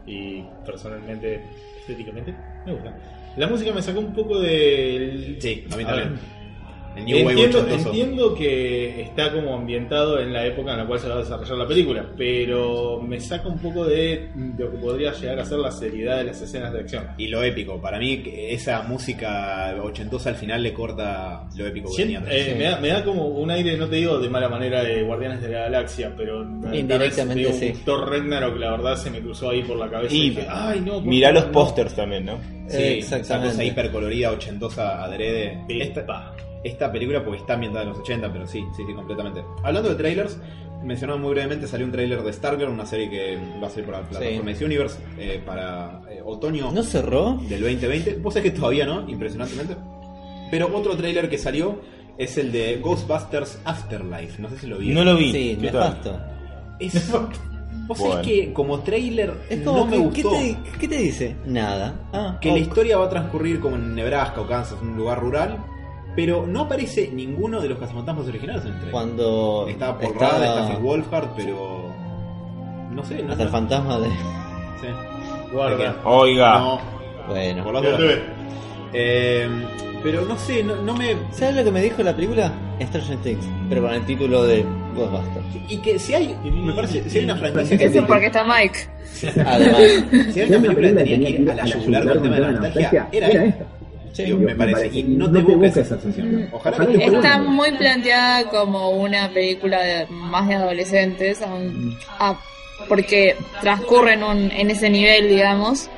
y 0.07 0.42
personalmente, 0.64 1.42
estéticamente, 1.80 2.34
me 2.64 2.72
gusta. 2.72 2.96
La 3.36 3.46
música 3.46 3.72
me 3.72 3.82
sacó 3.82 4.00
un 4.00 4.14
poco 4.14 4.40
del... 4.40 5.36
Sí, 5.40 5.64
a 5.70 5.76
mí 5.76 5.84
también. 5.84 6.18
Entiendo, 6.97 7.66
entiendo 7.68 8.34
que 8.34 9.03
está 9.03 9.32
como 9.32 9.55
ambientado 9.55 10.18
en 10.18 10.32
la 10.32 10.47
época 10.47 10.72
en 10.72 10.78
la 10.78 10.86
cual 10.86 10.99
se 10.99 11.09
va 11.09 11.16
a 11.16 11.18
desarrollar 11.18 11.59
la 11.59 11.68
película, 11.68 12.07
pero 12.16 13.01
me 13.03 13.20
saca 13.20 13.49
un 13.49 13.59
poco 13.59 13.84
de 13.84 14.30
lo 14.59 14.70
que 14.70 14.78
podría 14.78 15.12
llegar 15.12 15.38
a 15.40 15.44
ser 15.44 15.59
la 15.59 15.70
seriedad 15.70 16.16
de 16.18 16.24
las 16.24 16.40
escenas 16.40 16.72
de 16.72 16.80
acción. 16.80 17.07
Y 17.18 17.28
lo 17.28 17.42
épico, 17.42 17.80
para 17.80 17.99
mí 17.99 18.22
esa 18.26 18.82
música 18.82 19.74
ochentosa 19.82 20.30
al 20.30 20.36
final 20.36 20.62
le 20.62 20.72
corta 20.72 21.47
lo 21.55 21.66
épico 21.66 21.90
que 21.94 22.03
tenía. 22.03 22.22
eh, 22.30 22.55
me, 22.57 22.64
da, 22.64 22.80
me 22.80 22.88
da 22.88 23.05
como 23.05 23.26
un 23.28 23.51
aire, 23.51 23.76
no 23.76 23.86
te 23.88 23.97
digo 23.97 24.18
de 24.18 24.28
mala 24.30 24.49
manera 24.49 24.82
de 24.82 25.03
Guardianes 25.03 25.42
de 25.42 25.49
la 25.51 25.61
Galaxia, 25.61 26.12
pero 26.16 26.42
Indirectamente, 26.42 27.44
vez 27.44 27.61
de 27.61 27.68
un 27.68 27.74
sí. 27.74 27.82
Thor 27.84 28.11
Ragnarok 28.11 28.59
la 28.59 28.70
verdad 28.72 28.97
se 28.97 29.11
me 29.11 29.20
cruzó 29.20 29.51
ahí 29.51 29.62
por 29.62 29.76
la 29.76 29.88
cabeza 29.90 30.14
Y 30.14 30.18
y 30.18 30.30
dije, 30.30 30.47
ay 30.49 30.80
no, 30.80 31.01
Mirá 31.01 31.30
los 31.32 31.47
no". 31.47 31.53
pósters 31.53 31.94
también, 31.94 32.24
¿no? 32.24 32.38
Sí, 32.68 32.76
esa 32.82 33.16
Exactamente. 33.18 33.51
cosa 33.53 33.64
hipercolorida, 33.64 34.32
ochentosa, 34.32 35.05
adrede. 35.05 35.59
Esta. 35.68 36.32
Esta 36.66 36.90
película 36.92 37.24
porque 37.24 37.40
está 37.40 37.54
ambientada 37.54 37.84
en 37.84 37.90
los 37.90 37.98
80, 37.98 38.32
pero 38.32 38.46
sí, 38.46 38.64
sí, 38.76 38.82
sí, 38.86 38.92
completamente. 38.94 39.42
Hablando 39.62 39.88
de 39.90 39.94
trailers, 39.94 40.38
mencionaba 40.84 41.18
muy 41.18 41.30
brevemente, 41.30 41.66
salió 41.66 41.86
un 41.86 41.92
trailer 41.92 42.22
de 42.22 42.32
Stargirl, 42.32 42.70
una 42.70 42.86
serie 42.86 43.08
que 43.10 43.38
va 43.62 43.66
a 43.66 43.70
salir 43.70 43.84
por 43.86 43.94
la 43.94 44.02
plataforma 44.02 44.50
Universe 44.64 44.98
eh, 45.18 45.42
para 45.44 46.00
eh, 46.10 46.20
otoño 46.24 46.70
¿No 46.72 46.82
cerró? 46.82 47.38
del 47.48 47.60
2020. 47.62 48.14
Vos 48.22 48.34
sabés 48.34 48.52
que 48.52 48.58
todavía 48.58 48.86
no, 48.86 49.08
impresionantemente. 49.08 49.76
Pero 50.50 50.70
otro 50.76 50.96
trailer 50.96 51.28
que 51.28 51.38
salió 51.38 51.80
es 52.18 52.38
el 52.38 52.52
de 52.52 52.76
Ghostbusters 52.76 53.58
Afterlife. 53.64 54.40
No 54.40 54.48
sé 54.48 54.58
si 54.58 54.66
lo 54.66 54.78
vi. 54.78 54.88
No 54.92 55.04
lo 55.04 55.16
vi. 55.16 55.32
Sí, 55.32 55.58
¿Qué 55.60 55.70
tal? 55.70 55.80
nefasto. 55.90 56.20
Es, 56.78 57.10
vos 57.86 57.98
Bueno. 57.98 58.12
sabés 58.14 58.26
que 58.26 58.52
como 58.52 58.80
trailer 58.80 59.34
Es 59.50 59.60
como 59.62 59.78
no 59.80 59.84
me 59.86 59.92
que- 59.92 59.98
gustó. 60.22 60.30
¿qué, 60.32 60.56
te, 60.72 60.78
qué 60.78 60.88
te 60.88 60.96
dice? 60.98 61.36
Nada. 61.46 61.94
Ah, 62.12 62.38
Que 62.40 62.50
ok. 62.50 62.54
la 62.56 62.60
historia 62.60 62.98
va 62.98 63.06
a 63.06 63.10
transcurrir 63.10 63.60
como 63.60 63.76
en 63.76 63.94
Nebraska 63.94 64.40
o 64.40 64.46
Kansas, 64.46 64.78
un 64.80 64.96
lugar 64.96 65.20
rural. 65.20 65.58
Pero 66.16 66.46
no 66.46 66.62
aparece 66.62 67.10
ninguno 67.12 67.60
de 67.60 67.68
los 67.68 67.78
cazafantasmas 67.78 68.26
originales 68.26 68.62
en 68.62 68.68
el 68.68 68.74
trailer. 68.74 68.92
Cuando 68.92 69.66
Está 69.68 69.96
Paul 69.98 70.12
está- 70.14 70.28
Rudd, 70.30 70.42
está 70.44 70.66
Finn 70.68 70.82
Wolfhard, 70.82 71.28
pero. 71.36 71.94
No 72.90 73.04
sé, 73.04 73.22
no 73.22 73.32
hasta 73.32 73.44
el 73.44 73.48
fantasma 73.50 73.98
de. 74.00 74.08
Sí. 74.08 74.86
Guarda. 75.52 75.96
Oiga. 76.04 76.58
No, 76.58 76.80
Bueno. 77.28 77.62
por. 77.64 77.76
Eh, 78.92 79.48
pero 80.02 80.24
no 80.24 80.36
sé, 80.38 80.62
no, 80.64 80.76
no 80.76 80.94
me. 80.94 81.14
¿Sabes 81.30 81.56
lo 81.56 81.64
que 81.64 81.70
me 81.72 81.82
dijo 81.82 82.02
la 82.02 82.14
película? 82.14 82.52
Stranger 82.80 83.16
Things, 83.18 83.44
pero 83.68 83.82
con 83.82 83.92
el 83.92 84.04
título 84.06 84.44
de 84.44 84.64
Ghostbusters. 84.94 85.44
Y 85.68 85.78
que 85.78 85.98
si 85.98 86.14
hay. 86.14 86.36
Me 86.44 86.72
parece. 86.72 87.08
Si 87.10 87.18
hay 87.18 87.24
una 87.24 87.36
franquicia 87.36 87.76
que. 87.78 87.84
Eso 87.86 88.06
porque 88.06 88.26
está 88.26 88.44
Mike. 88.44 88.78
Además, 89.46 89.80
Si 90.32 90.40
hay 90.40 90.48
una 90.48 90.60
película 90.60 90.88
que 90.88 90.94
tenía 90.94 91.18
que 91.18 91.42
ir 91.42 91.50
a 91.50 91.54
la 91.54 91.64
yugular 91.66 92.02
con 92.04 92.12
el 92.16 92.22
tema 92.22 92.34
de 92.36 92.40
la 92.40 92.50
nostalgia, 92.52 93.08
era 93.12 93.28
esta. 93.28 93.64
Digo, 94.24 94.38
me 94.38 94.54
parece. 94.54 94.98
Y 94.98 95.02
no 95.04 95.30
te 95.30 95.40
busca 95.40 95.66
esa 95.80 95.84
sensación. 95.84 96.48
Ojalá 96.52 96.86
que 96.86 97.04
Está 97.04 97.38
muy 97.38 97.72
planteada 97.72 98.44
como 98.48 98.90
una 98.90 99.28
película 99.30 99.82
de, 99.82 100.06
más 100.08 100.48
de 100.48 100.54
adolescentes, 100.54 101.40
aun- 101.42 101.96
ah, 102.18 102.38
porque 102.88 103.36
transcurre 103.60 104.14
en, 104.14 104.22
un, 104.22 104.50
en 104.52 104.70
ese 104.70 104.90
nivel, 104.90 105.28
digamos, 105.28 105.88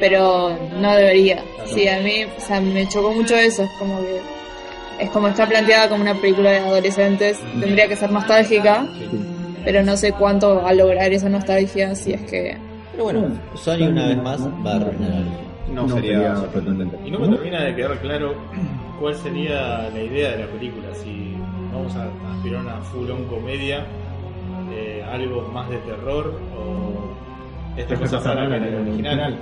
pero 0.00 0.56
no 0.80 0.94
debería. 0.94 1.42
Sí, 1.66 1.86
a 1.88 2.00
mí 2.00 2.24
o 2.24 2.40
sea, 2.40 2.60
me 2.60 2.88
chocó 2.88 3.12
mucho 3.12 3.36
eso, 3.36 3.62
es 3.64 3.70
como 3.78 4.00
que 4.00 4.20
es 5.04 5.10
como 5.10 5.28
está 5.28 5.46
planteada 5.46 5.88
como 5.88 6.02
una 6.02 6.14
película 6.14 6.50
de 6.50 6.58
adolescentes, 6.58 7.38
tendría 7.60 7.86
que 7.86 7.94
ser 7.94 8.10
nostálgica, 8.10 8.84
pero 9.64 9.82
no 9.84 9.96
sé 9.96 10.12
cuánto 10.12 10.56
va 10.56 10.70
a 10.70 10.74
lograr 10.74 11.12
esa 11.12 11.28
nostalgia 11.28 11.94
si 11.94 12.14
es 12.14 12.22
que... 12.22 12.56
pero 12.92 13.04
bueno, 13.04 13.28
Sony 13.54 13.82
una 13.88 14.08
vez 14.08 14.16
más 14.16 14.40
va 14.40 14.72
a 14.72 14.76
arruinar 14.76 15.12
algo. 15.12 15.47
No 15.72 15.88
sería 15.88 16.36
sorprendente. 16.36 16.96
Y 17.04 17.10
no 17.10 17.18
me 17.20 17.28
termina 17.28 17.62
de 17.62 17.74
quedar 17.74 17.98
claro 18.00 18.34
cuál 19.00 19.14
sería 19.14 19.88
la 19.90 20.02
idea 20.02 20.32
de 20.32 20.44
la 20.44 20.46
película. 20.46 20.94
Si 20.94 21.34
vamos 21.72 21.94
a 21.96 22.08
aspirar 22.34 22.60
a 22.60 22.62
una 22.62 22.80
full 22.82 23.10
on 23.10 23.24
comedia, 23.24 23.84
eh, 24.72 25.04
algo 25.10 25.42
más 25.52 25.68
de 25.70 25.78
terror 25.78 26.40
o 26.56 27.16
esta 27.76 27.96
cosa 27.96 28.18
rara 28.18 28.60
que 28.60 28.68
el 28.68 28.74
original. 28.88 29.38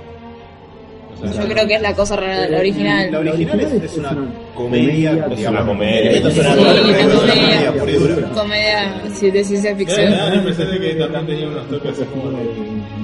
O 1.11 1.17
sea, 1.17 1.43
Yo 1.43 1.49
creo 1.49 1.67
que 1.67 1.75
es 1.75 1.81
la 1.81 1.95
cosa 1.95 2.15
rara 2.15 2.41
de 2.41 2.49
la 2.49 2.59
original. 2.59 3.11
La 3.11 3.19
original 3.19 3.59
es, 3.59 3.73
es 3.73 3.97
una 3.97 4.15
comedia. 4.53 5.27
Es 5.31 5.47
una 5.47 5.65
comedia. 5.65 6.11
Esto 6.11 6.27
es 6.27 6.37
una 6.37 6.55
comedia, 6.55 7.71
una 7.71 7.91
es 7.91 8.17
una 8.17 8.29
comedia. 8.29 9.01
de 9.31 9.43
ciencia 9.43 9.75
ficción. 9.75 10.11
la 10.11 10.43
que 10.43 10.93
también 10.95 11.25
tenía 11.25 11.47
unos 11.47 11.67
toques 11.69 11.91
así 11.91 12.03
como 12.05 12.29
de. 12.31 12.97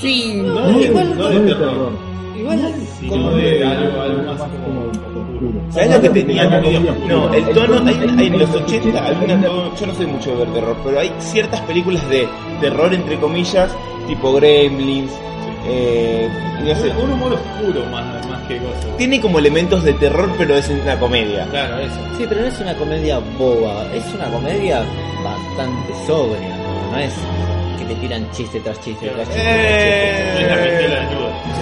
Sí, 0.00 0.40
No 0.42 0.70
no 0.72 1.28
de 1.28 1.54
terror, 1.54 1.92
Igual, 2.36 2.74
sino 3.00 3.30
de 3.36 3.64
algo, 3.66 4.00
algo 4.00 4.22
más 4.32 4.40
como 4.42 4.80
oscuro. 4.90 5.52
¿Sabes 5.70 5.90
lo 5.90 6.00
que 6.02 6.08
tenía? 6.10 6.44
No, 7.08 7.32
el 7.34 7.44
tono, 7.50 7.88
hay, 7.88 7.94
hay 8.18 8.26
en 8.26 8.38
los 8.38 8.50
80, 8.54 9.04
hay 9.04 9.16
una- 9.24 9.36
no, 9.36 9.74
yo 9.76 9.86
no 9.86 9.94
soy 9.94 10.06
mucho 10.06 10.30
de 10.30 10.36
ver 10.36 10.48
terror, 10.54 10.76
pero 10.84 11.00
hay 11.00 11.12
ciertas 11.18 11.60
películas 11.62 12.08
de 12.08 12.28
terror, 12.60 12.92
entre 12.94 13.18
comillas, 13.18 13.70
tipo 14.06 14.32
Gremlins, 14.34 15.12
eh, 15.66 16.28
no 16.64 16.74
sé, 16.74 16.92
Un 17.02 17.12
humor 17.12 17.32
oscuro 17.34 17.84
más, 17.90 18.26
más 18.28 18.42
que 18.48 18.58
cosas. 18.58 18.96
tiene 18.98 19.20
como 19.20 19.38
elementos 19.38 19.82
de 19.84 19.92
terror, 19.94 20.30
pero 20.38 20.54
es 20.56 20.68
una 20.68 20.98
comedia. 20.98 21.46
Claro, 21.50 21.78
eso. 21.78 21.94
Sí, 22.18 22.24
pero 22.28 22.40
no 22.42 22.46
es 22.48 22.60
una 22.60 22.74
comedia 22.74 23.18
boba, 23.38 23.84
es 23.94 24.04
una 24.14 24.26
comedia 24.30 24.82
bastante 25.24 25.92
sobria, 26.06 26.48
no, 26.56 26.92
No 26.92 26.98
es 26.98 27.14
que 27.82 27.94
te 27.94 28.00
tiran 28.00 28.30
chiste 28.32 28.60
tras 28.60 28.80
chiste 28.80 29.08
tras 29.08 29.28
chiste. 29.28 29.42
Eh. 29.44 30.46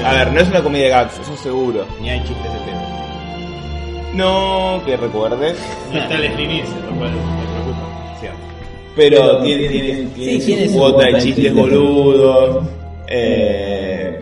A 0.05 0.15
ver, 0.15 0.33
no 0.33 0.41
es 0.41 0.49
una 0.49 0.63
comedia 0.63 0.85
de 0.87 0.91
gags, 0.91 1.19
eso 1.19 1.37
seguro. 1.37 1.87
Ni 2.01 2.11
hay 2.11 2.21
chistes 2.21 2.53
de 2.53 2.59
pedo. 2.61 2.81
No, 4.15 4.83
que 4.85 4.97
recuerdes, 4.97 5.57
No 5.93 6.01
está 6.01 6.19
Leslie 6.19 6.47
Nielsen, 6.49 6.87
lo 6.87 6.97
cual 6.97 7.13
me 7.13 7.19
preocupa. 7.53 8.17
Cierto. 8.21 8.39
pero 8.97 9.43
tiene, 9.43 9.69
tiene, 9.69 10.09
tiene 10.15 10.41
Sí, 10.41 10.47
tiene 10.47 10.69
su 10.69 10.75
cuota 10.75 11.07
de 11.07 11.19
chistes 11.21 11.55
boludos. 11.55 12.67
Eh, 13.09 14.21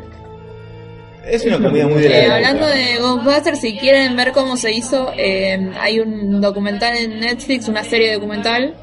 es 1.26 1.44
una 1.44 1.58
comedia 1.58 1.86
muy 1.86 2.02
de 2.02 2.08
la 2.08 2.18
Eh, 2.18 2.30
hablando 2.30 2.66
de 2.66 2.98
Ghostbusters, 2.98 3.60
si 3.60 3.76
quieren 3.76 4.16
ver 4.16 4.32
cómo 4.32 4.56
se 4.56 4.72
hizo, 4.72 5.12
eh, 5.16 5.70
hay 5.78 6.00
un 6.00 6.40
documental 6.40 6.96
en 6.96 7.20
Netflix, 7.20 7.68
una 7.68 7.84
serie 7.84 8.14
documental, 8.14 8.74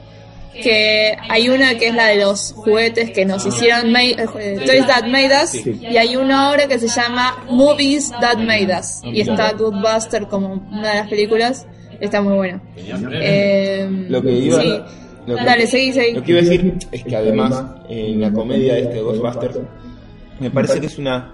que 0.61 1.15
hay 1.29 1.49
una 1.49 1.77
que 1.77 1.87
es 1.87 1.95
la 1.95 2.07
de 2.07 2.17
los 2.17 2.53
juguetes 2.53 3.11
que 3.11 3.25
nos 3.25 3.45
hicieron, 3.45 3.91
ma- 3.91 4.03
eh, 4.03 4.15
Toys 4.65 4.87
That 4.87 5.05
Made 5.07 5.29
Us, 5.43 5.65
y 5.65 5.97
hay 5.97 6.15
una 6.15 6.51
obra 6.51 6.67
que 6.67 6.79
se 6.79 6.87
llama 6.87 7.43
Movies 7.49 8.11
That 8.21 8.37
Made 8.37 8.67
Us, 8.79 9.01
y 9.03 9.21
está 9.21 9.51
Ghostbusters 9.53 10.27
como 10.27 10.53
una 10.71 10.89
de 10.89 10.95
las 10.95 11.09
películas, 11.09 11.67
está 11.99 12.21
muy 12.21 12.33
buena. 12.33 12.61
Eh, 12.77 13.87
Lo 14.09 14.21
que 14.21 14.31
iba- 14.31 14.61
sí. 14.61 14.69
lo 15.27 15.35
que- 15.37 15.43
Dale, 15.43 15.67
seguí, 15.67 15.91
seguí. 15.93 16.13
Lo 16.13 16.23
que 16.23 16.31
iba 16.31 16.39
a 16.39 16.43
decir 16.43 16.73
es 16.91 17.03
que 17.03 17.15
además 17.15 17.63
en 17.89 18.21
la 18.21 18.31
comedia 18.31 18.73
de 18.75 18.81
este 18.81 19.01
Ghostbusters 19.01 19.57
me 20.39 20.49
parece 20.51 20.79
que 20.79 20.87
es 20.87 20.97
una 20.97 21.33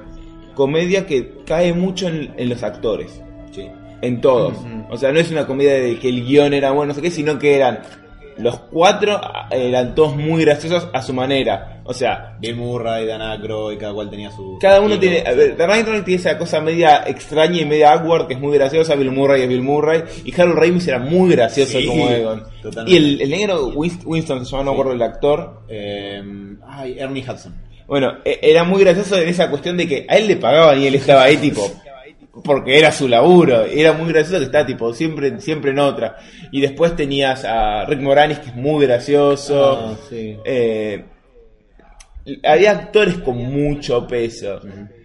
comedia 0.55 1.05
que 1.05 1.35
cae 1.45 1.73
mucho 1.73 2.07
en, 2.07 2.33
en 2.37 2.49
los 2.49 2.61
actores. 2.63 3.21
Sí. 3.51 3.67
En 4.01 4.19
todos. 4.19 4.53
O 4.89 4.97
sea, 4.97 5.11
no 5.11 5.19
es 5.19 5.29
una 5.29 5.45
comedia 5.45 5.73
de 5.75 5.99
que 5.99 6.09
el 6.09 6.25
guion 6.25 6.53
era 6.53 6.71
bueno, 6.71 6.89
no 6.89 6.93
sé 6.95 7.01
qué, 7.03 7.11
sino 7.11 7.37
que 7.37 7.55
eran 7.55 7.81
los 8.37 8.59
cuatro 8.71 9.19
eran 9.51 9.93
todos 9.95 10.15
muy 10.15 10.43
graciosos 10.43 10.87
a 10.93 11.01
su 11.01 11.13
manera. 11.13 11.81
O 11.83 11.93
sea, 11.93 12.37
Bill 12.39 12.55
Murray, 12.55 13.05
Dan 13.05 13.21
Aykroyd, 13.21 13.77
cada 13.77 13.93
cual 13.93 14.09
tenía 14.09 14.31
su. 14.31 14.57
cada 14.61 14.79
uno 14.81 14.97
tiene. 14.99 15.23
Dan 15.57 15.71
Aykroyd 15.71 16.03
tiene 16.03 16.19
esa 16.19 16.37
cosa 16.37 16.61
media 16.61 17.03
extraña 17.07 17.59
y 17.61 17.65
media 17.65 17.91
awkward 17.93 18.27
que 18.27 18.35
es 18.35 18.39
muy 18.39 18.53
graciosa. 18.57 18.95
Bill 18.95 19.11
Murray 19.11 19.41
es 19.43 19.49
Bill 19.49 19.61
Murray. 19.61 20.03
Y 20.23 20.33
Harold 20.39 20.57
Ramis 20.57 20.87
era 20.87 20.99
muy 20.99 21.31
gracioso 21.31 21.79
Sí, 21.79 21.85
como 21.87 22.09
Egon. 22.09 22.43
totalmente. 22.61 22.91
Y 22.91 22.95
el, 22.97 23.21
el 23.21 23.29
negro 23.29 23.71
Winst- 23.73 24.05
Winston, 24.05 24.45
se 24.45 24.51
llama, 24.51 24.63
no 24.63 24.71
me 24.71 24.75
acuerdo 24.75 24.93
el 24.93 25.01
actor. 25.01 25.61
Eh, 25.67 26.21
ay, 26.67 26.95
Ernie 26.99 27.23
Hudson. 27.27 27.55
Bueno, 27.87 28.13
e- 28.23 28.39
era 28.41 28.63
muy 28.63 28.81
gracioso 28.83 29.17
en 29.17 29.27
esa 29.27 29.49
cuestión 29.49 29.75
de 29.75 29.87
que 29.87 30.05
a 30.07 30.15
él 30.17 30.27
le 30.27 30.37
pagaban 30.37 30.79
y 30.81 30.87
él 30.87 30.95
estaba 30.95 31.23
ahí 31.23 31.35
tipo 31.37 31.69
porque 32.43 32.77
era 32.79 32.91
su 32.91 33.07
laburo, 33.07 33.65
era 33.65 33.93
muy 33.93 34.07
gracioso 34.11 34.39
que 34.39 34.45
está 34.45 34.65
tipo 34.65 34.93
siempre 34.93 35.39
siempre 35.41 35.71
en 35.71 35.79
otra. 35.79 36.17
Y 36.51 36.61
después 36.61 36.95
tenías 36.95 37.43
a 37.45 37.85
Rick 37.85 37.99
Moranis 38.01 38.39
que 38.39 38.49
es 38.49 38.55
muy 38.55 38.85
gracioso. 38.85 39.79
Ah, 39.91 39.95
sí. 40.09 40.37
Eh, 40.45 41.03
había 42.43 42.71
actores 42.71 43.15
con 43.17 43.37
mucho 43.37 44.07
peso. 44.07 44.59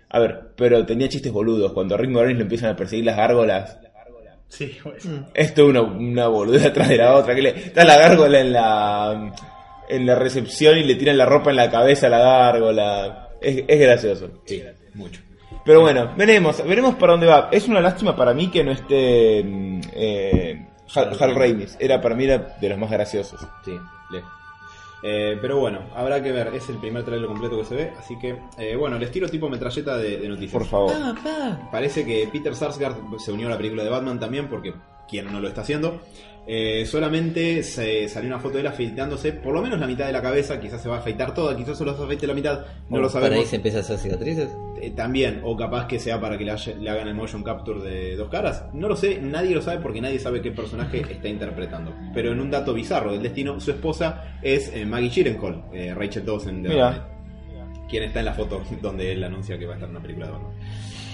A 0.08 0.18
ver, 0.20 0.50
pero 0.56 0.84
tenía 0.86 1.08
chistes 1.08 1.32
boludos. 1.32 1.72
Cuando 1.72 1.94
a 1.94 1.98
Rick 1.98 2.10
Moranis 2.10 2.36
lo 2.36 2.42
empiezan 2.42 2.70
a 2.70 2.76
perseguir 2.76 3.04
las 3.04 3.16
gárgolas, 3.16 3.78
Sí, 4.48 4.78
bueno. 4.84 5.26
esto 5.34 5.62
es 5.64 5.68
una, 5.68 5.82
una 5.82 6.28
boluda 6.28 6.68
atrás 6.68 6.88
de 6.88 6.96
la 6.98 7.16
otra. 7.16 7.34
Que 7.34 7.42
le, 7.42 7.48
está 7.50 7.84
la 7.84 7.98
gárgola 7.98 8.40
en 8.40 8.52
la 8.52 9.34
en 9.88 10.06
la 10.06 10.14
recepción 10.14 10.78
y 10.78 10.84
le 10.84 10.94
tiran 10.94 11.18
la 11.18 11.26
ropa 11.26 11.50
en 11.50 11.56
la 11.56 11.70
cabeza 11.70 12.06
a 12.06 12.10
la 12.10 12.18
gárgola. 12.18 13.28
Es, 13.40 13.64
es 13.66 13.80
gracioso. 13.80 14.42
Sí, 14.46 14.62
mucho. 14.94 15.20
Pero 15.66 15.80
bueno, 15.80 16.12
veremos, 16.16 16.64
veremos 16.64 16.94
para 16.94 17.12
dónde 17.12 17.26
va. 17.26 17.48
Es 17.50 17.66
una 17.66 17.80
lástima 17.80 18.14
para 18.14 18.32
mí 18.32 18.48
que 18.48 18.62
no 18.62 18.70
esté 18.70 19.42
mm, 19.44 19.80
eh, 19.92 20.66
Hal, 20.94 21.16
Hal 21.18 21.34
Ramis. 21.34 21.76
Era 21.80 22.00
para 22.00 22.14
mí 22.14 22.24
era 22.24 22.56
de 22.60 22.68
los 22.68 22.78
más 22.78 22.88
graciosos. 22.88 23.44
Sí, 23.64 23.76
lejos. 24.12 24.30
Eh, 25.02 25.36
pero 25.40 25.58
bueno, 25.58 25.80
habrá 25.94 26.22
que 26.22 26.30
ver. 26.30 26.54
Es 26.54 26.68
el 26.68 26.76
primer 26.76 27.04
trailer 27.04 27.26
completo 27.26 27.58
que 27.58 27.64
se 27.64 27.74
ve. 27.74 27.92
Así 27.98 28.16
que, 28.16 28.38
eh, 28.58 28.76
bueno, 28.76 28.96
les 28.96 29.10
tiro 29.10 29.28
tipo 29.28 29.48
metralleta 29.48 29.98
de, 29.98 30.18
de 30.18 30.28
noticias. 30.28 30.52
Por 30.52 30.66
favor. 30.66 30.92
Ah, 30.94 31.14
pa. 31.22 31.68
Parece 31.70 32.06
que 32.06 32.28
Peter 32.32 32.54
Sarsgaard 32.54 33.18
se 33.18 33.32
unió 33.32 33.48
a 33.48 33.50
la 33.50 33.56
película 33.56 33.82
de 33.82 33.90
Batman 33.90 34.20
también, 34.20 34.48
porque 34.48 34.72
quien 35.08 35.32
no 35.32 35.40
lo 35.40 35.48
está 35.48 35.62
haciendo. 35.62 36.00
Eh, 36.48 36.86
solamente 36.86 37.64
se 37.64 38.08
salió 38.08 38.28
una 38.28 38.38
foto 38.38 38.54
de 38.54 38.60
él 38.60 38.66
afeitándose 38.68 39.32
por 39.32 39.52
lo 39.52 39.60
menos 39.62 39.80
la 39.80 39.86
mitad 39.88 40.06
de 40.06 40.12
la 40.12 40.22
cabeza. 40.22 40.60
Quizás 40.60 40.80
se 40.80 40.88
va 40.88 40.96
a 40.96 40.98
afeitar 41.00 41.34
toda, 41.34 41.56
quizás 41.56 41.76
solo 41.76 41.96
se 41.96 42.04
afeite 42.04 42.26
la 42.26 42.34
mitad. 42.34 42.66
No 42.88 42.98
lo 42.98 43.08
Para 43.10 43.24
ahí 43.26 43.30
sabemos. 43.30 43.46
se 43.48 43.56
empieza 43.56 43.78
a 43.78 43.80
hacer 43.80 43.98
cicatrices. 43.98 44.48
Eh, 44.80 44.90
también, 44.90 45.40
o 45.42 45.56
capaz 45.56 45.86
que 45.88 45.98
sea 45.98 46.20
para 46.20 46.38
que 46.38 46.44
le, 46.44 46.52
haya- 46.52 46.74
le 46.76 46.88
hagan 46.90 47.08
el 47.08 47.14
motion 47.14 47.42
capture 47.42 47.80
de 47.80 48.14
dos 48.14 48.28
caras. 48.28 48.64
No 48.74 48.88
lo 48.88 48.94
sé, 48.94 49.18
nadie 49.20 49.54
lo 49.54 49.62
sabe 49.62 49.80
porque 49.80 50.00
nadie 50.00 50.18
sabe 50.20 50.40
qué 50.40 50.52
personaje 50.52 51.00
está 51.10 51.28
interpretando. 51.28 51.92
Pero 52.14 52.30
en 52.30 52.38
un 52.40 52.50
dato 52.50 52.72
bizarro 52.74 53.10
del 53.12 53.22
destino, 53.22 53.58
su 53.58 53.72
esposa 53.72 54.36
es 54.42 54.70
eh, 54.72 54.86
Maggie 54.86 55.08
Gyllenhaal, 55.10 55.64
eh, 55.72 55.94
Rachel 55.94 56.24
Dawson 56.24 56.62
de 56.62 56.68
Mira. 56.68 56.84
Batman, 56.90 57.06
quien 57.88 58.02
está 58.04 58.20
en 58.20 58.24
la 58.26 58.34
foto 58.34 58.62
donde 58.80 59.12
él 59.12 59.24
anuncia 59.24 59.58
que 59.58 59.66
va 59.66 59.72
a 59.72 59.76
estar 59.76 59.88
en 59.88 59.96
una 59.96 60.02
película 60.02 60.26
de 60.26 60.32
Batman. 60.32 60.52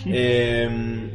Eh, 0.07 1.11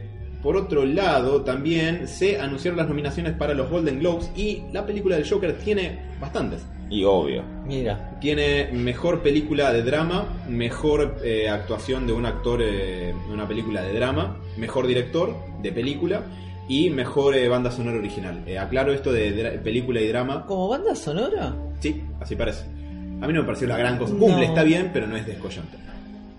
por 0.47 0.55
otro 0.55 0.85
lado, 0.85 1.41
también 1.41 2.07
se 2.07 2.39
anunciaron 2.39 2.77
las 2.77 2.87
nominaciones 2.87 3.33
para 3.33 3.53
los 3.53 3.69
Golden 3.69 3.99
Globes 3.99 4.31
y 4.33 4.63
la 4.71 4.85
película 4.85 5.17
del 5.17 5.29
Joker 5.29 5.57
tiene 5.57 5.99
bastantes. 6.21 6.65
Y 6.89 7.03
obvio. 7.03 7.43
Mira. 7.65 8.17
Tiene 8.21 8.69
mejor 8.71 9.21
película 9.21 9.73
de 9.73 9.83
drama, 9.83 10.23
mejor 10.47 11.17
eh, 11.21 11.49
actuación 11.49 12.07
de 12.07 12.13
un 12.13 12.25
actor 12.25 12.61
eh, 12.61 13.13
de 13.27 13.33
una 13.33 13.45
película 13.45 13.81
de 13.81 13.91
drama, 13.91 14.37
mejor 14.55 14.87
director 14.87 15.35
de 15.61 15.73
película 15.73 16.23
y 16.69 16.91
mejor 16.91 17.35
eh, 17.35 17.49
banda 17.49 17.69
sonora 17.69 17.97
original. 17.97 18.41
Eh, 18.47 18.57
aclaro 18.57 18.93
esto 18.93 19.11
de 19.11 19.59
película 19.61 19.99
y 19.99 20.07
drama. 20.07 20.45
¿Como 20.45 20.69
banda 20.69 20.95
sonora? 20.95 21.57
Sí, 21.81 22.01
así 22.21 22.37
parece. 22.37 22.63
A 22.63 23.27
mí 23.27 23.33
no 23.33 23.41
me 23.41 23.43
pareció 23.43 23.67
la 23.67 23.75
gran 23.75 23.97
cosa. 23.97 24.13
No. 24.13 24.19
Cumple, 24.19 24.45
está 24.45 24.63
bien, 24.63 24.91
pero 24.93 25.07
no 25.07 25.17
es 25.17 25.27
descollante. 25.27 25.75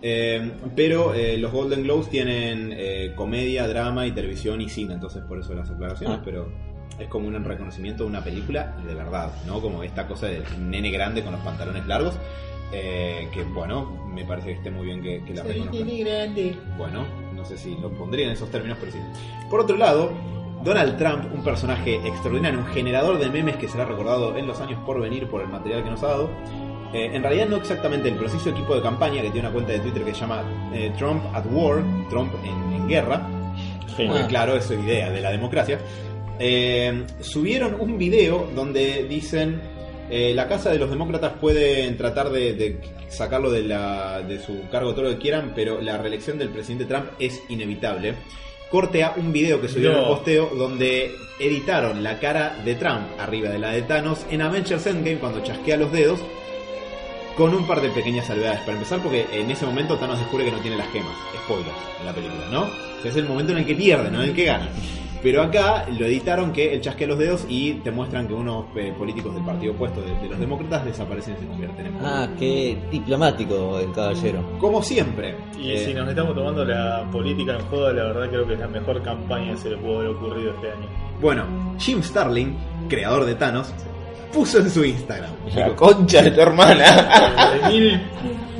Eh, 0.01 0.53
pero 0.77 1.13
eh, 1.15 1.37
los 1.39 1.51
Golden 1.53 1.83
Globes 1.83 2.09
tienen 2.09 2.73
eh, 2.77 3.13
comedia, 3.17 3.67
drama 3.67 4.07
y 4.07 4.13
televisión 4.13 4.61
y 4.61 4.69
cine, 4.69 4.95
entonces 4.95 5.23
por 5.25 5.39
eso 5.41 5.55
las 5.55 5.71
aclaraciones, 5.71 6.19
Ah. 6.19 6.23
pero 6.25 6.49
es 6.99 7.09
como 7.09 7.29
un 7.29 7.45
reconocimiento 7.45 8.05
de 8.05 8.11
una 8.11 8.23
película 8.23 8.77
de 8.87 8.95
verdad, 8.95 9.33
¿no? 9.47 9.61
Como 9.61 9.83
esta 9.83 10.07
cosa 10.07 10.27
del 10.27 10.43
nene 10.71 10.91
grande 10.91 11.23
con 11.23 11.33
los 11.33 11.41
pantalones 11.43 11.87
largos, 11.87 12.15
eh, 12.73 13.29
que 13.33 13.43
bueno, 13.45 14.07
me 14.15 14.25
parece 14.25 14.49
que 14.49 14.55
esté 14.55 14.71
muy 14.71 14.87
bien 14.87 15.03
que, 15.03 15.25
que 15.25 15.35
la 15.35 15.43
reconozcan. 15.55 15.87
Bueno, 16.77 17.05
no 17.35 17.45
sé 17.45 17.57
si 17.57 17.75
lo 17.77 17.91
pondría 17.91 18.27
en 18.27 18.33
esos 18.33 18.51
términos, 18.51 18.79
pero 18.81 18.93
sí. 18.93 18.99
Por 19.51 19.61
otro 19.61 19.77
lado, 19.77 20.13
Donald 20.65 20.97
Trump, 20.97 21.25
un 21.35 21.43
personaje 21.45 21.97
extraordinario, 22.07 22.59
un 22.61 22.67
generador 22.67 23.19
de 23.19 23.31
memes 23.31 23.57
que 23.57 23.69
será 23.69 23.85
recordado 23.85 24.37
en 24.37 24.47
los 24.47 24.61
años 24.61 24.81
por 24.85 25.01
venir 25.01 25.27
por 25.29 25.41
el 25.41 25.49
material 25.49 25.83
que 25.85 25.91
nos 25.91 26.03
ha 26.03 26.09
dado. 26.09 26.31
Eh, 26.93 27.11
en 27.13 27.23
realidad 27.23 27.47
no 27.49 27.57
exactamente 27.57 28.09
él, 28.09 28.15
pero 28.17 28.29
sí 28.29 28.39
su 28.39 28.49
equipo 28.51 28.75
de 28.75 28.83
campaña 28.83 29.23
que 29.23 29.31
tiene 29.31 29.49
una 29.49 29.53
cuenta 29.53 29.73
de 29.73 29.81
Twitter 29.81 30.03
que 30.05 30.15
se 30.15 30.21
llama 30.21 30.43
eh, 30.75 30.93
Trump 30.99 31.23
at 31.35 31.45
War, 31.51 31.83
Trump 32.11 32.33
en, 32.45 32.75
en 32.75 32.89
guerra, 32.89 33.27
porque, 33.97 34.27
claro, 34.29 34.57
es 34.57 34.65
su 34.65 34.75
idea 34.75 35.11
de 35.11 35.21
la 35.21 35.31
democracia. 35.31 35.79
Eh, 36.39 37.05
subieron 37.21 37.77
un 37.81 37.99
video 37.99 38.49
donde 38.55 39.05
dicen 39.09 39.61
eh, 40.09 40.33
la 40.35 40.47
casa 40.47 40.71
de 40.71 40.79
los 40.79 40.89
demócratas 40.89 41.33
pueden 41.41 41.97
tratar 41.97 42.31
de, 42.31 42.55
de 42.55 42.81
sacarlo 43.09 43.51
de, 43.51 43.63
la, 43.63 44.23
de 44.23 44.39
su 44.41 44.69
cargo 44.71 44.93
todo 44.95 45.05
lo 45.05 45.11
que 45.11 45.19
quieran, 45.19 45.53
pero 45.55 45.81
la 45.81 45.99
reelección 45.99 46.39
del 46.39 46.51
presidente 46.51 46.85
Trump 46.85 47.07
es 47.19 47.43
inevitable. 47.49 48.15
Corte 48.71 49.03
a 49.03 49.15
un 49.17 49.33
video 49.33 49.61
que 49.61 49.69
subieron 49.69 49.97
No. 49.97 50.03
al 50.03 50.09
posteo 50.15 50.51
donde 50.55 51.11
editaron 51.41 52.03
la 52.05 52.19
cara 52.21 52.55
de 52.65 52.75
Trump 52.75 53.01
arriba 53.19 53.49
de 53.51 53.59
la 53.59 53.71
de 53.73 53.83
Thanos 53.83 54.27
en 54.31 54.43
Avengers 54.43 54.87
Endgame 54.87 55.19
cuando 55.19 55.43
chasquea 55.43 55.77
los 55.79 55.91
dedos 55.91 56.21
con 57.39 57.55
un 57.55 57.65
par 57.67 57.81
de 57.81 57.89
pequeñas 57.91 58.27
salvedades. 58.27 58.61
Para 58.61 58.73
empezar, 58.73 58.99
porque 58.99 59.25
en 59.33 59.51
ese 59.51 59.65
momento 59.65 59.97
Thanos 59.97 60.19
descubre 60.19 60.45
que 60.45 60.51
no 60.51 60.59
tiene 60.59 60.77
las 60.77 60.89
gemas. 60.89 61.13
Spoilers 61.45 61.71
en 62.01 62.07
la 62.07 62.13
película, 62.13 62.45
¿no? 62.51 62.63
O 62.63 63.01
sea, 63.03 63.11
es 63.13 63.17
el 63.17 63.27
momento 63.29 63.53
en 63.53 63.59
el 63.59 63.65
que 63.67 63.77
pierde, 63.77 64.11
no 64.11 64.21
en 64.23 64.31
el 64.31 64.35
que 64.35 64.45
gana. 64.45 64.69
Pero 65.23 65.43
acá 65.43 65.87
lo 65.99 66.07
editaron 66.07 66.53
que 66.53 66.73
él 66.75 66.81
chasquea 66.81 67.09
los 67.09 67.19
dedos 67.19 67.45
y 67.49 67.75
te 67.75 67.91
muestran 67.91 68.29
que 68.29 68.35
unos 68.35 68.67
eh, 68.77 68.93
políticos 68.97 69.35
del 69.35 69.45
partido 69.45 69.73
opuesto 69.73 70.01
de, 70.01 70.15
de 70.17 70.29
los 70.29 70.39
demócratas 70.39 70.85
desaparecen 70.85 71.35
y 71.35 71.41
se 71.41 71.47
convierten 71.47 71.87
en 71.87 71.97
Ah, 72.05 72.29
qué 72.39 72.79
diplomático 72.91 73.79
el 73.81 73.93
caballero. 73.93 74.45
Como 74.61 74.81
siempre. 74.83 75.35
Y 75.61 75.73
eh, 75.73 75.85
si 75.87 75.95
nos 75.95 76.09
estamos 76.09 76.35
tomando 76.37 76.65
la 76.65 77.05
política 77.11 77.55
en 77.55 77.61
juego, 77.67 77.91
la 77.93 78.05
verdad 78.05 78.29
creo 78.31 78.47
que 78.47 78.55
es 78.55 78.61
la 78.61 78.69
mejor 78.69 79.03
campaña 79.03 79.53
que 79.53 79.59
se 79.59 79.71
le 79.71 79.77
pudo 79.79 79.97
haber 79.99 80.11
ocurrido 80.11 80.51
este 80.53 80.71
año. 80.71 80.87
Bueno, 81.21 81.45
Jim 81.79 82.01
Starlin, 82.01 82.57
creador 82.89 83.25
de 83.25 83.35
Thanos, 83.35 83.75
puso 84.33 84.59
en 84.59 84.71
su 84.71 84.85
Instagram. 84.85 85.31
La 85.55 85.75
concha 85.75 86.23
de 86.23 86.31
tu 86.31 86.41
hermana. 86.41 87.63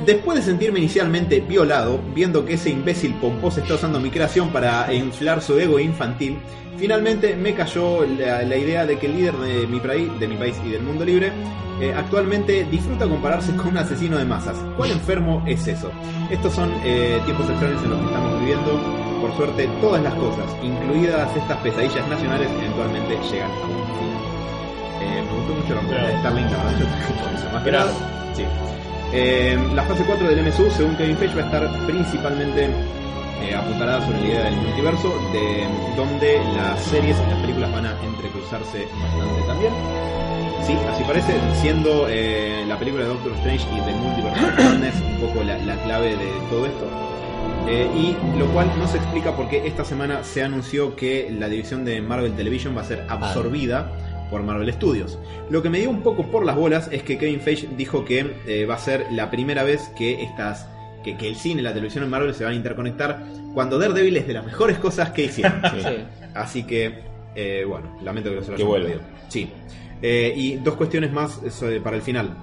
Después 0.05 0.39
de 0.39 0.43
sentirme 0.43 0.79
inicialmente 0.79 1.39
violado, 1.41 1.99
viendo 2.15 2.45
que 2.45 2.53
ese 2.53 2.69
imbécil 2.69 3.13
pomposo 3.15 3.59
está 3.59 3.75
usando 3.75 3.99
mi 3.99 4.09
creación 4.09 4.49
para 4.49 4.91
inflar 4.93 5.41
su 5.41 5.59
ego 5.59 5.79
infantil, 5.79 6.39
finalmente 6.77 7.35
me 7.35 7.53
cayó 7.53 8.05
la, 8.05 8.41
la 8.43 8.57
idea 8.57 8.85
de 8.85 8.97
que 8.97 9.07
el 9.07 9.17
líder 9.17 9.35
de 9.35 9.67
mi, 9.67 9.79
país, 9.79 10.09
de 10.19 10.27
mi 10.27 10.35
país 10.35 10.55
y 10.65 10.69
del 10.69 10.81
mundo 10.81 11.05
libre 11.05 11.31
eh, 11.81 11.93
actualmente 11.95 12.65
disfruta 12.65 13.07
compararse 13.07 13.55
con 13.55 13.69
un 13.69 13.77
asesino 13.77 14.17
de 14.17 14.25
masas. 14.25 14.57
¿Cuál 14.75 14.91
enfermo 14.91 15.43
es 15.47 15.65
eso? 15.67 15.91
Estos 16.29 16.53
son 16.53 16.69
eh, 16.83 17.21
tiempos 17.23 17.49
extraños 17.49 17.81
en 17.83 17.91
los 17.91 17.99
que 17.99 18.05
estamos 18.07 18.39
viviendo. 18.39 19.21
Por 19.21 19.35
suerte, 19.35 19.69
todas 19.79 20.03
las 20.03 20.13
cosas, 20.15 20.45
incluidas 20.61 21.35
estas 21.35 21.57
pesadillas 21.57 22.07
nacionales, 22.07 22.49
eventualmente 22.57 23.17
llegan 23.31 23.51
a 23.51 23.65
un 23.65 23.97
final. 23.97 24.18
Me 25.09 25.37
gustó 25.37 25.53
mucho 25.53 25.75
la 25.75 25.81
respuesta 25.81 26.07
de 26.07 26.19
Starling, 26.19 26.45
la 26.45 26.57
verdad, 26.57 26.79
yo 26.79 26.85
por 27.23 27.33
eso, 27.33 27.49
más 27.53 27.63
que 27.63 27.71
nada. 27.71 27.91
Sí. 28.33 28.43
Eh, 29.11 29.57
la 29.73 29.83
fase 29.83 30.03
4 30.05 30.27
del 30.27 30.45
MSU, 30.45 30.69
según 30.71 30.95
Kevin 30.95 31.17
Feige, 31.17 31.35
va 31.35 31.41
a 31.41 31.45
estar 31.45 31.85
principalmente 31.87 32.69
eh, 33.41 33.55
apuntalada 33.55 34.05
sobre 34.05 34.19
la 34.19 34.27
idea 34.27 34.43
del 34.43 34.55
multiverso, 34.57 35.13
de 35.33 35.67
donde 35.95 36.39
las 36.55 36.81
series 36.83 37.17
y 37.17 37.29
las 37.31 37.39
películas 37.41 37.71
van 37.71 37.85
a 37.85 38.03
entrecruzarse 38.03 38.87
bastante 39.01 39.47
también. 39.47 39.73
Sí, 40.65 40.73
así 40.91 41.03
parece, 41.03 41.33
siendo 41.61 42.07
eh, 42.09 42.63
la 42.67 42.77
película 42.77 43.03
de 43.03 43.09
Doctor 43.09 43.31
Strange 43.37 43.65
y 43.75 43.81
The 43.81 43.93
Multiverse 43.93 44.45
of 44.45 44.59
Madness 44.59 44.95
un 45.01 45.27
poco 45.27 45.43
la, 45.43 45.57
la 45.57 45.75
clave 45.83 46.17
de 46.17 46.31
todo 46.49 46.65
esto. 46.65 46.85
Eh, 47.67 47.87
y 47.95 48.37
lo 48.37 48.47
cual 48.47 48.71
no 48.77 48.87
se 48.87 48.97
explica 48.97 49.35
porque 49.35 49.67
esta 49.67 49.85
semana 49.85 50.23
se 50.23 50.43
anunció 50.43 50.95
que 50.95 51.29
la 51.31 51.47
división 51.47 51.85
de 51.85 52.01
Marvel 52.01 52.33
Television 52.33 52.75
va 52.75 52.81
a 52.81 52.85
ser 52.85 53.05
absorbida 53.07 53.91
por 54.29 54.43
Marvel 54.43 54.71
Studios. 54.73 55.17
Lo 55.49 55.61
que 55.61 55.69
me 55.69 55.79
dio 55.79 55.89
un 55.89 56.01
poco 56.01 56.27
por 56.27 56.45
las 56.45 56.55
bolas 56.55 56.89
es 56.91 57.03
que 57.03 57.17
Kevin 57.17 57.41
Feige 57.41 57.67
dijo 57.75 58.05
que 58.05 58.35
eh, 58.47 58.65
va 58.65 58.75
a 58.75 58.79
ser 58.79 59.07
la 59.11 59.31
primera 59.31 59.63
vez 59.63 59.89
que 59.97 60.23
estas 60.23 60.67
que, 61.03 61.17
que 61.17 61.29
el 61.29 61.35
cine 61.35 61.61
y 61.61 61.63
la 61.63 61.73
televisión 61.73 62.03
en 62.03 62.09
Marvel 62.09 62.33
se 62.33 62.43
van 62.43 62.53
a 62.53 62.55
interconectar 62.55 63.23
cuando 63.53 63.79
Daredevil 63.79 64.17
es 64.17 64.27
de 64.27 64.33
las 64.33 64.45
mejores 64.45 64.77
cosas 64.77 65.11
que 65.11 65.25
hicieron. 65.25 65.61
Así 66.35 66.63
que, 66.63 66.99
eh, 67.35 67.63
bueno, 67.67 67.97
lamento 68.03 68.29
que 68.29 68.37
lo 68.37 68.43
se 68.43 68.57
lo 68.57 68.65
vuelva. 68.65 68.89
perdido. 68.89 69.07
Sí. 69.29 69.49
Eh, 70.01 70.33
y 70.35 70.55
dos 70.55 70.75
cuestiones 70.75 71.11
más 71.11 71.41
para 71.83 71.95
el 71.95 72.01
final. 72.01 72.35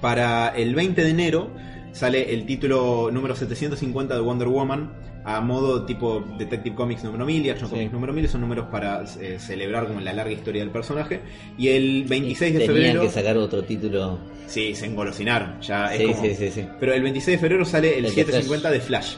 Para 0.00 0.48
el 0.48 0.74
20 0.74 1.02
de 1.02 1.10
enero 1.10 1.50
sale 1.92 2.32
el 2.34 2.44
título 2.46 3.10
número 3.12 3.34
750 3.36 4.14
de 4.14 4.20
Wonder 4.20 4.48
Woman 4.48 4.92
a 5.24 5.40
modo 5.40 5.84
tipo 5.86 6.24
Detective 6.36 6.74
Comics 6.74 7.04
número 7.04 7.24
1000 7.24 7.46
y 7.46 7.50
Action 7.50 7.68
Sí. 7.68 7.74
Comics 7.76 7.92
número 7.92 8.12
1000. 8.12 8.28
Son 8.28 8.40
números 8.40 8.66
para 8.72 9.04
eh, 9.20 9.36
celebrar 9.38 9.86
como 9.86 10.00
la 10.00 10.12
larga 10.12 10.32
historia 10.32 10.62
del 10.62 10.70
personaje. 10.72 11.20
Y 11.56 11.68
el 11.68 12.04
26 12.08 12.54
de 12.54 12.58
Tenían 12.60 12.74
febrero... 12.76 13.02
que 13.02 13.08
sacar 13.10 13.36
otro 13.36 13.62
título. 13.62 14.18
Sí, 14.48 14.74
se 14.74 14.86
engolosinaron. 14.86 15.60
Ya 15.60 15.94
es 15.94 16.00
Sí, 16.00 16.06
como- 16.06 16.22
sí, 16.22 16.34
sí, 16.34 16.50
sí. 16.50 16.66
Pero 16.80 16.92
el 16.94 17.02
26 17.02 17.36
de 17.36 17.40
febrero 17.40 17.64
sale 17.64 17.90
el, 17.98 18.04
El 18.06 18.10
de 18.10 18.10
750 18.10 18.70
de 18.72 18.80
Flash. 18.80 19.14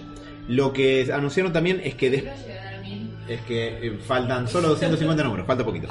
Lo 0.47 0.75
que 0.75 1.09
anunciaron 1.11 1.55
también 1.55 1.81
es 1.83 1.95
que 1.95 2.11
es 3.29 3.41
que 3.43 3.87
eh, 3.87 3.99
faltan 3.99 4.49
solo 4.49 4.69
250 4.69 5.23
números, 5.25 5.47
falta 5.47 5.65
poquito. 5.65 5.89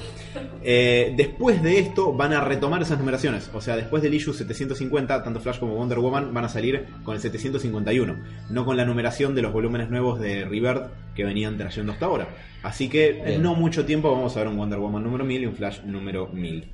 Eh, 0.62 1.14
después 1.16 1.62
de 1.62 1.80
esto 1.80 2.14
van 2.14 2.34
a 2.34 2.42
retomar 2.42 2.82
esas 2.82 3.00
numeraciones. 3.00 3.50
O 3.54 3.62
sea, 3.62 3.76
después 3.76 4.04
del 4.04 4.14
issue 4.14 4.34
750, 4.34 5.24
tanto 5.24 5.40
Flash 5.40 5.60
como 5.60 5.76
Wonder 5.76 6.00
Woman 6.00 6.34
van 6.34 6.46
a 6.46 6.50
salir 6.50 6.86
con 7.04 7.16
el 7.16 7.22
751. 7.22 8.16
No 8.50 8.66
con 8.66 8.78
la 8.78 8.86
numeración 8.86 9.36
de 9.36 9.42
los 9.42 9.52
volúmenes 9.52 9.90
nuevos 9.90 10.20
de 10.20 10.46
Rebirth 10.46 10.92
que 11.16 11.24
venían 11.24 11.58
trayendo 11.58 11.92
hasta 11.92 12.06
ahora. 12.06 12.28
Así 12.64 12.90
que 12.90 13.22
en 13.26 13.42
no 13.42 13.56
mucho 13.56 13.86
tiempo 13.86 14.12
vamos 14.12 14.36
a 14.36 14.40
ver 14.40 14.48
un 14.48 14.58
Wonder 14.58 14.80
Woman 14.80 15.04
número 15.04 15.26
1000 15.26 15.42
y 15.42 15.46
un 15.46 15.56
Flash 15.56 15.82
número 15.84 16.28
1000. 16.28 16.68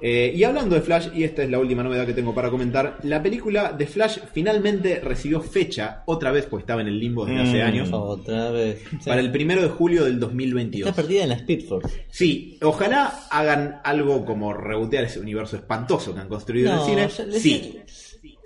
Eh, 0.00 0.32
y 0.36 0.44
hablando 0.44 0.74
de 0.74 0.82
Flash, 0.82 1.08
y 1.14 1.24
esta 1.24 1.42
es 1.42 1.50
la 1.50 1.58
última 1.58 1.82
novedad 1.82 2.04
que 2.04 2.12
tengo 2.12 2.34
para 2.34 2.50
comentar, 2.50 2.98
la 3.04 3.22
película 3.22 3.72
de 3.72 3.86
Flash 3.86 4.18
finalmente 4.32 5.00
recibió 5.00 5.40
fecha, 5.40 6.02
otra 6.06 6.30
vez, 6.30 6.46
pues 6.46 6.62
estaba 6.62 6.82
en 6.82 6.88
el 6.88 6.98
limbo 6.98 7.24
desde 7.24 7.40
hace 7.42 7.62
Mm. 7.62 7.66
años, 7.66 7.88
Otra 7.92 8.50
vez. 8.50 8.82
Sí. 8.90 8.96
para 9.08 9.20
el 9.20 9.30
primero 9.32 9.62
de 9.62 9.68
julio 9.68 10.04
del 10.04 10.20
2022. 10.20 10.88
Está 10.90 11.00
perdida 11.02 11.22
en 11.22 11.28
la 11.30 11.36
Speed 11.36 11.64
Force. 11.66 12.04
Sí, 12.10 12.58
ojalá 12.62 13.20
hagan 13.30 13.80
algo 13.84 14.24
como 14.26 14.52
rebotear 14.52 15.04
ese 15.04 15.20
universo 15.20 15.56
espantoso 15.56 16.12
que 16.14 16.20
han 16.20 16.28
construido 16.28 16.72
en 16.72 16.98
el 16.98 17.10
cine. 17.10 17.30
ya- 17.32 17.38
Sí, 17.40 17.78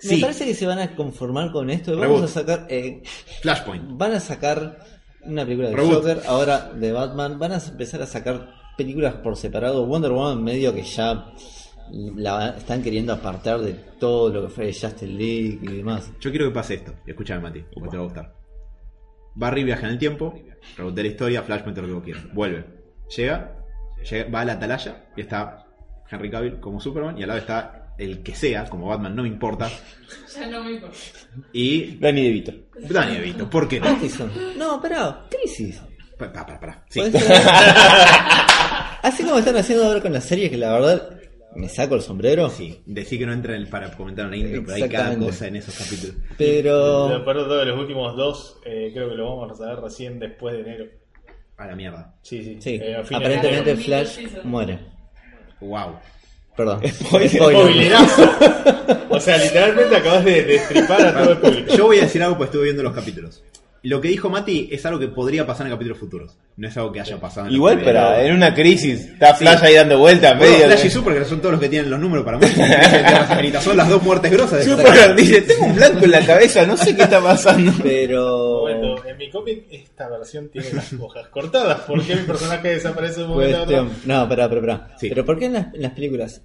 Me 0.03 0.15
sí, 0.15 0.21
parece 0.21 0.45
que 0.45 0.53
se 0.53 0.65
van 0.65 0.79
a 0.79 0.95
conformar 0.95 1.51
con 1.51 1.69
esto. 1.69 1.91
Reboot. 1.91 2.07
Vamos 2.07 2.23
a 2.23 2.27
sacar. 2.39 2.67
eh, 2.69 3.01
Flashpoint. 3.41 3.83
van 3.97 4.13
a 4.13 4.19
sacar 4.21 4.79
una 5.25 5.43
película 5.43 5.69
de 5.69 5.75
Reboot. 5.75 5.95
Joker, 5.95 6.21
ahora 6.25 6.71
de 6.73 6.91
Batman. 6.93 7.37
Van 7.37 7.51
a 7.51 7.57
empezar 7.57 8.01
a 8.01 8.05
sacar 8.05 8.58
películas 8.79 9.13
por 9.15 9.35
separado. 9.35 9.85
Wonder 9.85 10.11
Woman, 10.11 10.43
medio 10.43 10.73
que 10.73 10.83
ya 10.83 11.31
la 12.15 12.49
están 12.57 12.81
queriendo 12.81 13.13
apartar 13.13 13.59
de 13.59 13.73
todo 13.99 14.29
lo 14.29 14.43
que 14.43 14.49
fue 14.49 14.65
Justice 14.73 15.07
League 15.07 15.59
y 15.61 15.67
demás. 15.77 16.11
Yo 16.19 16.29
quiero 16.31 16.47
que 16.47 16.53
pase 16.53 16.75
esto. 16.75 16.93
Escúchame, 17.05 17.41
Mati, 17.41 17.63
porque 17.73 17.89
te 17.89 17.97
va 17.97 18.03
a 18.03 18.05
gustar. 18.05 18.33
Barry 19.35 19.63
viaja 19.63 19.85
en 19.87 19.93
el 19.93 19.99
tiempo, 19.99 20.33
rebotea 20.77 21.03
la 21.03 21.09
historia, 21.09 21.43
Flashpoint 21.43 21.77
lo 21.77 21.99
que 22.01 22.11
quiera. 22.11 22.21
Vuelve. 22.33 22.65
Llega, 23.15 23.55
llega- 24.09 24.29
va 24.29 24.41
a 24.41 24.45
la 24.45 24.53
atalaya 24.53 25.05
y 25.15 25.21
está 25.21 25.65
Henry 26.09 26.29
Cavill 26.29 26.59
como 26.59 26.79
Superman 26.79 27.17
y 27.17 27.21
al 27.23 27.27
lado 27.29 27.39
está 27.39 27.93
el 27.97 28.23
que 28.23 28.33
sea, 28.35 28.65
como 28.69 28.87
Batman, 28.87 29.15
no 29.15 29.23
me 29.23 29.27
importa. 29.29 29.69
Ya 30.35 30.47
no 30.47 30.63
me 30.63 30.71
importa. 30.73 30.95
Y 31.53 31.97
Danny 31.97 32.23
DeVito. 32.23 32.53
Dani 32.89 33.15
DeVito, 33.17 33.49
¿por 33.49 33.67
qué 33.67 33.79
no? 33.79 33.85
Pattinson. 33.87 34.31
No, 34.57 34.81
pará, 34.81 35.25
Crisis. 35.29 35.81
Pa- 36.17 36.31
pa- 36.33 36.45
pa- 36.45 36.59
pará. 36.59 36.85
Sí. 36.89 37.01
Así 39.01 39.23
como 39.23 39.37
están 39.37 39.57
haciendo 39.57 39.85
ahora 39.85 40.01
con 40.01 40.13
la 40.13 40.21
serie, 40.21 40.49
que 40.49 40.57
la 40.57 40.73
verdad 40.73 41.09
me 41.55 41.67
saco 41.69 41.95
el 41.95 42.01
sombrero. 42.01 42.49
Sí, 42.49 42.81
decí 42.85 43.17
que 43.17 43.25
no 43.25 43.33
entra 43.33 43.55
en 43.55 43.61
el- 43.61 43.67
para 43.69 43.91
comentar 43.91 44.25
una 44.27 44.37
intro, 44.37 44.61
pero 44.65 44.75
hay 44.75 44.89
cada 44.89 45.17
cosa 45.17 45.47
en 45.47 45.55
esos 45.55 45.75
capítulos. 45.77 46.15
Pero. 46.37 47.21
Perdón, 47.25 47.67
los 47.67 47.79
últimos 47.79 48.15
dos 48.15 48.57
eh, 48.65 48.91
creo 48.93 49.09
que 49.09 49.15
lo 49.15 49.35
vamos 49.35 49.51
a 49.51 49.63
saber 49.63 49.79
recién 49.79 50.19
después 50.19 50.55
de 50.55 50.61
enero. 50.61 50.85
A 51.57 51.67
la 51.67 51.75
mierda. 51.75 52.13
Sí, 52.21 52.43
sí. 52.43 52.57
Sí, 52.61 52.75
Eh, 52.75 52.79
de 52.79 52.95
aparentemente 52.95 53.71
enero. 53.71 53.83
Flash 53.85 54.19
muere. 54.43 54.79
Wow. 55.59 55.99
Perdón. 56.55 56.81
Spoilerazo. 57.27 58.31
O 59.09 59.19
sea, 59.19 59.37
literalmente 59.37 59.95
acabas 59.95 60.25
de 60.25 60.43
destripar 60.43 61.01
a 61.05 61.13
todo 61.13 61.31
el 61.31 61.37
público. 61.37 61.75
Yo 61.75 61.85
voy 61.85 61.97
a 61.99 62.01
decir 62.03 62.21
algo 62.23 62.37
pues 62.37 62.47
estuve 62.49 62.63
viendo 62.65 62.83
los 62.83 62.93
capítulos. 62.93 63.43
Lo 63.83 64.01
que 64.01 64.07
dijo 64.09 64.29
Mati 64.29 64.69
es 64.71 64.85
algo 64.85 64.99
que 64.99 65.07
podría 65.07 65.45
pasar 65.45 65.67
en 65.67 65.73
capítulos 65.73 65.97
futuros. 65.99 66.37
No 66.57 66.67
es 66.67 66.75
algo 66.77 66.91
que 66.91 66.99
haya 66.99 67.17
pasado 67.19 67.47
en 67.47 67.53
Igual, 67.53 67.81
pero 67.83 68.15
en 68.15 68.35
una 68.35 68.53
crisis, 68.53 69.05
está 69.05 69.33
Flash 69.33 69.63
ahí 69.63 69.75
dando 69.75 69.97
vueltas. 69.97 70.37
Bueno, 70.37 70.53
medio 70.53 70.65
Flash 70.67 70.81
de- 70.81 70.87
y 70.87 70.89
Super, 70.91 71.17
que 71.19 71.25
son 71.25 71.39
todos 71.39 71.53
los 71.53 71.61
que 71.61 71.69
tienen 71.69 71.89
los 71.89 71.99
números 71.99 72.25
para 72.25 72.37
muchos. 72.37 72.53
Son 73.63 73.77
las 73.77 73.89
dos 73.89 74.01
muertes 74.03 74.31
grosas 74.31 74.65
de 74.65 74.71
Super 74.71 75.15
dice, 75.15 75.41
tengo 75.41 75.65
un 75.65 75.75
blanco 75.75 76.05
en 76.05 76.11
la 76.11 76.25
cabeza, 76.25 76.65
no 76.65 76.75
sé 76.77 76.95
qué 76.95 77.03
está 77.03 77.21
pasando. 77.21 77.71
Pero. 77.81 78.61
Momento, 78.67 79.05
en 79.05 79.17
mi 79.17 79.29
cómic 79.29 79.63
esta 79.71 80.09
versión 80.09 80.49
tiene 80.49 80.73
las 80.73 80.91
hojas 80.93 81.27
cortadas. 81.29 81.81
¿Por 81.81 82.03
qué 82.05 82.15
mi 82.15 82.23
personaje 82.23 82.69
desaparece 82.69 83.19
de 83.21 83.23
un 83.25 83.29
momento 83.31 83.57
a 83.57 83.61
otro? 83.63 83.75
Cuestión. 83.85 84.01
No, 84.05 84.23
espera, 84.23 84.43
espera, 84.45 84.61
espera. 84.61 84.97
Sí. 84.99 85.09
Pero 85.09 85.25
¿por 85.25 85.39
qué 85.39 85.45
en 85.45 85.53
las, 85.53 85.73
en 85.73 85.81
las 85.81 85.91
películas? 85.93 86.41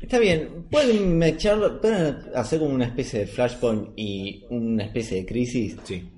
Está 0.00 0.18
bien, 0.18 0.66
pueden 0.70 1.18
mecharlo, 1.18 1.80
pueden 1.80 2.16
hacer 2.34 2.58
como 2.58 2.74
una 2.74 2.86
especie 2.86 3.20
de 3.20 3.26
flashpoint 3.26 3.90
y 3.96 4.44
una 4.50 4.84
especie 4.84 5.18
de 5.18 5.26
crisis. 5.26 5.76
Sí. 5.84 6.08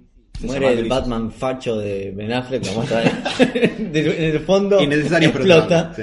Muere 0.40 0.72
el 0.72 0.88
Batman 0.88 1.30
facho 1.30 1.76
de 1.78 2.10
Ben 2.16 2.32
Affleck, 2.32 2.64
lo 2.66 2.72
muestra 2.72 3.02
en 3.54 3.92
el 3.94 4.40
fondo. 4.40 4.80
Innecesario, 4.80 5.28
explota. 5.28 5.92
sí. 5.94 6.02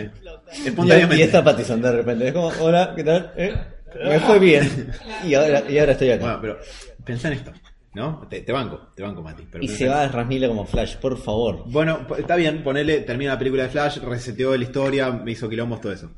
Y, 0.64 0.68
Espontáneamente. 0.68 1.18
y 1.18 1.22
está 1.26 1.44
Pattinson 1.44 1.82
de 1.82 1.92
repente. 1.92 2.28
Es 2.28 2.34
como, 2.34 2.48
hola, 2.60 2.94
¿qué 2.96 3.04
tal? 3.04 3.34
¿Eh? 3.38 3.54
Me 4.06 4.20
fue 4.20 4.40
bien. 4.40 4.92
Y 5.28 5.34
ahora, 5.34 5.64
y 5.70 5.78
ahora 5.78 5.92
estoy 5.94 6.12
acá. 6.12 6.24
Bueno, 6.24 6.40
pero 6.42 6.58
pensá 7.06 7.28
en 7.28 7.34
esto, 7.36 7.52
¿no? 7.94 8.26
Te, 8.30 8.42
te 8.42 8.52
banco, 8.52 8.88
te 8.96 9.04
banco, 9.04 9.22
Mati. 9.22 9.44
pero 9.52 9.64
y 9.64 9.68
se 9.68 9.88
va 9.88 10.04
a 10.04 10.08
Rasmila 10.08 10.48
como 10.48 10.66
Flash, 10.66 10.96
por 10.98 11.18
favor. 11.18 11.64
Bueno, 11.68 12.08
está 12.18 12.36
bien, 12.36 12.64
ponele, 12.64 13.02
termina 13.02 13.34
la 13.34 13.40
película 13.40 13.64
de 13.64 13.70
Flash, 13.70 13.98
reseteó 14.00 14.56
la 14.56 14.64
historia, 14.64 15.12
me 15.12 15.32
hizo 15.32 15.50
quilombos, 15.50 15.82
todo 15.82 15.92
eso. 15.92 16.10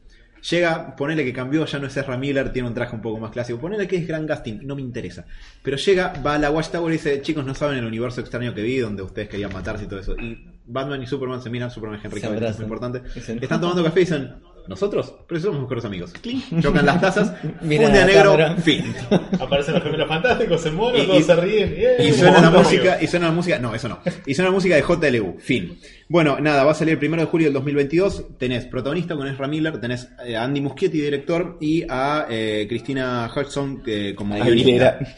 Llega, 0.50 0.96
ponele 0.96 1.24
que 1.24 1.34
cambió, 1.34 1.66
ya 1.66 1.78
no 1.78 1.88
es 1.88 1.96
Ezra 1.96 2.18
Miller, 2.18 2.52
tiene 2.52 2.68
un 2.68 2.74
traje 2.74 2.96
un 2.96 3.02
poco 3.02 3.20
más 3.20 3.32
clásico. 3.32 3.60
Ponele 3.60 3.88
que 3.88 3.98
es 3.98 4.08
Grant 4.08 4.30
Gustin, 4.30 4.62
no 4.66 4.76
me 4.76 4.82
interesa. 4.82 5.26
Pero 5.62 5.78
llega, 5.78 6.14
va 6.26 6.36
a 6.36 6.38
la 6.40 6.50
Watchtower 6.50 6.92
y 6.92 6.98
dice, 6.98 7.22
chicos, 7.22 7.46
no 7.46 7.54
saben 7.54 7.78
el 7.78 7.86
universo 7.86 8.22
extraño 8.22 8.54
que 8.54 8.62
vi, 8.62 8.78
donde 8.80 9.04
ustedes 9.04 9.30
querían 9.30 9.54
matarse 9.54 9.86
y 9.86 9.88
todo 9.88 10.00
eso. 10.00 10.16
Y 10.18 10.44
Batman 10.66 11.04
y 11.04 11.08
Superman 11.08 11.42
se 11.42 11.50
miran, 11.50 11.70
Superman 11.70 12.00
es 12.00 12.06
Henry 12.06 12.22
Cavill, 12.22 12.44
es 12.44 12.56
muy 12.58 12.64
importante. 12.64 13.02
Están 13.16 13.62
tomando 13.62 13.84
café 13.84 14.02
y 14.02 14.04
dicen, 14.04 14.36
¿nosotros? 14.68 15.14
Pero 15.28 15.40
somos 15.40 15.62
mejores 15.62 15.86
amigos. 15.86 16.14
Clink, 16.22 16.62
chocan 16.62 16.86
las 16.86 17.02
tazas, 17.02 17.34
Mira 17.62 17.84
funde 17.86 18.00
a 18.00 18.06
la 18.06 18.14
negro, 18.14 18.32
cámara. 18.38 18.56
fin. 18.58 18.94
Aparecen 19.40 19.74
los 19.76 19.84
gemelos 19.84 20.08
fantásticos, 20.08 20.62
se 20.62 20.72
mueren, 20.72 21.04
Y- 21.04 21.08
todos 21.08 21.20
y- 21.20 21.24
se 21.24 21.36
ríen. 21.36 21.74
¡eh! 21.78 21.96
Y 22.08 22.12
suena 22.14 22.42
la 22.42 22.50
música, 22.50 22.82
amigo. 22.94 22.98
y 23.04 23.08
suena 23.08 23.26
la 23.28 23.32
música, 23.34 23.60
no, 23.60 23.76
eso 23.76 23.88
no. 23.90 24.00
Y 24.26 24.34
suena 24.34 24.50
la 24.50 24.56
música 24.56 24.76
de 24.76 24.82
JLU, 24.84 25.38
fin. 25.40 25.80
Bueno, 26.10 26.40
nada, 26.40 26.64
va 26.64 26.72
a 26.72 26.76
salir 26.76 26.94
el 26.94 27.00
primero 27.00 27.22
de 27.22 27.28
julio 27.28 27.48
del 27.48 27.54
2022. 27.54 28.38
Tenés 28.38 28.66
protagonista 28.66 29.16
con 29.16 29.28
Ezra 29.28 29.48
Miller, 29.48 29.80
tenés 29.80 30.10
eh, 30.26 30.36
a 30.36 30.44
Andy 30.44 30.62
Muschietti, 30.62 31.00
director, 31.00 31.58
y 31.62 31.84
a 31.90 32.26
eh, 32.30 32.66
Cristina 32.68 33.30
Hudson 33.36 33.82
que 33.82 34.14
como 34.16 34.36
Aguilera. 34.36 34.98
guionista. 35.00 35.16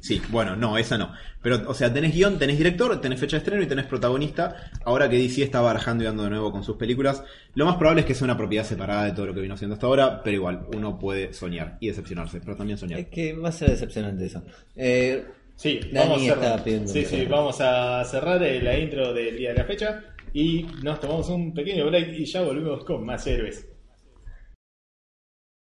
Sí, 0.00 0.22
bueno, 0.28 0.54
no, 0.56 0.78
esa 0.78 0.96
no. 0.98 1.12
Pero, 1.46 1.62
o 1.68 1.74
sea, 1.74 1.92
tenés 1.92 2.12
guion, 2.12 2.40
tenés 2.40 2.58
director, 2.58 3.00
tenés 3.00 3.20
fecha 3.20 3.36
de 3.36 3.38
estreno 3.38 3.62
y 3.62 3.68
tenés 3.68 3.86
protagonista. 3.86 4.68
Ahora 4.84 5.08
que 5.08 5.16
DC 5.16 5.44
está 5.44 5.60
barajando 5.60 6.02
y 6.02 6.06
dando 6.08 6.24
de 6.24 6.30
nuevo 6.30 6.50
con 6.50 6.64
sus 6.64 6.74
películas, 6.74 7.22
lo 7.54 7.66
más 7.66 7.76
probable 7.76 8.00
es 8.00 8.06
que 8.08 8.14
sea 8.16 8.24
una 8.24 8.36
propiedad 8.36 8.64
separada 8.64 9.04
de 9.04 9.12
todo 9.12 9.26
lo 9.26 9.32
que 9.32 9.42
vino 9.42 9.54
haciendo 9.54 9.74
hasta 9.74 9.86
ahora, 9.86 10.24
pero 10.24 10.34
igual, 10.34 10.66
uno 10.74 10.98
puede 10.98 11.32
soñar 11.32 11.78
y 11.78 11.86
decepcionarse, 11.86 12.40
pero 12.40 12.56
también 12.56 12.76
soñar. 12.76 12.98
Es 12.98 13.06
que 13.06 13.32
va 13.32 13.50
a 13.50 13.52
ser 13.52 13.70
decepcionante 13.70 14.26
eso. 14.26 14.42
Eh, 14.74 15.24
Sí, 15.54 15.78
Dani 15.92 16.28
vamos 16.28 16.42
a 16.42 16.64
Sí, 16.64 17.04
sí, 17.04 17.24
vamos 17.26 17.60
a 17.60 18.04
cerrar 18.04 18.40
la 18.40 18.76
intro 18.76 19.14
del 19.14 19.36
día 19.36 19.50
de 19.50 19.54
la 19.54 19.64
fecha 19.64 20.02
y 20.34 20.66
nos 20.82 20.98
tomamos 20.98 21.28
un 21.28 21.54
pequeño 21.54 21.86
break 21.86 22.08
y 22.12 22.24
ya 22.24 22.42
volvemos 22.42 22.84
con 22.84 23.06
más 23.06 23.24
héroes. 23.28 23.68